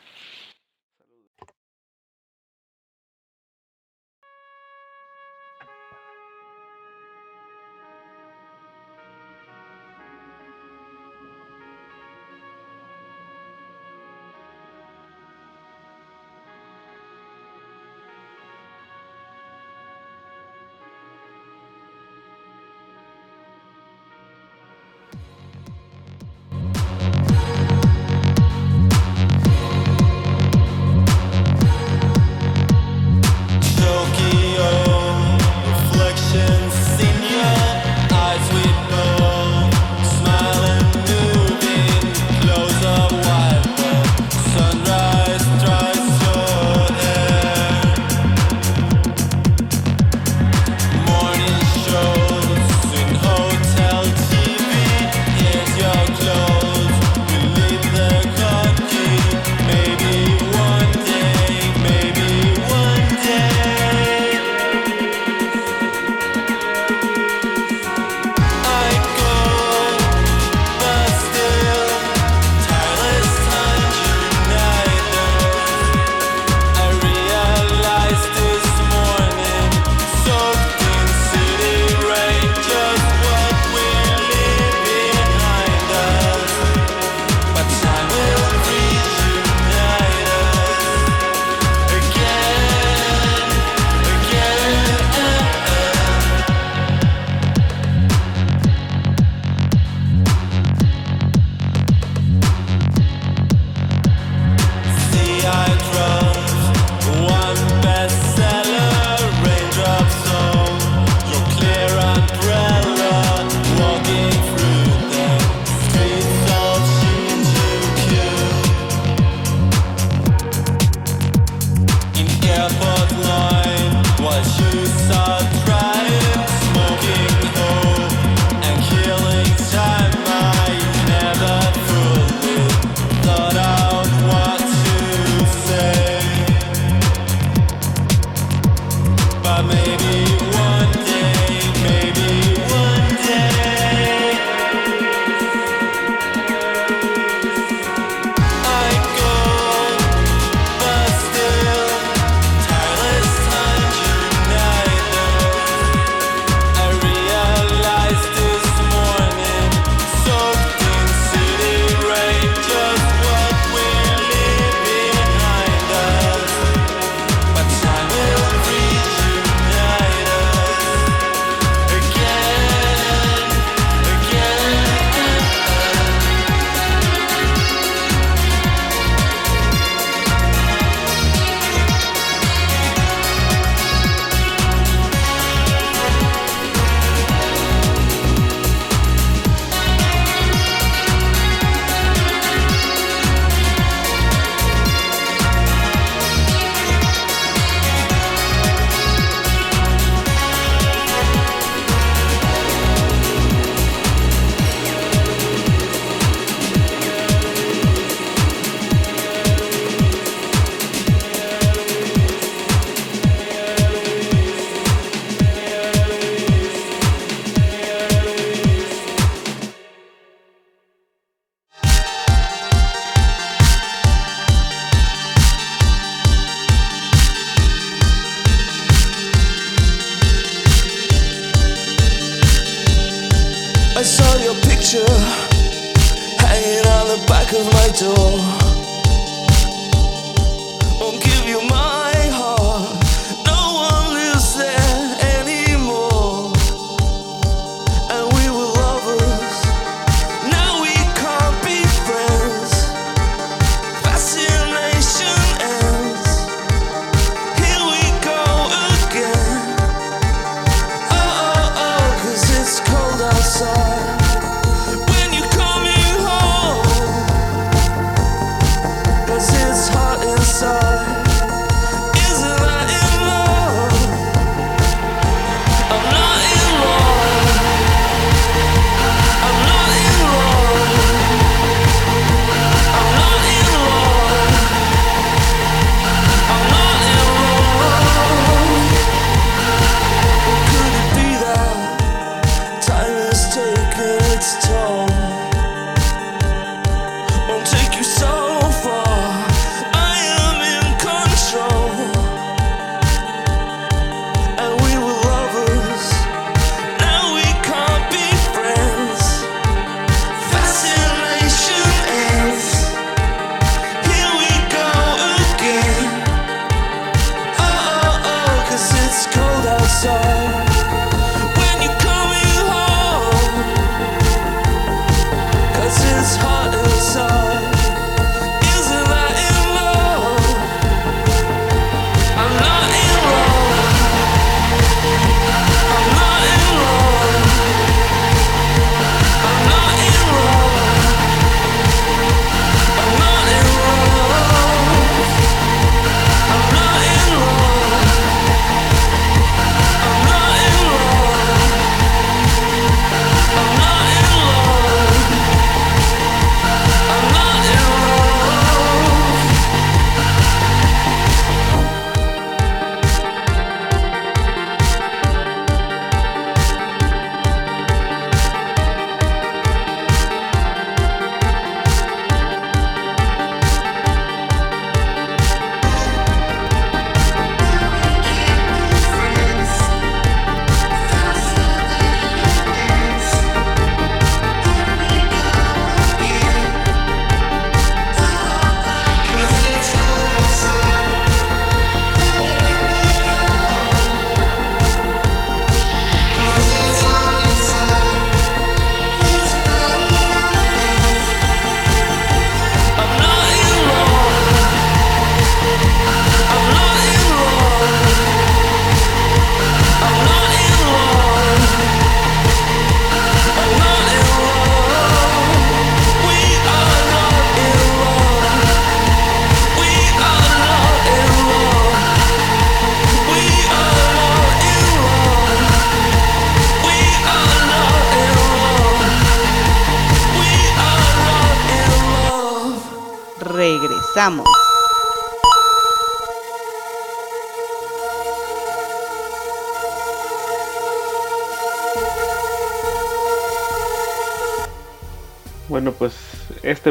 Take 297.70 297.97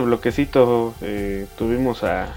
bloquecito 0.07 0.93
eh, 1.01 1.47
tuvimos 1.57 2.03
a 2.03 2.34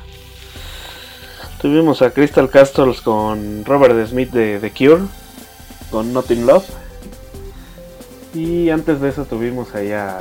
tuvimos 1.61 2.03
a 2.03 2.11
Crystal 2.11 2.49
Castles 2.51 3.01
con 3.01 3.65
Robert 3.65 4.07
Smith 4.07 4.31
de 4.31 4.59
The 4.61 4.71
Cure 4.71 5.03
con 5.91 6.13
Nothing 6.13 6.47
Love 6.47 6.65
y 8.35 8.71
antes 8.71 9.01
de 9.01 9.09
eso 9.09 9.25
tuvimos 9.25 9.75
allá 9.75 10.21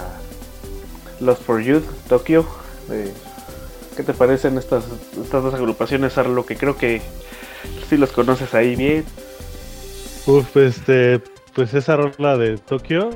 Lost 1.20 1.44
for 1.44 1.62
Youth 1.62 1.86
Tokyo. 2.08 2.46
eh, 2.92 3.14
¿Qué 3.96 4.04
te 4.04 4.14
parecen 4.14 4.58
estas 4.58 4.86
estas 5.22 5.44
dos 5.44 5.54
agrupaciones, 5.54 6.18
Arlo? 6.18 6.46
Que 6.46 6.56
creo 6.56 6.78
que 6.78 7.02
si 7.90 7.98
los 7.98 8.12
conoces 8.12 8.54
ahí 8.54 8.76
bien. 8.76 9.04
Uf, 10.26 10.56
este, 10.58 11.20
pues 11.54 11.74
esa 11.74 11.98
rola 11.98 12.38
de 12.38 12.58
Tokio 12.58 13.10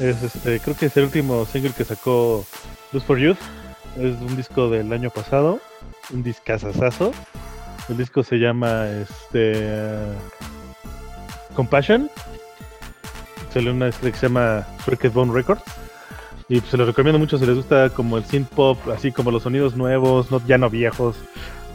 es 0.00 0.22
este, 0.22 0.60
creo 0.60 0.76
que 0.76 0.86
es 0.86 0.96
el 0.96 1.04
último 1.04 1.46
single 1.46 1.72
que 1.76 1.84
sacó 1.84 2.44
Luz 2.92 3.04
for 3.04 3.18
Youth. 3.18 3.38
Es 3.96 4.20
un 4.20 4.36
disco 4.36 4.68
del 4.68 4.92
año 4.92 5.10
pasado, 5.10 5.60
un 6.12 6.22
discazazazo. 6.22 7.12
El 7.88 7.96
disco 7.96 8.22
se 8.24 8.36
llama 8.36 8.88
este 8.88 9.98
Compassion. 11.54 12.10
Sale 13.52 13.70
una 13.70 13.90
que 13.90 14.12
se 14.12 14.26
llama 14.26 14.66
Crooked 14.84 15.12
Bone 15.12 15.32
Records. 15.32 15.62
Y 16.48 16.58
pues, 16.58 16.70
se 16.70 16.76
los 16.76 16.86
recomiendo 16.88 17.18
mucho 17.18 17.38
si 17.38 17.46
les 17.46 17.56
gusta 17.56 17.88
como 17.90 18.18
el 18.18 18.24
synth 18.24 18.48
pop, 18.48 18.78
así 18.94 19.12
como 19.12 19.30
los 19.30 19.44
sonidos 19.44 19.76
nuevos, 19.76 20.30
no, 20.30 20.44
ya 20.46 20.58
no 20.58 20.68
viejos, 20.68 21.16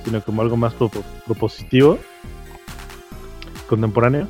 sino 0.04 0.22
como 0.22 0.42
algo 0.42 0.58
más 0.58 0.74
propo- 0.74 1.04
propositivo, 1.26 1.98
contemporáneo. 3.68 4.28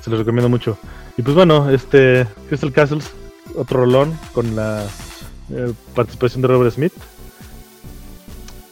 Se 0.00 0.10
los 0.10 0.18
recomiendo 0.18 0.48
mucho. 0.48 0.78
Y 1.16 1.22
pues 1.22 1.36
bueno, 1.36 1.68
este 1.70 2.26
Crystal 2.48 2.72
Castles, 2.72 3.10
otro 3.54 3.80
rolón 3.80 4.18
con 4.32 4.56
la 4.56 4.84
eh, 5.50 5.72
participación 5.94 6.42
de 6.42 6.48
Robert 6.48 6.74
Smith. 6.74 6.92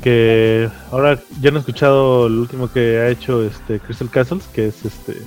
Que 0.07 0.71
ahora 0.93 1.19
ya 1.41 1.51
no 1.51 1.57
he 1.57 1.59
escuchado 1.59 2.29
el 2.29 2.35
último 2.35 2.71
que 2.71 3.01
ha 3.01 3.09
hecho 3.09 3.43
este 3.43 3.81
Crystal 3.81 4.09
Castles, 4.09 4.45
que 4.55 4.69
es 4.69 4.85
este 4.85 5.21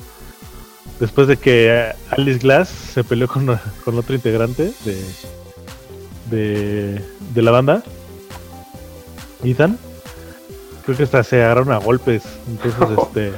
después 1.01 1.27
de 1.27 1.35
que 1.35 1.68
eh, 1.68 1.93
Alice 2.11 2.39
Glass 2.39 2.69
se 2.69 3.03
peleó 3.03 3.27
con, 3.27 3.45
con 3.84 3.97
otro 3.97 4.15
integrante 4.15 4.72
de, 4.85 5.03
de, 6.31 7.06
de 7.34 7.41
la 7.41 7.51
banda, 7.51 7.84
Ethan. 9.43 9.77
Creo 10.85 10.95
que 10.95 11.03
hasta 11.03 11.23
se 11.26 11.43
agarraron 11.43 11.73
a 11.73 11.80
golpes. 11.80 12.23
Entonces, 12.47 12.97
este. 13.03 13.34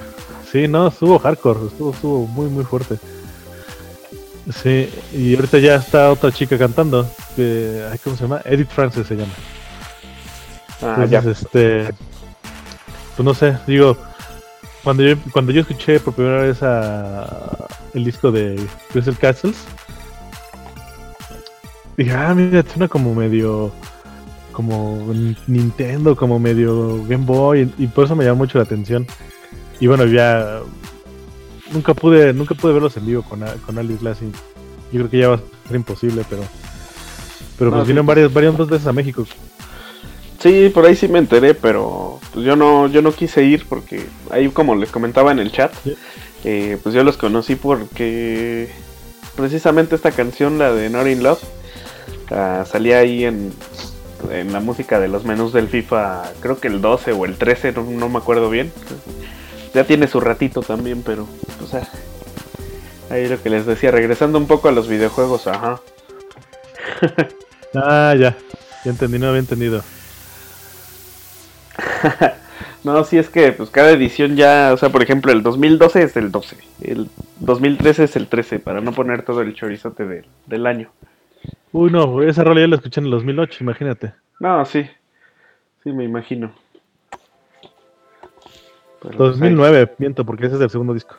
Sí, 0.51 0.68
no, 0.68 0.89
estuvo 0.89 1.18
hardcore, 1.18 1.69
estuvo, 1.69 1.89
estuvo 1.89 2.27
muy, 2.27 2.49
muy 2.49 2.65
fuerte. 2.65 2.99
Sí, 4.61 4.88
y 5.11 5.34
ahorita 5.34 5.57
ya 5.57 5.77
está 5.77 6.11
otra 6.11 6.31
chica 6.31 6.55
cantando. 6.59 7.09
Que, 7.35 7.84
¿Cómo 8.03 8.15
se 8.15 8.22
llama? 8.22 8.41
Edith 8.45 8.69
Francis 8.69 9.07
se 9.07 9.15
llama. 9.15 9.34
Ah, 10.81 11.03
Entonces, 11.03 11.23
ya. 11.23 11.31
este. 11.31 11.93
Pues 13.15 13.25
no 13.25 13.33
sé, 13.33 13.57
digo. 13.67 13.97
Cuando 14.83 15.03
yo, 15.03 15.15
cuando 15.31 15.51
yo 15.51 15.61
escuché 15.61 15.99
por 15.99 16.15
primera 16.15 16.41
vez 16.41 16.63
a, 16.63 17.67
el 17.93 18.03
disco 18.03 18.31
de 18.31 18.59
Crystal 18.91 19.15
Castles, 19.15 19.57
dije, 21.97 22.11
ah, 22.13 22.33
mira, 22.33 22.63
suena 22.63 22.87
como 22.87 23.13
medio. 23.13 23.71
Como 24.51 25.13
Nintendo, 25.47 26.15
como 26.15 26.37
medio 26.37 27.05
Game 27.05 27.25
Boy, 27.25 27.71
y, 27.77 27.83
y 27.85 27.87
por 27.87 28.03
eso 28.05 28.15
me 28.17 28.25
llamó 28.25 28.39
mucho 28.39 28.57
la 28.57 28.65
atención. 28.65 29.07
Y 29.79 29.87
bueno, 29.87 30.05
ya. 30.05 30.59
Nunca 31.71 31.93
pude, 31.93 32.33
nunca 32.33 32.53
pude 32.53 32.73
verlos 32.73 32.97
en 32.97 33.05
vivo 33.05 33.23
con, 33.23 33.45
con 33.65 33.77
Alice 33.77 34.03
Lassie. 34.03 34.29
Yo 34.91 34.99
creo 34.99 35.09
que 35.09 35.17
ya 35.19 35.29
va 35.29 35.35
a 35.35 35.67
ser 35.67 35.75
imposible, 35.77 36.25
pero. 36.29 36.43
Pero 37.57 37.69
No, 37.69 37.77
pues 37.77 37.85
sí, 37.85 37.87
vinieron 37.91 38.05
varias, 38.07 38.33
varias 38.33 38.57
dos 38.57 38.69
veces 38.69 38.87
a 38.87 38.93
México. 38.93 39.25
Sí, 40.41 40.72
por 40.73 40.85
ahí 40.85 40.95
sí 40.95 41.07
me 41.07 41.19
enteré, 41.19 41.53
pero 41.53 42.19
pues 42.34 42.43
yo 42.43 42.55
no, 42.55 42.88
yo 42.88 43.03
no 43.03 43.13
quise 43.13 43.43
ir 43.43 43.68
porque 43.69 44.07
ahí 44.31 44.49
como 44.49 44.76
les 44.76 44.89
comentaba 44.89 45.31
en 45.31 45.38
el 45.38 45.51
chat, 45.51 45.72
eh, 46.43 46.80
pues 46.81 46.95
yo 46.95 47.03
los 47.03 47.15
conocí 47.15 47.55
porque 47.55 48.72
precisamente 49.35 49.95
esta 49.95 50.11
canción, 50.11 50.57
la 50.57 50.73
de 50.73 50.89
Not 50.89 51.07
in 51.07 51.22
Love, 51.22 51.43
salía 52.65 52.99
ahí 52.99 53.26
en, 53.26 53.53
en 54.31 54.51
la 54.51 54.61
música 54.61 54.99
de 54.99 55.09
los 55.09 55.26
menús 55.26 55.53
del 55.53 55.68
FIFA, 55.68 56.23
creo 56.39 56.59
que 56.59 56.69
el 56.69 56.81
12 56.81 57.11
o 57.11 57.26
el 57.26 57.38
13, 57.38 57.73
no, 57.73 57.84
no 57.84 58.09
me 58.09 58.18
acuerdo 58.18 58.49
bien. 58.49 58.72
Ya 59.76 59.84
tiene 59.84 60.07
su 60.07 60.19
ratito 60.19 60.61
también, 60.61 61.03
pero 61.03 61.27
pues 61.59 61.76
ah, 61.76 61.88
ahí 63.11 63.27
lo 63.27 63.41
que 63.41 63.51
les 63.51 63.68
decía, 63.68 63.91
regresando 63.91 64.39
un 64.39 64.47
poco 64.47 64.69
a 64.69 64.72
los 64.72 64.88
videojuegos, 64.88 65.45
ajá. 65.45 65.80
Ah, 67.73 68.13
ya. 68.19 68.35
Ya 68.84 68.91
entendí, 68.91 69.18
no 69.18 69.27
había 69.27 69.39
entendido. 69.39 69.81
No, 72.83 73.03
sí 73.03 73.19
es 73.19 73.29
que 73.29 73.51
pues 73.51 73.69
cada 73.69 73.91
edición 73.91 74.35
ya, 74.35 74.71
o 74.73 74.77
sea, 74.77 74.89
por 74.89 75.03
ejemplo, 75.03 75.31
el 75.31 75.43
2012 75.43 76.01
es 76.01 76.17
el 76.17 76.31
12, 76.31 76.57
el 76.81 77.09
2013 77.37 78.05
es 78.05 78.15
el 78.15 78.27
13, 78.27 78.57
para 78.57 78.81
no 78.81 78.91
poner 78.91 79.23
todo 79.23 79.41
el 79.41 79.53
chorizote 79.53 80.03
del- 80.05 80.25
del 80.47 80.65
año. 80.65 80.89
Uy, 81.71 81.91
no, 81.91 82.23
esa 82.23 82.43
rola 82.43 82.61
ya 82.61 82.67
la 82.67 82.77
escuché 82.77 82.99
en 82.99 83.05
el 83.05 83.11
2008, 83.11 83.57
imagínate. 83.63 84.13
No, 84.39 84.65
sí, 84.65 84.89
sí 85.83 85.91
me 85.91 86.05
imagino. 86.05 86.53
Pero, 88.99 89.17
pues, 89.17 89.30
2009, 89.39 89.91
miento, 89.99 90.25
porque 90.25 90.47
ese 90.47 90.56
es 90.56 90.61
el 90.61 90.69
segundo 90.72 90.95
disco. 90.95 91.15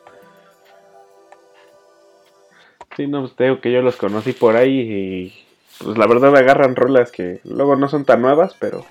Sí, 2.97 3.07
no, 3.07 3.21
pues 3.23 3.35
te 3.37 3.45
digo 3.45 3.61
que 3.61 3.73
yo 3.73 3.83
los 3.83 3.97
conocí 3.97 4.33
por 4.33 4.57
ahí 4.57 4.81
y 4.81 5.45
pues 5.83 5.97
la 5.97 6.07
verdad 6.07 6.37
agarran 6.37 6.77
rolas 6.77 7.11
que 7.11 7.41
luego 7.45 7.77
no 7.77 7.89
son 7.89 8.05
tan 8.05 8.21
nuevas, 8.21 8.55
pero 8.59 8.85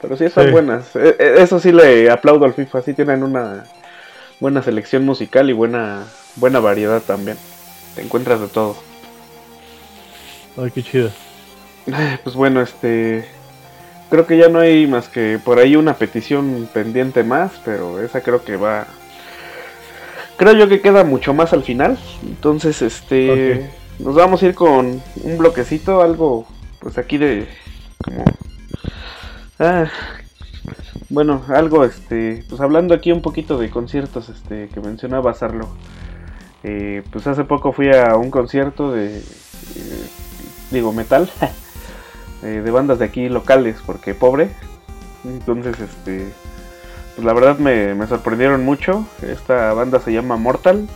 pero 0.00 0.16
sí 0.16 0.24
están 0.24 0.46
Sí. 0.46 0.50
buenas. 0.52 0.94
E- 0.96 1.16
e- 1.18 1.42
Eso 1.42 1.58
sí 1.60 1.72
le 1.72 2.10
aplaudo 2.10 2.44
al 2.44 2.54
FIFA, 2.54 2.82
sí 2.82 2.94
tienen 2.94 3.22
una 3.22 3.64
buena 4.40 4.62
selección 4.62 5.04
musical 5.04 5.48
y 5.50 5.52
buena 5.52 6.04
buena 6.36 6.60
variedad 6.60 7.00
también. 7.02 7.36
Te 7.94 8.02
encuentras 8.02 8.40
de 8.40 8.48
todo. 8.48 8.76
Ay, 10.56 10.70
qué 10.70 10.82
chido. 10.82 11.10
Pues 12.24 12.34
bueno, 12.36 12.60
este 12.62 13.24
creo 14.10 14.26
que 14.26 14.36
ya 14.38 14.48
no 14.48 14.60
hay 14.60 14.86
más 14.86 15.08
que 15.08 15.38
por 15.44 15.58
ahí 15.58 15.76
una 15.76 15.94
petición 15.94 16.68
pendiente 16.72 17.24
más, 17.24 17.52
pero 17.64 18.00
esa 18.02 18.20
creo 18.22 18.44
que 18.44 18.56
va 18.56 18.86
creo 20.36 20.52
yo 20.52 20.68
que 20.68 20.80
queda 20.80 21.04
mucho 21.04 21.34
más 21.34 21.52
al 21.52 21.62
final. 21.62 21.98
Entonces, 22.22 22.82
este 22.82 23.70
nos 23.98 24.14
vamos 24.14 24.42
a 24.42 24.46
ir 24.46 24.54
con 24.54 25.02
un 25.22 25.38
bloquecito, 25.38 26.02
algo 26.02 26.46
pues 26.80 26.98
aquí 26.98 27.18
de 27.18 27.46
como 28.02 28.24
ah, 29.64 29.90
bueno, 31.08 31.42
algo 31.48 31.84
este 31.84 32.44
pues 32.48 32.60
hablando 32.60 32.94
aquí 32.94 33.12
un 33.12 33.22
poquito 33.22 33.58
de 33.58 33.70
conciertos 33.70 34.28
este 34.28 34.68
que 34.68 34.80
mencionaba 34.80 35.34
Sarlo. 35.34 35.68
Eh, 36.62 37.02
pues 37.10 37.26
hace 37.26 37.44
poco 37.44 37.72
fui 37.72 37.94
a 37.94 38.16
un 38.16 38.30
concierto 38.30 38.90
de 38.92 39.18
eh, 39.18 39.22
digo 40.70 40.92
metal 40.92 41.30
eh, 42.42 42.62
de 42.64 42.70
bandas 42.70 42.98
de 42.98 43.06
aquí 43.06 43.28
locales 43.28 43.76
porque 43.84 44.14
pobre. 44.14 44.50
Entonces 45.24 45.78
este 45.80 46.26
pues 47.14 47.24
la 47.24 47.32
verdad 47.32 47.58
me, 47.58 47.94
me 47.94 48.06
sorprendieron 48.06 48.64
mucho. 48.64 49.06
Esta 49.22 49.72
banda 49.72 50.00
se 50.00 50.12
llama 50.12 50.36
Mortal. 50.36 50.88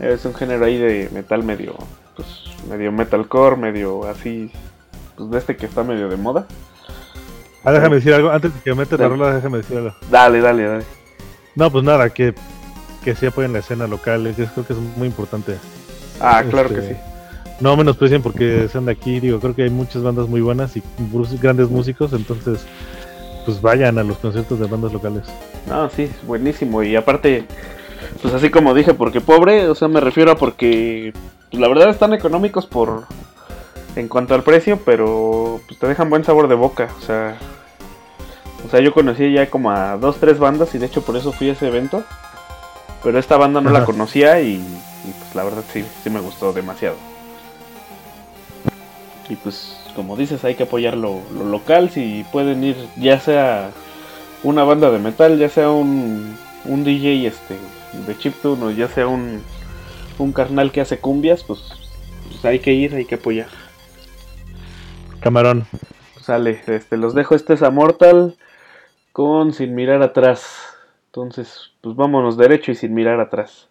Es 0.00 0.24
un 0.24 0.34
género 0.34 0.64
ahí 0.64 0.78
de 0.78 1.08
metal 1.12 1.44
medio 1.44 1.76
pues 2.16 2.28
medio 2.68 2.92
metalcore 2.92 3.56
medio 3.56 4.04
así 4.04 4.52
pues 5.16 5.30
de 5.30 5.38
este 5.38 5.56
que 5.56 5.66
está 5.66 5.82
medio 5.82 6.08
de 6.08 6.16
moda 6.16 6.46
Ah, 7.64 7.72
déjame 7.72 7.96
decir 7.96 8.12
algo, 8.14 8.30
antes 8.30 8.52
de 8.54 8.60
que 8.60 8.74
metas 8.74 8.98
la 8.98 9.08
rola, 9.08 9.34
déjame 9.34 9.58
decir 9.58 9.76
algo. 9.78 9.94
dale 10.10 10.40
dale 10.40 10.64
dale 10.64 10.84
No, 11.54 11.70
pues 11.70 11.84
nada, 11.84 12.10
que, 12.10 12.34
que 13.04 13.14
sí 13.14 13.26
apoyen 13.26 13.52
la 13.52 13.60
escena 13.60 13.86
local, 13.86 14.26
es- 14.26 14.36
creo 14.36 14.66
que 14.66 14.72
es 14.72 14.78
muy 14.96 15.06
importante. 15.06 15.56
ah 16.20 16.42
claro 16.48 16.68
que 16.70 16.76
Este, 16.80 16.94
sí 16.94 17.00
No 17.60 17.76
menosprecien 17.76 18.22
porque 18.22 18.68
sean 18.70 18.86
de 18.86 18.92
aquí, 18.92 19.20
digo, 19.20 19.38
creo 19.38 19.54
que 19.54 19.62
hay 19.64 19.70
muchas 19.70 20.02
bandas 20.02 20.28
muy 20.28 20.40
buenas 20.40 20.76
y 20.76 20.82
grandes 21.40 21.68
músicos, 21.70 22.12
entonces 22.12 22.64
pues 23.44 23.60
vayan 23.60 23.98
a 23.98 24.02
los 24.04 24.18
conciertos 24.18 24.58
de 24.60 24.66
bandas 24.66 24.92
locales. 24.92 25.24
No, 25.68 25.88
sí, 25.90 26.08
buenísimo. 26.26 26.82
Y 26.84 26.94
aparte, 26.96 27.44
pues 28.20 28.32
así 28.34 28.50
como 28.50 28.72
dije, 28.72 28.94
porque 28.94 29.20
pobre, 29.20 29.68
o 29.68 29.74
sea, 29.74 29.88
me 29.88 30.00
refiero 30.00 30.30
a 30.32 30.36
porque, 30.36 31.12
pues 31.50 31.60
la 31.60 31.68
verdad 31.68 31.90
están 31.90 32.12
económicos 32.14 32.66
por, 32.66 33.04
en 33.96 34.08
cuanto 34.08 34.34
al 34.34 34.42
precio, 34.42 34.78
pero 34.84 35.60
pues 35.66 35.78
te 35.78 35.86
dejan 35.86 36.10
buen 36.10 36.24
sabor 36.24 36.48
de 36.48 36.54
boca. 36.54 36.88
O 36.98 37.00
sea, 37.00 37.36
o 38.66 38.70
sea, 38.70 38.80
yo 38.80 38.92
conocí 38.92 39.32
ya 39.32 39.50
como 39.50 39.70
a 39.70 39.96
dos, 39.96 40.18
tres 40.18 40.38
bandas 40.38 40.74
y 40.74 40.78
de 40.78 40.86
hecho 40.86 41.02
por 41.02 41.16
eso 41.16 41.32
fui 41.32 41.50
a 41.50 41.52
ese 41.52 41.68
evento. 41.68 42.04
Pero 43.02 43.18
esta 43.18 43.36
banda 43.36 43.60
no 43.60 43.70
la 43.70 43.84
conocía 43.84 44.40
y, 44.40 44.54
y, 44.54 45.12
pues 45.18 45.34
la 45.34 45.42
verdad 45.42 45.64
sí, 45.72 45.84
sí 46.04 46.10
me 46.10 46.20
gustó 46.20 46.52
demasiado. 46.52 46.94
Y 49.28 49.34
pues, 49.34 49.76
como 49.96 50.16
dices, 50.16 50.44
hay 50.44 50.54
que 50.54 50.62
apoyar 50.62 50.96
lo, 50.96 51.20
lo 51.36 51.44
local. 51.44 51.90
Si 51.90 52.24
pueden 52.30 52.62
ir, 52.62 52.76
ya 52.96 53.18
sea 53.18 53.70
una 54.44 54.62
banda 54.62 54.90
de 54.90 55.00
metal, 55.00 55.36
ya 55.36 55.48
sea 55.48 55.70
un, 55.70 56.36
un 56.64 56.84
DJ 56.84 57.26
este, 57.26 57.56
de 58.06 58.18
chiptune 58.18 58.64
o 58.64 58.70
ya 58.70 58.88
sea 58.88 59.08
un, 59.08 59.42
un 60.18 60.32
carnal 60.32 60.70
que 60.70 60.80
hace 60.80 60.98
cumbias, 60.98 61.42
pues, 61.42 61.60
pues 62.28 62.44
hay 62.44 62.60
que 62.60 62.72
ir, 62.72 62.94
hay 62.94 63.04
que 63.04 63.16
apoyar. 63.16 63.48
Camarón. 65.22 65.64
Sale, 66.20 66.60
este, 66.66 66.96
los 66.96 67.14
dejo. 67.14 67.34
Este 67.34 67.54
es 67.54 67.62
a 67.62 67.70
Mortal 67.70 68.36
con 69.12 69.52
Sin 69.52 69.74
Mirar 69.74 70.02
Atrás. 70.02 70.76
Entonces, 71.06 71.72
pues 71.80 71.94
vámonos 71.94 72.36
derecho 72.36 72.72
y 72.72 72.74
sin 72.74 72.94
mirar 72.94 73.20
atrás. 73.20 73.68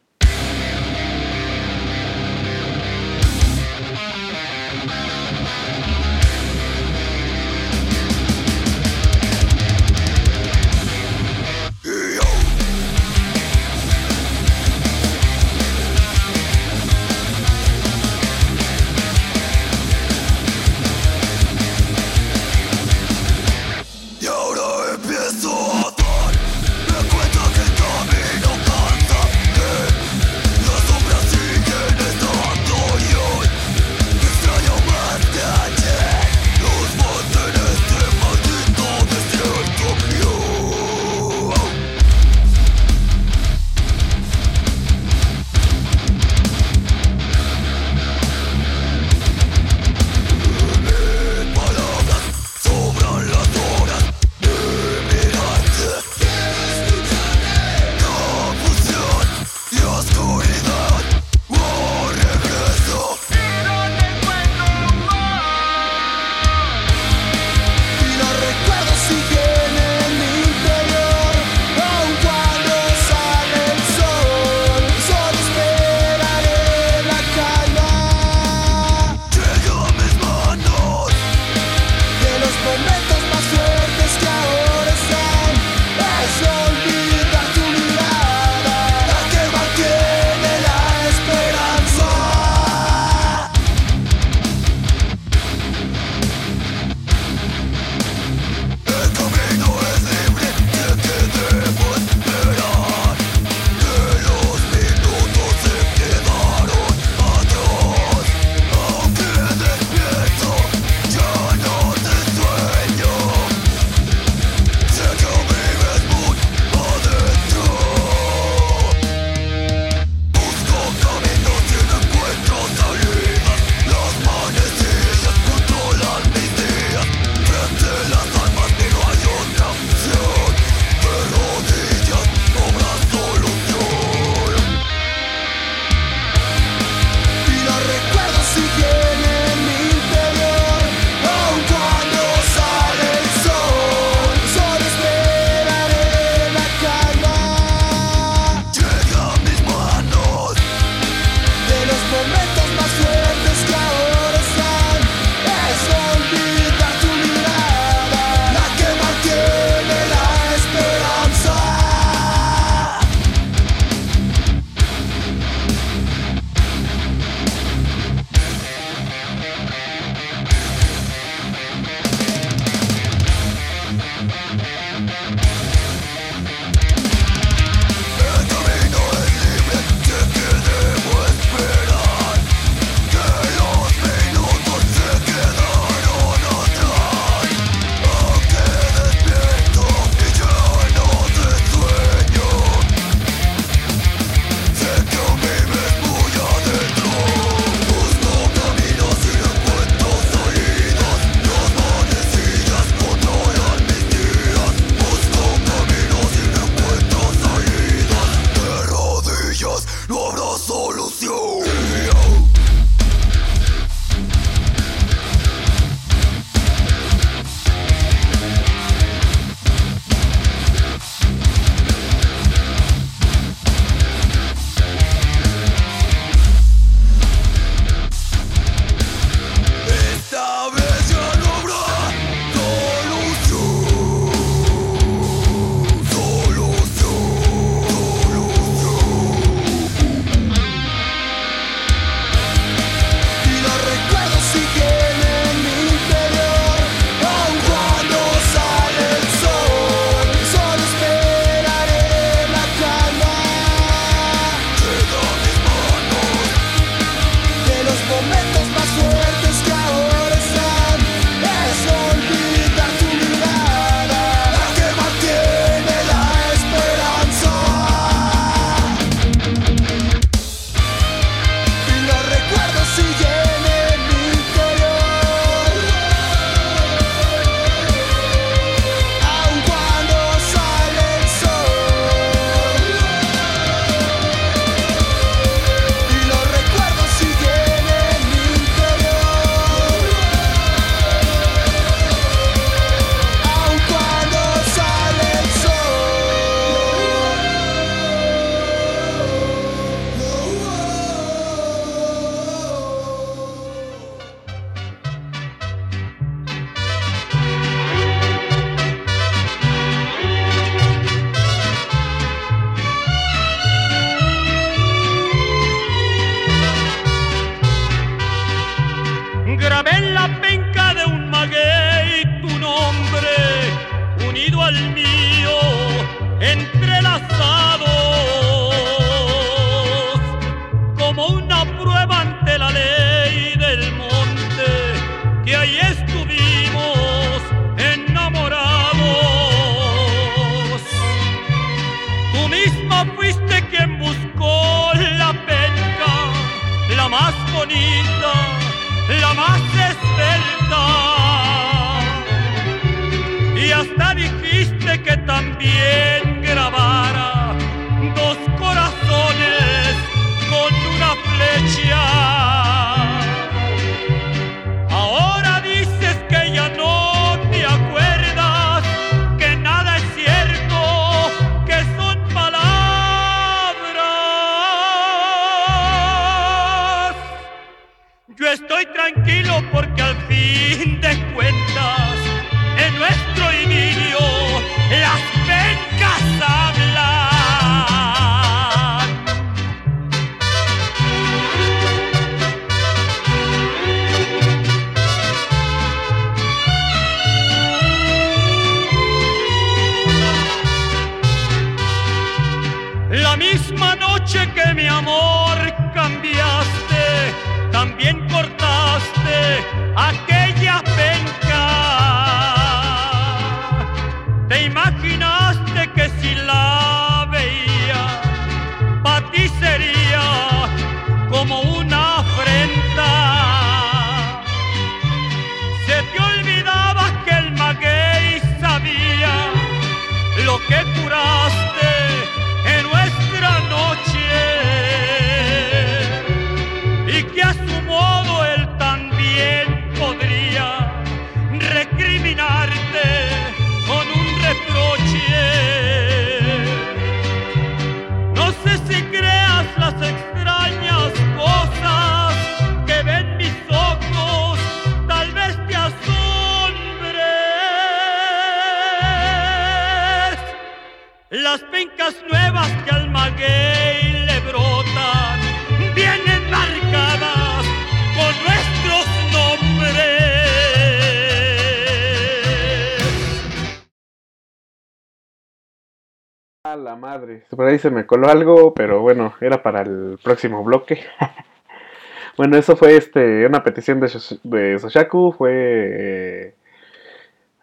Se 477.81 477.91
me 477.91 478.05
coló 478.05 478.29
algo, 478.29 478.73
pero 478.73 479.01
bueno, 479.01 479.35
era 479.41 479.61
para 479.63 479.81
el 479.81 480.17
próximo 480.23 480.63
bloque. 480.63 481.03
bueno, 482.37 482.57
eso 482.57 482.75
fue 482.75 482.95
este 482.97 483.45
una 483.45 483.63
petición 483.63 483.99
de, 483.99 484.79
Soshaku. 484.79 485.33
Fue. 485.37 485.51
eh, 485.53 486.55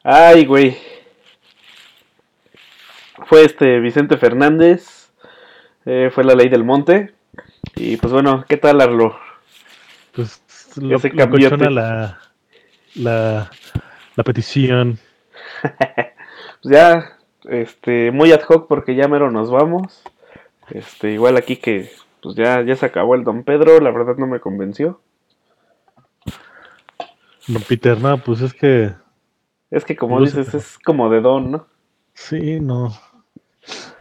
Ay, 0.03 0.45
güey. 0.47 0.77
Fue 3.27 3.45
este 3.45 3.81
Vicente 3.81 4.17
Fernández. 4.17 5.11
eh, 5.87 6.11
fue 6.15 6.25
la 6.25 6.35
ley 6.35 6.49
del 6.49 6.65
monte. 6.65 7.15
Y 7.77 7.97
pues 7.99 8.13
bueno, 8.13 8.45
¿qué 8.49 8.57
tal, 8.57 8.81
Arlo? 8.81 9.19
Pues 10.15 10.43
lo, 10.77 10.99
cambiote. 11.01 11.57
cochona 11.57 11.71
la, 11.71 12.21
la, 12.97 13.51
la 14.17 14.25
petición. 14.25 14.99
Pues 16.63 16.75
ya, 16.75 17.18
este, 17.45 18.11
muy 18.11 18.33
ad 18.33 18.43
hoc 18.49 18.67
porque 18.69 18.95
ya 18.95 19.09
mero 19.09 19.31
nos 19.31 19.51
vamos. 19.51 20.03
Este, 20.71 21.13
igual 21.13 21.37
aquí 21.37 21.57
que 21.57 21.91
pues 22.23 22.35
ya, 22.35 22.63
ya 22.63 22.77
se 22.77 22.87
acabó 22.87 23.15
el 23.15 23.25
Don 23.25 23.45
Pedro, 23.45 23.81
la 23.81 23.91
verdad 23.91 24.17
no 24.17 24.27
me 24.27 24.41
convenció. 24.41 25.01
Don 27.47 27.63
Peter, 27.63 27.99
no, 27.99 28.19
pues 28.19 28.43
es 28.43 28.53
que 28.53 28.93
Es 29.71 29.85
que 29.85 29.97
como 29.97 30.21
dices, 30.21 30.53
es 30.55 30.79
como 30.79 31.09
de 31.11 31.21
Don, 31.21 31.51
¿no? 31.51 31.67
sí, 32.15 32.61
no. 32.61 32.93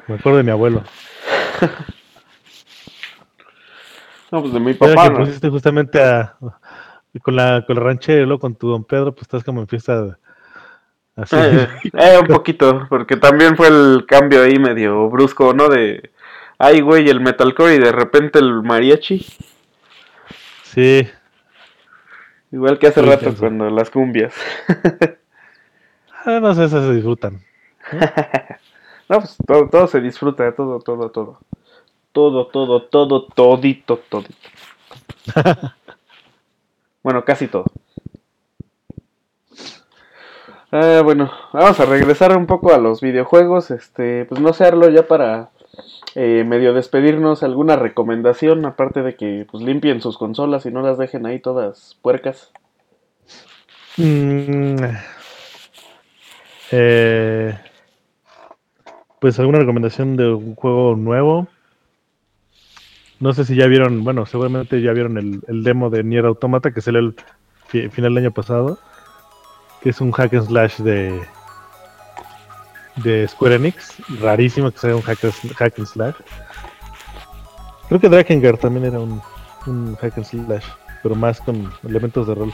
Me 0.07 0.15
acuerdo 0.15 0.37
de 0.37 0.43
mi 0.43 0.51
abuelo. 0.51 0.83
No, 4.29 4.41
pues 4.41 4.53
de 4.53 4.59
mi 4.59 4.73
papá. 4.73 5.03
que 5.03 5.09
¿no? 5.09 5.19
pusiste 5.19 5.49
justamente 5.49 6.03
a, 6.03 6.35
con 7.21 7.35
la, 7.35 7.63
con 7.65 7.77
y 7.77 8.15
luego 8.25 8.39
con 8.39 8.55
tu 8.55 8.69
Don 8.69 8.83
Pedro, 8.83 9.13
pues 9.13 9.21
estás 9.23 9.43
como 9.43 9.61
en 9.61 9.67
fiesta 9.67 10.19
así. 11.17 11.35
Eh, 11.35 11.67
eh, 11.93 12.17
un 12.21 12.27
poquito, 12.27 12.85
porque 12.89 13.17
también 13.17 13.57
fue 13.57 13.67
el 13.67 14.05
cambio 14.07 14.43
ahí 14.43 14.57
medio 14.59 15.09
brusco, 15.09 15.53
¿no? 15.53 15.67
De, 15.67 16.11
ay, 16.57 16.81
güey, 16.81 17.09
el 17.09 17.19
metalcore 17.19 17.75
y 17.75 17.79
de 17.79 17.91
repente 17.91 18.39
el 18.39 18.63
mariachi. 18.63 19.25
Sí, 20.63 21.07
Igual 22.51 22.79
que 22.79 22.87
hace 22.87 23.01
rato 23.01 23.33
cuando 23.37 23.69
las 23.69 23.89
cumbias. 23.89 24.33
Ah, 26.25 26.41
no 26.41 26.53
sé, 26.53 26.65
esas 26.65 26.85
se 26.85 26.93
disfrutan. 26.93 27.41
No, 29.09 29.19
pues 29.19 29.37
todo, 29.47 29.69
todo 29.69 29.87
se 29.87 30.01
disfruta, 30.01 30.53
todo, 30.53 30.81
todo, 30.81 31.09
todo. 31.09 31.39
Todo, 32.11 32.47
todo, 32.47 32.83
todo, 32.83 33.23
todito, 33.23 34.01
todito. 34.09 34.49
bueno, 37.03 37.23
casi 37.23 37.47
todo. 37.47 37.63
Ah, 40.79 41.01
bueno, 41.03 41.31
vamos 41.53 41.79
a 41.79 41.85
regresar 41.85 42.37
un 42.37 42.45
poco 42.45 42.71
a 42.71 42.77
los 42.77 43.01
videojuegos. 43.01 43.71
Este, 43.71 44.25
pues 44.25 44.39
no 44.39 44.53
sé, 44.53 44.65
Arlo, 44.65 44.87
ya 44.89 45.07
para 45.07 45.49
eh, 46.13 46.43
medio 46.45 46.71
despedirnos, 46.71 47.41
alguna 47.41 47.77
recomendación, 47.77 48.63
aparte 48.63 49.01
de 49.01 49.15
que 49.15 49.47
pues 49.49 49.63
limpien 49.63 50.01
sus 50.01 50.19
consolas 50.19 50.67
y 50.67 50.71
no 50.71 50.83
las 50.83 50.99
dejen 50.99 51.25
ahí 51.25 51.39
todas 51.39 51.97
puercas. 52.03 52.51
Mm, 53.97 54.75
eh, 56.71 57.57
pues 59.17 59.39
alguna 59.39 59.57
recomendación 59.57 60.15
de 60.15 60.31
un 60.31 60.53
juego 60.53 60.95
nuevo. 60.95 61.47
No 63.19 63.33
sé 63.33 63.45
si 63.45 63.55
ya 63.55 63.65
vieron, 63.65 64.03
bueno, 64.03 64.27
seguramente 64.27 64.79
ya 64.83 64.93
vieron 64.93 65.17
el, 65.17 65.63
demo 65.63 65.89
de 65.89 66.03
Nier 66.03 66.27
Automata 66.27 66.71
que 66.71 66.81
salió 66.81 66.99
el 66.99 67.15
fi- 67.65 67.89
final 67.89 68.13
del 68.13 68.25
año 68.25 68.31
pasado, 68.31 68.77
que 69.81 69.89
es 69.89 70.01
un 70.01 70.11
hack 70.11 70.33
and 70.33 70.47
slash 70.47 70.77
de 70.77 71.21
de 72.97 73.27
Square 73.27 73.55
Enix, 73.55 73.93
rarísimo 74.19 74.71
que 74.71 74.79
sea 74.79 74.95
un 74.95 75.01
hack, 75.03 75.19
hack 75.55 75.77
and 75.77 75.87
slash. 75.87 76.15
Creo 77.87 77.99
que 78.01 78.09
Drakengard 78.09 78.57
también 78.57 78.85
era 78.85 78.99
un, 78.99 79.21
un 79.67 79.95
hack 79.97 80.17
and 80.17 80.25
slash, 80.25 80.65
pero 81.03 81.13
más 81.15 81.39
con 81.39 81.71
elementos 81.87 82.27
de 82.27 82.35
rol. 82.35 82.51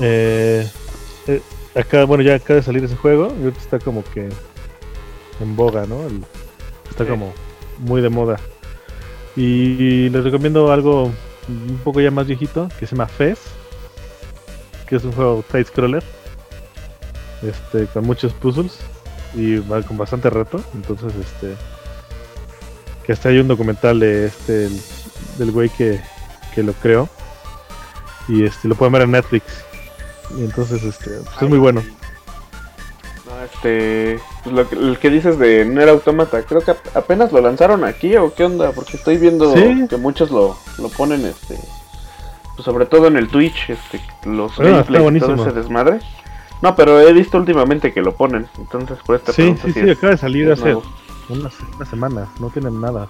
Eh, 0.00 0.66
eh, 1.26 1.42
acá, 1.74 2.04
bueno, 2.04 2.22
ya 2.22 2.36
acaba 2.36 2.56
de 2.56 2.62
salir 2.62 2.82
ese 2.84 2.96
juego 2.96 3.34
y 3.38 3.44
ahorita 3.44 3.60
está 3.60 3.78
como 3.78 4.02
que 4.02 4.28
en 5.40 5.56
boga, 5.56 5.84
¿no? 5.86 6.02
El- 6.06 6.24
está 6.90 7.04
Sí. 7.04 7.10
como 7.10 7.32
muy 7.78 8.00
de 8.00 8.08
moda. 8.08 8.40
Y 9.36 10.08
les 10.08 10.24
recomiendo 10.24 10.72
algo 10.72 11.12
un 11.48 11.80
poco 11.84 12.00
ya 12.00 12.10
más 12.10 12.26
viejito 12.26 12.68
que 12.80 12.86
se 12.86 12.96
llama 12.96 13.06
Fez, 13.08 13.38
que 14.88 14.96
es 14.96 15.04
un 15.04 15.12
juego 15.12 15.44
side 15.50 15.64
scroller, 15.64 16.02
este, 17.42 17.86
con 17.86 18.04
muchos 18.04 18.32
puzzles 18.32 18.78
y 19.34 19.58
con 19.60 19.96
bastante 19.98 20.30
reto. 20.30 20.60
Entonces, 20.74 21.12
este, 21.20 21.54
que 23.04 23.12
hasta 23.12 23.28
hay 23.28 23.38
un 23.38 23.48
documental 23.48 24.00
de 24.00 24.26
este, 24.26 24.66
el- 24.66 24.80
del 25.38 25.52
güey 25.52 25.68
que, 25.70 26.00
que 26.54 26.62
lo 26.62 26.72
creó 26.72 27.08
y 28.28 28.44
este, 28.44 28.68
lo 28.68 28.74
pueden 28.74 28.92
ver 28.92 29.02
en 29.02 29.12
Netflix. 29.12 29.44
Y 30.36 30.44
entonces, 30.44 30.82
este, 30.82 31.10
pues 31.24 31.42
es 31.42 31.48
muy 31.48 31.58
bueno. 31.58 31.82
No, 33.26 33.44
este, 33.44 34.18
pues 34.44 34.54
lo 34.54 34.68
que, 34.68 34.74
el 34.76 34.98
que 34.98 35.10
dices 35.10 35.38
de 35.38 35.64
Nier 35.64 35.88
Automata, 35.90 36.42
creo 36.42 36.60
que 36.62 36.72
ap- 36.72 36.96
apenas 36.96 37.30
lo 37.32 37.40
lanzaron 37.40 37.84
aquí 37.84 38.16
o 38.16 38.34
qué 38.34 38.44
onda, 38.44 38.72
porque 38.72 38.96
estoy 38.96 39.16
viendo 39.18 39.54
Sí. 39.54 39.86
que 39.88 39.96
muchos 39.96 40.30
lo, 40.30 40.58
lo 40.78 40.88
ponen, 40.90 41.24
este, 41.24 41.58
pues 42.58 42.64
sobre 42.64 42.86
todo 42.86 43.06
en 43.06 43.16
el 43.16 43.28
Twitch, 43.28 43.70
este, 43.70 44.00
los 44.24 44.50
está 44.50 44.64
gameplays 44.64 45.22
todo 45.22 45.46
ese 45.46 45.52
desmadre. 45.52 46.00
No, 46.60 46.74
pero 46.74 46.98
he 46.98 47.12
visto 47.12 47.38
últimamente 47.38 47.92
que 47.92 48.02
lo 48.02 48.16
ponen, 48.16 48.48
entonces 48.58 48.98
por 49.06 49.14
esta 49.14 49.32
Sí, 49.32 49.56
sí, 49.62 49.72
sí, 49.72 49.88
acaba 49.88 50.10
de 50.10 50.18
salir 50.18 50.50
hace 50.50 50.76
unas, 51.28 51.54
unas 51.76 51.88
semanas, 51.88 52.28
no 52.40 52.50
tienen 52.50 52.80
nada. 52.80 53.06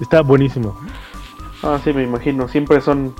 Está 0.00 0.22
buenísimo. 0.22 0.74
Ah, 1.62 1.78
sí, 1.84 1.92
me 1.92 2.02
imagino, 2.02 2.48
siempre 2.48 2.80
son 2.80 3.14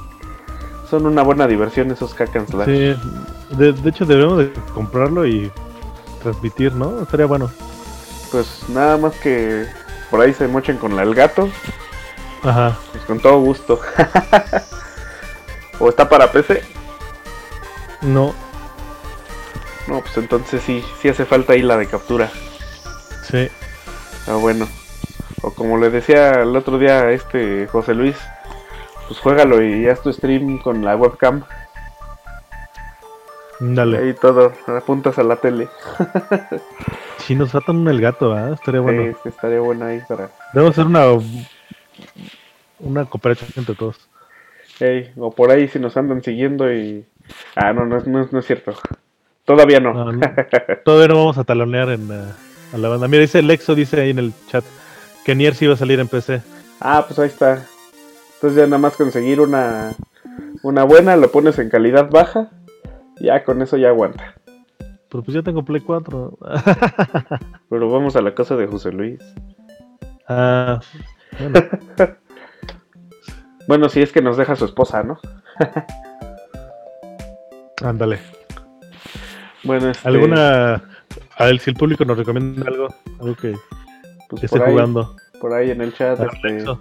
son 0.89 1.05
una 1.05 1.21
buena 1.21 1.47
diversión 1.47 1.91
esos 1.91 2.15
hack 2.15 2.35
and 2.35 2.49
slash. 2.49 2.67
Sí, 2.67 3.57
de, 3.59 3.73
de 3.75 3.91
hecho 3.91 4.07
debemos 4.07 4.39
de 4.39 4.51
comprarlo 4.73 5.27
y 5.27 5.53
transmitir, 6.23 6.73
¿no? 6.73 7.03
Estaría 7.03 7.27
bueno. 7.27 7.51
Pues 8.33 8.65
nada 8.71 8.97
más 8.97 9.15
que 9.17 9.67
por 10.11 10.23
ahí 10.23 10.33
se 10.33 10.49
mochen 10.49 10.79
con 10.79 10.97
la, 10.97 11.03
el 11.03 11.15
gato, 11.15 11.51
Ajá. 12.43 12.79
pues 12.91 13.05
con 13.05 13.21
todo 13.21 13.39
gusto. 13.41 13.79
o 15.79 15.89
está 15.89 16.09
para 16.09 16.31
PC. 16.33 16.63
No, 18.03 18.35
No, 19.89 20.01
pues 20.01 20.17
entonces 20.17 20.63
sí, 20.63 20.85
sí 21.01 21.09
hace 21.09 21.25
falta 21.25 21.53
ahí 21.55 21.63
la 21.63 21.77
de 21.77 21.87
captura. 21.87 22.31
sí. 23.29 23.49
Ah, 24.29 24.35
bueno. 24.35 24.67
O 25.43 25.53
como 25.53 25.79
le 25.79 25.89
decía 25.91 26.43
el 26.43 26.57
otro 26.57 26.79
día 26.79 27.03
a 27.03 27.13
este 27.13 27.69
José 27.69 27.95
Luis, 27.95 28.17
pues 29.07 29.21
juégalo 29.21 29.63
y 29.63 29.87
haz 29.89 30.01
tu 30.03 30.13
stream 30.13 30.59
con 30.59 30.85
la 30.85 30.97
webcam. 30.97 31.45
Dale. 33.61 33.99
Ahí 33.99 34.15
todo, 34.15 34.53
apuntas 34.67 35.19
a 35.19 35.23
la 35.23 35.37
tele. 35.37 35.69
Si 37.19 37.35
nos 37.35 37.55
atan 37.57 37.89
el 37.89 38.01
gato, 38.01 38.33
¿ah? 38.35 38.51
Estaría 38.55 38.81
bueno. 38.81 39.03
Sí, 39.03 39.19
sí, 39.25 39.29
estaría 39.31 39.59
bueno 39.59 39.85
ahí 39.87 40.01
para... 40.07 40.31
Debemos 40.53 40.79
hacer 40.79 40.87
una 40.87 41.07
una 42.79 43.05
cooperación 43.07 43.51
entre 43.57 43.75
todos. 43.75 44.09
O 45.17 45.31
por 45.31 45.51
ahí 45.51 45.69
si 45.69 45.79
nos 45.79 45.97
andan 45.97 46.23
siguiendo 46.23 46.73
y... 46.73 47.05
Ah, 47.55 47.73
no, 47.73 47.87
no, 47.87 47.97
es- 47.99 48.07
no, 48.07 48.23
es- 48.23 48.33
no 48.33 48.39
es 48.41 48.47
cierto. 48.47 48.75
Todavía 49.45 49.81
no. 49.81 49.93
No, 49.95 50.13
no. 50.13 50.21
Todavía 50.85 51.09
no 51.09 51.15
vamos 51.17 51.39
a 51.39 51.45
talonear 51.45 51.89
en, 51.91 52.11
a 52.11 52.79
la 52.79 52.89
banda. 52.89 53.09
Mira, 53.09 53.23
dice 53.23 53.43
Lexo, 53.43 53.75
dice 53.75 54.01
ahí 54.01 54.11
en 54.11 54.19
el 54.19 54.33
chat, 54.49 54.65
que 55.25 55.35
Nier 55.35 55.55
sí 55.55 55.65
iba 55.65 55.75
a 55.75 55.79
salir 55.79 55.99
en 56.01 56.09
PC. 56.09 56.43
Ah, 56.81 57.05
pues 57.07 57.19
ahí 57.19 57.29
está. 57.29 57.65
Entonces 58.35 58.57
ya 58.59 58.67
nada 58.67 58.79
más 58.79 58.97
conseguir 58.97 59.41
una, 59.41 59.93
una 60.63 60.85
buena, 60.85 61.17
lo 61.17 61.31
pones 61.31 61.59
en 61.59 61.71
calidad 61.71 62.11
baja, 62.11 62.51
ya 63.19 63.45
con 63.45 63.63
eso 63.63 63.77
ya 63.79 63.89
aguanta. 63.89 64.35
Pero 65.09 65.23
pues 65.23 65.35
ya 65.35 65.43
tengo 65.43 65.65
Play 65.65 65.81
4. 65.81 66.37
Pero 67.71 67.91
vamos 67.91 68.15
a 68.17 68.21
la 68.21 68.35
casa 68.35 68.57
de 68.57 68.67
José 68.67 68.93
Luis. 68.93 69.21
ah, 70.29 70.81
bueno. 71.39 71.61
Bueno, 73.67 73.89
si 73.89 74.01
es 74.01 74.13
que 74.13 74.23
nos 74.23 74.37
deja 74.37 74.57
su 74.57 74.65
esposa, 74.65 75.03
¿no? 75.03 75.19
Ándale. 77.85 78.19
Bueno, 79.65 79.91
este, 79.91 80.09
¿Alguna... 80.09 80.83
A 81.39 81.45
ver, 81.45 81.59
si 81.59 81.71
el 81.71 81.77
público 81.77 82.05
nos 82.05 82.17
recomienda 82.17 82.67
algo, 82.67 82.89
algo 83.21 83.37
que, 83.37 83.55
pues 84.29 84.45
esté 84.45 84.59
por 84.59 84.67
ahí, 84.67 84.73
jugando. 84.73 85.17
por 85.41 85.53
ahí 85.53 85.71
en 85.71 85.83
el 85.83 85.93
chat, 85.93 86.19
ver, 86.19 86.31
este, 86.33 86.49
Lexo. 86.49 86.79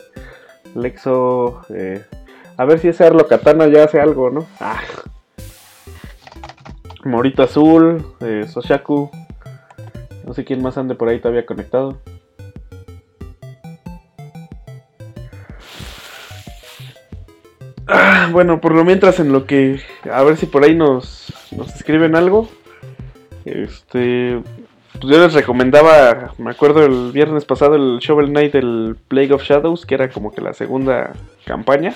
Lexo, 0.75 1.61
eh, 1.69 2.05
a 2.57 2.65
ver 2.65 2.79
si 2.79 2.87
ese 2.87 3.05
Arlo 3.05 3.27
Katana 3.27 3.67
ya 3.67 3.83
hace 3.83 3.99
algo, 3.99 4.29
¿no? 4.29 4.47
Ah. 4.59 4.79
Morito 7.03 7.43
Azul, 7.43 8.05
eh, 8.21 8.45
Soshaku, 8.47 9.11
no 10.25 10.33
sé 10.33 10.45
quién 10.45 10.61
más 10.61 10.77
ande 10.77 10.95
por 10.95 11.09
ahí 11.09 11.19
todavía 11.19 11.45
conectado. 11.45 11.99
Ah, 17.87 18.29
bueno, 18.31 18.61
por 18.61 18.73
lo 18.73 18.83
mientras 18.83 19.19
en 19.19 19.31
lo 19.31 19.45
que, 19.45 19.79
a 20.11 20.23
ver 20.23 20.37
si 20.37 20.45
por 20.47 20.63
ahí 20.63 20.75
nos, 20.75 21.31
nos 21.55 21.73
escriben 21.75 22.15
algo. 22.15 22.49
Este, 23.45 24.41
pues 24.93 25.03
yo 25.13 25.19
les 25.19 25.33
recomendaba, 25.33 26.33
me 26.39 26.49
acuerdo 26.51 26.83
el 26.83 27.11
viernes 27.11 27.45
pasado 27.45 27.75
el 27.75 27.99
Shovel 27.99 28.29
Knight 28.29 28.53
del 28.53 28.95
Plague 29.07 29.33
of 29.33 29.43
Shadows, 29.43 29.85
que 29.85 29.95
era 29.95 30.09
como 30.09 30.31
que 30.31 30.41
la 30.41 30.53
segunda 30.53 31.13
campaña. 31.45 31.93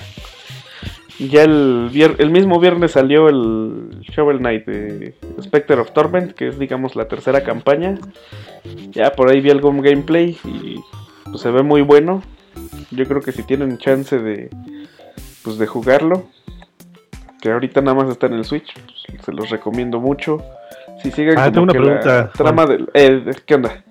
Ya 1.18 1.42
el, 1.42 1.90
vier- 1.92 2.16
el 2.18 2.30
mismo 2.30 2.60
viernes 2.60 2.92
salió 2.92 3.28
el 3.28 4.00
Shovel 4.02 4.38
Knight 4.38 4.64
de 4.66 5.14
Spectre 5.42 5.80
of 5.80 5.90
Torment, 5.92 6.32
que 6.32 6.48
es 6.48 6.58
digamos 6.58 6.96
la 6.96 7.08
tercera 7.08 7.42
campaña. 7.42 7.98
Ya 8.92 9.12
por 9.12 9.28
ahí 9.28 9.40
vi 9.40 9.50
algún 9.50 9.82
gameplay 9.82 10.38
y 10.44 10.76
pues 11.24 11.42
se 11.42 11.50
ve 11.50 11.62
muy 11.62 11.82
bueno. 11.82 12.22
Yo 12.90 13.06
creo 13.06 13.20
que 13.20 13.32
si 13.32 13.42
tienen 13.42 13.76
chance 13.76 14.18
de 14.18 14.48
pues 15.42 15.58
de 15.58 15.66
jugarlo, 15.66 16.24
que 17.40 17.50
ahorita 17.52 17.80
nada 17.80 17.94
más 18.02 18.10
está 18.10 18.26
en 18.26 18.34
el 18.34 18.44
Switch, 18.44 18.72
pues, 19.08 19.22
se 19.24 19.32
los 19.32 19.50
recomiendo 19.50 20.00
mucho. 20.00 20.42
Si 21.02 21.10
siguen 21.10 21.38
Ah, 21.38 21.44
como 21.44 21.52
tengo 21.52 21.62
una 21.64 21.72
que 21.72 21.78
pregunta, 21.78 22.16
la 22.16 22.32
trama 22.32 22.66
del 22.66 22.88
eh, 22.94 23.24
¿qué 23.46 23.54
onda? 23.54 23.82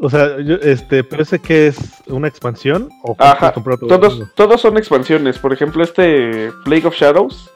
O 0.00 0.08
sea, 0.10 0.40
yo, 0.40 0.54
este, 0.56 1.02
parece 1.04 1.40
que 1.40 1.66
es 1.68 1.78
una 2.06 2.28
expansión 2.28 2.88
o 3.02 3.16
Ajá, 3.18 3.52
todo 3.52 3.76
todos, 3.78 4.32
todos 4.34 4.60
son 4.60 4.76
expansiones. 4.78 5.38
Por 5.38 5.52
ejemplo, 5.52 5.82
este 5.82 6.52
Plague 6.64 6.86
of 6.86 6.94
Shadows. 6.94 7.50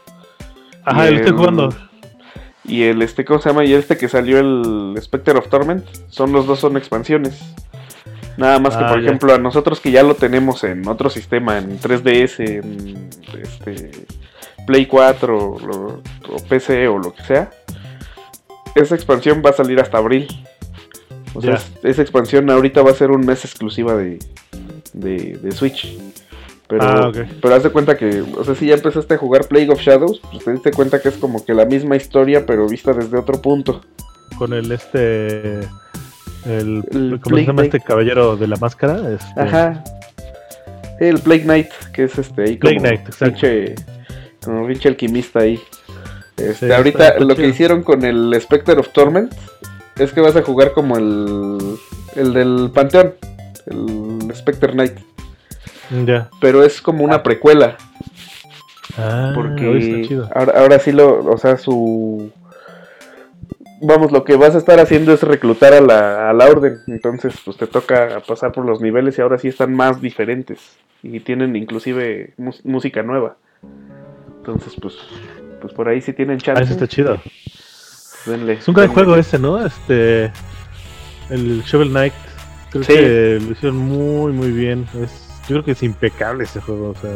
Ajá, 0.84 1.08
lo 1.10 1.16
estoy 1.16 1.30
el- 1.30 1.36
jugando. 1.36 1.68
Y 2.64 2.82
el 2.84 3.02
este, 3.02 3.24
¿cómo 3.24 3.40
se 3.40 3.48
llama? 3.48 3.64
Y 3.64 3.74
este 3.74 3.96
que 3.96 4.08
salió 4.08 4.38
el 4.38 4.94
Spectre 5.00 5.38
of 5.38 5.48
Torment. 5.48 5.84
Son 6.08 6.32
los 6.32 6.46
dos 6.46 6.58
son 6.60 6.76
expansiones. 6.76 7.40
Nada 8.36 8.58
más 8.58 8.76
que, 8.76 8.84
Ah, 8.84 8.88
por 8.88 9.00
ya. 9.00 9.06
ejemplo, 9.06 9.34
a 9.34 9.38
nosotros 9.38 9.80
que 9.80 9.90
ya 9.90 10.02
lo 10.02 10.14
tenemos 10.14 10.64
en 10.64 10.86
otro 10.88 11.10
sistema, 11.10 11.58
en 11.58 11.78
3DS, 11.78 12.40
en 12.40 13.08
este 13.40 13.90
Play 14.66 14.86
4 14.86 15.36
o, 15.36 15.58
lo- 15.60 16.02
o 16.34 16.36
PC 16.48 16.88
o 16.88 16.98
lo 16.98 17.14
que 17.14 17.22
sea, 17.24 17.50
esa 18.74 18.94
expansión 18.94 19.42
va 19.44 19.50
a 19.50 19.54
salir 19.54 19.80
hasta 19.80 19.98
abril. 19.98 20.28
O 21.34 21.40
sea, 21.42 21.58
esa 21.82 22.02
expansión 22.02 22.50
ahorita 22.50 22.82
va 22.82 22.90
a 22.90 22.94
ser 22.94 23.10
un 23.10 23.24
mes 23.26 23.44
exclusiva 23.44 23.94
de, 23.96 24.18
de, 24.92 25.38
de 25.42 25.52
Switch. 25.52 25.98
Pero, 26.68 26.82
Ah, 26.84 27.12
pero 27.42 27.54
haz 27.54 27.62
de 27.64 27.70
cuenta 27.70 27.96
que, 27.98 28.22
o 28.22 28.44
sea, 28.44 28.54
si 28.54 28.66
ya 28.66 28.74
empezaste 28.74 29.14
a 29.14 29.18
jugar 29.18 29.46
Plague 29.46 29.70
of 29.70 29.80
Shadows, 29.80 30.20
pues 30.30 30.44
te 30.44 30.52
diste 30.52 30.70
cuenta 30.70 31.00
que 31.02 31.08
es 31.10 31.16
como 31.16 31.44
que 31.44 31.52
la 31.54 31.66
misma 31.66 31.96
historia, 31.96 32.46
pero 32.46 32.66
vista 32.66 32.92
desde 32.94 33.18
otro 33.18 33.42
punto. 33.42 33.82
Con 34.38 34.52
el 34.54 34.72
este. 34.72 35.60
El, 36.46 36.84
El 36.90 37.20
¿Cómo 37.22 37.36
se 37.36 37.44
llama 37.46 37.62
este 37.64 37.80
caballero 37.80 38.36
de 38.36 38.46
la 38.48 38.56
máscara? 38.56 38.98
Este, 39.12 39.40
Ajá. 39.40 39.84
El 41.00 41.18
Plague 41.20 41.42
Knight, 41.42 41.68
que 41.92 42.04
es 42.04 42.18
este 42.18 42.42
ahí 42.42 42.56
Plague 42.56 42.76
como 42.76 42.88
Knight, 42.88 43.06
exacto. 43.06 43.24
pinche, 43.40 43.74
como 44.44 44.66
pinche 44.66 44.88
alquimista 44.88 45.40
ahí. 45.40 45.60
Este, 46.36 46.66
Sí, 46.66 46.72
ahorita 46.72 47.18
lo 47.20 47.36
que 47.36 47.46
hicieron 47.46 47.82
con 47.82 48.04
el 48.04 48.36
Spectre 48.40 48.74
of 48.78 48.88
Torment 48.92 49.32
es 49.96 50.12
que 50.12 50.20
vas 50.20 50.34
a 50.36 50.42
jugar 50.42 50.72
como 50.72 50.96
el, 50.96 51.58
el 52.16 52.32
del 52.32 52.70
Panteón, 52.74 53.14
el 53.66 54.34
Spectre 54.34 54.72
Knight. 54.72 54.98
Ya. 56.06 56.30
Pero 56.40 56.62
es 56.64 56.80
como 56.80 57.04
una 57.04 57.22
precuela. 57.22 57.76
Ah, 58.96 59.32
Porque 59.34 59.66
oye, 59.68 59.90
está 60.00 60.08
chido. 60.08 60.28
ahora, 60.34 60.60
ahora 60.60 60.78
sí 60.78 60.92
lo, 60.92 61.24
o 61.24 61.38
sea, 61.38 61.56
su... 61.56 62.30
Vamos, 63.84 64.12
lo 64.12 64.22
que 64.24 64.36
vas 64.36 64.54
a 64.54 64.58
estar 64.58 64.78
haciendo 64.78 65.12
es 65.12 65.22
reclutar 65.22 65.72
a 65.74 65.80
la, 65.80 66.30
a 66.30 66.32
la 66.32 66.46
orden. 66.46 66.78
Entonces, 66.86 67.34
pues 67.44 67.56
te 67.56 67.66
toca 67.66 68.22
pasar 68.26 68.52
por 68.52 68.64
los 68.64 68.80
niveles 68.80 69.18
y 69.18 69.22
ahora 69.22 69.38
sí 69.38 69.48
están 69.48 69.74
más 69.74 70.00
diferentes. 70.00 70.60
Y 71.02 71.18
tienen 71.20 71.56
inclusive 71.56 72.32
música 72.64 73.02
nueva. 73.02 73.36
Entonces, 74.38 74.74
pues, 74.80 74.94
pues 75.60 75.72
por 75.74 75.88
ahí 75.88 76.00
sí 76.00 76.12
tienen 76.12 76.36
Ah, 76.36 76.42
chance. 76.44 76.62
eso 76.62 76.72
está 76.74 76.86
chido. 76.86 77.18
denle, 78.26 78.52
Es 78.54 78.68
un 78.68 78.74
gran 78.74 78.86
denle. 78.88 79.02
juego 79.04 79.16
ese, 79.18 79.38
¿no? 79.38 79.64
Este. 79.64 80.30
El 81.30 81.62
Shovel 81.62 81.90
Knight. 81.90 82.12
Creo 82.70 82.84
Sí. 82.84 82.92
que 82.94 83.38
lo 83.44 83.52
hicieron 83.52 83.76
muy, 83.78 84.32
muy 84.32 84.50
bien. 84.52 84.86
Es, 85.02 85.28
yo 85.48 85.56
creo 85.56 85.64
que 85.64 85.72
es 85.72 85.82
impecable 85.82 86.44
ese 86.44 86.60
juego. 86.60 86.90
O 86.90 86.94
sea, 86.94 87.10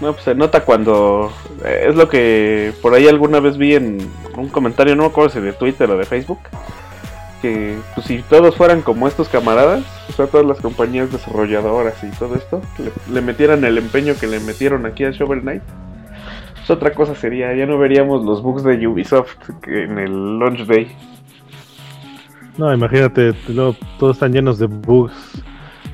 No, 0.00 0.12
pues 0.12 0.24
se 0.24 0.34
nota 0.34 0.64
cuando. 0.64 1.32
eh, 1.64 1.86
es 1.88 1.96
lo 1.96 2.08
que 2.08 2.72
por 2.82 2.94
ahí 2.94 3.08
alguna 3.08 3.40
vez 3.40 3.56
vi 3.56 3.74
en 3.74 3.98
un 4.36 4.48
comentario, 4.48 4.94
no 4.94 5.04
me 5.04 5.08
acuerdo 5.08 5.30
si 5.30 5.40
de 5.40 5.52
Twitter 5.52 5.90
o 5.90 5.96
de 5.96 6.04
Facebook. 6.04 6.40
Que 7.40 7.76
pues, 7.94 8.06
si 8.06 8.22
todos 8.22 8.56
fueran 8.56 8.82
como 8.82 9.08
estos 9.08 9.28
camaradas, 9.28 9.84
o 10.08 10.12
sea, 10.12 10.26
todas 10.26 10.46
las 10.46 10.60
compañías 10.60 11.10
desarrolladoras 11.12 12.02
y 12.02 12.10
todo 12.18 12.34
esto, 12.34 12.60
le, 13.12 13.20
metieran 13.20 13.64
el 13.64 13.78
empeño 13.78 14.14
que 14.18 14.26
le 14.26 14.40
metieron 14.40 14.84
aquí 14.86 15.04
a 15.04 15.10
Shovel 15.10 15.40
Knight. 15.40 15.62
Pues 16.54 16.70
otra 16.70 16.92
cosa 16.92 17.14
sería, 17.14 17.54
ya 17.54 17.66
no 17.66 17.78
veríamos 17.78 18.24
los 18.24 18.42
bugs 18.42 18.64
de 18.64 18.86
Ubisoft 18.86 19.36
en 19.66 19.98
el 19.98 20.38
launch 20.38 20.66
day. 20.66 20.88
no, 22.58 22.72
imagínate, 22.72 23.34
luego 23.48 23.76
todos 23.98 24.16
están 24.16 24.32
llenos 24.32 24.58
de 24.58 24.66
bugs. 24.66 25.42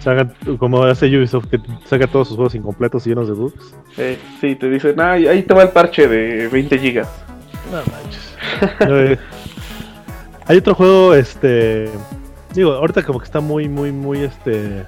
Sacan, 0.02 0.32
como 0.58 0.82
hace 0.82 1.06
Ubisoft 1.16 1.46
que 1.46 1.60
saca 1.86 2.08
todos 2.08 2.26
sus 2.26 2.36
juegos 2.36 2.56
incompletos 2.56 3.06
y 3.06 3.10
llenos 3.10 3.28
de 3.28 3.34
bugs. 3.34 3.72
Eh, 3.96 4.18
sí, 4.40 4.56
te 4.56 4.68
dicen, 4.68 4.98
ah, 5.00 5.12
ahí 5.12 5.42
te 5.44 5.54
va 5.54 5.62
el 5.62 5.68
parche 5.68 6.08
de 6.08 6.48
20 6.48 6.78
gigas. 6.78 7.08
No 7.70 7.78
manches. 7.92 8.36
Eh, 8.88 9.16
Hay 10.46 10.58
otro 10.58 10.74
juego, 10.74 11.14
este. 11.14 11.88
Digo, 12.52 12.72
ahorita 12.72 13.02
como 13.04 13.20
que 13.20 13.24
está 13.26 13.40
muy, 13.40 13.68
muy, 13.68 13.92
muy 13.92 14.18
este. 14.24 14.84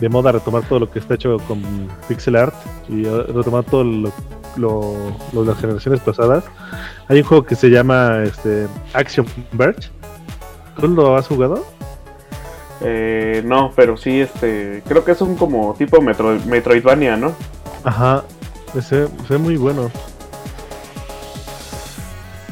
De 0.00 0.08
moda 0.08 0.30
retomar 0.30 0.62
todo 0.68 0.78
lo 0.80 0.90
que 0.90 0.98
está 1.00 1.14
hecho 1.14 1.38
con 1.48 1.60
pixel 2.06 2.36
art 2.36 2.54
y 2.88 3.04
eh, 3.04 3.22
retomar 3.34 3.64
todo 3.64 3.82
lo, 3.82 4.12
lo, 4.56 4.94
lo 5.32 5.40
de 5.42 5.46
las 5.48 5.58
generaciones 5.60 6.00
pasadas. 6.00 6.44
Hay 7.08 7.18
un 7.18 7.24
juego 7.24 7.44
que 7.44 7.56
se 7.56 7.68
llama 7.68 8.22
este, 8.24 8.68
Action 8.94 9.26
Verge. 9.52 9.88
¿Tú 10.80 10.86
lo 10.88 11.16
has 11.16 11.26
jugado? 11.26 11.64
Eh, 12.82 13.42
no, 13.44 13.72
pero 13.74 13.96
sí, 13.96 14.20
este, 14.20 14.82
creo 14.86 15.04
que 15.04 15.12
es 15.12 15.20
un 15.20 15.36
como 15.36 15.74
tipo 15.74 16.00
Metro- 16.02 16.38
Metroidvania, 16.46 17.16
¿no? 17.16 17.32
Ajá. 17.84 18.22
Ese 18.74 19.06
se 19.08 19.12
ve 19.30 19.38
muy 19.38 19.56
bueno. 19.56 19.90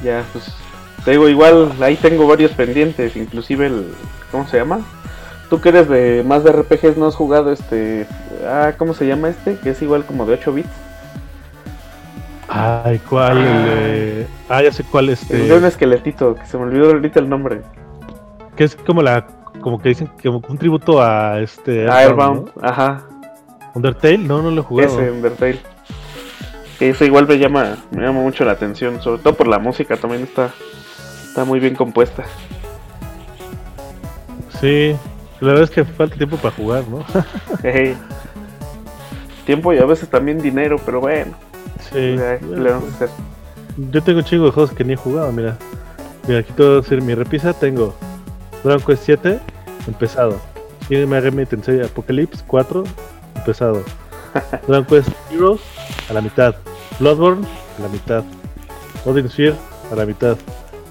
Ya, 0.03 0.23
pues, 0.33 0.45
te 1.05 1.13
digo, 1.13 1.29
igual 1.29 1.73
ahí 1.81 1.97
tengo 1.97 2.27
varios 2.27 2.53
pendientes, 2.53 3.17
inclusive 3.17 3.67
el, 3.67 3.95
¿cómo 4.31 4.47
se 4.49 4.59
llama? 4.59 4.81
Tú 5.51 5.61
que 5.61 5.71
eres 5.71 5.89
de 5.89 6.23
más 6.27 6.45
de 6.45 6.53
RPGs, 6.53 6.97
¿no 6.97 7.07
has 7.07 7.15
jugado 7.15 7.53
este, 7.53 8.07
ah, 8.47 8.73
¿cómo 8.79 8.95
se 8.95 9.07
llama 9.07 9.29
este? 9.29 9.57
Que 9.59 9.71
es 9.71 9.83
igual 9.83 10.05
como 10.05 10.27
de 10.27 10.35
8 10.35 10.53
bits. 10.53 10.69
Ay, 12.49 12.99
¿cuál? 13.09 13.39
El 13.39 13.65
de- 13.65 14.27
Ah, 14.49 14.63
ya 14.63 14.73
sé 14.73 14.85
cuál 14.85 15.09
este. 15.09 15.37
El 15.43 15.49
de 15.49 15.57
un 15.57 15.65
esqueletito, 15.65 16.35
que 16.35 16.47
se 16.47 16.57
me 16.59 16.65
olvidó 16.65 16.91
ahorita 16.91 17.19
el 17.21 17.29
nombre. 17.29 17.63
Que 18.57 18.65
es 18.65 18.77
como 18.77 19.03
la. 19.03 19.27
Como 19.61 19.81
que 19.81 19.91
dicen 19.91 20.11
que 20.19 20.29
un 20.29 20.59
tributo 20.59 21.03
a 21.03 21.41
este. 21.41 21.89
Airbound, 21.89 22.51
¿no? 22.55 22.69
ajá, 22.69 23.07
Undertale, 23.75 24.19
no, 24.19 24.41
no 24.41 24.51
lo 24.51 24.61
he 24.61 24.65
jugado. 24.65 25.01
ese 25.01 25.11
Undertale. 25.11 25.61
Que 26.79 26.91
eso 26.91 27.05
igual 27.05 27.27
me 27.27 27.39
llama, 27.39 27.77
me 27.91 28.03
llama 28.03 28.21
mucho 28.21 28.45
la 28.45 28.53
atención, 28.53 29.01
sobre 29.03 29.23
todo 29.23 29.35
por 29.35 29.47
la 29.47 29.59
música, 29.59 29.97
también 29.97 30.23
está, 30.23 30.51
está 31.29 31.45
muy 31.45 31.61
bien 31.61 31.75
compuesta. 31.75 32.25
Sí, 34.61 34.97
la 35.41 35.49
verdad 35.49 35.65
es 35.65 35.71
que 35.71 35.85
falta 35.85 36.17
tiempo 36.17 36.37
para 36.37 36.55
jugar, 36.55 36.85
¿no? 36.89 37.05
Ey. 37.63 37.97
Tiempo 39.45 39.73
y 39.73 39.79
a 39.79 39.85
veces 39.85 40.09
también 40.09 40.41
dinero, 40.41 40.81
pero 40.85 41.01
bueno. 41.01 41.33
sí. 41.93 42.17
ya, 42.17 42.39
¿qué 42.39 42.47
le 42.47 42.71
vamos 42.71 42.93
a 42.93 42.95
hacer? 42.95 43.09
Yo 43.91 44.03
tengo 44.03 44.21
un 44.21 44.25
chingo 44.25 44.47
de 44.47 44.53
juegos 44.53 44.73
que 44.73 44.85
ni 44.85 44.95
he 44.95 44.97
jugado, 44.97 45.31
mira. 45.33 45.57
Mira, 46.27 46.41
aquí 46.41 46.53
a 46.63 46.65
decir 46.65 47.03
mi 47.03 47.15
repisa. 47.15 47.53
Tengo 47.53 47.95
Dragon 48.65 48.83
Quest 48.85 49.05
7, 49.05 49.41
empezado. 49.87 50.41
Shin 50.89 51.09
Megami 51.09 51.47
Tensei 51.47 51.83
Apocalypse 51.83 52.43
4, 52.47 52.85
empezado. 53.37 53.85
Dragon 54.67 54.85
Quest 54.87 55.09
Heroes, 55.31 55.61
a 56.11 56.15
la 56.15 56.21
mitad. 56.21 56.55
Bloodborne, 56.99 57.47
a 57.79 57.83
la 57.83 57.89
mitad. 57.89 58.25
Odin 59.05 59.29
Sphere, 59.29 59.55
a 59.93 59.95
la 59.95 60.07
mitad. 60.07 60.37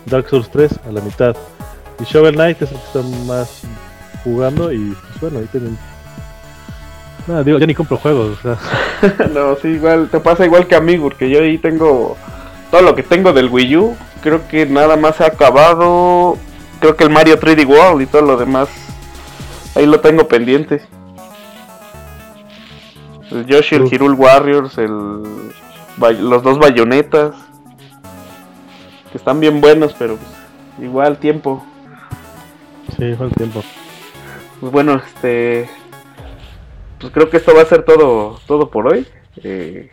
Dark 0.06 0.30
Souls 0.30 0.50
3, 0.50 0.80
a 0.88 0.92
la 0.92 1.02
mitad. 1.02 1.36
Y 2.00 2.04
Shovel 2.04 2.36
Knight 2.36 2.62
es 2.62 2.72
el 2.72 2.78
que 2.78 2.84
está 2.86 3.02
más 3.26 3.62
jugando 4.24 4.72
y 4.72 4.96
pues 5.10 5.22
bueno, 5.22 5.40
ahí 5.40 5.48
tienen... 5.52 5.78
No, 7.26 7.44
digo, 7.44 7.58
ya 7.58 7.66
ni 7.66 7.74
compro 7.74 7.98
juegos, 7.98 8.38
o 8.38 8.42
sea... 8.42 9.28
no, 9.34 9.56
sí, 9.56 9.70
igual, 9.70 10.10
te 10.10 10.20
pasa 10.20 10.46
igual 10.46 10.68
que 10.68 10.76
a 10.76 10.82
mí, 10.82 10.98
porque 10.98 11.30
yo 11.30 11.40
ahí 11.40 11.58
tengo 11.58 12.18
todo 12.70 12.82
lo 12.82 12.96
que 12.96 13.04
tengo 13.04 13.34
del 13.34 13.50
Wii 13.50 13.78
U. 13.78 13.96
Creo 14.22 14.48
que 14.48 14.66
nada 14.66 14.98
más 14.98 15.22
ha 15.22 15.28
acabado. 15.28 16.38
Creo 16.84 16.98
que 16.98 17.06
el 17.06 17.12
Mario 17.12 17.40
3D 17.40 17.66
World 17.66 18.02
y 18.02 18.06
todo 18.08 18.24
lo 18.24 18.36
demás. 18.36 18.68
Ahí 19.74 19.86
lo 19.86 20.02
tengo 20.02 20.28
pendiente. 20.28 20.82
El 23.32 23.46
Yoshi, 23.46 23.76
el. 23.76 23.86
Hyrule 23.88 24.16
Warriors, 24.16 24.78
el 24.78 25.24
los 26.20 26.44
dos 26.44 26.60
bayonetas. 26.60 27.36
Que 29.14 29.18
están 29.18 29.40
bien 29.40 29.62
buenos, 29.62 29.96
pero 29.98 30.18
pues, 30.18 30.86
igual 30.86 31.20
tiempo. 31.20 31.66
Sí, 32.98 33.14
falta 33.14 33.36
tiempo. 33.38 33.64
Pues 34.60 34.70
bueno, 34.70 34.96
este. 34.96 35.70
Pues 37.00 37.14
creo 37.14 37.30
que 37.30 37.38
esto 37.38 37.56
va 37.56 37.62
a 37.62 37.66
ser 37.66 37.86
todo, 37.86 38.42
todo 38.46 38.70
por 38.70 38.92
hoy. 38.92 39.08
Eh, 39.42 39.90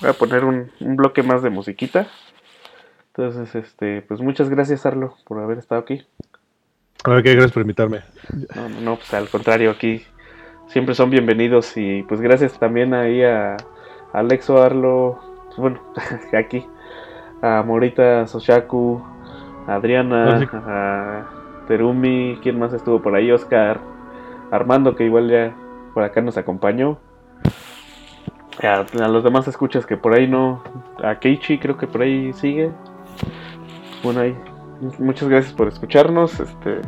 voy 0.00 0.10
a 0.10 0.14
poner 0.14 0.44
un, 0.44 0.72
un 0.80 0.96
bloque 0.96 1.22
más 1.22 1.44
de 1.44 1.50
musiquita. 1.50 2.08
Entonces, 3.16 3.54
este, 3.54 4.02
pues 4.02 4.20
muchas 4.20 4.50
gracias, 4.50 4.84
Arlo, 4.84 5.16
por 5.24 5.38
haber 5.38 5.58
estado 5.58 5.80
aquí. 5.80 6.04
A 7.02 7.10
ver, 7.10 7.22
qué 7.22 7.32
gracias 7.32 7.52
por 7.52 7.62
invitarme. 7.62 8.00
No, 8.54 8.68
no, 8.80 8.96
pues 8.96 9.12
al 9.12 9.28
contrario, 9.28 9.70
aquí 9.70 10.02
siempre 10.68 10.94
son 10.94 11.10
bienvenidos 11.10 11.76
y 11.76 12.02
pues 12.04 12.20
gracias 12.20 12.58
también 12.58 12.94
ahí 12.94 13.22
a 13.22 13.56
Alexo 14.12 14.62
Arlo, 14.62 15.18
pues, 15.48 15.58
bueno, 15.58 15.80
aquí, 16.38 16.64
a 17.42 17.62
Morita 17.66 18.26
Soshaku, 18.26 19.02
a 19.66 19.74
Adriana, 19.74 20.36
Ah, 20.36 20.38
sí. 20.38 20.46
a 20.52 21.24
Terumi, 21.68 22.38
¿quién 22.42 22.58
más 22.58 22.72
estuvo 22.72 23.02
por 23.02 23.14
ahí? 23.14 23.30
Oscar, 23.32 23.80
Armando, 24.50 24.96
que 24.96 25.04
igual 25.04 25.28
ya 25.28 25.54
por 25.92 26.04
acá 26.04 26.20
nos 26.22 26.38
acompañó. 26.38 26.98
A, 28.62 28.86
a 29.04 29.08
los 29.08 29.24
demás 29.24 29.46
escuchas 29.48 29.84
que 29.84 29.96
por 29.98 30.14
ahí 30.14 30.26
no, 30.26 30.62
a 31.02 31.16
Keiichi 31.18 31.58
creo 31.58 31.76
que 31.76 31.86
por 31.86 32.00
ahí 32.02 32.32
sigue. 32.32 32.70
Bueno, 34.02 34.20
ahí, 34.20 34.34
muchas 34.98 35.28
gracias 35.28 35.52
por 35.52 35.68
escucharnos. 35.68 36.40
Este, 36.40 36.80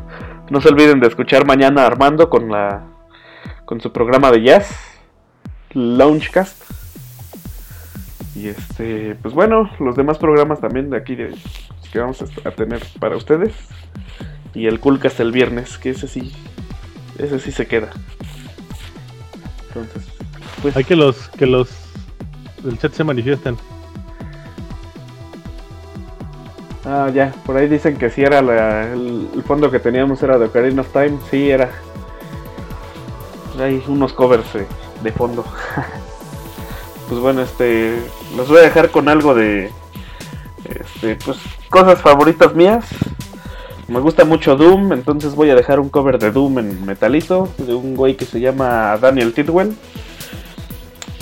no 0.51 0.61
se 0.61 0.69
olviden 0.69 1.01
de 1.01 1.09
escuchar 1.09 1.47
mañana 1.47 1.87
Armando 1.87 2.31
con 2.31 2.51
la 2.51 2.85
con 3.65 3.81
su 3.81 3.93
programa 3.93 4.31
de 4.31 4.43
jazz, 4.43 4.71
Launchcast. 5.73 6.63
Y 8.35 8.49
este, 8.49 9.17
pues 9.17 9.35
bueno, 9.35 9.71
los 9.81 9.97
demás 9.97 10.19
programas 10.19 10.61
también 10.61 10.91
de 10.91 10.97
aquí 10.97 11.17
de, 11.17 11.35
que 11.93 11.99
vamos 11.99 12.23
a 12.23 12.51
tener 12.53 12.83
para 13.01 13.17
ustedes. 13.17 13.55
Y 14.55 14.67
el 14.67 14.81
Coolcast 14.81 15.21
el 15.21 15.33
viernes, 15.33 15.79
que 15.79 15.91
ese 15.91 16.09
sí, 16.09 16.33
ese 17.19 17.39
sí 17.39 17.53
se 17.53 17.67
queda. 17.67 17.91
Entonces, 19.69 20.07
pues 20.63 20.77
Hay 20.77 20.85
que 20.85 20.97
los 20.97 21.29
que 21.31 21.47
los 21.47 21.71
del 22.63 22.79
chat 22.79 22.93
se 22.93 23.05
manifiesten. 23.05 23.57
Ah, 26.89 27.11
ya, 27.13 27.35
por 27.45 27.57
ahí 27.57 27.67
dicen 27.67 27.97
que 27.97 28.11
sí 28.11 28.23
era 28.23 28.41
la- 28.41 28.93
el, 28.93 29.43
fondo 29.45 29.73
que 29.73 29.81
teníamos 29.81 30.23
era 30.23 30.39
de 30.39 30.47
Ocarina 30.47 30.83
of 30.83 30.93
Time, 30.93 31.19
sí 31.31 31.51
era. 31.51 31.69
Hay 33.59 33.83
unos 33.89 34.13
covers 34.13 34.53
de, 34.53 34.67
de 35.03 35.13
fondo. 35.13 35.45
pues 37.09 37.21
bueno, 37.21 37.43
este, 37.43 37.99
los 38.37 38.49
voy 38.49 38.59
a 38.59 38.63
dejar 38.63 38.91
con 38.93 39.09
algo 39.09 39.35
de, 39.35 39.73
este, 40.65 41.17
pues 41.25 41.39
cosas 41.71 42.01
favoritas 42.01 42.55
mías. 42.55 42.85
Me 43.89 43.99
gusta 43.99 44.25
mucho 44.25 44.55
Doom, 44.55 44.93
entonces 44.93 45.35
voy 45.35 45.51
a 45.51 45.57
dejar 45.57 45.81
un 45.81 45.89
cover 45.89 46.19
de 46.21 46.31
Doom 46.31 46.59
en 46.61 46.87
metalito 46.87 47.49
de 47.59 47.75
un 47.75 47.97
güey 47.97 48.17
que 48.17 48.27
se 48.27 48.39
llama 48.39 48.97
Daniel 49.01 49.33
Tidwell. 49.33 49.77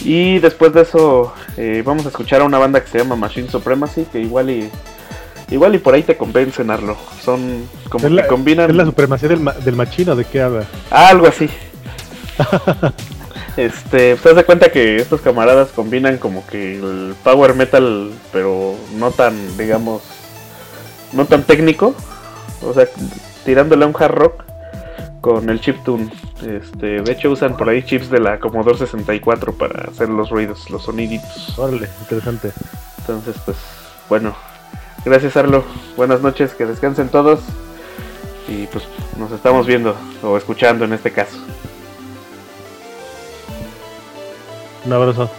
Y 0.02 0.41
después 0.41 0.75
de 0.75 0.83
eso 0.83 1.33
eh, 1.57 1.83
vamos 1.84 2.05
a 2.05 2.09
escuchar 2.09 2.43
a 2.43 2.44
una 2.44 2.59
banda 2.59 2.83
que 2.83 2.91
se 2.91 2.99
llama 2.99 3.17
Machine 3.17 3.49
Supremacy, 3.49 4.05
que 4.10 4.20
igual 4.20 4.51
y 4.51 4.70
igual 5.50 5.74
y 5.74 5.78
por 5.78 5.94
ahí 5.94 6.02
te 6.02 6.16
convencen, 6.16 6.70
Arlo. 6.70 6.97
Son 7.23 7.68
como 7.90 8.06
¿Es 8.06 8.23
que 8.23 8.26
combinan 8.28 8.70
¿Es 8.70 8.76
la 8.76 8.84
supremacía 8.84 9.28
del, 9.28 9.40
ma- 9.40 9.52
del 9.52 9.76
machino? 9.76 10.14
¿De 10.16 10.24
qué 10.24 10.42
habla? 10.42 10.64
Ah, 10.90 11.08
algo 11.08 11.26
así. 11.26 11.48
Este, 13.56 14.16
pues 14.16 14.34
de 14.34 14.42
cuenta 14.44 14.73
que 14.73 14.97
estos 14.97 15.20
camaradas 15.20 15.68
combinan 15.68 16.18
como 16.18 16.44
que 16.47 16.74
el 16.74 17.14
power 17.23 17.55
metal, 17.55 18.10
pero 18.32 18.74
no 18.97 19.12
tan, 19.12 19.56
digamos, 19.56 20.02
no 21.12 21.24
tan 21.26 21.44
técnico. 21.44 21.94
O 22.62 22.74
sea, 22.74 22.89
tirándole 23.44 23.84
a 23.84 23.89
un 23.89 23.94
hard 23.97 24.10
rock 24.12 24.44
con 25.20 25.48
el 25.50 25.60
chiptune. 25.60 26.10
Este, 26.44 27.00
de 27.02 27.12
hecho 27.12 27.31
usan 27.31 27.56
por 27.56 27.68
ahí 27.68 27.84
chips 27.84 28.10
de 28.10 28.18
la 28.18 28.40
Commodore 28.40 28.76
64 28.78 29.52
para 29.52 29.89
hacer 29.89 30.08
los 30.08 30.31
ruidos, 30.31 30.68
los 30.70 30.82
soniditos. 30.82 31.56
Órale, 31.56 31.89
interesante. 32.00 32.50
Entonces, 32.98 33.36
pues, 33.44 33.56
bueno. 34.08 34.34
Gracias, 35.05 35.36
Arlo. 35.36 35.65
Buenas 35.97 36.23
noches, 36.23 36.55
que 36.55 36.65
descansen 36.65 37.08
todos. 37.08 37.41
Y 38.49 38.66
pues 38.66 38.84
nos 39.18 39.33
estamos 39.33 39.66
viendo 39.66 39.97
o 40.23 40.36
escuchando 40.36 40.84
en 40.84 40.92
este 40.92 41.10
caso. 41.12 41.39
Un 44.84 44.92
abrazo. 44.92 45.31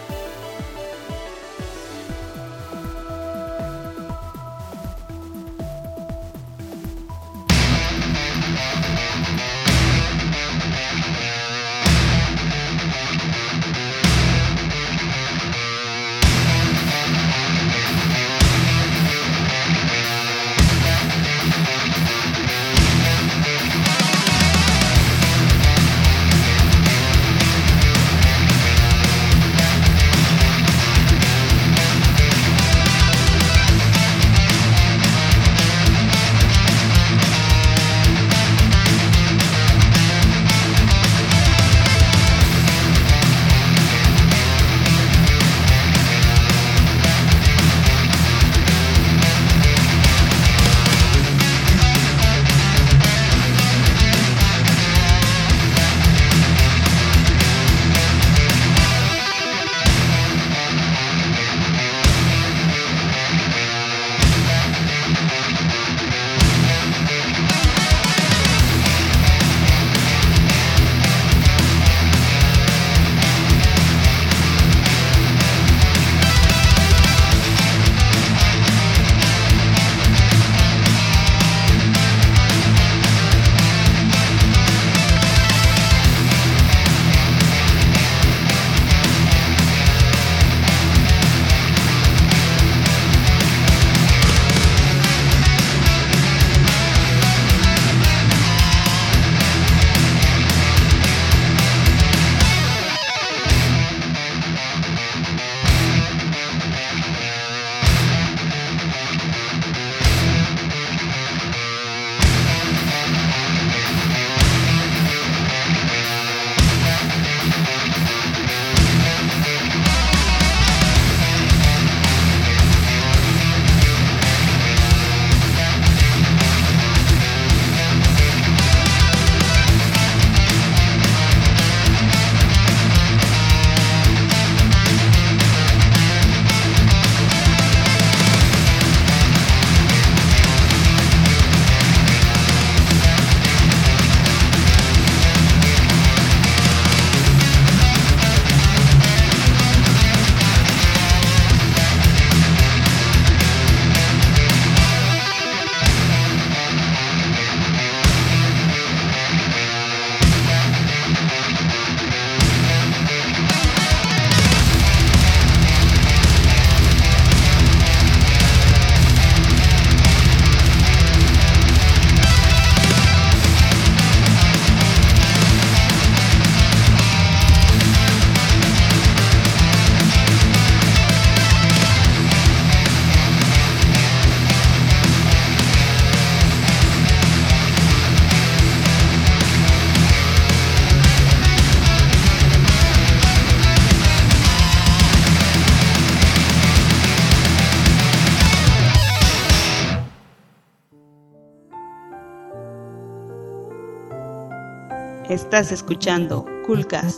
Estás 205.56 205.72
escuchando 205.72 206.46
Coolcast. 206.66 207.18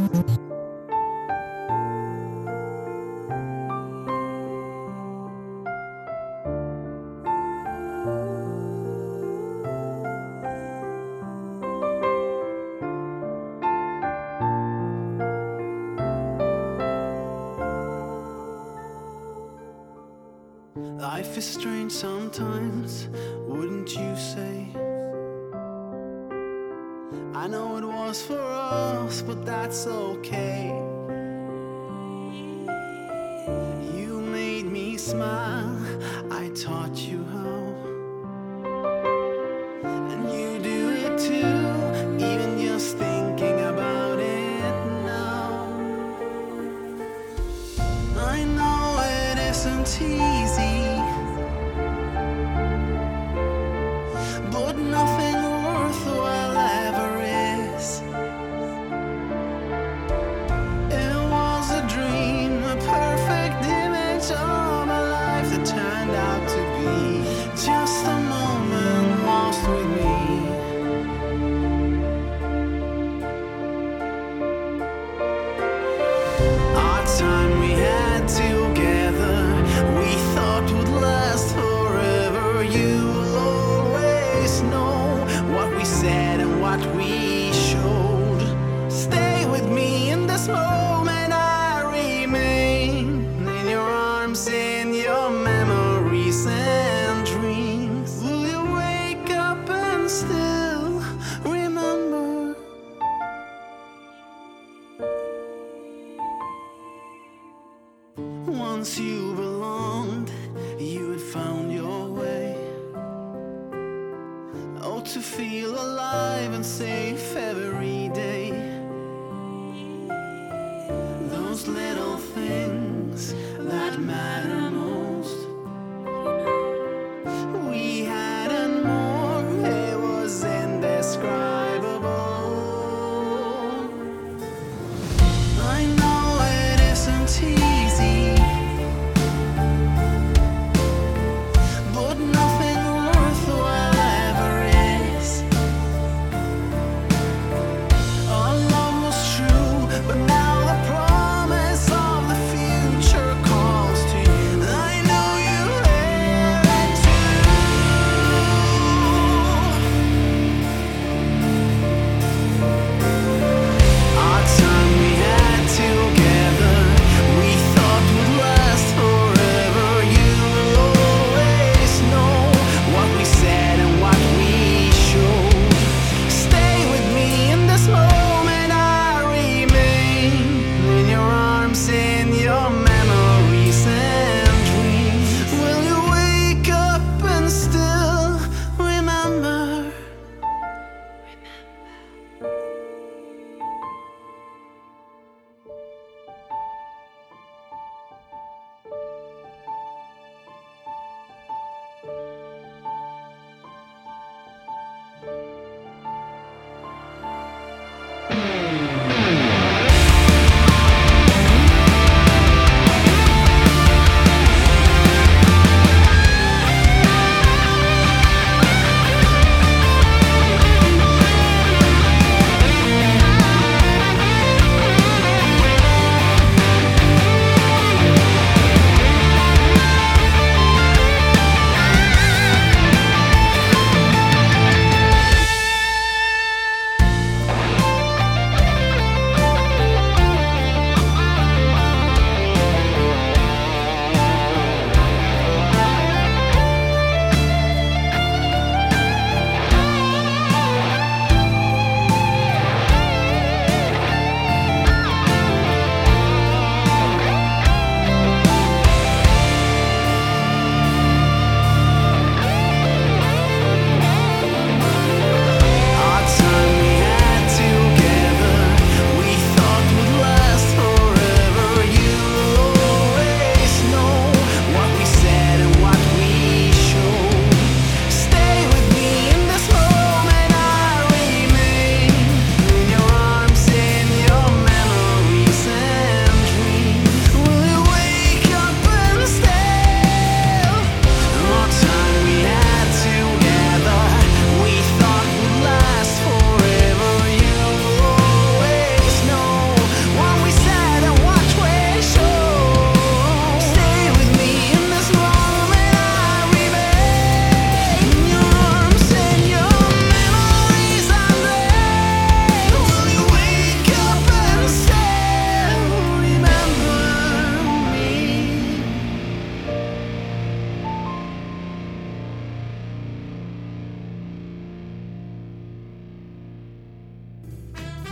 I 27.47 27.49
know 27.49 27.77
it 27.77 27.85
was 27.85 28.21
for 28.21 28.41
us, 28.41 29.21
but 29.21 29.45
that's 29.45 29.87
okay. 29.87 30.67
You 33.95 34.19
made 34.19 34.65
me 34.65 34.97
smile, 34.97 35.79
I 36.29 36.49
taught 36.49 36.97
you 36.97 37.26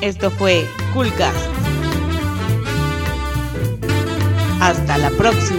Esto 0.05 0.29
fue 0.29 0.67
Coolcast. 0.93 1.35
Hasta 4.61 4.99
la 4.99 5.09
próxima. 5.09 5.54